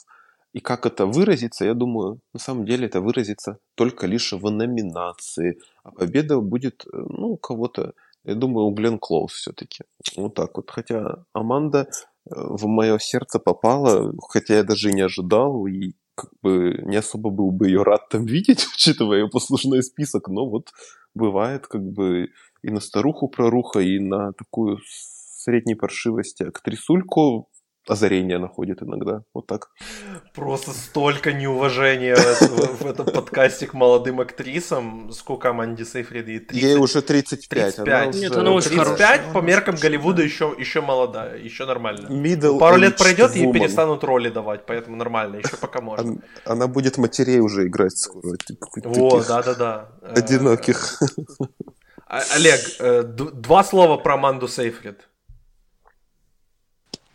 И 0.56 0.62
как 0.62 0.86
это 0.86 1.06
выразится, 1.06 1.66
я 1.66 1.74
думаю, 1.74 2.22
на 2.34 2.40
самом 2.40 2.66
деле 2.66 2.86
это 2.88 3.02
выразится 3.02 3.58
только 3.76 4.08
лишь 4.08 4.32
в 4.32 4.50
номинации. 4.50 5.60
А 5.84 5.92
победа 5.92 6.40
будет, 6.40 6.86
э, 6.86 6.90
ну, 6.94 7.36
кого-то, 7.36 7.94
я 8.26 8.36
думаю, 8.36 8.68
у 8.68 8.74
Глен 8.74 9.00
Клоуз 9.00 9.34
все-таки. 9.34 9.84
Вот 10.18 10.36
так 10.36 10.58
вот. 10.58 10.70
Хотя 10.72 11.26
Аманда 11.34 11.80
э, 11.80 11.86
в 12.34 12.66
мое 12.68 12.98
сердце 13.00 13.40
попала, 13.40 14.14
хотя 14.30 14.56
я 14.56 14.64
даже 14.64 14.92
не 14.92 15.02
ожидал, 15.02 15.68
и 15.68 15.94
как 16.16 16.32
бы 16.42 16.80
не 16.84 16.98
особо 16.98 17.30
был 17.30 17.52
бы 17.52 17.68
ее 17.68 17.84
рад 17.84 18.10
там 18.10 18.26
видеть, 18.26 18.66
учитывая 18.76 19.20
ее 19.20 19.30
послужной 19.30 19.84
список, 19.84 20.28
но 20.28 20.50
вот 20.50 20.72
бывает 21.14 21.68
как 21.68 21.84
бы 21.84 22.30
и 22.64 22.70
на 22.70 22.80
старуху 22.80 23.28
проруха, 23.28 23.80
и 23.80 24.00
на 24.00 24.34
такую 24.34 24.80
средней 24.88 25.76
паршивости 25.76 26.44
актрисульку 26.44 27.50
озарение 27.88 28.38
находит 28.38 28.82
иногда. 28.82 29.22
Вот 29.34 29.48
так. 29.48 29.70
Просто 30.34 30.72
столько 30.72 31.34
неуважения 31.34 32.16
в, 32.16 32.86
этом 32.86 33.06
подкасте 33.06 33.68
к 33.68 33.74
молодым 33.74 34.20
актрисам. 34.22 35.12
Сколько 35.12 35.50
Аманде 35.50 35.86
Сейфрид? 35.86 36.28
Ей 36.28 36.40
30, 36.40 36.64
Ей 36.64 36.76
уже 36.78 37.02
35. 37.02 37.76
35. 37.76 38.16
Нет, 38.16 38.36
она 38.36 38.52
очень 38.52 38.72
35 38.72 38.98
хорошая. 38.98 39.34
по 39.34 39.38
меркам 39.40 39.76
Голливуда 39.76 40.24
еще, 40.24 40.56
еще 40.58 40.82
молодая, 40.82 41.38
еще 41.38 41.66
нормально. 41.66 42.08
Middle 42.08 42.60
Пару 42.60 42.78
лет 42.78 42.98
пройдет, 42.98 43.36
ей 43.36 43.52
перестанут 43.52 44.04
роли 44.04 44.30
давать, 44.30 44.66
поэтому 44.66 44.96
нормально, 44.96 45.38
еще 45.38 45.56
пока 45.58 45.82
можно. 45.82 46.12
Он- 46.12 46.22
Она 46.46 46.68
будет 46.68 46.98
матерей 46.98 47.40
уже 47.40 47.68
играть 47.68 47.98
скоро. 47.98 48.36
таких 48.38 49.28
да-да-да. 49.28 49.90
Одиноких. 50.02 51.00
А- 52.08 52.22
Олег, 52.36 52.60
э, 52.80 53.04
два 53.04 53.64
слова 53.64 53.98
про 53.98 54.14
Аманду 54.14 54.48
Сейфрид. 54.48 55.08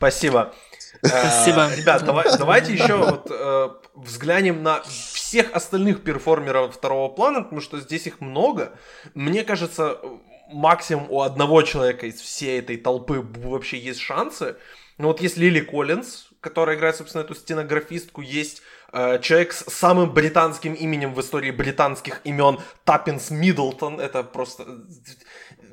Спасибо. 0.00 0.54
Э, 1.02 1.08
Спасибо. 1.08 1.70
Ребят, 1.76 2.04
давай- 2.06 2.38
давайте 2.38 2.72
еще 2.72 2.96
вот 2.96 3.26
э, 3.30 3.68
взглянем 3.94 4.62
на 4.62 4.80
всех 4.84 5.52
остальных 5.52 6.02
перформеров 6.02 6.74
второго 6.74 7.10
плана, 7.10 7.42
потому 7.42 7.60
что 7.60 7.78
здесь 7.80 8.06
их 8.06 8.22
много. 8.22 8.72
Мне 9.12 9.44
кажется, 9.44 9.98
максимум 10.50 11.06
у 11.10 11.20
одного 11.20 11.60
человека 11.60 12.06
из 12.06 12.18
всей 12.18 12.60
этой 12.60 12.78
толпы 12.78 13.20
вообще 13.20 13.76
есть 13.78 14.00
шансы. 14.00 14.56
Ну 14.96 15.08
вот 15.08 15.20
есть 15.20 15.36
Лили 15.36 15.60
Коллинз, 15.60 16.28
которая 16.40 16.76
играет, 16.76 16.96
собственно, 16.96 17.22
эту 17.22 17.34
стенографистку, 17.34 18.22
есть 18.22 18.62
э, 18.94 19.18
человек 19.20 19.52
с 19.52 19.64
самым 19.68 20.14
британским 20.14 20.72
именем 20.72 21.12
в 21.12 21.20
истории 21.20 21.50
британских 21.50 22.22
имен 22.24 22.58
Таппинс 22.84 23.30
Миддлтон. 23.30 24.00
Это 24.00 24.22
просто... 24.22 24.64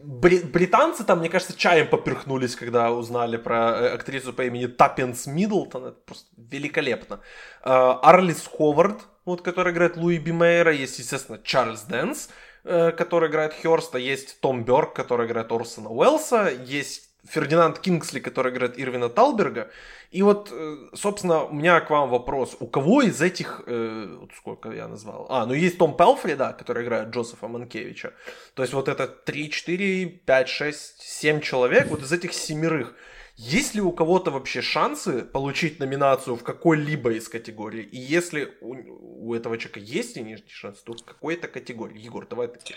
Бри- 0.03 0.45
британцы 0.45 1.03
там, 1.03 1.19
мне 1.19 1.29
кажется, 1.29 1.57
чаем 1.57 1.87
поперхнулись, 1.87 2.55
когда 2.55 2.91
узнали 2.91 3.37
про 3.37 3.55
э, 3.55 3.93
актрису 3.93 4.33
по 4.33 4.43
имени 4.43 4.67
Таппинс 4.67 5.27
Миддлтон. 5.27 5.85
Это 5.85 5.97
просто 6.05 6.27
великолепно. 6.37 7.19
Э, 7.63 7.93
Арлис 8.01 8.47
Ховард, 8.47 9.01
вот, 9.25 9.41
который 9.41 9.73
играет 9.73 9.97
Луи 9.97 10.17
Би 10.17 10.31
Мейера. 10.31 10.71
Есть, 10.71 10.99
естественно, 10.99 11.39
Чарльз 11.43 11.81
Дэнс, 11.81 12.29
э, 12.63 12.91
который 12.91 13.29
играет 13.29 13.53
Хёрста. 13.53 13.97
Есть 13.97 14.39
Том 14.41 14.63
Бёрк, 14.63 14.93
который 14.93 15.27
играет 15.27 15.51
Орсона 15.51 15.89
Уэллса. 15.89 16.51
Есть 16.65 17.06
Фердинанд 17.29 17.79
Кингсли, 17.79 18.19
который 18.19 18.51
играет 18.51 18.79
Ирвина 18.79 19.09
Талберга. 19.09 19.69
И 20.11 20.23
вот, 20.23 20.49
э, 20.51 20.77
собственно, 20.93 21.43
у 21.43 21.53
меня 21.53 21.79
к 21.81 21.89
вам 21.89 22.09
вопрос. 22.09 22.55
У 22.59 22.67
кого 22.67 23.01
из 23.01 23.21
этих, 23.21 23.63
э, 23.67 24.17
вот 24.19 24.31
сколько 24.37 24.71
я 24.71 24.87
назвал? 24.87 25.27
А, 25.29 25.45
ну 25.45 25.53
есть 25.53 25.77
Том 25.77 25.95
Пелфри, 25.95 26.35
да, 26.35 26.53
который 26.53 26.83
играет 26.83 27.09
Джозефа 27.09 27.47
Манкевича. 27.47 28.13
То 28.53 28.63
есть 28.63 28.73
вот 28.73 28.87
это 28.87 29.07
3, 29.07 29.49
4, 29.49 30.05
5, 30.05 30.49
6, 30.49 31.01
7 31.01 31.41
человек. 31.41 31.87
Вот 31.87 32.01
из 32.01 32.11
этих 32.11 32.33
семерых 32.33 32.93
есть 33.37 33.75
ли 33.75 33.81
у 33.81 33.91
кого-то 33.91 34.31
вообще 34.31 34.61
шансы 34.61 35.21
получить 35.23 35.79
номинацию 35.79 36.35
в 36.35 36.43
какой-либо 36.43 37.11
из 37.11 37.29
категорий? 37.29 37.83
И 37.83 37.97
если 37.99 38.51
у, 38.61 39.29
у 39.29 39.35
этого 39.35 39.59
человека 39.59 39.79
есть 39.79 40.17
не 40.17 40.37
шанс, 40.47 40.81
то 40.81 40.93
в 40.93 41.03
какой-то 41.03 41.47
категории? 41.47 41.99
Егор, 41.99 42.25
давай 42.27 42.47
ты. 42.47 42.73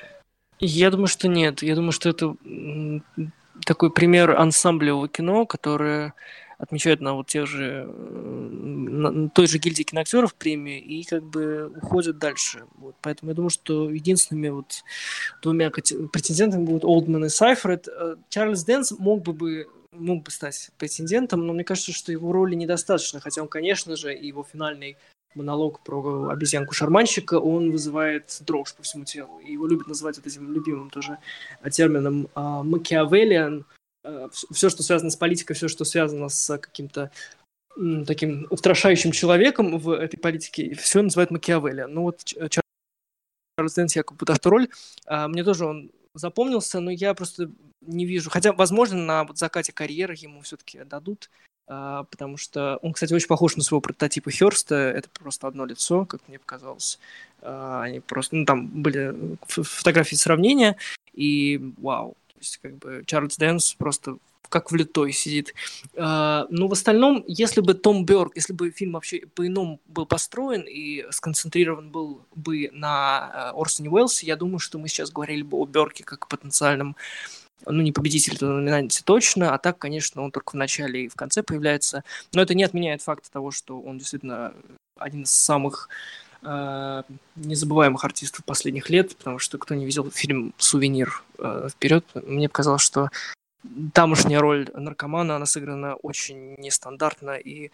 Я 0.59 0.91
думаю, 0.91 1.07
что 1.07 1.29
нет. 1.29 1.63
Я 1.63 1.75
думаю, 1.75 1.93
что 1.93 2.11
это 2.11 2.37
такой 3.65 3.91
пример 3.91 4.39
ансамблевого 4.39 5.09
кино, 5.09 5.47
которое 5.47 6.15
отмечают 6.59 7.01
на 7.01 7.15
вот 7.15 7.27
тех 7.27 7.47
же, 7.47 7.87
на 7.87 9.31
той 9.31 9.47
же 9.47 9.59
гильдии 9.59 9.83
киноактеров 9.83 10.35
премии 10.35 10.79
и 10.79 11.05
как 11.05 11.23
бы 11.23 11.73
уходят 11.75 12.19
дальше. 12.19 12.65
Вот. 12.77 12.95
Поэтому 13.01 13.31
я 13.31 13.35
думаю, 13.35 13.51
что 13.51 13.89
единственными 13.91 14.51
вот 14.51 14.85
двумя 15.43 15.71
претендентами 15.71 16.65
будут 16.65 16.85
Олдман 16.85 17.25
и 17.25 17.29
Сайфред. 17.31 17.89
Чарльз 18.29 18.65
Дэнс 18.65 18.93
мог 18.99 19.23
бы, 19.23 19.33
бы 19.33 19.69
мог 19.93 20.23
бы 20.23 20.31
стать 20.31 20.71
претендентом, 20.77 21.47
но 21.47 21.55
мне 21.55 21.65
кажется, 21.65 21.93
что 21.93 22.13
его 22.13 22.31
роли 22.31 22.55
недостаточно, 22.55 23.21
хотя 23.21 23.41
он, 23.41 23.49
конечно 23.49 23.97
же, 23.97 24.13
его 24.13 24.45
финальный 24.45 24.99
монолог 25.35 25.81
про 25.81 26.31
обезьянку-шарманщика, 26.31 27.39
он 27.39 27.71
вызывает 27.71 28.37
дрожь 28.41 28.75
по 28.75 28.83
всему 28.83 29.05
телу. 29.05 29.41
И 29.41 29.53
его 29.53 29.67
любят 29.67 29.87
называть 29.87 30.17
вот 30.17 30.27
этим 30.27 30.53
любимым 30.53 30.91
тоже 30.91 31.19
термином 31.71 32.29
а, 32.35 32.65
э, 32.65 34.29
все, 34.51 34.71
что 34.71 34.83
связано 34.83 35.11
с 35.11 35.17
политикой, 35.17 35.55
все, 35.55 35.69
что 35.69 35.85
связано 35.85 36.29
с 36.29 36.59
каким-то 36.59 37.11
таким 38.07 38.47
устрашающим 38.51 39.13
человеком 39.13 39.79
в 39.79 39.91
этой 39.91 40.19
политике, 40.19 40.75
все 40.75 41.03
называют 41.03 41.31
Макиавелли. 41.31 41.87
Ну 41.89 42.03
вот 42.03 42.25
Чарльз 42.25 43.75
Дэнс 43.75 43.97
якобы 43.97 44.19
под 44.19 44.31
эту 44.31 44.51
роль. 44.51 44.69
А, 45.07 45.29
мне 45.29 45.45
тоже 45.45 45.67
он 45.67 45.91
запомнился, 46.15 46.81
но 46.81 46.91
я 46.91 47.15
просто 47.15 47.51
не 47.81 48.05
вижу. 48.05 48.31
Хотя, 48.31 48.53
возможно, 48.53 48.99
на 48.99 49.25
вот 49.25 49.39
закате 49.39 49.73
карьеры 49.73 50.15
ему 50.17 50.43
все-таки 50.43 50.85
дадут, 50.85 51.31
а, 51.31 51.50
потому 51.71 52.37
что 52.37 52.79
он, 52.83 52.93
кстати, 52.93 53.15
очень 53.15 53.29
похож 53.29 53.57
на 53.57 53.63
своего 53.63 53.81
прототипа 53.81 54.31
Херста. 54.31 54.77
Это 54.77 55.09
просто 55.11 55.47
одно 55.47 55.65
лицо, 55.65 56.05
как 56.05 56.21
мне 56.27 56.39
показалось. 56.39 56.99
А, 57.43 57.83
они 57.83 58.01
просто, 58.01 58.37
ну, 58.37 58.45
там 58.45 58.67
были 58.67 59.15
фотографии 59.47 60.17
сравнения, 60.17 60.77
и 61.15 61.61
вау. 61.79 62.17
То 62.29 62.39
есть, 62.41 62.59
как 62.59 62.77
бы, 62.79 63.05
Чарльз 63.07 63.37
Дэнс 63.37 63.75
просто 63.75 64.17
как 64.51 64.73
влитой 64.73 65.13
сидит. 65.13 65.55
А, 65.97 66.47
но 66.51 66.69
в 66.69 66.73
остальном, 66.73 67.25
если 67.27 67.61
бы 67.61 67.75
Том 67.75 68.05
Бёрк, 68.05 68.33
если 68.35 68.53
бы 68.53 68.71
фильм 68.71 68.93
вообще 68.93 69.21
по-иному 69.35 69.81
был 69.87 70.07
построен 70.07 70.63
и 70.63 71.07
сконцентрирован 71.11 71.91
был 71.91 72.23
бы 72.35 72.69
на 72.73 73.31
а, 73.33 73.53
Орсоне 73.55 73.89
Уэллсе, 73.89 74.27
я 74.27 74.37
думаю, 74.37 74.59
что 74.59 74.79
мы 74.79 74.89
сейчас 74.89 75.11
говорили 75.11 75.43
бы 75.43 75.57
о 75.57 75.67
Бёрке 75.67 76.05
как 76.05 76.27
потенциальном 76.27 76.97
ну, 77.67 77.83
не 77.83 77.93
победитель 77.93 78.35
этого 78.35 78.53
номинации 78.53 79.03
точно, 79.03 79.55
а 79.55 79.59
так, 79.59 79.79
конечно, 79.79 80.23
он 80.23 80.31
только 80.31 80.53
в 80.53 80.55
начале 80.55 81.05
и 81.05 81.09
в 81.09 81.15
конце 81.15 81.43
появляется. 81.43 82.05
Но 82.33 82.43
это 82.43 82.55
не 82.55 82.65
отменяет 82.65 83.03
факта 83.03 83.31
того, 83.31 83.51
что 83.51 83.81
он 83.81 83.99
действительно 83.99 84.55
один 84.97 85.23
из 85.23 85.31
самых 85.31 85.89
э, 86.43 87.03
незабываемых 87.37 88.05
артистов 88.05 88.45
последних 88.45 88.91
лет, 88.91 89.17
потому 89.17 89.39
что 89.39 89.59
кто 89.59 89.75
не 89.75 89.85
видел 89.85 90.11
фильм 90.11 90.55
«Сувенир» 90.59 91.23
э, 91.39 91.69
вперед, 91.71 92.05
мне 92.15 92.49
показалось, 92.49 92.83
что 92.83 93.09
тамошняя 93.93 94.41
роль 94.41 94.69
наркомана, 94.75 95.37
она 95.37 95.47
сыграна 95.47 95.95
очень 95.97 96.55
нестандартно 96.55 97.33
и 97.33 97.71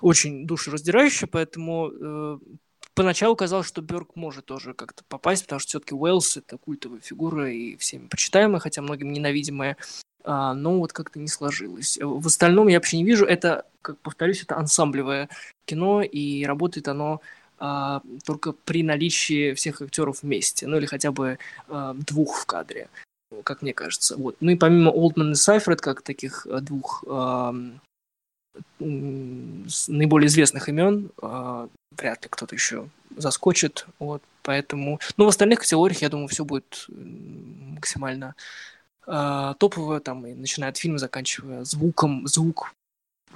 очень 0.00 0.46
душераздирающе, 0.46 1.26
поэтому 1.26 1.90
э, 1.90 2.38
поначалу 2.96 3.36
казалось, 3.36 3.68
что 3.68 3.82
Бёрк 3.82 4.16
может 4.16 4.46
тоже 4.46 4.74
как-то 4.74 5.04
попасть, 5.08 5.44
потому 5.44 5.60
что 5.60 5.68
все-таки 5.68 5.94
Уэллс— 5.94 6.36
это 6.38 6.58
культовая 6.58 7.00
фигура 7.00 7.48
и 7.48 7.76
всеми 7.76 8.08
почитаемая, 8.08 8.58
хотя 8.58 8.82
многим 8.82 9.12
ненавидимая, 9.12 9.76
а, 10.24 10.54
но 10.54 10.78
вот 10.78 10.92
как-то 10.92 11.20
не 11.20 11.28
сложилось. 11.28 11.98
В 12.00 12.26
остальном 12.26 12.66
я 12.66 12.78
вообще 12.78 12.96
не 12.96 13.04
вижу. 13.04 13.24
Это, 13.24 13.66
как 13.82 13.98
повторюсь, 13.98 14.42
это 14.42 14.56
ансамблевое 14.56 15.28
кино, 15.66 16.02
и 16.02 16.44
работает 16.44 16.88
оно 16.88 17.20
а, 17.58 18.02
только 18.24 18.52
при 18.52 18.82
наличии 18.82 19.54
всех 19.54 19.82
актеров 19.82 20.22
вместе, 20.22 20.66
ну 20.66 20.78
или 20.78 20.86
хотя 20.86 21.12
бы 21.12 21.38
а, 21.68 21.94
двух 21.94 22.38
в 22.38 22.46
кадре 22.46 22.88
как 23.42 23.60
мне 23.60 23.74
кажется. 23.74 24.16
Вот. 24.16 24.36
Ну 24.40 24.52
и 24.52 24.56
помимо 24.56 24.90
Олдман 24.90 25.32
и 25.32 25.34
Сайфред, 25.34 25.80
как 25.80 26.02
таких 26.02 26.46
э, 26.48 26.60
двух 26.60 27.02
э, 27.06 27.52
наиболее 28.78 30.28
известных 30.28 30.68
имен, 30.68 31.10
э, 31.20 31.68
вряд 31.96 32.22
ли 32.22 32.28
кто-то 32.30 32.54
еще 32.54 32.88
заскочит. 33.16 33.86
Вот, 33.98 34.22
поэтому... 34.42 35.00
Ну, 35.16 35.24
в 35.24 35.28
остальных 35.28 35.60
категориях, 35.60 36.02
я 36.02 36.08
думаю, 36.08 36.28
все 36.28 36.44
будет 36.44 36.86
максимально 36.88 38.34
э, 39.06 39.54
топовое, 39.58 40.00
там, 40.00 40.26
и 40.26 40.34
начиная 40.34 40.70
от 40.70 40.76
фильма, 40.76 40.98
заканчивая 40.98 41.64
звуком. 41.64 42.26
Звук 42.26 42.74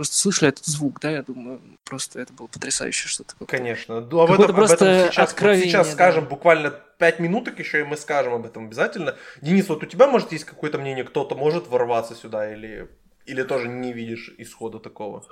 просто 0.01 0.16
слышали 0.16 0.48
этот 0.48 0.64
звук, 0.64 0.98
да, 1.01 1.10
я 1.10 1.22
думаю, 1.22 1.60
просто 1.84 2.20
это 2.20 2.32
было 2.32 2.47
потрясающе 2.47 3.09
что-то. 3.09 3.34
Конечно. 3.44 4.01
Ну, 4.01 4.20
об, 4.20 4.32
этом, 4.32 4.44
об 4.44 4.60
этом 4.60 5.10
сейчас, 5.10 5.34
вот 5.38 5.56
сейчас 5.56 5.88
да. 5.88 5.92
скажем 5.92 6.24
буквально 6.26 6.70
пять 6.70 7.18
минуток 7.18 7.59
еще, 7.59 7.80
и 7.80 7.84
мы 7.84 7.98
скажем 7.98 8.34
об 8.34 8.47
этом 8.47 8.66
обязательно. 8.66 9.16
Денис, 9.42 9.68
вот 9.68 9.82
у 9.82 9.86
тебя, 9.86 10.06
может, 10.06 10.32
есть 10.32 10.44
какое-то 10.44 10.78
мнение, 10.78 11.05
кто-то 11.05 11.34
может 11.34 11.68
ворваться 11.68 12.14
сюда 12.14 12.51
или 12.51 12.88
или 13.26 13.42
тоже 13.42 13.68
не 13.68 13.92
видишь 13.92 14.34
исхода 14.38 14.78
такого? 14.78 15.24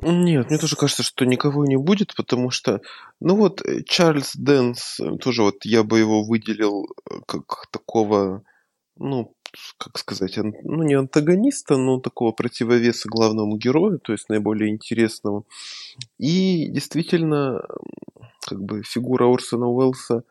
Нет, 0.00 0.50
мне 0.50 0.58
тоже 0.58 0.76
кажется, 0.76 1.02
что 1.02 1.24
никого 1.24 1.64
не 1.64 1.76
будет, 1.76 2.14
потому 2.16 2.50
что, 2.50 2.80
ну 3.20 3.36
вот, 3.36 3.60
э, 3.62 3.82
Чарльз 3.84 4.34
Дэнс, 4.36 5.00
э, 5.00 5.16
тоже 5.18 5.42
вот 5.42 5.64
я 5.64 5.82
бы 5.82 5.98
его 5.98 6.24
выделил 6.24 6.86
э, 7.10 7.20
как 7.26 7.66
такого, 7.70 8.42
ну, 8.96 9.34
как 9.78 9.98
сказать, 9.98 10.36
ну 10.36 10.82
не 10.82 10.94
антагониста, 10.94 11.76
но 11.76 12.00
такого 12.00 12.32
противовеса 12.32 13.08
главному 13.08 13.56
герою, 13.56 13.98
то 13.98 14.12
есть 14.12 14.28
наиболее 14.28 14.70
интересного. 14.70 15.44
И 16.18 16.68
действительно, 16.68 17.62
как 18.40 18.60
бы 18.60 18.82
фигура 18.82 19.26
Орсона 19.32 19.66
Уэллса 19.66 20.24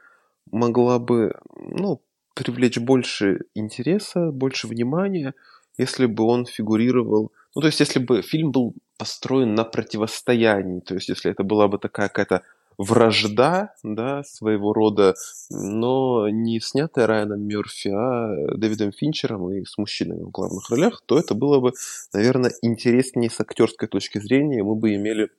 могла 0.52 1.00
бы, 1.00 1.34
ну, 1.56 2.02
привлечь 2.34 2.80
больше 2.80 3.42
интереса, 3.54 4.32
больше 4.32 4.68
внимания, 4.68 5.34
если 5.78 6.06
бы 6.06 6.24
он 6.24 6.46
фигурировал, 6.46 7.32
ну, 7.56 7.62
то 7.62 7.68
есть, 7.68 7.80
если 7.80 8.00
бы 8.00 8.22
фильм 8.22 8.52
был 8.52 8.74
построен 8.98 9.56
на 9.56 9.64
противостоянии, 9.64 10.80
то 10.80 10.96
есть, 10.96 11.10
если 11.10 11.32
это 11.32 11.44
была 11.44 11.68
бы 11.68 11.78
такая 11.78 12.08
какая-то 12.08 12.44
вражда, 12.78 13.74
да, 13.84 14.24
своего 14.24 14.74
рода, 14.74 15.14
но 15.50 16.28
не 16.30 16.60
снятая 16.60 17.08
Райаном 17.08 17.42
Мерфи, 17.42 17.90
а 17.90 18.56
Дэвидом 18.56 18.92
Финчером 18.92 19.52
и 19.52 19.64
с 19.64 19.78
мужчинами 19.78 20.24
в 20.24 20.32
главных 20.32 20.70
ролях, 20.70 21.02
то 21.06 21.20
это 21.20 21.36
было 21.36 21.60
бы, 21.60 21.74
наверное, 22.14 22.52
интереснее 22.62 23.30
с 23.30 23.40
актерской 23.40 23.88
точки 23.88 24.20
зрения. 24.20 24.64
Мы 24.64 24.76
бы 24.76 24.96
имели 24.96 25.30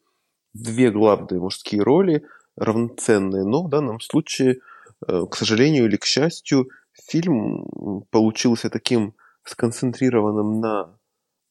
две 0.52 0.90
главные 0.90 1.40
мужские 1.40 1.82
роли, 1.82 2.24
равноценные, 2.56 3.44
но 3.44 3.64
в 3.64 3.68
данном 3.68 4.00
случае, 4.00 4.58
э, 5.06 5.24
к 5.28 5.34
сожалению 5.34 5.86
или 5.86 5.96
к 5.96 6.04
счастью, 6.04 6.68
фильм 7.08 8.04
получился 8.10 8.70
таким 8.70 9.14
сконцентрированным 9.44 10.60
на 10.60 10.98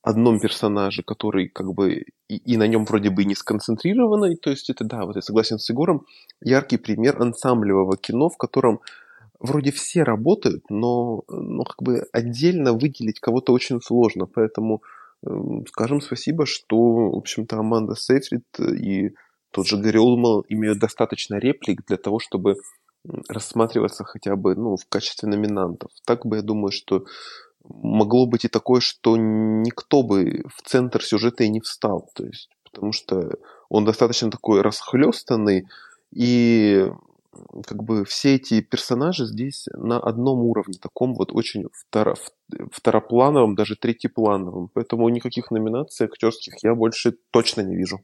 одном 0.02 0.40
персонаже, 0.40 1.02
который 1.02 1.48
как 1.48 1.74
бы 1.74 2.06
и, 2.28 2.36
и 2.36 2.58
на 2.58 2.68
нем 2.68 2.86
вроде 2.86 3.10
бы 3.10 3.24
не 3.24 3.36
сконцентрированный. 3.36 4.36
То 4.36 4.50
есть 4.50 4.70
это, 4.70 4.84
да, 4.84 5.06
вот 5.06 5.16
я 5.16 5.22
согласен 5.22 5.60
с 5.60 5.70
Егором, 5.70 6.06
яркий 6.42 6.78
пример 6.78 7.22
ансамблевого 7.22 7.98
кино, 7.98 8.30
в 8.30 8.38
котором 8.38 8.82
вроде 9.40 9.72
все 9.72 10.04
работают, 10.04 10.64
но, 10.70 11.24
но 11.30 11.64
как 11.64 11.82
бы 11.82 12.06
отдельно 12.12 12.74
выделить 12.74 13.20
кого-то 13.20 13.54
очень 13.54 13.82
сложно. 13.82 14.26
Поэтому 14.26 14.82
э, 15.26 15.30
скажем 15.70 16.02
спасибо, 16.02 16.46
что, 16.46 16.78
в 17.12 17.18
общем-то, 17.18 17.58
Аманда 17.58 17.96
Сейфрид 17.96 18.44
и 18.60 19.16
тот 19.52 19.68
же 19.68 19.78
Гарри 19.78 19.98
Олман 19.98 20.44
имеют 20.50 20.80
достаточно 20.80 21.36
реплик 21.36 21.86
для 21.86 21.98
того, 21.98 22.20
чтобы 22.20 22.56
рассматриваться 23.28 24.04
хотя 24.04 24.36
бы 24.36 24.56
ну, 24.56 24.78
в 24.78 24.86
качестве 24.90 25.30
номинантов. 25.30 25.92
Так 26.06 26.26
бы 26.26 26.38
я 26.38 26.42
думаю, 26.42 26.72
что 26.72 27.06
могло 27.68 28.26
быть 28.26 28.46
и 28.46 28.50
такое, 28.50 28.82
что 28.82 29.16
никто 29.18 30.04
бы 30.04 30.44
в 30.56 30.62
центр 30.64 31.04
сюжета 31.04 31.44
и 31.44 31.50
не 31.50 31.60
встал. 31.60 32.10
То 32.14 32.26
есть, 32.26 32.50
потому 32.72 32.92
что 32.92 33.38
он 33.70 33.86
достаточно 33.86 34.30
такой 34.30 34.62
расхлестанный, 34.62 35.68
и 36.12 36.88
как 37.66 37.84
бы 37.84 38.06
все 38.06 38.36
эти 38.36 38.62
персонажи 38.62 39.26
здесь 39.26 39.68
на 39.74 40.00
одном 40.00 40.40
уровне, 40.40 40.76
таком 40.80 41.16
вот 41.16 41.32
очень 41.32 41.68
второ, 41.72 42.16
второплановом, 42.72 43.56
даже 43.56 43.76
третьеплановом. 43.76 44.70
Поэтому 44.74 45.10
никаких 45.10 45.52
номинаций 45.52 46.06
актерских 46.06 46.56
я 46.64 46.76
больше 46.76 47.16
точно 47.32 47.62
не 47.62 47.76
вижу. 47.76 48.02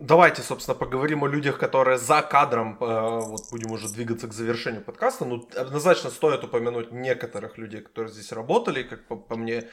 Давайте, 0.00 0.42
собственно, 0.42 0.76
поговорим 0.76 1.24
о 1.24 1.26
людях, 1.26 1.58
которые 1.58 1.98
за 1.98 2.22
кадром, 2.22 2.76
э, 2.80 3.20
вот 3.20 3.50
будем 3.50 3.72
уже 3.72 3.88
двигаться 3.88 4.28
к 4.28 4.32
завершению 4.32 4.84
подкаста. 4.84 5.24
Ну, 5.24 5.48
однозначно 5.56 6.10
стоит 6.10 6.44
упомянуть 6.44 6.92
некоторых 6.92 7.58
людей, 7.58 7.80
которые 7.80 8.12
здесь 8.12 8.30
работали, 8.30 8.84
как 8.84 9.08
по, 9.08 9.16
по 9.16 9.34
мне, 9.34 9.64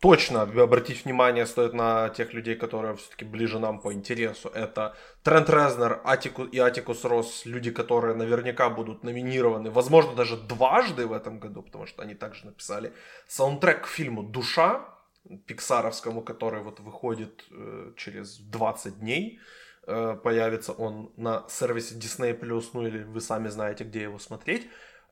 точно 0.00 0.42
обратить 0.42 1.04
внимание 1.04 1.44
стоит 1.44 1.74
на 1.74 2.08
тех 2.08 2.32
людей, 2.32 2.54
которые 2.54 2.96
все-таки 2.96 3.26
ближе 3.26 3.58
нам 3.58 3.78
по 3.80 3.92
интересу. 3.92 4.48
Это 4.48 4.96
Трент 5.22 5.50
Резнер 5.50 6.00
Атику, 6.02 6.44
и 6.44 6.58
Атикус 6.58 7.04
Росс, 7.04 7.44
люди, 7.44 7.70
которые 7.70 8.16
наверняка 8.16 8.70
будут 8.70 9.04
номинированы, 9.04 9.70
возможно, 9.70 10.14
даже 10.14 10.38
дважды 10.38 11.06
в 11.06 11.12
этом 11.12 11.38
году, 11.38 11.62
потому 11.62 11.86
что 11.86 12.00
они 12.00 12.14
также 12.14 12.46
написали 12.46 12.94
саундтрек 13.28 13.82
к 13.82 13.86
фильму 13.86 14.22
«Душа», 14.22 14.91
пиксаровскому, 15.46 16.22
который 16.22 16.62
вот 16.62 16.80
выходит 16.80 17.44
э, 17.50 17.92
через 17.96 18.38
20 18.38 19.00
дней. 19.00 19.40
Э, 19.86 20.16
появится 20.22 20.72
он 20.72 21.12
на 21.16 21.44
сервисе 21.48 21.94
Disney+, 21.94 22.64
ну 22.72 22.86
или 22.86 23.02
вы 23.02 23.20
сами 23.20 23.48
знаете, 23.48 23.84
где 23.84 24.02
его 24.02 24.18
смотреть. 24.18 24.68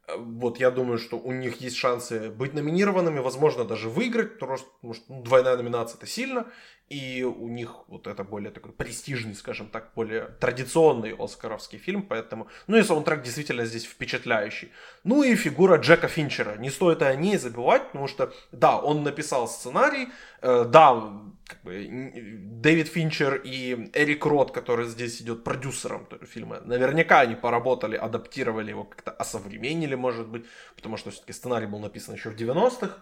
Э, 0.07 0.17
вот 0.17 0.59
я 0.59 0.71
думаю, 0.71 0.99
что 0.99 1.19
у 1.19 1.33
них 1.33 1.61
есть 1.61 1.77
шансы 1.77 2.31
быть 2.31 2.55
номинированными, 2.55 3.21
возможно, 3.21 3.65
даже 3.65 3.89
выиграть, 3.89 4.35
потому 4.39 4.57
что 4.57 4.69
ну, 4.83 5.23
двойная 5.23 5.57
номинация 5.57 5.97
это 5.97 6.07
сильно, 6.07 6.47
и 6.91 7.23
у 7.23 7.49
них 7.49 7.85
вот 7.87 8.09
это 8.09 8.25
более 8.25 8.51
такой 8.51 8.73
престижный, 8.73 9.37
скажем 9.37 9.69
так, 9.69 9.93
более 9.95 10.23
традиционный 10.41 11.15
оскаровский 11.17 11.79
фильм, 11.79 12.03
поэтому, 12.03 12.49
ну 12.67 12.77
и 12.77 12.83
саундтрек 12.83 13.23
действительно 13.23 13.65
здесь 13.65 13.85
впечатляющий. 13.85 14.73
Ну 15.05 15.23
и 15.23 15.37
фигура 15.37 15.77
Джека 15.77 16.09
Финчера, 16.09 16.57
не 16.57 16.69
стоит 16.69 17.03
о 17.03 17.15
ней 17.15 17.39
забывать, 17.39 17.87
потому 17.87 18.09
что, 18.09 18.33
да, 18.51 18.77
он 18.77 19.05
написал 19.05 19.47
сценарий, 19.47 20.09
э, 20.43 20.65
да, 20.65 21.13
как 21.47 21.63
бы, 21.63 22.13
Дэвид 22.61 22.89
Финчер 22.89 23.37
и 23.37 23.89
Эрик 23.95 24.27
Рот, 24.27 24.51
который 24.51 24.89
здесь 24.89 25.23
идет 25.23 25.45
продюсером 25.45 26.09
фильма, 26.25 26.61
наверняка 26.65 27.21
они 27.21 27.37
поработали, 27.37 27.95
адаптировали 27.95 28.71
его, 28.71 28.83
как-то 28.83 29.13
осовременили, 29.13 29.95
может 29.95 30.27
быть, 30.27 30.45
потому 30.75 30.97
что 30.97 31.13
все-таки 31.13 31.33
сценарий 31.33 31.67
был 31.67 31.79
написан 31.79 32.17
еще 32.17 32.31
в 32.31 32.37
90-х, 32.37 32.97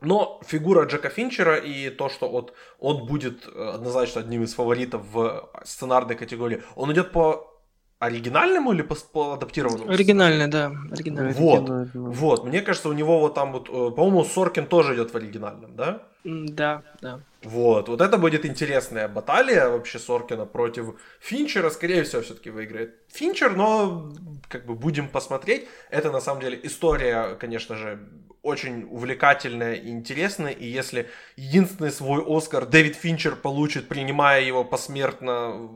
Но 0.00 0.40
фигура 0.46 0.84
Джека 0.84 1.08
Финчера 1.08 1.56
и 1.56 1.90
то, 1.90 2.08
что 2.08 2.28
вот 2.28 2.52
он 2.78 3.06
будет 3.06 3.46
э, 3.46 3.70
однозначно 3.74 4.20
одним 4.20 4.42
из 4.42 4.54
фаворитов 4.54 5.02
в 5.12 5.50
сценарной 5.64 6.14
категории, 6.14 6.62
он 6.76 6.92
идет 6.92 7.12
по 7.12 7.54
оригинальному 7.98 8.72
или 8.72 8.82
по, 8.82 8.94
по 9.12 9.34
адаптированному? 9.34 9.90
Оригинальный, 9.90 10.48
да, 10.48 10.72
оригинальный. 10.90 11.32
Вот, 11.32 11.90
вот. 11.94 12.44
Мне 12.44 12.60
кажется, 12.60 12.88
у 12.88 12.92
него 12.92 13.20
вот 13.20 13.34
там 13.34 13.52
вот, 13.52 13.68
э, 13.68 13.94
по-моему, 13.94 14.24
Соркин 14.24 14.66
тоже 14.66 14.94
идет 14.94 15.12
в 15.12 15.16
оригинальном, 15.16 15.76
да? 15.76 16.02
Да, 16.24 16.82
да. 17.00 17.20
Вот, 17.44 17.88
вот 17.88 18.00
это 18.00 18.16
будет 18.16 18.46
интересная 18.46 19.06
баталия 19.06 19.68
вообще 19.68 19.98
Соркина 19.98 20.46
против 20.46 20.98
Финчера. 21.20 21.70
Скорее 21.70 22.02
всего, 22.04 22.22
все-таки 22.22 22.50
выиграет 22.50 22.94
Финчер, 23.12 23.54
но 23.54 24.12
как 24.48 24.64
бы 24.64 24.74
будем 24.74 25.08
посмотреть. 25.08 25.68
Это 25.90 26.10
на 26.10 26.20
самом 26.20 26.40
деле 26.40 26.58
история, 26.62 27.34
конечно 27.34 27.76
же, 27.76 28.08
очень 28.42 28.84
увлекательная 28.90 29.74
и 29.74 29.90
интересная. 29.90 30.52
И 30.52 30.66
если 30.66 31.08
единственный 31.36 31.90
свой 31.90 32.24
Оскар 32.26 32.66
Дэвид 32.66 32.96
Финчер 32.96 33.36
получит, 33.36 33.88
принимая 33.88 34.42
его 34.42 34.64
посмертно 34.64 35.68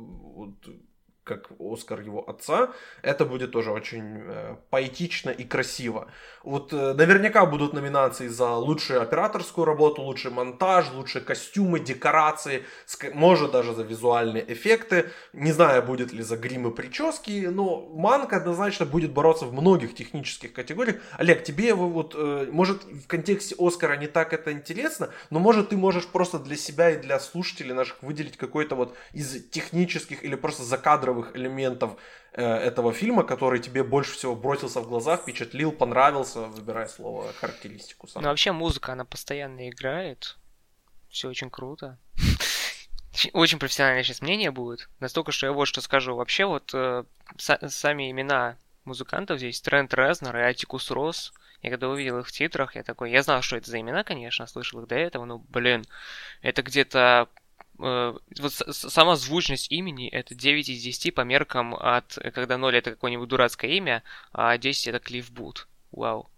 как 1.29 1.51
Оскар 1.61 2.01
его 2.01 2.29
отца, 2.29 2.71
это 3.03 3.25
будет 3.25 3.53
тоже 3.53 3.71
очень 3.71 4.23
э, 4.25 4.57
поэтично 4.71 5.31
и 5.31 5.45
красиво. 5.45 6.09
Вот 6.43 6.73
э, 6.73 6.95
наверняка 6.95 7.45
будут 7.47 7.75
номинации 7.75 8.29
за 8.29 8.55
лучшую 8.55 9.03
операторскую 9.03 9.65
работу, 9.65 10.03
лучший 10.03 10.31
монтаж, 10.31 10.91
лучшие 10.93 11.23
костюмы, 11.23 11.81
декорации, 11.81 12.65
может 13.13 13.53
даже 13.53 13.75
за 13.75 13.83
визуальные 13.83 14.51
эффекты. 14.53 15.11
Не 15.33 15.53
знаю, 15.53 15.83
будет 15.83 16.13
ли 16.13 16.23
за 16.23 16.37
грим 16.37 16.69
и 16.69 16.75
прически, 16.75 17.47
но 17.47 17.87
Манк 17.95 18.33
однозначно 18.33 18.87
будет 18.87 19.13
бороться 19.13 19.45
в 19.45 19.53
многих 19.53 19.95
технических 19.95 20.53
категориях. 20.53 20.97
Олег, 21.19 21.45
тебе 21.45 21.75
вот, 21.75 22.15
э, 22.17 22.49
может 22.51 22.85
в 22.85 23.07
контексте 23.07 23.55
Оскара 23.59 23.97
не 23.97 24.07
так 24.07 24.33
это 24.33 24.53
интересно, 24.53 25.11
но 25.31 25.41
может 25.41 25.69
ты 25.69 25.77
можешь 25.77 26.07
просто 26.07 26.39
для 26.39 26.57
себя 26.57 26.91
и 26.91 26.97
для 26.97 27.21
слушателей 27.21 27.75
наших 27.75 28.03
выделить 28.03 28.39
какой-то 28.39 28.75
вот 28.75 28.97
из 29.13 29.51
технических 29.51 30.25
или 30.25 30.37
просто 30.37 30.63
закадровых 30.63 31.18
элементов 31.35 31.99
Э, 32.39 32.55
этого 32.55 32.93
фильма, 32.93 33.25
который 33.25 33.59
тебе 33.59 33.83
больше 33.83 34.13
всего 34.13 34.37
бросился 34.37 34.81
в 34.81 34.87
глаза, 34.87 35.17
впечатлил, 35.17 35.73
понравился, 35.73 36.43
выбирая 36.43 36.87
слово, 36.87 37.33
характеристику 37.33 38.07
сам. 38.07 38.23
Ну, 38.23 38.29
вообще 38.29 38.53
музыка, 38.53 38.93
она 38.93 39.05
постоянно 39.05 39.69
играет. 39.69 40.37
Все 41.09 41.29
очень 41.29 41.51
круто. 41.51 41.99
Очень 43.33 43.59
профессиональное 43.59 44.05
сейчас 44.05 44.21
мнение 44.21 44.53
будет. 44.53 44.89
Настолько, 45.01 45.33
что 45.33 45.47
я 45.47 45.53
вот 45.53 45.65
что 45.65 45.81
скажу. 45.81 46.15
Вообще 46.15 46.45
вот 46.45 46.71
э, 46.75 47.03
сами 47.39 48.09
имена 48.13 48.57
музыкантов 48.85 49.39
здесь 49.39 49.61
Трент 49.61 49.93
Резнер 49.93 50.37
и 50.37 50.43
Атикус 50.43 50.93
Росс. 50.93 51.33
Я 51.63 51.71
когда 51.71 51.89
увидел 51.89 52.21
их 52.21 52.29
в 52.29 52.31
титрах, 52.31 52.77
я 52.77 52.85
такой, 52.85 53.11
я 53.11 53.25
знал, 53.25 53.43
что 53.43 53.57
это 53.57 53.69
за 53.69 53.81
имена, 53.81 54.05
конечно, 54.05 54.47
слышал 54.47 54.81
их 54.81 54.87
до 54.87 54.95
этого, 54.95 55.25
но, 55.25 55.39
блин, 55.39 55.85
это 56.41 56.63
где-то 56.63 57.29
вот 57.79 58.53
сама 58.53 59.17
звучность 59.17 59.71
имени 59.71 60.09
это 60.09 60.35
9 60.35 60.69
из 60.69 60.83
10 60.83 61.15
по 61.15 61.21
меркам 61.21 61.75
от 61.75 62.19
когда 62.35 62.59
0 62.59 62.77
это 62.77 62.91
какое-нибудь 62.91 63.29
дурацкое 63.29 63.71
имя, 63.73 64.03
а 64.33 64.59
10 64.59 64.89
это 64.89 64.99
Клифф 64.99 65.31
Бут. 65.31 65.69
Вау. 65.93 66.29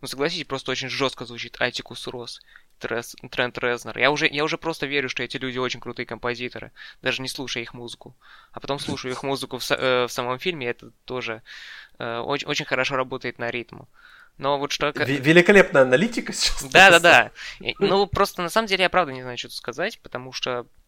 Ну 0.00 0.08
согласитесь, 0.08 0.46
просто 0.46 0.70
очень 0.70 0.88
жестко 0.88 1.24
звучит 1.24 1.60
Атикус 1.60 2.06
Рос, 2.06 2.40
Трент 2.78 3.58
Резнер. 3.58 3.98
Я 3.98 4.10
уже, 4.10 4.26
я 4.26 4.44
уже 4.44 4.58
просто 4.58 4.86
верю, 4.86 5.08
что 5.08 5.22
эти 5.22 5.36
люди 5.36 5.58
очень 5.58 5.80
крутые 5.80 6.06
композиторы, 6.06 6.72
даже 7.02 7.22
не 7.22 7.28
слушая 7.28 7.62
их 7.62 7.74
музыку. 7.74 8.16
А 8.52 8.60
потом 8.60 8.78
слушаю 8.78 9.12
их 9.12 9.22
музыку 9.22 9.58
в, 9.58 9.70
э, 9.70 10.06
в 10.06 10.12
самом 10.12 10.38
фильме, 10.38 10.68
это 10.68 10.90
тоже 11.04 11.42
э, 11.98 12.18
очень, 12.18 12.46
очень 12.46 12.66
хорошо 12.66 12.96
работает 12.96 13.38
на 13.38 13.50
ритм. 13.50 13.82
Но 14.38 14.58
вот 14.58 14.70
что... 14.70 14.92
Великолепная 14.94 15.82
аналитика 15.82 16.34
сейчас. 16.34 16.64
Да-да-да. 16.64 17.32
Ну, 17.78 18.06
просто 18.06 18.42
на 18.42 18.50
самом 18.50 18.68
деле 18.68 18.82
я 18.82 18.90
правда 18.90 19.12
не 19.12 19.22
знаю, 19.22 19.38
что 19.38 19.48
сказать, 19.50 19.98
потому 20.00 20.32
что 20.32 20.66
Э, 20.66 20.85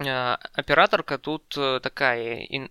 операторка 0.00 1.18
тут 1.18 1.54
э, 1.56 1.80
такая 1.80 2.42
ин, 2.44 2.70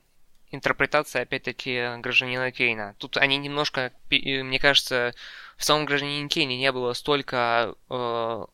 интерпретация, 0.51 1.23
опять-таки, 1.23 1.97
гражданина 1.99 2.51
Кейна. 2.51 2.95
Тут 2.97 3.17
они 3.17 3.37
немножко, 3.37 3.91
мне 4.09 4.59
кажется, 4.59 5.13
в 5.57 5.63
самом 5.63 5.85
гражданине 5.85 6.27
Кейне 6.27 6.57
не 6.57 6.71
было 6.71 6.93
столько 6.93 7.75
э, 7.89 8.45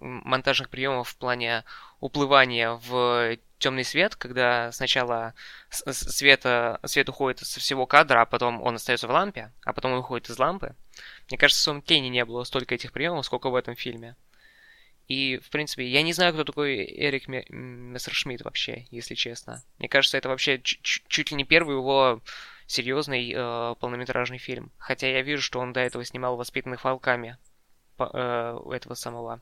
монтажных 0.00 0.70
приемов 0.70 1.08
в 1.08 1.16
плане 1.16 1.64
уплывания 2.00 2.72
в 2.72 3.36
темный 3.58 3.84
свет, 3.84 4.16
когда 4.16 4.72
сначала 4.72 5.34
света, 5.70 6.80
свет 6.84 7.08
уходит 7.08 7.40
со 7.40 7.60
всего 7.60 7.86
кадра, 7.86 8.22
а 8.22 8.26
потом 8.26 8.62
он 8.62 8.76
остается 8.76 9.06
в 9.06 9.10
лампе, 9.10 9.52
а 9.64 9.72
потом 9.72 9.92
он 9.92 9.98
уходит 9.98 10.30
из 10.30 10.38
лампы. 10.38 10.74
Мне 11.28 11.38
кажется, 11.38 11.60
в 11.60 11.64
самом 11.64 11.82
Кейне 11.82 12.08
не 12.08 12.24
было 12.24 12.44
столько 12.44 12.74
этих 12.74 12.92
приемов, 12.92 13.26
сколько 13.26 13.50
в 13.50 13.54
этом 13.54 13.76
фильме. 13.76 14.16
И, 15.10 15.40
в 15.42 15.50
принципе, 15.50 15.88
я 15.88 16.02
не 16.02 16.12
знаю, 16.12 16.32
кто 16.32 16.44
такой 16.44 16.84
Эрик 16.84 17.26
Мессершмитт 17.26 18.44
вообще, 18.44 18.86
если 18.92 19.16
честно. 19.16 19.60
Мне 19.80 19.88
кажется, 19.88 20.16
это 20.16 20.28
вообще 20.28 20.60
чуть 20.62 21.32
ли 21.32 21.36
не 21.36 21.42
первый 21.42 21.74
его 21.74 22.20
серьезный 22.68 23.32
э, 23.34 23.74
полнометражный 23.80 24.38
фильм. 24.38 24.70
Хотя 24.78 25.08
я 25.08 25.22
вижу, 25.22 25.42
что 25.42 25.58
он 25.58 25.72
до 25.72 25.80
этого 25.80 26.04
снимал 26.04 26.36
«Воспитанных 26.36 26.84
волками» 26.84 27.38
по, 27.96 28.08
э, 28.12 28.76
этого 28.76 28.94
самого 28.94 29.40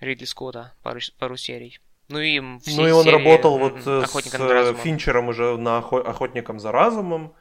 Ридли 0.00 0.24
Скотта, 0.24 0.72
пару, 0.82 1.00
пару 1.18 1.36
серий. 1.36 1.78
Ну 2.08 2.18
и, 2.18 2.40
ну 2.40 2.88
и 2.88 2.90
он 2.90 3.06
работал 3.06 3.58
вот 3.58 3.82
с 3.82 3.86
э, 3.86 4.74
Финчером 4.82 5.28
уже 5.28 5.58
на 5.58 5.76
«Охотником 5.76 6.58
за 6.58 6.72
разумом» 6.72 7.34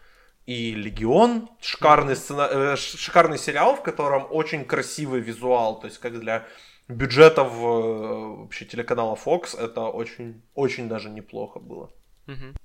и 0.46 0.74
«Легион». 0.74 1.48
Шикарный, 1.62 2.18
сцена... 2.18 2.50
Э, 2.52 2.76
шикарный 2.76 3.38
сериал, 3.38 3.78
в 3.78 3.82
котором 3.82 4.28
очень 4.30 4.66
красивый 4.66 5.22
визуал, 5.22 5.80
то 5.80 5.88
есть 5.88 6.00
как 6.00 6.20
для 6.20 6.46
бюджетов 6.90 7.54
э, 7.54 8.42
вообще 8.42 8.66
телеканала 8.66 9.16
Fox 9.16 9.58
это 9.58 9.84
очень, 9.84 10.42
очень 10.56 10.90
даже 10.90 11.10
неплохо 11.10 11.60
было. 11.60 11.92
Угу. 12.28 12.56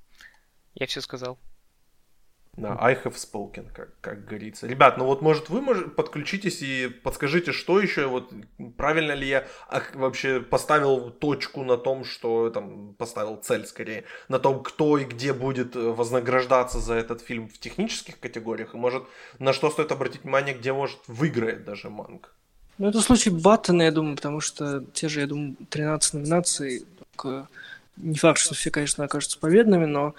Я 0.74 0.86
все 0.86 1.00
сказал. 1.00 1.38
Да, 2.56 2.76
I 2.80 2.94
have 2.94 3.16
spoken, 3.16 3.68
как, 3.72 4.00
как 4.00 4.26
говорится. 4.26 4.68
Ребят, 4.68 4.96
ну 4.96 5.06
вот 5.06 5.22
может 5.22 5.48
вы 5.48 5.60
может, 5.60 5.96
подключитесь 5.96 6.62
и 6.62 6.88
подскажите, 6.88 7.50
что 7.50 7.80
еще, 7.80 8.06
вот 8.06 8.32
правильно 8.76 9.10
ли 9.10 9.26
я 9.26 9.46
вообще 9.94 10.40
поставил 10.40 11.10
точку 11.10 11.64
на 11.64 11.76
том, 11.76 12.04
что 12.04 12.50
там 12.50 12.94
поставил 12.94 13.38
цель 13.38 13.66
скорее, 13.66 14.04
на 14.28 14.38
том, 14.38 14.62
кто 14.62 14.98
и 14.98 15.04
где 15.04 15.32
будет 15.32 15.74
э, 15.74 15.80
вознаграждаться 15.80 16.78
за 16.78 16.94
этот 16.94 17.22
фильм 17.22 17.48
в 17.48 17.58
технических 17.58 18.20
категориях, 18.20 18.74
и 18.74 18.78
может 18.78 19.04
на 19.40 19.52
что 19.52 19.68
стоит 19.70 19.90
обратить 19.90 20.22
внимание, 20.22 20.54
где 20.54 20.72
может 20.72 21.00
выиграет 21.08 21.64
даже 21.64 21.90
Манг. 21.90 22.36
Ну, 22.78 22.88
это 22.88 23.00
случай 23.00 23.30
Баттона, 23.30 23.82
я 23.82 23.92
думаю, 23.92 24.16
потому 24.16 24.40
что 24.40 24.84
те 24.92 25.08
же, 25.08 25.20
я 25.20 25.26
думаю, 25.26 25.56
13 25.70 26.14
номинаций, 26.14 26.84
только 26.98 27.48
не 27.96 28.16
факт, 28.16 28.40
что 28.40 28.54
все, 28.54 28.70
конечно, 28.70 29.04
окажутся 29.04 29.38
победными, 29.38 29.84
но 29.84 30.14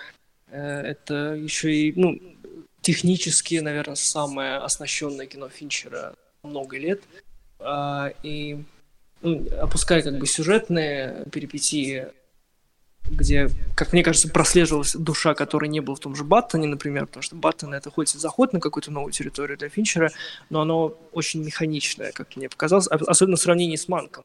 э, 0.47 0.81
это 0.81 1.35
еще 1.35 1.73
и, 1.73 1.93
ну, 1.99 2.19
технически, 2.81 3.55
наверное, 3.55 3.95
самое 3.95 4.57
оснащенное 4.57 5.25
кино 5.25 5.49
Финчера 5.49 6.13
много 6.43 6.77
лет. 6.77 7.01
А, 7.59 8.13
и 8.23 8.63
ну, 9.21 9.45
опуская 9.59 10.01
как 10.01 10.17
бы 10.17 10.27
сюжетные 10.27 11.25
перипетии 11.31 12.07
где, 13.09 13.49
как 13.75 13.93
мне 13.93 14.03
кажется, 14.03 14.29
прослеживалась 14.29 14.95
душа, 14.95 15.33
которой 15.33 15.69
не 15.69 15.79
было 15.79 15.95
в 15.95 15.99
том 15.99 16.15
же 16.15 16.23
Баттоне, 16.23 16.67
например, 16.67 17.05
потому 17.05 17.23
что 17.23 17.35
Баттон 17.35 17.73
это 17.73 17.91
хоть 17.91 18.15
и 18.15 18.17
заход 18.17 18.53
на 18.53 18.59
какую-то 18.59 18.91
новую 18.91 19.11
территорию 19.11 19.57
для 19.57 19.69
Финчера, 19.69 20.11
но 20.49 20.61
оно 20.61 20.97
очень 21.11 21.43
механичное, 21.43 22.11
как 22.11 22.35
мне 22.35 22.49
показалось, 22.49 22.87
особенно 22.87 23.37
в 23.37 23.41
сравнении 23.41 23.75
с 23.75 23.87
Манком. 23.87 24.23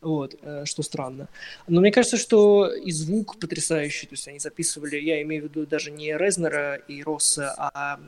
Вот, 0.00 0.36
э, 0.42 0.64
что 0.64 0.82
странно. 0.82 1.28
Но 1.66 1.80
мне 1.80 1.90
кажется, 1.90 2.18
что 2.18 2.72
и 2.72 2.92
звук 2.92 3.36
потрясающий, 3.40 4.06
то 4.06 4.14
есть 4.14 4.28
они 4.28 4.38
записывали, 4.38 4.96
я 4.96 5.20
имею 5.22 5.42
в 5.42 5.44
виду 5.46 5.66
даже 5.66 5.90
не 5.90 6.16
Резнера 6.16 6.76
и 6.76 7.02
Росса, 7.02 7.52
а 7.58 7.98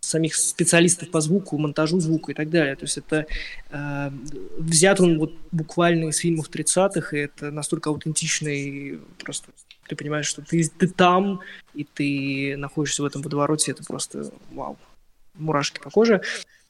самих 0.00 0.36
специалистов 0.36 1.10
по 1.10 1.20
звуку, 1.20 1.58
монтажу 1.58 2.00
звука 2.00 2.32
и 2.32 2.34
так 2.34 2.50
далее. 2.50 2.76
То 2.76 2.84
есть 2.84 2.98
это 2.98 3.26
э, 3.70 4.10
взят 4.58 5.00
он 5.00 5.18
вот 5.18 5.34
буквально 5.52 6.08
из 6.08 6.18
фильмов 6.18 6.48
30-х, 6.50 7.16
и 7.16 7.20
это 7.20 7.50
настолько 7.50 7.90
аутентичный 7.90 9.00
просто 9.18 9.50
ты 9.88 9.96
понимаешь, 9.96 10.26
что 10.26 10.42
ты, 10.42 10.68
ты 10.68 10.88
там, 10.88 11.40
и 11.74 11.84
ты 11.84 12.56
находишься 12.56 13.02
в 13.02 13.06
этом 13.06 13.22
водовороте, 13.22 13.72
это 13.72 13.84
просто 13.84 14.30
вау, 14.50 14.76
мурашки 15.34 15.80
по 15.80 15.90
коже. 15.90 16.22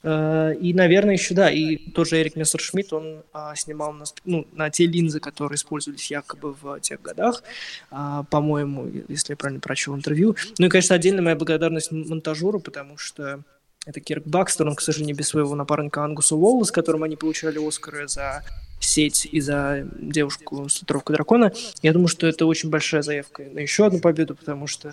Э, 0.02 0.54
и, 0.60 0.74
наверное, 0.74 1.14
еще, 1.14 1.34
да, 1.34 1.50
и 1.50 1.76
тот 1.90 2.08
же 2.08 2.20
Эрик 2.20 2.36
Мессершмитт, 2.36 2.92
он 2.92 3.22
а, 3.32 3.54
снимал 3.54 3.92
на, 3.92 4.04
ну, 4.24 4.46
на 4.52 4.70
те 4.70 4.86
линзы, 4.86 5.20
которые 5.20 5.56
использовались 5.56 6.10
якобы 6.10 6.54
в 6.60 6.80
тех 6.80 7.00
годах, 7.02 7.42
а, 7.90 8.24
по-моему, 8.24 8.90
если 9.08 9.32
я 9.32 9.36
правильно 9.36 9.60
прочел 9.60 9.94
интервью. 9.94 10.36
Ну 10.58 10.66
и, 10.66 10.68
конечно, 10.68 10.94
отдельная 10.94 11.22
моя 11.22 11.36
благодарность 11.36 11.90
монтажеру, 11.90 12.60
потому 12.60 12.98
что 12.98 13.42
это 13.86 14.00
Кирк 14.00 14.26
Бакстер, 14.26 14.66
он, 14.66 14.74
к 14.74 14.80
сожалению, 14.80 15.16
без 15.16 15.28
своего 15.28 15.54
напарника 15.54 16.04
Ангуса 16.04 16.34
Уолла, 16.34 16.64
с 16.64 16.72
которым 16.72 17.04
они 17.04 17.16
получали 17.16 17.64
Оскары 17.66 18.08
за 18.08 18.42
сеть 18.80 19.28
и 19.30 19.40
за 19.40 19.86
девушку 19.98 20.68
с 20.68 20.80
татуировкой 20.80 21.16
дракона. 21.16 21.52
Я 21.82 21.92
думаю, 21.92 22.08
что 22.08 22.26
это 22.26 22.46
очень 22.46 22.68
большая 22.68 23.02
заявка 23.02 23.44
на 23.44 23.60
еще 23.60 23.86
одну 23.86 24.00
победу, 24.00 24.34
потому 24.34 24.66
что, 24.66 24.88
э, 24.88 24.92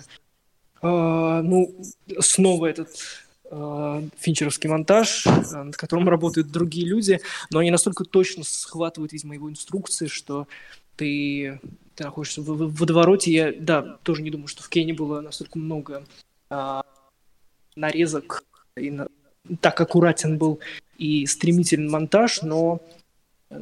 ну, 0.82 1.74
снова 2.20 2.66
этот 2.66 2.88
финчеровский 4.16 4.68
монтаж, 4.68 5.26
э, 5.26 5.62
над 5.62 5.76
которым 5.76 6.08
работают 6.08 6.50
другие 6.50 6.86
люди, 6.86 7.20
но 7.50 7.60
они 7.60 7.70
настолько 7.70 8.04
точно 8.04 8.44
схватывают, 8.44 9.12
видимо, 9.12 9.34
его 9.34 9.50
инструкции, 9.50 10.06
что 10.06 10.46
ты, 10.96 11.60
ты 11.94 12.04
находишься 12.04 12.42
в, 12.42 12.46
в 12.46 12.74
водовороте. 12.76 13.32
Я, 13.32 13.52
да, 13.52 13.98
тоже 14.02 14.22
не 14.22 14.30
думаю, 14.30 14.48
что 14.48 14.62
в 14.62 14.68
Кене 14.68 14.94
было 14.94 15.20
настолько 15.20 15.58
много 15.58 16.04
э, 16.50 16.80
нарезок, 17.76 18.44
и 18.76 18.90
на, 18.90 19.08
так 19.60 19.80
аккуратен 19.80 20.38
был 20.38 20.60
и 20.98 21.26
стремительный 21.26 21.90
монтаж, 21.90 22.42
но 22.42 22.80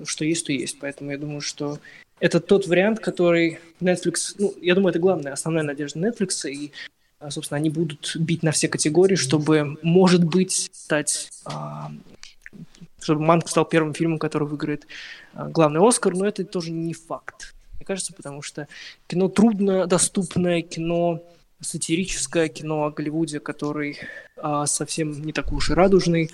что 0.05 0.25
есть, 0.25 0.47
то 0.47 0.53
есть. 0.53 0.79
Поэтому 0.81 1.11
я 1.11 1.19
думаю, 1.19 1.41
что 1.41 1.79
это 2.21 2.41
тот 2.41 2.67
вариант, 2.67 3.01
который 3.01 3.59
Netflix, 3.81 4.37
ну, 4.39 4.55
я 4.61 4.75
думаю, 4.75 4.91
это 4.91 4.99
главная, 4.99 5.33
основная 5.33 5.65
надежда 5.65 5.99
Netflix, 5.99 6.49
и, 6.49 6.71
а, 6.71 7.02
собственно, 7.31 7.59
они 7.59 7.71
будут 7.71 8.17
бить 8.17 8.43
на 8.43 8.53
все 8.53 8.69
категории, 8.69 9.17
чтобы, 9.17 9.79
может 9.83 10.25
быть, 10.25 10.71
стать, 10.73 11.29
а, 11.45 11.91
чтобы 13.01 13.23
Манк 13.23 13.49
стал 13.49 13.65
первым 13.65 13.95
фильмом, 13.95 14.19
который 14.19 14.49
выиграет 14.49 14.87
а, 15.35 15.49
главный 15.49 15.87
Оскар, 15.87 16.15
но 16.15 16.27
это 16.27 16.45
тоже 16.45 16.71
не 16.71 16.95
факт, 16.95 17.55
мне 17.77 17.85
кажется, 17.85 18.13
потому 18.13 18.43
что 18.43 18.69
кино 19.07 19.29
трудно 19.29 19.87
доступное, 19.87 20.63
кино 20.63 21.23
сатирическое, 21.61 22.49
кино 22.49 22.87
о 22.87 22.91
Голливуде, 22.91 23.39
который 23.39 23.97
совсем 24.65 25.23
не 25.23 25.33
такой 25.33 25.59
уж 25.59 25.71
и 25.71 25.75
радужный, 25.75 26.29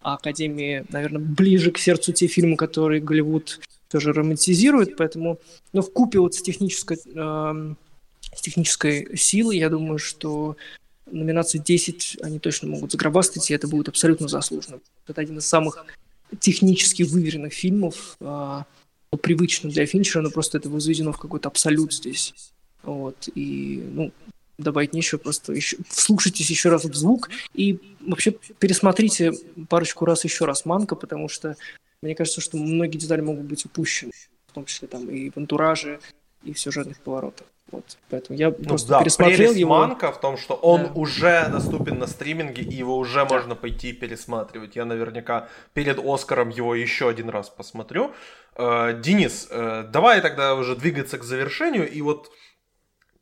а 0.00 0.14
Академии, 0.14 0.84
наверное, 0.88 1.20
ближе 1.20 1.70
к 1.70 1.78
сердцу 1.78 2.12
те 2.12 2.26
фильмы, 2.26 2.56
которые 2.56 3.00
Голливуд 3.00 3.60
тоже 3.88 4.12
романтизирует, 4.12 4.96
поэтому, 4.96 5.38
ну, 5.72 5.82
в 5.82 5.92
купе 5.92 6.18
вот 6.18 6.34
с 6.34 6.42
технической, 6.42 6.98
с 8.34 8.40
технической 8.40 9.16
силой, 9.16 9.58
я 9.58 9.68
думаю, 9.68 9.98
что 9.98 10.56
номинации 11.10 11.58
10 11.58 12.18
они 12.22 12.38
точно 12.38 12.68
могут 12.68 12.92
загробастать, 12.92 13.50
и 13.50 13.54
это 13.54 13.68
будет 13.68 13.88
абсолютно 13.88 14.28
заслуженно. 14.28 14.80
Это 15.06 15.20
один 15.20 15.38
из 15.38 15.46
самых 15.46 15.84
технически 16.40 17.02
выверенных 17.02 17.52
фильмов, 17.52 18.16
э, 18.20 18.62
привычных 19.20 19.72
для 19.74 19.84
Финчера, 19.86 20.22
но 20.22 20.30
просто 20.30 20.58
это 20.58 20.70
возведено 20.70 21.12
в 21.12 21.18
какой-то 21.18 21.48
абсолют 21.48 21.92
здесь. 21.92 22.34
Вот, 22.82 23.28
и, 23.34 23.84
ну, 23.92 24.12
добавить 24.58 24.92
нечего, 24.92 25.18
просто 25.18 25.52
еще, 25.52 25.76
вслушайтесь 25.88 26.50
еще 26.50 26.68
раз 26.68 26.84
в 26.84 26.94
звук 26.94 27.30
и 27.54 27.78
вообще 28.00 28.32
пересмотрите 28.58 29.32
парочку 29.68 30.04
раз 30.04 30.24
еще 30.24 30.44
раз 30.44 30.64
Манка, 30.64 30.94
потому 30.96 31.28
что 31.28 31.56
мне 32.00 32.14
кажется, 32.14 32.40
что 32.40 32.56
многие 32.56 32.98
детали 32.98 33.20
могут 33.20 33.44
быть 33.44 33.64
упущены, 33.64 34.12
в 34.46 34.52
том 34.52 34.64
числе 34.64 34.88
там 34.88 35.08
и 35.08 35.30
в 35.30 35.36
антураже, 35.36 36.00
и 36.42 36.52
в 36.52 36.58
сюжетных 36.58 36.98
поворотах. 37.00 37.46
Вот, 37.72 37.96
поэтому 38.10 38.38
я 38.38 38.50
ну, 38.50 38.64
просто 38.64 38.90
да, 38.90 39.00
пересмотрел 39.00 39.52
его. 39.54 39.70
Манка 39.70 40.12
в 40.12 40.20
том, 40.20 40.36
что 40.36 40.54
он 40.54 40.84
да. 40.84 40.92
уже 40.94 41.48
доступен 41.48 41.98
на 41.98 42.06
стриминге, 42.06 42.62
и 42.62 42.74
его 42.74 42.98
уже 42.98 43.24
да. 43.24 43.34
можно 43.34 43.54
пойти 43.54 43.88
и 43.88 43.92
пересматривать. 43.94 44.76
Я 44.76 44.84
наверняка 44.84 45.48
перед 45.72 45.98
Оскаром 45.98 46.50
его 46.50 46.74
еще 46.74 47.08
один 47.08 47.30
раз 47.30 47.48
посмотрю. 47.48 48.12
Э, 48.56 48.92
Денис, 49.00 49.48
э, 49.50 49.86
давай 49.90 50.20
тогда 50.20 50.54
уже 50.54 50.76
двигаться 50.76 51.16
к 51.16 51.24
завершению. 51.24 51.90
И 51.90 52.02
вот 52.02 52.30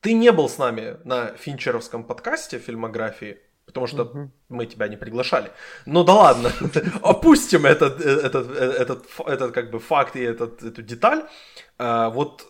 ты 0.00 0.14
не 0.14 0.32
был 0.32 0.48
с 0.48 0.58
нами 0.58 0.96
на 1.04 1.28
финчеровском 1.34 2.02
подкасте 2.02 2.58
фильмографии, 2.58 3.38
потому 3.66 3.86
что 3.86 4.02
угу. 4.02 4.32
мы 4.48 4.66
тебя 4.66 4.88
не 4.88 4.96
приглашали. 4.96 5.52
Ну 5.86 6.02
да 6.02 6.14
ладно, 6.14 6.50
опустим 7.02 7.66
этот, 7.66 8.00
этот, 8.00 8.50
этот, 8.50 9.06
этот 9.24 9.52
как 9.52 9.70
бы 9.70 9.78
факт 9.78 10.16
и 10.16 10.22
этот, 10.22 10.60
эту 10.64 10.82
деталь. 10.82 11.22
Вот 11.78 12.49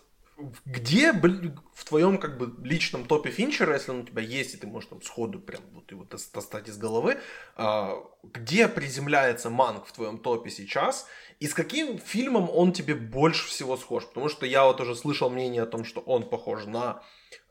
где 0.65 1.13
в 1.13 1.85
твоем 1.85 2.17
как 2.17 2.37
бы 2.37 2.53
личном 2.65 3.05
топе 3.05 3.29
Финчера, 3.29 3.73
если 3.73 3.91
он 3.91 3.99
у 3.99 4.03
тебя 4.03 4.21
есть, 4.21 4.53
и 4.53 4.57
ты 4.57 4.67
можешь 4.67 4.89
там 4.89 5.01
сходу 5.01 5.39
прям 5.39 5.61
вот 5.73 5.91
его 5.91 6.05
достать 6.33 6.69
из 6.69 6.77
головы, 6.77 7.17
а, 7.55 7.95
где 8.23 8.67
приземляется 8.67 9.49
Манк 9.49 9.85
в 9.85 9.91
твоем 9.91 10.17
топе 10.17 10.49
сейчас, 10.49 11.07
и 11.39 11.47
с 11.47 11.53
каким 11.53 11.97
фильмом 11.97 12.49
он 12.49 12.73
тебе 12.73 12.95
больше 12.95 13.47
всего 13.47 13.77
схож? 13.77 14.05
Потому 14.05 14.29
что 14.29 14.45
я 14.45 14.65
вот 14.65 14.81
уже 14.81 14.95
слышал 14.95 15.29
мнение 15.29 15.63
о 15.63 15.67
том, 15.67 15.85
что 15.85 16.01
он 16.01 16.29
похож 16.29 16.65
на 16.65 17.01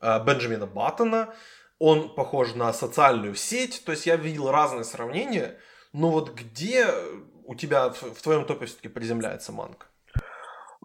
Э, 0.00 0.22
Бенджамина 0.22 0.66
Баттона, 0.66 1.34
он 1.78 2.14
похож 2.14 2.54
на 2.54 2.72
социальную 2.72 3.34
сеть, 3.34 3.82
то 3.84 3.92
есть 3.92 4.06
я 4.06 4.16
видел 4.16 4.50
разные 4.50 4.84
сравнения, 4.84 5.58
но 5.92 6.10
вот 6.10 6.34
где 6.34 6.86
у 7.44 7.54
тебя 7.54 7.90
в, 7.90 8.22
твоем 8.22 8.44
топе 8.44 8.66
все-таки 8.66 8.88
приземляется 8.88 9.52
Манк? 9.52 9.88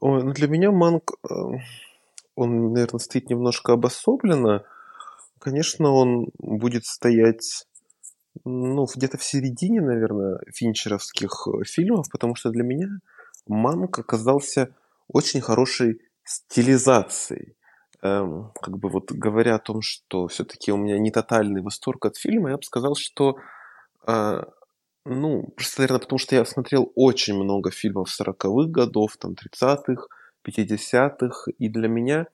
Ой, 0.02 0.24
ну 0.24 0.32
для 0.32 0.48
меня 0.48 0.72
Манк, 0.72 1.14
э, 1.30 1.36
он, 2.36 2.74
наверное, 2.74 3.00
стоит 3.00 3.30
немножко 3.30 3.74
обособленно. 3.74 4.64
Конечно, 5.40 5.92
он 5.92 6.28
будет 6.38 6.86
стоять 6.86 7.66
ну, 8.44 8.86
где-то 8.94 9.18
в 9.18 9.24
середине, 9.24 9.82
наверное, 9.82 10.40
финчеровских 10.54 11.48
э, 11.48 11.64
фильмов, 11.64 12.08
потому 12.12 12.36
что 12.36 12.50
для 12.50 12.64
меня 12.64 12.90
Манк 13.48 14.00
оказался 14.00 14.70
очень 15.08 15.42
хорошей 15.42 16.02
стилизацией. 16.24 17.56
Эм, 18.02 18.52
как 18.62 18.78
бы 18.78 18.90
вот 18.90 19.12
говоря 19.12 19.56
о 19.56 19.60
том, 19.60 19.82
что 19.82 20.28
все-таки 20.28 20.72
у 20.72 20.78
меня 20.78 21.00
не 21.00 21.12
тотальный 21.12 21.62
восторг 21.62 22.06
от 22.06 22.18
фильма, 22.18 22.50
я 22.50 22.58
бы 22.58 22.64
сказал, 22.64 22.96
что 22.96 23.38
э, 24.06 24.44
ну, 25.06 25.44
просто, 25.56 25.82
наверное, 25.82 26.02
потому 26.02 26.20
что 26.20 26.36
я 26.36 26.46
смотрел 26.46 26.92
очень 26.96 27.36
много 27.36 27.72
фильмов 27.72 28.10
40-х 28.10 28.70
годов, 28.72 29.18
там, 29.18 29.34
30-х, 29.34 30.08
50-х, 30.46 31.52
и 31.58 31.70
для 31.70 31.88
меня 31.88 32.28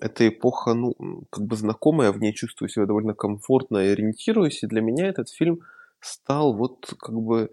эта 0.00 0.28
эпоха, 0.28 0.74
ну, 0.74 0.94
как 1.30 1.44
бы 1.44 1.56
знакомая, 1.56 2.08
я 2.08 2.12
в 2.12 2.20
ней 2.20 2.32
чувствую 2.32 2.68
себя 2.68 2.86
довольно 2.86 3.14
комфортно 3.14 3.78
и 3.78 3.88
ориентируюсь, 3.88 4.62
и 4.62 4.66
для 4.66 4.80
меня 4.80 5.08
этот 5.08 5.28
фильм 5.28 5.60
стал 6.00 6.54
вот 6.54 6.94
как 6.98 7.14
бы 7.14 7.50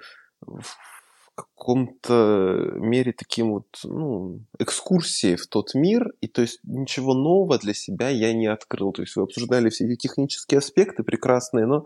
каком-то 1.36 2.74
мере 2.76 3.12
таким 3.12 3.52
вот, 3.52 3.68
ну, 3.84 4.40
экскурсией 4.58 5.36
в 5.36 5.48
тот 5.48 5.76
мир, 5.76 6.14
и 6.22 6.28
то 6.28 6.42
есть 6.42 6.60
ничего 6.64 7.14
нового 7.14 7.58
для 7.58 7.74
себя 7.74 8.10
я 8.10 8.34
не 8.34 8.48
открыл. 8.48 8.94
То 8.94 9.02
есть 9.02 9.16
вы 9.16 9.24
обсуждали 9.24 9.70
все 9.70 9.86
эти 9.86 9.96
технические 9.96 10.60
аспекты 10.60 11.04
прекрасные, 11.04 11.66
но 11.66 11.86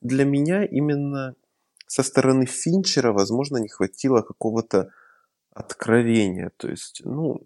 для 0.00 0.24
меня 0.24 0.64
именно 0.64 1.34
со 1.86 2.02
стороны 2.02 2.46
Финчера, 2.46 3.12
возможно, 3.12 3.58
не 3.58 3.68
хватило 3.68 4.22
какого-то 4.22 4.90
откровения. 5.56 6.50
То 6.58 6.68
есть, 6.68 7.00
ну, 7.04 7.40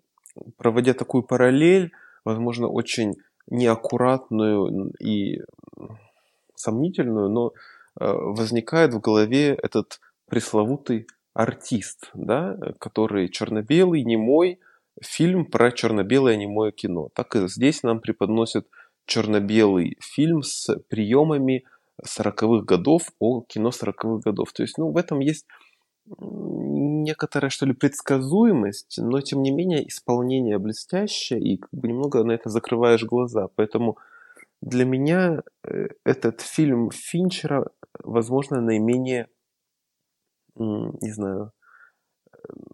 проводя 0.56 0.94
такую 0.94 1.22
параллель, 1.22 1.92
возможно, 2.24 2.68
очень 2.68 3.14
неаккуратную 3.46 4.92
и 5.00 5.40
сомнительную, 6.54 7.30
но 7.30 7.52
э, 8.00 8.12
возникает 8.12 8.92
в 8.92 9.00
голове 9.00 9.54
этот 9.54 10.00
пресловутый 10.28 11.06
артист, 11.34 12.10
да, 12.14 12.58
который 12.78 13.28
черно-белый, 13.28 14.04
немой, 14.04 14.58
фильм 15.02 15.46
про 15.46 15.70
черно-белое 15.72 16.36
немое 16.36 16.72
кино. 16.72 17.08
Так 17.14 17.36
и 17.36 17.48
здесь 17.48 17.82
нам 17.82 18.00
преподносят 18.00 18.66
черно-белый 19.06 19.96
фильм 20.00 20.42
с 20.42 20.68
приемами 20.88 21.64
40-х 22.04 22.64
годов 22.64 23.02
о 23.20 23.42
кино 23.42 23.70
40-х 23.70 24.20
годов. 24.24 24.52
То 24.52 24.62
есть, 24.62 24.78
ну, 24.78 24.90
в 24.90 24.96
этом 24.96 25.20
есть 25.20 25.46
некоторая, 26.18 27.50
что 27.50 27.66
ли, 27.66 27.72
предсказуемость, 27.72 28.98
но, 28.98 29.20
тем 29.20 29.42
не 29.42 29.50
менее, 29.50 29.86
исполнение 29.88 30.58
блестящее, 30.58 31.40
и 31.40 31.56
как 31.58 31.70
бы 31.72 31.88
немного 31.88 32.24
на 32.24 32.32
это 32.32 32.48
закрываешь 32.50 33.04
глаза. 33.04 33.48
Поэтому 33.54 33.98
для 34.60 34.84
меня 34.84 35.42
э, 35.64 35.88
этот 36.04 36.40
фильм 36.40 36.90
Финчера, 36.90 37.66
возможно, 38.02 38.60
наименее 38.60 39.28
не 40.56 41.12
знаю, 41.12 41.52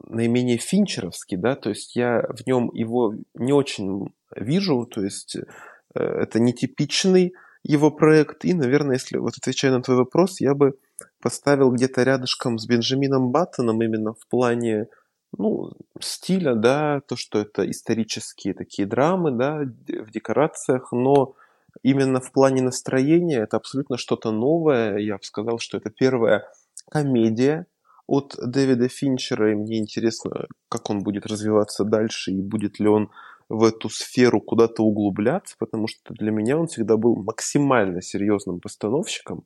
наименее 0.08 0.58
финчеровский, 0.58 1.36
да, 1.36 1.56
то 1.56 1.70
есть 1.70 1.96
я 1.96 2.22
в 2.28 2.46
нем 2.46 2.70
его 2.72 3.14
не 3.34 3.52
очень 3.52 4.14
вижу, 4.34 4.86
то 4.86 5.02
есть 5.02 5.36
э, 5.36 6.00
это 6.00 6.40
нетипичный 6.40 7.34
его 7.62 7.90
проект, 7.90 8.44
и, 8.44 8.54
наверное, 8.54 8.94
если 8.94 9.18
вот 9.18 9.34
отвечая 9.36 9.72
на 9.72 9.82
твой 9.82 9.96
вопрос, 9.96 10.40
я 10.40 10.54
бы 10.54 10.78
поставил 11.20 11.70
где-то 11.70 12.02
рядышком 12.02 12.58
с 12.58 12.66
Бенджамином 12.66 13.30
Баттоном 13.30 13.82
именно 13.82 14.14
в 14.14 14.26
плане 14.28 14.88
ну, 15.36 15.72
стиля, 16.00 16.54
да, 16.54 17.00
то, 17.06 17.16
что 17.16 17.40
это 17.40 17.68
исторические 17.70 18.54
такие 18.54 18.86
драмы, 18.86 19.32
да, 19.32 19.60
в 19.60 20.10
декорациях, 20.10 20.92
но 20.92 21.34
именно 21.82 22.20
в 22.20 22.32
плане 22.32 22.62
настроения 22.62 23.40
это 23.40 23.56
абсолютно 23.56 23.98
что-то 23.98 24.30
новое. 24.30 24.98
Я 24.98 25.16
бы 25.16 25.22
сказал, 25.22 25.58
что 25.58 25.76
это 25.76 25.90
первая 25.90 26.48
комедия, 26.90 27.66
от 28.06 28.36
Дэвида 28.40 28.88
Финчера, 28.88 29.52
и 29.52 29.54
мне 29.54 29.78
интересно, 29.78 30.46
как 30.68 30.90
он 30.90 31.02
будет 31.02 31.26
развиваться 31.26 31.84
дальше, 31.84 32.30
и 32.30 32.40
будет 32.40 32.78
ли 32.78 32.88
он 32.88 33.10
в 33.48 33.62
эту 33.62 33.88
сферу 33.88 34.40
куда-то 34.40 34.82
углубляться, 34.82 35.54
потому 35.58 35.86
что 35.86 36.14
для 36.14 36.32
меня 36.32 36.58
он 36.58 36.66
всегда 36.66 36.96
был 36.96 37.16
максимально 37.16 38.02
серьезным 38.02 38.60
постановщиком. 38.60 39.44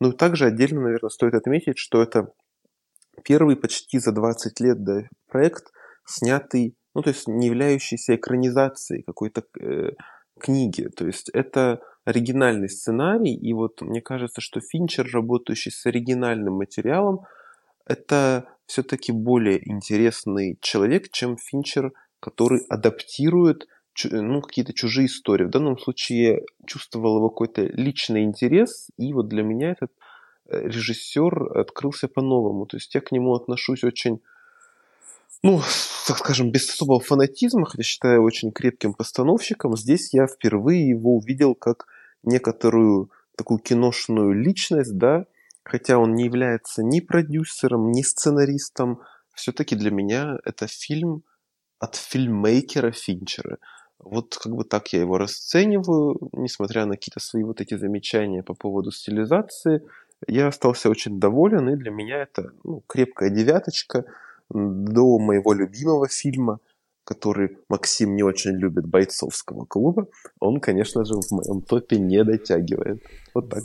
Но 0.00 0.12
также 0.12 0.46
отдельно, 0.46 0.82
наверное, 0.82 1.10
стоит 1.10 1.34
отметить, 1.34 1.78
что 1.78 2.02
это 2.02 2.32
первый 3.24 3.56
почти 3.56 3.98
за 3.98 4.12
20 4.12 4.60
лет 4.60 4.84
да, 4.84 5.02
проект, 5.28 5.72
снятый, 6.04 6.76
ну, 6.94 7.02
то 7.02 7.10
есть 7.10 7.26
не 7.26 7.46
являющийся 7.46 8.16
экранизацией 8.16 9.02
какой-то 9.02 9.44
э, 9.60 9.92
книги. 10.38 10.88
То 10.88 11.06
есть 11.06 11.30
это 11.30 11.80
оригинальный 12.04 12.68
сценарий, 12.68 13.34
и 13.34 13.52
вот 13.52 13.80
мне 13.82 14.00
кажется, 14.00 14.40
что 14.40 14.60
Финчер, 14.60 15.08
работающий 15.12 15.70
с 15.70 15.84
оригинальным 15.86 16.54
материалом, 16.54 17.20
это 17.86 18.46
все-таки 18.66 19.12
более 19.12 19.66
интересный 19.68 20.58
человек, 20.60 21.10
чем 21.10 21.36
Финчер, 21.36 21.92
который 22.20 22.64
адаптирует 22.68 23.66
ну, 24.04 24.40
какие-то 24.42 24.72
чужие 24.72 25.06
истории. 25.06 25.44
В 25.44 25.50
данном 25.50 25.78
случае 25.78 26.22
я 26.22 26.38
чувствовал 26.66 27.16
его 27.16 27.30
какой-то 27.30 27.62
личный 27.62 28.22
интерес, 28.22 28.88
и 28.96 29.12
вот 29.12 29.28
для 29.28 29.42
меня 29.42 29.72
этот 29.72 29.90
э, 30.46 30.68
режиссер 30.68 31.58
открылся 31.58 32.08
по-новому. 32.08 32.66
То 32.66 32.76
есть 32.76 32.94
я 32.94 33.00
к 33.00 33.10
нему 33.10 33.34
отношусь 33.34 33.82
очень, 33.84 34.20
ну, 35.42 35.60
так 36.06 36.18
скажем, 36.18 36.52
без 36.52 36.68
особого 36.68 37.00
фанатизма, 37.00 37.66
хотя 37.66 37.82
считаю 37.82 38.22
очень 38.22 38.52
крепким 38.52 38.94
постановщиком. 38.94 39.76
Здесь 39.76 40.14
я 40.14 40.26
впервые 40.26 40.88
его 40.88 41.16
увидел 41.16 41.54
как 41.54 41.86
некоторую 42.22 43.10
такую 43.36 43.58
киношную 43.58 44.32
личность, 44.32 44.96
да, 44.96 45.26
хотя 45.64 45.98
он 45.98 46.14
не 46.14 46.24
является 46.24 46.82
ни 46.82 47.00
продюсером, 47.00 47.92
ни 47.92 48.02
сценаристом, 48.02 49.00
все-таки 49.34 49.76
для 49.76 49.90
меня 49.90 50.38
это 50.44 50.66
фильм 50.66 51.22
от 51.78 51.96
фильммейкера 51.96 52.90
Финчера. 52.90 53.58
Вот 53.98 54.36
как 54.36 54.54
бы 54.54 54.64
так 54.64 54.92
я 54.92 55.00
его 55.00 55.18
расцениваю, 55.18 56.30
несмотря 56.32 56.86
на 56.86 56.94
какие-то 56.94 57.20
свои 57.20 57.42
вот 57.42 57.60
эти 57.60 57.76
замечания 57.76 58.42
по 58.42 58.54
поводу 58.54 58.90
стилизации, 58.90 59.82
я 60.26 60.48
остался 60.48 60.90
очень 60.90 61.20
доволен, 61.20 61.68
и 61.68 61.76
для 61.76 61.90
меня 61.90 62.22
это 62.22 62.52
ну, 62.64 62.82
крепкая 62.86 63.30
девяточка 63.30 64.04
до 64.50 65.18
моего 65.18 65.52
любимого 65.52 66.08
фильма, 66.08 66.60
который 67.04 67.58
Максим 67.68 68.16
не 68.16 68.22
очень 68.22 68.52
любит, 68.52 68.86
бойцовского 68.86 69.64
клуба, 69.64 70.08
он, 70.40 70.60
конечно 70.60 71.04
же, 71.04 71.14
в 71.14 71.30
моем 71.30 71.62
топе 71.62 71.98
не 71.98 72.22
дотягивает. 72.24 73.02
Вот 73.34 73.48
так. 73.50 73.64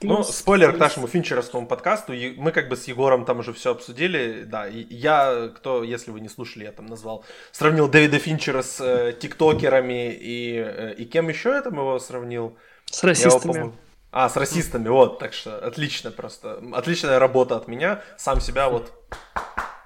Ну, 0.00 0.22
спойлер 0.22 0.72
к 0.72 0.78
нашему 0.78 1.08
финчеровскому 1.08 1.66
подкасту. 1.66 2.12
Мы 2.36 2.52
как 2.52 2.68
бы 2.68 2.76
с 2.76 2.84
Егором 2.84 3.24
там 3.24 3.40
уже 3.40 3.52
все 3.52 3.72
обсудили. 3.72 4.44
Да, 4.44 4.68
и 4.68 4.86
я, 4.94 5.50
кто, 5.56 5.82
если 5.82 6.10
вы 6.10 6.20
не 6.20 6.28
слушали, 6.28 6.64
я 6.64 6.72
там 6.72 6.86
назвал, 6.86 7.24
сравнил 7.50 7.88
Дэвида 7.88 8.18
Финчера 8.18 8.62
с 8.62 8.80
э, 8.80 9.12
тиктокерами 9.18 10.12
и, 10.12 10.56
э, 10.56 10.94
и 10.94 11.04
кем 11.04 11.28
еще 11.28 11.50
я 11.50 11.62
там 11.62 11.74
его 11.74 11.98
сравнил? 11.98 12.56
С 12.86 13.02
расистами. 13.02 13.58
Его, 13.58 13.72
а, 14.10 14.28
с 14.28 14.36
расистами, 14.36 14.88
вот, 14.88 15.18
так 15.18 15.32
что 15.32 15.58
отлично 15.58 16.10
просто. 16.10 16.62
Отличная 16.72 17.18
работа 17.18 17.56
от 17.56 17.68
меня. 17.68 18.02
Сам 18.16 18.40
себя 18.40 18.68
вот 18.68 18.92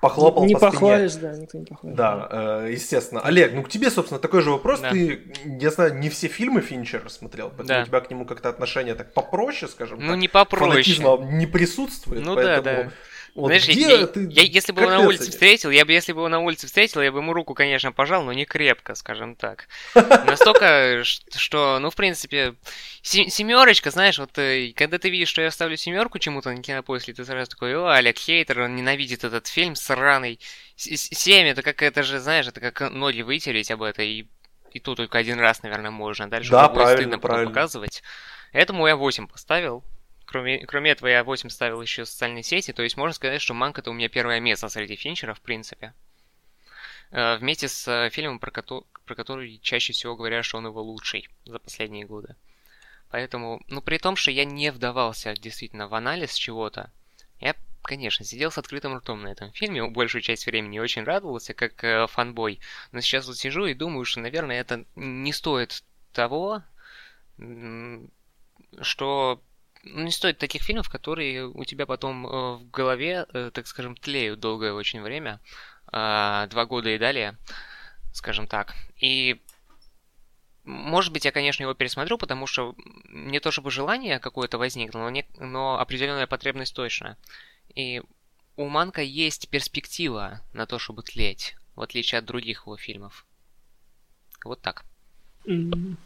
похлопал 0.02 0.44
не 0.44 0.54
по 0.54 0.60
похвалишь, 0.60 1.12
спине. 1.12 1.32
да, 1.32 1.38
никто 1.38 1.58
не 1.58 1.64
похвалит. 1.64 1.96
Да, 1.96 2.28
э, 2.64 2.68
естественно. 2.72 3.20
Олег, 3.22 3.54
ну 3.54 3.62
к 3.62 3.68
тебе, 3.70 3.88
собственно, 3.88 4.20
такой 4.20 4.42
же 4.42 4.50
вопрос. 4.50 4.80
Да. 4.80 4.90
Ты, 4.90 5.32
я 5.44 5.70
знаю, 5.70 5.94
не 5.98 6.10
все 6.10 6.26
фильмы 6.28 6.60
Финчера 6.60 7.08
смотрел, 7.08 7.48
поэтому 7.48 7.68
Да. 7.68 7.82
у 7.82 7.86
тебя 7.86 8.00
к 8.00 8.10
нему 8.10 8.26
как-то 8.26 8.48
отношение 8.48 8.94
так 8.96 9.14
попроще, 9.14 9.70
скажем 9.70 10.00
Ну, 10.00 10.08
так. 10.10 10.16
не 10.18 10.28
попроще. 10.28 10.70
Фанатизма 10.70 11.16
не 11.32 11.46
присутствует, 11.46 12.24
Ну 12.24 12.34
да, 12.34 12.42
поэтому... 12.42 12.84
да. 12.84 12.90
Вот 13.34 13.46
Знаешь, 13.46 13.64
я, 13.64 14.06
ты, 14.06 14.28
я- 14.30 14.42
если 14.42 14.72
бы 14.72 14.82
его 14.82 14.90
на 14.90 15.00
улице 15.00 15.22
оценишь? 15.22 15.32
встретил, 15.34 15.70
я 15.70 15.86
бы, 15.86 15.92
если 15.92 16.12
бы 16.12 16.18
его 16.20 16.28
на 16.28 16.40
улице 16.40 16.66
встретил, 16.66 17.00
я 17.00 17.10
бы 17.10 17.20
ему 17.20 17.32
руку, 17.32 17.54
конечно, 17.54 17.90
пожал, 17.90 18.24
но 18.24 18.32
не 18.34 18.44
крепко, 18.44 18.94
скажем 18.94 19.36
так. 19.36 19.68
Настолько, 19.94 21.02
что, 21.34 21.78
ну, 21.78 21.88
в 21.88 21.96
принципе, 21.96 22.54
се- 23.00 23.30
семерочка, 23.30 23.90
знаешь, 23.90 24.18
вот 24.18 24.36
э, 24.38 24.72
когда 24.76 24.98
ты 24.98 25.09
видишь, 25.09 25.28
что 25.30 25.40
я 25.40 25.50
ставлю 25.50 25.78
семерку 25.78 26.18
чему-то 26.18 26.50
на 26.52 26.62
кинопоиске, 26.62 27.14
ты 27.14 27.24
сразу 27.24 27.50
такой, 27.50 27.74
о, 27.74 27.88
Олег 27.90 28.18
Хейтер, 28.18 28.60
он 28.60 28.76
ненавидит 28.76 29.24
этот 29.24 29.46
фильм 29.46 29.76
сраный. 29.76 30.38
Семь, 30.76 31.46
это 31.46 31.62
как, 31.62 31.80
это 31.82 32.02
же, 32.02 32.18
знаешь, 32.20 32.46
это 32.48 32.60
как 32.60 32.90
ноги 32.90 33.22
вытереть 33.22 33.70
об 33.70 33.82
это, 33.82 34.02
и, 34.02 34.26
и 34.72 34.78
то 34.80 34.94
только 34.94 35.16
один 35.16 35.40
раз, 35.40 35.62
наверное, 35.62 35.90
можно. 35.90 36.28
Дальше 36.28 36.50
Да, 36.50 36.68
правильно, 36.68 36.96
стыдно 36.98 37.18
правильно. 37.18 37.48
показывать. 37.48 38.02
Этому 38.52 38.86
я 38.86 38.96
8 38.96 39.26
поставил. 39.26 39.82
Кроме, 40.32 40.64
кроме 40.64 40.92
этого, 40.92 41.09
я 41.09 41.24
8 41.24 41.50
ставил 41.50 41.82
еще 41.82 42.06
социальные 42.06 42.42
сети, 42.42 42.72
то 42.72 42.82
есть 42.82 42.96
можно 42.96 43.12
сказать, 43.12 43.42
что 43.42 43.52
Манк 43.52 43.78
это 43.78 43.90
у 43.90 43.92
меня 43.92 44.09
первое 44.09 44.40
место 44.40 44.70
среди 44.70 44.96
финчеров, 44.96 45.36
в 45.36 45.42
принципе. 45.42 45.92
Э, 47.10 47.36
Вместе 47.36 47.68
с 47.68 47.86
э, 47.86 48.09
фильмом, 48.09 48.38
про, 48.38 48.50
кото- 48.50 48.86
про 49.04 49.14
который 49.14 49.59
чаще 49.62 49.92
всего 49.92 50.16
говорят, 50.16 50.46
что 50.46 50.56
он 50.56 50.64
его 50.64 50.80
лучший 50.80 51.28
за 51.44 51.59
последние 51.59 52.06
годы. 52.06 52.34
Поэтому, 53.10 53.60
ну 53.68 53.82
при 53.82 53.98
том, 53.98 54.16
что 54.16 54.30
я 54.30 54.46
не 54.46 54.72
вдавался 54.72 55.34
действительно 55.34 55.86
в 55.86 55.94
анализ 55.94 56.32
чего-то, 56.32 56.90
я, 57.38 57.54
конечно, 57.82 58.24
сидел 58.24 58.50
с 58.50 58.56
открытым 58.56 58.96
ртом 58.96 59.20
на 59.20 59.28
этом 59.28 59.52
фильме, 59.52 59.86
большую 59.90 60.22
часть 60.22 60.46
времени 60.46 60.78
очень 60.78 61.04
радовался, 61.04 61.52
как 61.52 61.84
э, 61.84 62.06
фанбой, 62.06 62.59
но 62.90 63.02
сейчас 63.02 63.26
вот 63.26 63.36
сижу 63.36 63.66
и 63.66 63.74
думаю, 63.74 64.06
что, 64.06 64.20
наверное, 64.20 64.59
это 64.59 64.86
не 64.96 65.34
стоит 65.34 65.84
того, 66.14 66.62
что 68.80 69.42
ну, 69.82 70.04
не 70.04 70.10
стоит 70.10 70.38
таких 70.38 70.62
фильмов, 70.62 70.88
которые 70.88 71.46
у 71.46 71.64
тебя 71.64 71.86
потом 71.86 72.26
э, 72.26 72.56
в 72.56 72.70
голове, 72.70 73.26
э, 73.32 73.50
так 73.52 73.66
скажем, 73.66 73.96
тлеют 73.96 74.40
долгое 74.40 74.72
очень 74.72 75.02
время, 75.02 75.40
а, 75.86 76.46
два 76.46 76.66
года 76.66 76.90
и 76.90 76.98
далее, 76.98 77.36
скажем 78.12 78.46
так. 78.46 78.74
И 78.96 79.40
может 80.64 81.12
быть, 81.12 81.24
я, 81.24 81.32
конечно, 81.32 81.64
его 81.64 81.74
пересмотрю, 81.74 82.18
потому 82.18 82.46
что 82.46 82.74
не 83.09 83.40
то 83.40 83.50
чтобы 83.50 83.70
желание 83.70 84.20
какое-то 84.20 84.59
возникло, 84.59 85.00
но, 85.00 85.10
не, 85.10 85.26
но 85.38 85.80
определенная 85.80 86.28
потребность 86.28 86.74
точно. 86.74 87.16
И 87.74 88.00
у 88.56 88.68
Манка 88.68 89.02
есть 89.02 89.48
перспектива 89.48 90.40
на 90.52 90.66
то, 90.66 90.78
чтобы 90.78 91.02
тлеть, 91.02 91.56
в 91.74 91.80
отличие 91.80 92.20
от 92.20 92.26
других 92.26 92.62
его 92.66 92.76
фильмов. 92.76 93.26
Вот 94.44 94.60
так. 94.60 94.84
М, 95.46 95.96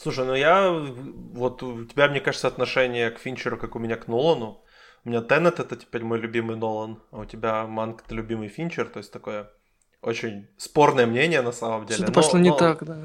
Слушай, 0.00 0.24
ну 0.26 0.34
я... 0.34 0.70
Вот 0.70 1.62
у 1.62 1.84
тебя, 1.84 2.08
мне 2.08 2.20
кажется, 2.20 2.48
отношение 2.48 3.10
к 3.10 3.18
Финчеру, 3.18 3.56
как 3.56 3.76
у 3.76 3.78
меня 3.78 3.96
к 3.96 4.08
Нолану. 4.08 4.60
У 5.04 5.10
меня 5.10 5.20
Теннет 5.20 5.60
это 5.60 5.76
теперь 5.76 6.02
мой 6.02 6.18
любимый 6.18 6.56
Нолан, 6.56 6.98
а 7.10 7.20
у 7.20 7.24
тебя 7.26 7.66
Манк 7.66 8.02
это 8.06 8.14
любимый 8.14 8.48
Финчер, 8.48 8.86
то 8.86 8.98
есть 8.98 9.12
такое 9.12 9.50
очень 10.00 10.48
спорное 10.56 11.06
мнение 11.06 11.42
на 11.42 11.52
самом 11.52 11.84
деле. 11.86 11.98
Что-то 11.98 12.12
но- 12.12 12.14
пошло 12.14 12.38
не 12.38 12.50
но- 12.50 12.56
так, 12.56 12.84
да. 12.84 12.96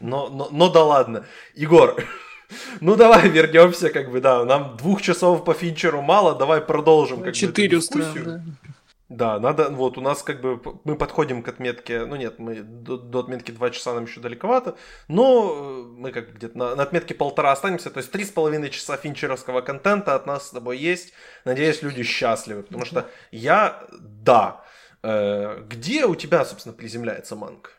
Но, 0.00 0.28
но, 0.28 0.48
но 0.50 0.70
да 0.70 0.82
ладно. 0.84 1.26
Егор, 1.54 2.02
ну 2.80 2.96
давай 2.96 3.28
вернемся, 3.28 3.90
как 3.90 4.10
бы, 4.10 4.20
да, 4.20 4.44
нам 4.44 4.76
двух 4.76 5.02
часов 5.02 5.44
по 5.44 5.54
Финчеру 5.54 6.02
мало, 6.02 6.34
давай 6.34 6.60
продолжим. 6.60 7.18
Как 7.18 7.26
бы, 7.26 7.32
Четыре 7.32 7.76
дискуссию. 7.76 8.08
устроим, 8.08 8.24
да. 8.24 8.72
Да, 9.10 9.38
надо, 9.38 9.68
вот 9.68 9.98
у 9.98 10.00
нас 10.00 10.22
как 10.22 10.40
бы, 10.40 10.62
мы 10.84 10.96
подходим 10.96 11.42
к 11.42 11.48
отметке, 11.48 12.06
ну 12.06 12.16
нет, 12.16 12.38
мы 12.38 12.62
до, 12.62 12.96
до 12.96 13.18
отметки 13.18 13.50
2 13.50 13.70
часа 13.70 13.92
нам 13.92 14.04
еще 14.04 14.20
далековато, 14.20 14.76
но 15.08 15.52
э, 15.52 15.82
мы 15.98 16.12
как 16.12 16.28
бы 16.28 16.32
где-то 16.38 16.56
на, 16.56 16.74
на 16.76 16.82
отметке 16.84 17.14
полтора 17.14 17.52
останемся, 17.52 17.90
то 17.90 17.98
есть 17.98 18.10
три 18.10 18.24
с 18.24 18.30
половиной 18.30 18.70
часа 18.70 18.96
финчеровского 18.96 19.60
контента 19.60 20.14
от 20.14 20.26
нас 20.26 20.46
с 20.46 20.50
тобой 20.50 20.78
есть, 20.78 21.12
надеюсь, 21.44 21.82
люди 21.82 22.04
счастливы, 22.04 22.62
потому 22.62 22.86
что 22.86 23.10
я, 23.32 23.84
да, 23.92 24.62
Э, 25.02 25.62
где 25.68 26.04
у 26.04 26.14
тебя, 26.14 26.44
собственно, 26.44 26.74
приземляется 26.74 27.36
манг? 27.36 27.72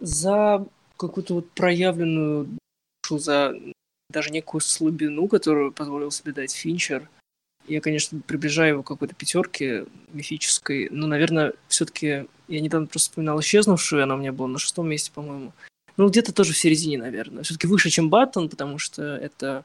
За 0.00 0.64
какую-то 0.96 1.34
вот 1.34 1.50
проявленную 1.50 2.48
за 3.10 3.54
даже 4.08 4.30
некую 4.30 4.60
слабину, 4.60 5.28
которую 5.28 5.72
позволил 5.72 6.10
себе 6.10 6.32
дать 6.32 6.54
Финчер, 6.54 7.08
я, 7.66 7.80
конечно, 7.80 8.20
приближаю 8.26 8.70
его 8.70 8.82
к 8.82 8.88
какой-то 8.88 9.14
пятерке 9.14 9.86
мифической, 10.12 10.88
но, 10.90 11.06
наверное, 11.06 11.52
все-таки 11.68 12.26
я 12.48 12.60
недавно 12.60 12.86
просто 12.86 13.10
вспоминал 13.10 13.40
исчезнувшую, 13.40 14.02
она 14.02 14.14
у 14.14 14.18
меня 14.18 14.32
была 14.32 14.48
на 14.48 14.58
шестом 14.58 14.88
месте, 14.88 15.10
по-моему. 15.14 15.52
Ну, 15.96 16.08
где-то 16.08 16.32
тоже 16.32 16.52
в 16.52 16.58
середине, 16.58 16.98
наверное. 16.98 17.42
Все-таки 17.42 17.66
выше, 17.66 17.90
чем 17.90 18.08
Баттон, 18.08 18.48
потому 18.48 18.78
что 18.78 19.02
это 19.02 19.64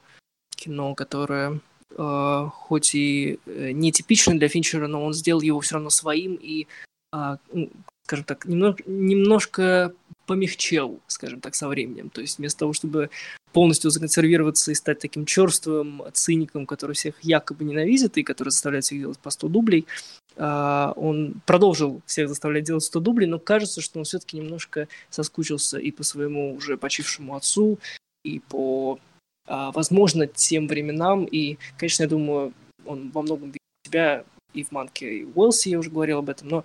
кино, 0.49 0.93
которое 0.95 1.59
э, 1.91 2.49
хоть 2.53 2.95
и 2.95 3.39
э, 3.45 3.71
нетипично 3.71 4.37
для 4.37 4.49
Финчера, 4.49 4.87
но 4.87 5.03
он 5.03 5.13
сделал 5.13 5.41
его 5.41 5.59
все 5.61 5.75
равно 5.75 5.89
своим 5.89 6.35
и, 6.35 6.67
а, 7.11 7.37
ну, 7.53 7.69
скажем 8.03 8.25
так, 8.25 8.45
немного, 8.45 8.83
немножко 8.85 9.93
помягчел, 10.25 10.99
скажем 11.07 11.39
так, 11.39 11.55
со 11.55 11.67
временем. 11.67 12.09
То 12.09 12.21
есть 12.21 12.37
вместо 12.37 12.59
того, 12.59 12.73
чтобы 12.73 13.09
полностью 13.57 13.89
законсервироваться 13.89 14.71
и 14.71 14.75
стать 14.75 14.99
таким 14.99 15.25
черствым 15.25 16.03
циником, 16.13 16.67
который 16.67 16.93
всех 16.93 17.15
якобы 17.23 17.65
ненавидит 17.65 18.15
и 18.19 18.21
который 18.21 18.49
заставляет 18.49 18.85
всех 18.85 18.99
делать 18.99 19.17
по 19.17 19.31
100 19.31 19.47
дублей, 19.47 19.87
а, 20.35 20.93
он 20.95 21.41
продолжил 21.43 22.01
всех 22.05 22.29
заставлять 22.29 22.65
делать 22.65 22.83
100 22.83 22.99
дублей, 22.99 23.25
но 23.25 23.39
кажется, 23.39 23.81
что 23.81 23.97
он 23.97 24.05
все-таки 24.05 24.37
немножко 24.37 24.87
соскучился 25.09 25.79
и 25.79 25.89
по 25.89 26.03
своему 26.03 26.53
уже 26.53 26.77
почившему 26.77 27.35
отцу, 27.35 27.79
и 28.23 28.41
по, 28.47 28.99
а, 29.47 29.71
возможно, 29.71 30.27
тем 30.27 30.67
временам. 30.67 31.25
И, 31.25 31.57
конечно, 31.79 32.03
я 32.03 32.09
думаю, 32.09 32.53
он 32.85 33.09
во 33.09 33.23
многом 33.23 33.47
видит 33.47 33.87
себя 33.87 34.23
и 34.53 34.63
в 34.63 34.71
Манке, 34.71 35.21
и 35.21 35.23
в 35.23 35.35
Уэлсе, 35.35 35.71
я 35.71 35.79
уже 35.79 35.89
говорил 35.89 36.19
об 36.19 36.29
этом, 36.29 36.47
но 36.47 36.63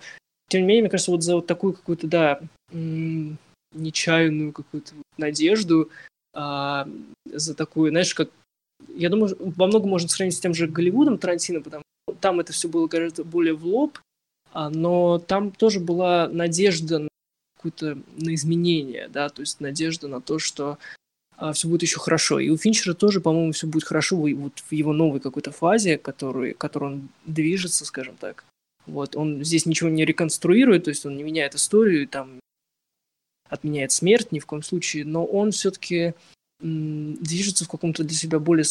тем 0.51 0.61
не 0.61 0.67
менее, 0.67 0.83
мне 0.83 0.91
кажется, 0.91 1.11
вот 1.11 1.23
за 1.23 1.37
вот 1.37 1.47
такую 1.47 1.73
какую-то, 1.73 2.07
да, 2.07 2.41
нечаянную 2.71 4.53
какую-то 4.53 4.93
надежду, 5.17 5.89
а, 6.35 6.89
за 7.27 7.55
такую, 7.55 7.91
знаешь, 7.91 8.15
как... 8.15 8.31
Я 8.95 9.11
думаю, 9.11 9.37
во 9.39 9.67
многом 9.67 9.91
можно 9.91 10.09
сравнить 10.09 10.37
с 10.37 10.41
тем 10.41 10.55
же 10.55 10.67
Голливудом 10.67 11.19
Тарантино, 11.19 11.61
потому 11.61 11.83
что 12.09 12.17
там 12.19 12.41
это 12.41 12.53
все 12.53 12.69
было 12.69 12.89
гораздо 12.89 13.25
более 13.25 13.55
в 13.55 13.65
лоб, 13.67 13.99
а, 14.53 14.71
но 14.71 15.19
там 15.19 15.51
тоже 15.51 15.81
была 15.81 16.29
надежда 16.29 16.99
на 17.01 17.09
какое-то 17.57 17.99
на 18.17 18.35
изменение, 18.35 19.09
да, 19.09 19.29
то 19.29 19.41
есть 19.41 19.61
надежда 19.61 20.09
на 20.09 20.21
то, 20.21 20.39
что 20.39 20.79
а, 21.37 21.53
все 21.53 21.69
будет 21.69 21.83
еще 21.83 22.01
хорошо. 22.01 22.39
И 22.41 22.51
у 22.51 22.57
Финчера 22.57 22.95
тоже, 22.95 23.21
по-моему, 23.21 23.53
все 23.53 23.67
будет 23.67 23.85
хорошо 23.85 24.17
вот 24.17 24.59
в 24.59 24.73
его 24.73 24.93
новой 24.93 25.21
какой-то 25.21 25.53
фазе, 25.53 25.97
который, 25.99 26.55
которой 26.55 26.93
он 26.93 27.09
движется, 27.25 27.85
скажем 27.85 28.17
так. 28.17 28.45
Вот, 28.87 29.17
он 29.17 29.45
здесь 29.45 29.65
ничего 29.65 29.89
не 29.91 30.05
реконструирует, 30.05 30.85
то 30.85 30.91
есть 30.91 31.07
он 31.07 31.17
не 31.17 31.23
меняет 31.23 31.55
историю, 31.55 32.09
там, 32.09 32.41
отменяет 33.53 33.93
смерть 33.93 34.33
ни 34.33 34.39
в 34.39 34.47
коем 34.47 34.63
случае, 34.63 35.05
но 35.05 35.25
он 35.25 35.53
все-таки 35.53 36.15
движется 36.61 37.65
в 37.65 37.69
каком-то 37.69 38.03
для 38.03 38.17
себя 38.17 38.39
более 38.39 38.65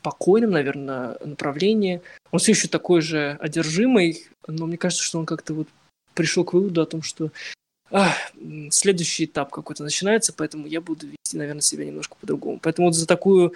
спокойном, 0.00 0.50
наверное, 0.50 1.16
направлении. 1.24 2.02
Он 2.30 2.38
все 2.38 2.52
еще 2.52 2.68
такой 2.68 3.00
же 3.00 3.38
одержимый, 3.40 4.26
но 4.46 4.66
мне 4.66 4.76
кажется, 4.76 5.04
что 5.04 5.18
он 5.18 5.26
как-то 5.26 5.54
вот 5.54 5.68
пришел 6.14 6.44
к 6.44 6.52
выводу 6.52 6.82
о 6.82 6.86
том, 6.86 7.02
что 7.02 7.30
а, 7.90 8.14
следующий 8.70 9.24
этап 9.24 9.50
какой-то 9.50 9.82
начинается, 9.82 10.34
поэтому 10.34 10.66
я 10.66 10.80
буду 10.80 11.06
вести, 11.06 11.36
наверное, 11.36 11.62
себя 11.62 11.86
немножко 11.86 12.16
по-другому. 12.20 12.58
Поэтому 12.62 12.88
вот 12.88 12.94
за 12.94 13.06
такую 13.06 13.54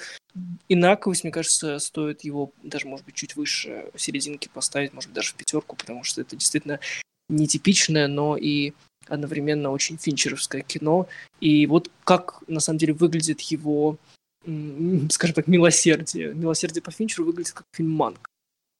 инаковость, 0.69 1.25
мне 1.25 1.33
кажется, 1.33 1.79
стоит 1.81 2.23
его 2.23 2.53
даже, 2.63 2.87
может 2.87 3.05
быть, 3.05 3.15
чуть 3.15 3.37
выше 3.37 3.91
серединки 3.97 4.49
поставить, 4.53 4.95
может 4.95 5.11
быть, 5.11 5.17
даже 5.17 5.31
в 5.33 5.35
пятерку, 5.35 5.77
потому 5.77 6.03
что 6.05 6.23
это 6.23 6.37
действительно 6.37 6.81
нетипичное, 7.29 8.09
но 8.09 8.37
и 8.37 8.73
одновременно 9.09 9.71
очень 9.71 9.99
финчеровское 9.99 10.63
кино. 10.63 11.09
И 11.41 11.67
вот 11.67 11.91
как, 12.05 12.43
на 12.49 12.61
самом 12.61 12.79
деле, 12.79 12.93
выглядит 12.93 13.41
его, 13.43 13.97
скажем 14.43 15.35
так, 15.35 15.47
милосердие. 15.47 16.35
Милосердие 16.35 16.83
по 16.83 16.91
Финчеру 16.91 17.25
выглядит 17.25 17.53
как 17.53 17.67
фильм 17.75 17.91
«Манк». 17.91 18.29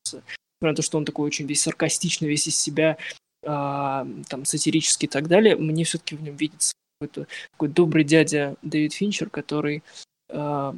Несмотря 0.07 0.73
на 0.73 0.75
то, 0.75 0.83
что 0.83 0.99
он 0.99 1.05
такой 1.05 1.27
очень 1.27 1.47
весь 1.47 1.63
саркастичный, 1.63 2.29
весь 2.29 2.47
из 2.47 2.57
себя, 2.57 2.97
а, 3.45 4.07
там, 4.29 4.45
сатирический 4.45 5.07
и 5.07 5.11
так 5.11 5.29
далее, 5.29 5.57
мне 5.57 5.85
все-таки 5.85 6.17
в 6.17 6.23
нем 6.23 6.37
видится 6.37 6.73
какой-то 7.01 7.27
такой 7.53 7.69
добрый 7.69 8.05
дядя 8.05 8.57
Дэвид 8.63 8.93
Финчер, 8.93 9.29
который 9.31 9.83
а, 10.29 10.75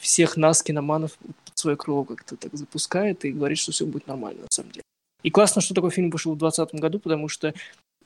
всех 0.00 0.36
нас, 0.36 0.62
киноманов, 0.62 1.16
под 1.18 1.58
свое 1.58 1.76
крыло 1.76 2.04
как-то 2.04 2.36
так 2.36 2.54
запускает 2.54 3.24
и 3.24 3.32
говорит, 3.32 3.58
что 3.58 3.72
все 3.72 3.86
будет 3.86 4.06
нормально 4.06 4.42
на 4.42 4.48
самом 4.50 4.72
деле. 4.72 4.82
И 5.22 5.30
классно, 5.30 5.62
что 5.62 5.74
такой 5.74 5.90
фильм 5.90 6.10
вышел 6.10 6.34
в 6.34 6.38
2020 6.38 6.80
году, 6.80 6.98
потому 6.98 7.28
что 7.28 7.54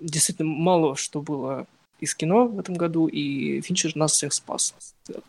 действительно 0.05 0.49
мало 0.49 0.97
что 0.97 1.21
было 1.21 1.67
из 2.01 2.15
кино 2.15 2.47
в 2.47 2.59
этом 2.59 2.75
году, 2.75 3.07
и 3.07 3.61
Финчер 3.61 3.97
нас 3.97 4.13
всех 4.13 4.33
спас. 4.33 4.75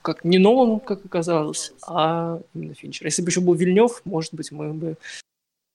Как 0.01 0.23
не 0.23 0.37
Нолан, 0.37 0.79
как 0.79 1.05
оказалось, 1.05 1.73
а 1.87 2.41
именно 2.53 2.73
Финчер. 2.73 3.05
Если 3.05 3.21
бы 3.21 3.29
еще 3.29 3.41
был 3.41 3.53
Вильнев, 3.53 4.01
может 4.03 4.33
быть, 4.33 4.51
мы 4.51 4.73
бы 4.73 4.97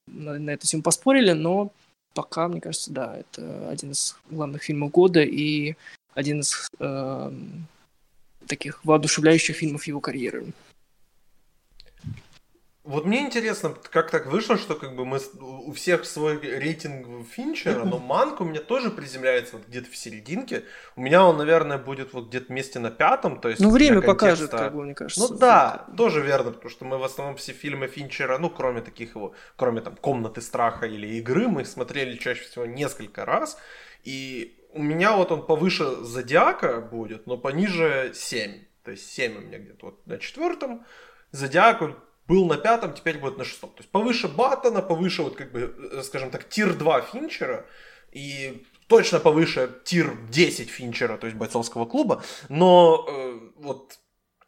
на, 0.06 0.38
на 0.38 0.50
эту 0.50 0.66
тему 0.66 0.82
поспорили, 0.82 1.32
но 1.32 1.72
пока, 2.14 2.48
мне 2.48 2.60
кажется, 2.60 2.90
да, 2.90 3.16
это 3.16 3.70
один 3.70 3.92
из 3.92 4.16
главных 4.30 4.62
фильмов 4.62 4.90
года 4.90 5.22
и 5.22 5.74
один 6.14 6.40
из 6.40 6.68
э, 6.78 7.32
таких 8.46 8.84
воодушевляющих 8.84 9.56
фильмов 9.56 9.86
его 9.86 10.00
карьеры. 10.00 10.46
Вот 12.90 13.06
мне 13.06 13.20
интересно, 13.20 13.72
как 13.90 14.10
так 14.10 14.26
вышло, 14.26 14.58
что 14.58 14.74
как 14.74 14.96
бы 14.96 15.04
мы 15.04 15.20
у 15.40 15.72
всех 15.72 16.04
свой 16.04 16.40
рейтинг 16.40 17.06
Финчера, 17.28 17.84
но 17.84 17.98
Манк 17.98 18.40
у 18.40 18.44
меня 18.44 18.60
тоже 18.60 18.90
приземляется 18.90 19.56
вот 19.56 19.68
где-то 19.68 19.88
в 19.88 19.96
серединке. 19.96 20.64
У 20.96 21.00
меня 21.00 21.24
он, 21.24 21.36
наверное, 21.36 21.78
будет 21.78 22.12
вот 22.12 22.28
где-то 22.28 22.46
вместе 22.48 22.80
на 22.80 22.90
пятом, 22.90 23.40
то 23.40 23.48
есть. 23.48 23.60
Ну 23.60 23.70
время 23.70 24.02
покажет, 24.02 24.50
как 24.50 24.74
бы 24.74 24.82
мне 24.82 24.94
кажется. 24.94 25.20
Ну 25.20 25.38
да, 25.38 25.84
это... 25.86 25.96
тоже 25.96 26.20
верно, 26.20 26.50
потому 26.50 26.68
что 26.68 26.84
мы 26.84 26.98
в 26.98 27.04
основном 27.04 27.36
все 27.36 27.52
фильмы 27.52 27.86
Финчера, 27.86 28.38
ну 28.38 28.50
кроме 28.50 28.80
таких 28.80 29.14
его, 29.14 29.34
кроме 29.54 29.82
там 29.82 29.94
комнаты 29.94 30.40
страха 30.40 30.86
или 30.86 31.06
игры, 31.18 31.46
мы 31.46 31.62
их 31.62 31.68
смотрели 31.68 32.16
чаще 32.16 32.42
всего 32.42 32.66
несколько 32.66 33.24
раз, 33.24 33.56
и 34.02 34.58
у 34.72 34.82
меня 34.82 35.16
вот 35.16 35.30
он 35.30 35.46
повыше 35.46 35.84
Зодиака 36.02 36.80
будет, 36.80 37.28
но 37.28 37.36
пониже 37.36 38.10
7. 38.14 38.64
То 38.82 38.90
есть 38.90 39.12
7 39.12 39.36
у 39.36 39.40
меня 39.42 39.58
где-то 39.58 39.86
вот 39.86 40.06
на 40.06 40.18
четвертом. 40.18 40.84
Зодиак 41.32 41.82
был 42.30 42.46
на 42.46 42.56
пятом, 42.56 42.94
теперь 42.94 43.18
будет 43.18 43.38
на 43.38 43.44
шестом. 43.44 43.70
То 43.70 43.78
есть 43.78 43.90
повыше 43.90 44.28
Баттона, 44.28 44.82
повыше, 44.82 45.22
вот 45.22 45.34
как 45.34 45.50
бы, 45.50 45.74
э, 45.92 46.02
скажем 46.02 46.30
так, 46.30 46.48
тир 46.48 46.74
2 46.74 47.00
Финчера 47.00 47.66
и 48.12 48.64
точно 48.86 49.18
повыше 49.18 49.68
тир 49.84 50.16
10 50.30 50.70
Финчера, 50.70 51.16
то 51.16 51.26
есть 51.26 51.36
бойцовского 51.36 51.86
клуба, 51.86 52.22
но 52.48 53.04
э, 53.08 53.40
вот 53.56 53.98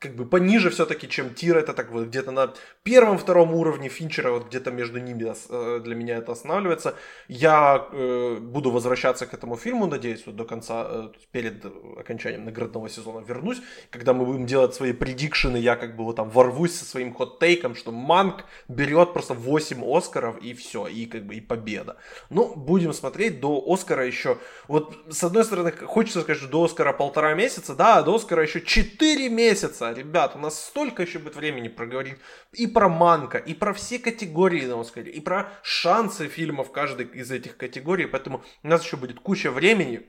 как 0.02 0.16
бы 0.16 0.26
пониже 0.26 0.70
все-таки, 0.70 1.08
чем 1.08 1.32
Тир, 1.34 1.56
это 1.56 1.72
так 1.72 1.92
вот 1.92 2.06
где-то 2.06 2.32
на 2.32 2.52
первом-втором 2.82 3.54
уровне 3.54 3.88
Финчера, 3.88 4.32
вот 4.32 4.48
где-то 4.48 4.72
между 4.72 4.98
ними 4.98 5.32
э, 5.48 5.80
для 5.80 5.94
меня 5.94 6.16
это 6.16 6.32
останавливается. 6.32 6.94
Я 7.28 7.86
э, 7.92 8.38
буду 8.40 8.70
возвращаться 8.72 9.26
к 9.26 9.34
этому 9.34 9.56
фильму, 9.56 9.86
надеюсь, 9.86 10.26
вот 10.26 10.36
до 10.36 10.44
конца, 10.44 10.86
э, 10.88 11.08
перед 11.30 11.64
окончанием 11.98 12.44
наградного 12.44 12.88
сезона 12.88 13.24
вернусь, 13.24 13.62
когда 13.90 14.12
мы 14.12 14.26
будем 14.26 14.46
делать 14.46 14.74
свои 14.74 14.92
предикшены, 14.92 15.56
я 15.56 15.76
как 15.76 15.96
бы 15.96 16.04
вот 16.04 16.16
там 16.16 16.28
ворвусь 16.30 16.74
со 16.74 16.84
своим 16.84 17.14
хот-тейком, 17.14 17.76
что 17.76 17.92
Манк 17.92 18.44
берет 18.68 19.12
просто 19.12 19.34
8 19.34 19.84
Оскаров 19.96 20.38
и 20.42 20.52
все, 20.54 20.88
и 20.88 21.06
как 21.06 21.26
бы 21.26 21.36
и 21.36 21.40
победа. 21.40 21.96
Ну, 22.30 22.54
будем 22.56 22.92
смотреть, 22.92 23.40
до 23.40 23.62
Оскара 23.66 24.04
еще, 24.04 24.38
вот 24.66 24.96
с 25.08 25.22
одной 25.22 25.44
стороны, 25.44 25.70
хочется 25.70 26.22
сказать, 26.22 26.40
что 26.42 26.50
до 26.50 26.64
Оскара 26.64 26.92
полтора 26.92 27.34
месяца, 27.34 27.74
да, 27.76 27.98
а 27.98 28.02
до 28.02 28.16
Оскара 28.16 28.42
еще 28.42 28.60
4 28.60 29.28
месяца, 29.28 29.91
ребят, 29.92 30.36
у 30.36 30.38
нас 30.38 30.58
столько 30.58 31.02
еще 31.02 31.18
будет 31.18 31.36
времени 31.36 31.68
проговорить 31.68 32.16
и 32.52 32.66
про 32.66 32.88
манка, 32.88 33.38
и 33.38 33.54
про 33.54 33.72
все 33.72 33.98
категории 33.98 34.64
на 34.66 34.80
Оскаре, 34.80 35.12
и 35.12 35.20
про 35.20 35.50
шансы 35.62 36.28
фильмов 36.28 36.72
каждой 36.72 37.06
из 37.06 37.30
этих 37.30 37.56
категорий, 37.56 38.06
поэтому 38.06 38.42
у 38.62 38.68
нас 38.68 38.84
еще 38.84 38.96
будет 38.96 39.20
куча 39.20 39.50
времени. 39.50 40.06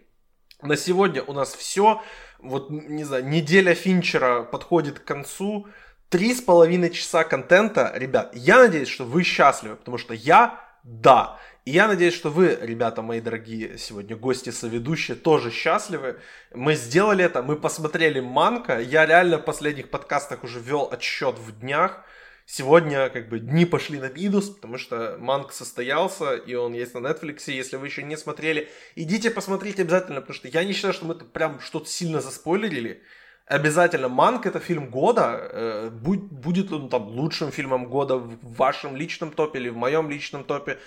На 0.61 0.77
сегодня 0.77 1.21
у 1.23 1.33
нас 1.33 1.53
все. 1.53 2.01
Вот, 2.39 2.69
не 2.69 3.03
знаю, 3.03 3.27
неделя 3.27 3.73
Финчера 3.73 4.43
подходит 4.43 4.99
к 4.99 5.03
концу. 5.03 5.67
Три 6.09 6.33
с 6.33 6.41
половиной 6.41 6.89
часа 6.91 7.23
контента. 7.23 7.91
Ребят, 7.95 8.33
я 8.33 8.59
надеюсь, 8.59 8.87
что 8.87 9.03
вы 9.03 9.23
счастливы, 9.23 9.75
потому 9.75 9.97
что 9.97 10.13
я, 10.13 10.62
да. 10.83 11.39
И 11.65 11.71
я 11.71 11.87
надеюсь, 11.87 12.13
что 12.13 12.29
вы, 12.29 12.57
ребята 12.61 13.01
мои 13.01 13.21
дорогие, 13.21 13.77
сегодня 13.77 14.17
гости 14.17 14.49
соведущие, 14.49 15.15
тоже 15.15 15.49
счастливы. 15.49 16.19
Мы 16.53 16.75
сделали 16.75 17.23
это, 17.23 17.41
мы 17.41 17.55
посмотрели 17.55 18.19
Манка. 18.19 18.79
Я 18.81 19.05
реально 19.05 19.37
в 19.37 19.45
последних 19.45 19.89
подкастах 19.89 20.43
уже 20.43 20.59
вел 20.59 20.89
отсчет 20.91 21.39
в 21.39 21.57
днях. 21.59 22.03
Сегодня 22.45 23.09
как 23.09 23.29
бы 23.29 23.39
дни 23.39 23.65
пошли 23.65 23.97
на 23.97 24.09
минус, 24.09 24.49
потому 24.49 24.77
что 24.77 25.15
Манк 25.17 25.53
состоялся, 25.53 26.35
и 26.35 26.53
он 26.55 26.73
есть 26.73 26.93
на 26.93 26.99
Netflix. 26.99 27.43
Если 27.47 27.77
вы 27.77 27.87
еще 27.87 28.03
не 28.03 28.17
смотрели, 28.17 28.69
идите 28.95 29.31
посмотрите 29.31 29.83
обязательно, 29.83 30.19
потому 30.19 30.35
что 30.35 30.49
я 30.49 30.65
не 30.65 30.73
считаю, 30.73 30.93
что 30.93 31.05
мы 31.05 31.13
это 31.13 31.23
прям 31.23 31.61
что-то 31.61 31.87
сильно 31.87 32.19
заспойлерили. 32.19 33.01
Обязательно 33.45 34.07
Манк 34.07 34.45
это 34.45 34.59
фильм 34.59 34.89
года. 34.89 35.49
Э, 35.51 35.89
будь, 35.89 36.21
будет 36.21 36.71
он 36.71 36.89
там 36.89 37.07
лучшим 37.07 37.51
фильмом 37.51 37.85
года 37.85 38.15
в 38.15 38.55
вашем 38.55 38.95
личном 38.95 39.31
топе 39.31 39.59
или 39.59 39.69
в 39.69 39.75
моем 39.75 40.09
личном 40.09 40.43
топе. 40.45 40.79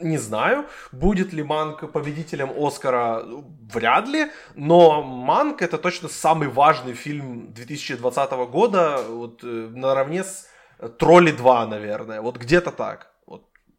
Не 0.00 0.18
знаю, 0.18 0.66
будет 0.92 1.32
ли 1.32 1.42
Манк 1.42 1.92
победителем 1.92 2.50
Оскара, 2.56 3.22
вряд 3.72 4.08
ли, 4.08 4.30
но 4.56 5.02
Манк 5.02 5.62
это 5.62 5.78
точно 5.78 6.08
самый 6.08 6.48
важный 6.48 6.94
фильм 6.94 7.52
2020 7.52 8.32
года, 8.50 8.98
вот, 9.08 9.44
э, 9.44 9.46
наравне 9.46 10.24
с 10.24 10.48
Тролли 10.98 11.30
2, 11.30 11.66
наверное, 11.66 12.20
вот 12.20 12.38
где-то 12.38 12.72
так. 12.72 13.13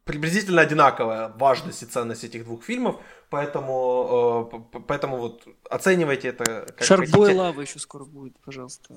Приблизительно 0.06 0.62
одинаковая 0.62 1.32
важность 1.36 1.82
и 1.82 1.86
ценность 1.86 2.22
этих 2.22 2.44
двух 2.44 2.62
фильмов, 2.62 3.00
поэтому, 3.28 4.48
э, 4.72 4.78
поэтому 4.86 5.16
вот 5.16 5.44
оценивайте 5.68 6.28
это 6.28 6.44
как 6.76 6.84
Шаркбой 6.84 7.34
Лава 7.34 7.60
еще 7.60 7.80
скоро 7.80 8.04
будет, 8.04 8.38
пожалуйста. 8.44 8.94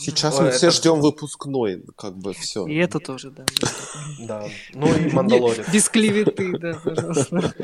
Сейчас 0.00 0.36
Ой, 0.36 0.44
мы 0.44 0.48
это... 0.48 0.56
все 0.56 0.70
ждем 0.70 1.00
выпускной, 1.00 1.82
как 1.96 2.16
бы 2.16 2.32
все. 2.32 2.66
И 2.66 2.76
это 2.76 3.00
тоже, 3.00 3.30
да. 3.30 3.44
Да. 4.18 4.44
Ну 4.72 4.94
и 4.94 5.12
Мандалорец. 5.12 5.68
Без 5.72 5.88
клеветы, 5.88 6.58
да, 6.58 6.80
пожалуйста. 6.82 7.54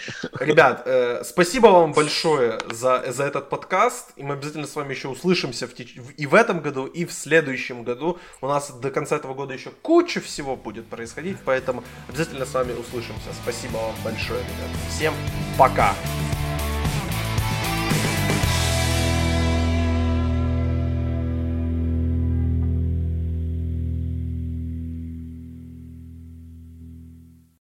Ребят, 0.41 0.83
э, 0.85 1.25
спасибо 1.25 1.69
вам 1.69 1.93
большое 1.93 2.59
за, 2.71 3.05
за 3.11 3.25
этот 3.25 3.49
подкаст. 3.49 4.13
И 4.17 4.23
мы 4.23 4.35
обязательно 4.35 4.67
с 4.67 4.77
вами 4.77 4.93
еще 4.93 5.09
услышимся 5.09 5.67
и 6.17 6.27
в 6.27 6.35
этом 6.35 6.61
году, 6.61 6.87
и 6.87 7.05
в 7.05 7.13
следующем 7.13 7.85
году. 7.85 8.19
У 8.41 8.47
нас 8.47 8.71
до 8.71 8.91
конца 8.91 9.17
этого 9.17 9.35
года 9.35 9.55
еще 9.55 9.71
куча 9.83 10.21
всего 10.21 10.57
будет 10.57 10.87
происходить, 10.87 11.39
поэтому 11.45 11.85
обязательно 12.09 12.45
с 12.45 12.55
вами 12.55 12.73
услышимся. 12.73 13.33
Спасибо 13.43 13.77
вам 13.77 13.95
большое, 14.05 14.41
ребят. 14.41 14.71
Всем 14.91 15.15
пока! 15.59 15.95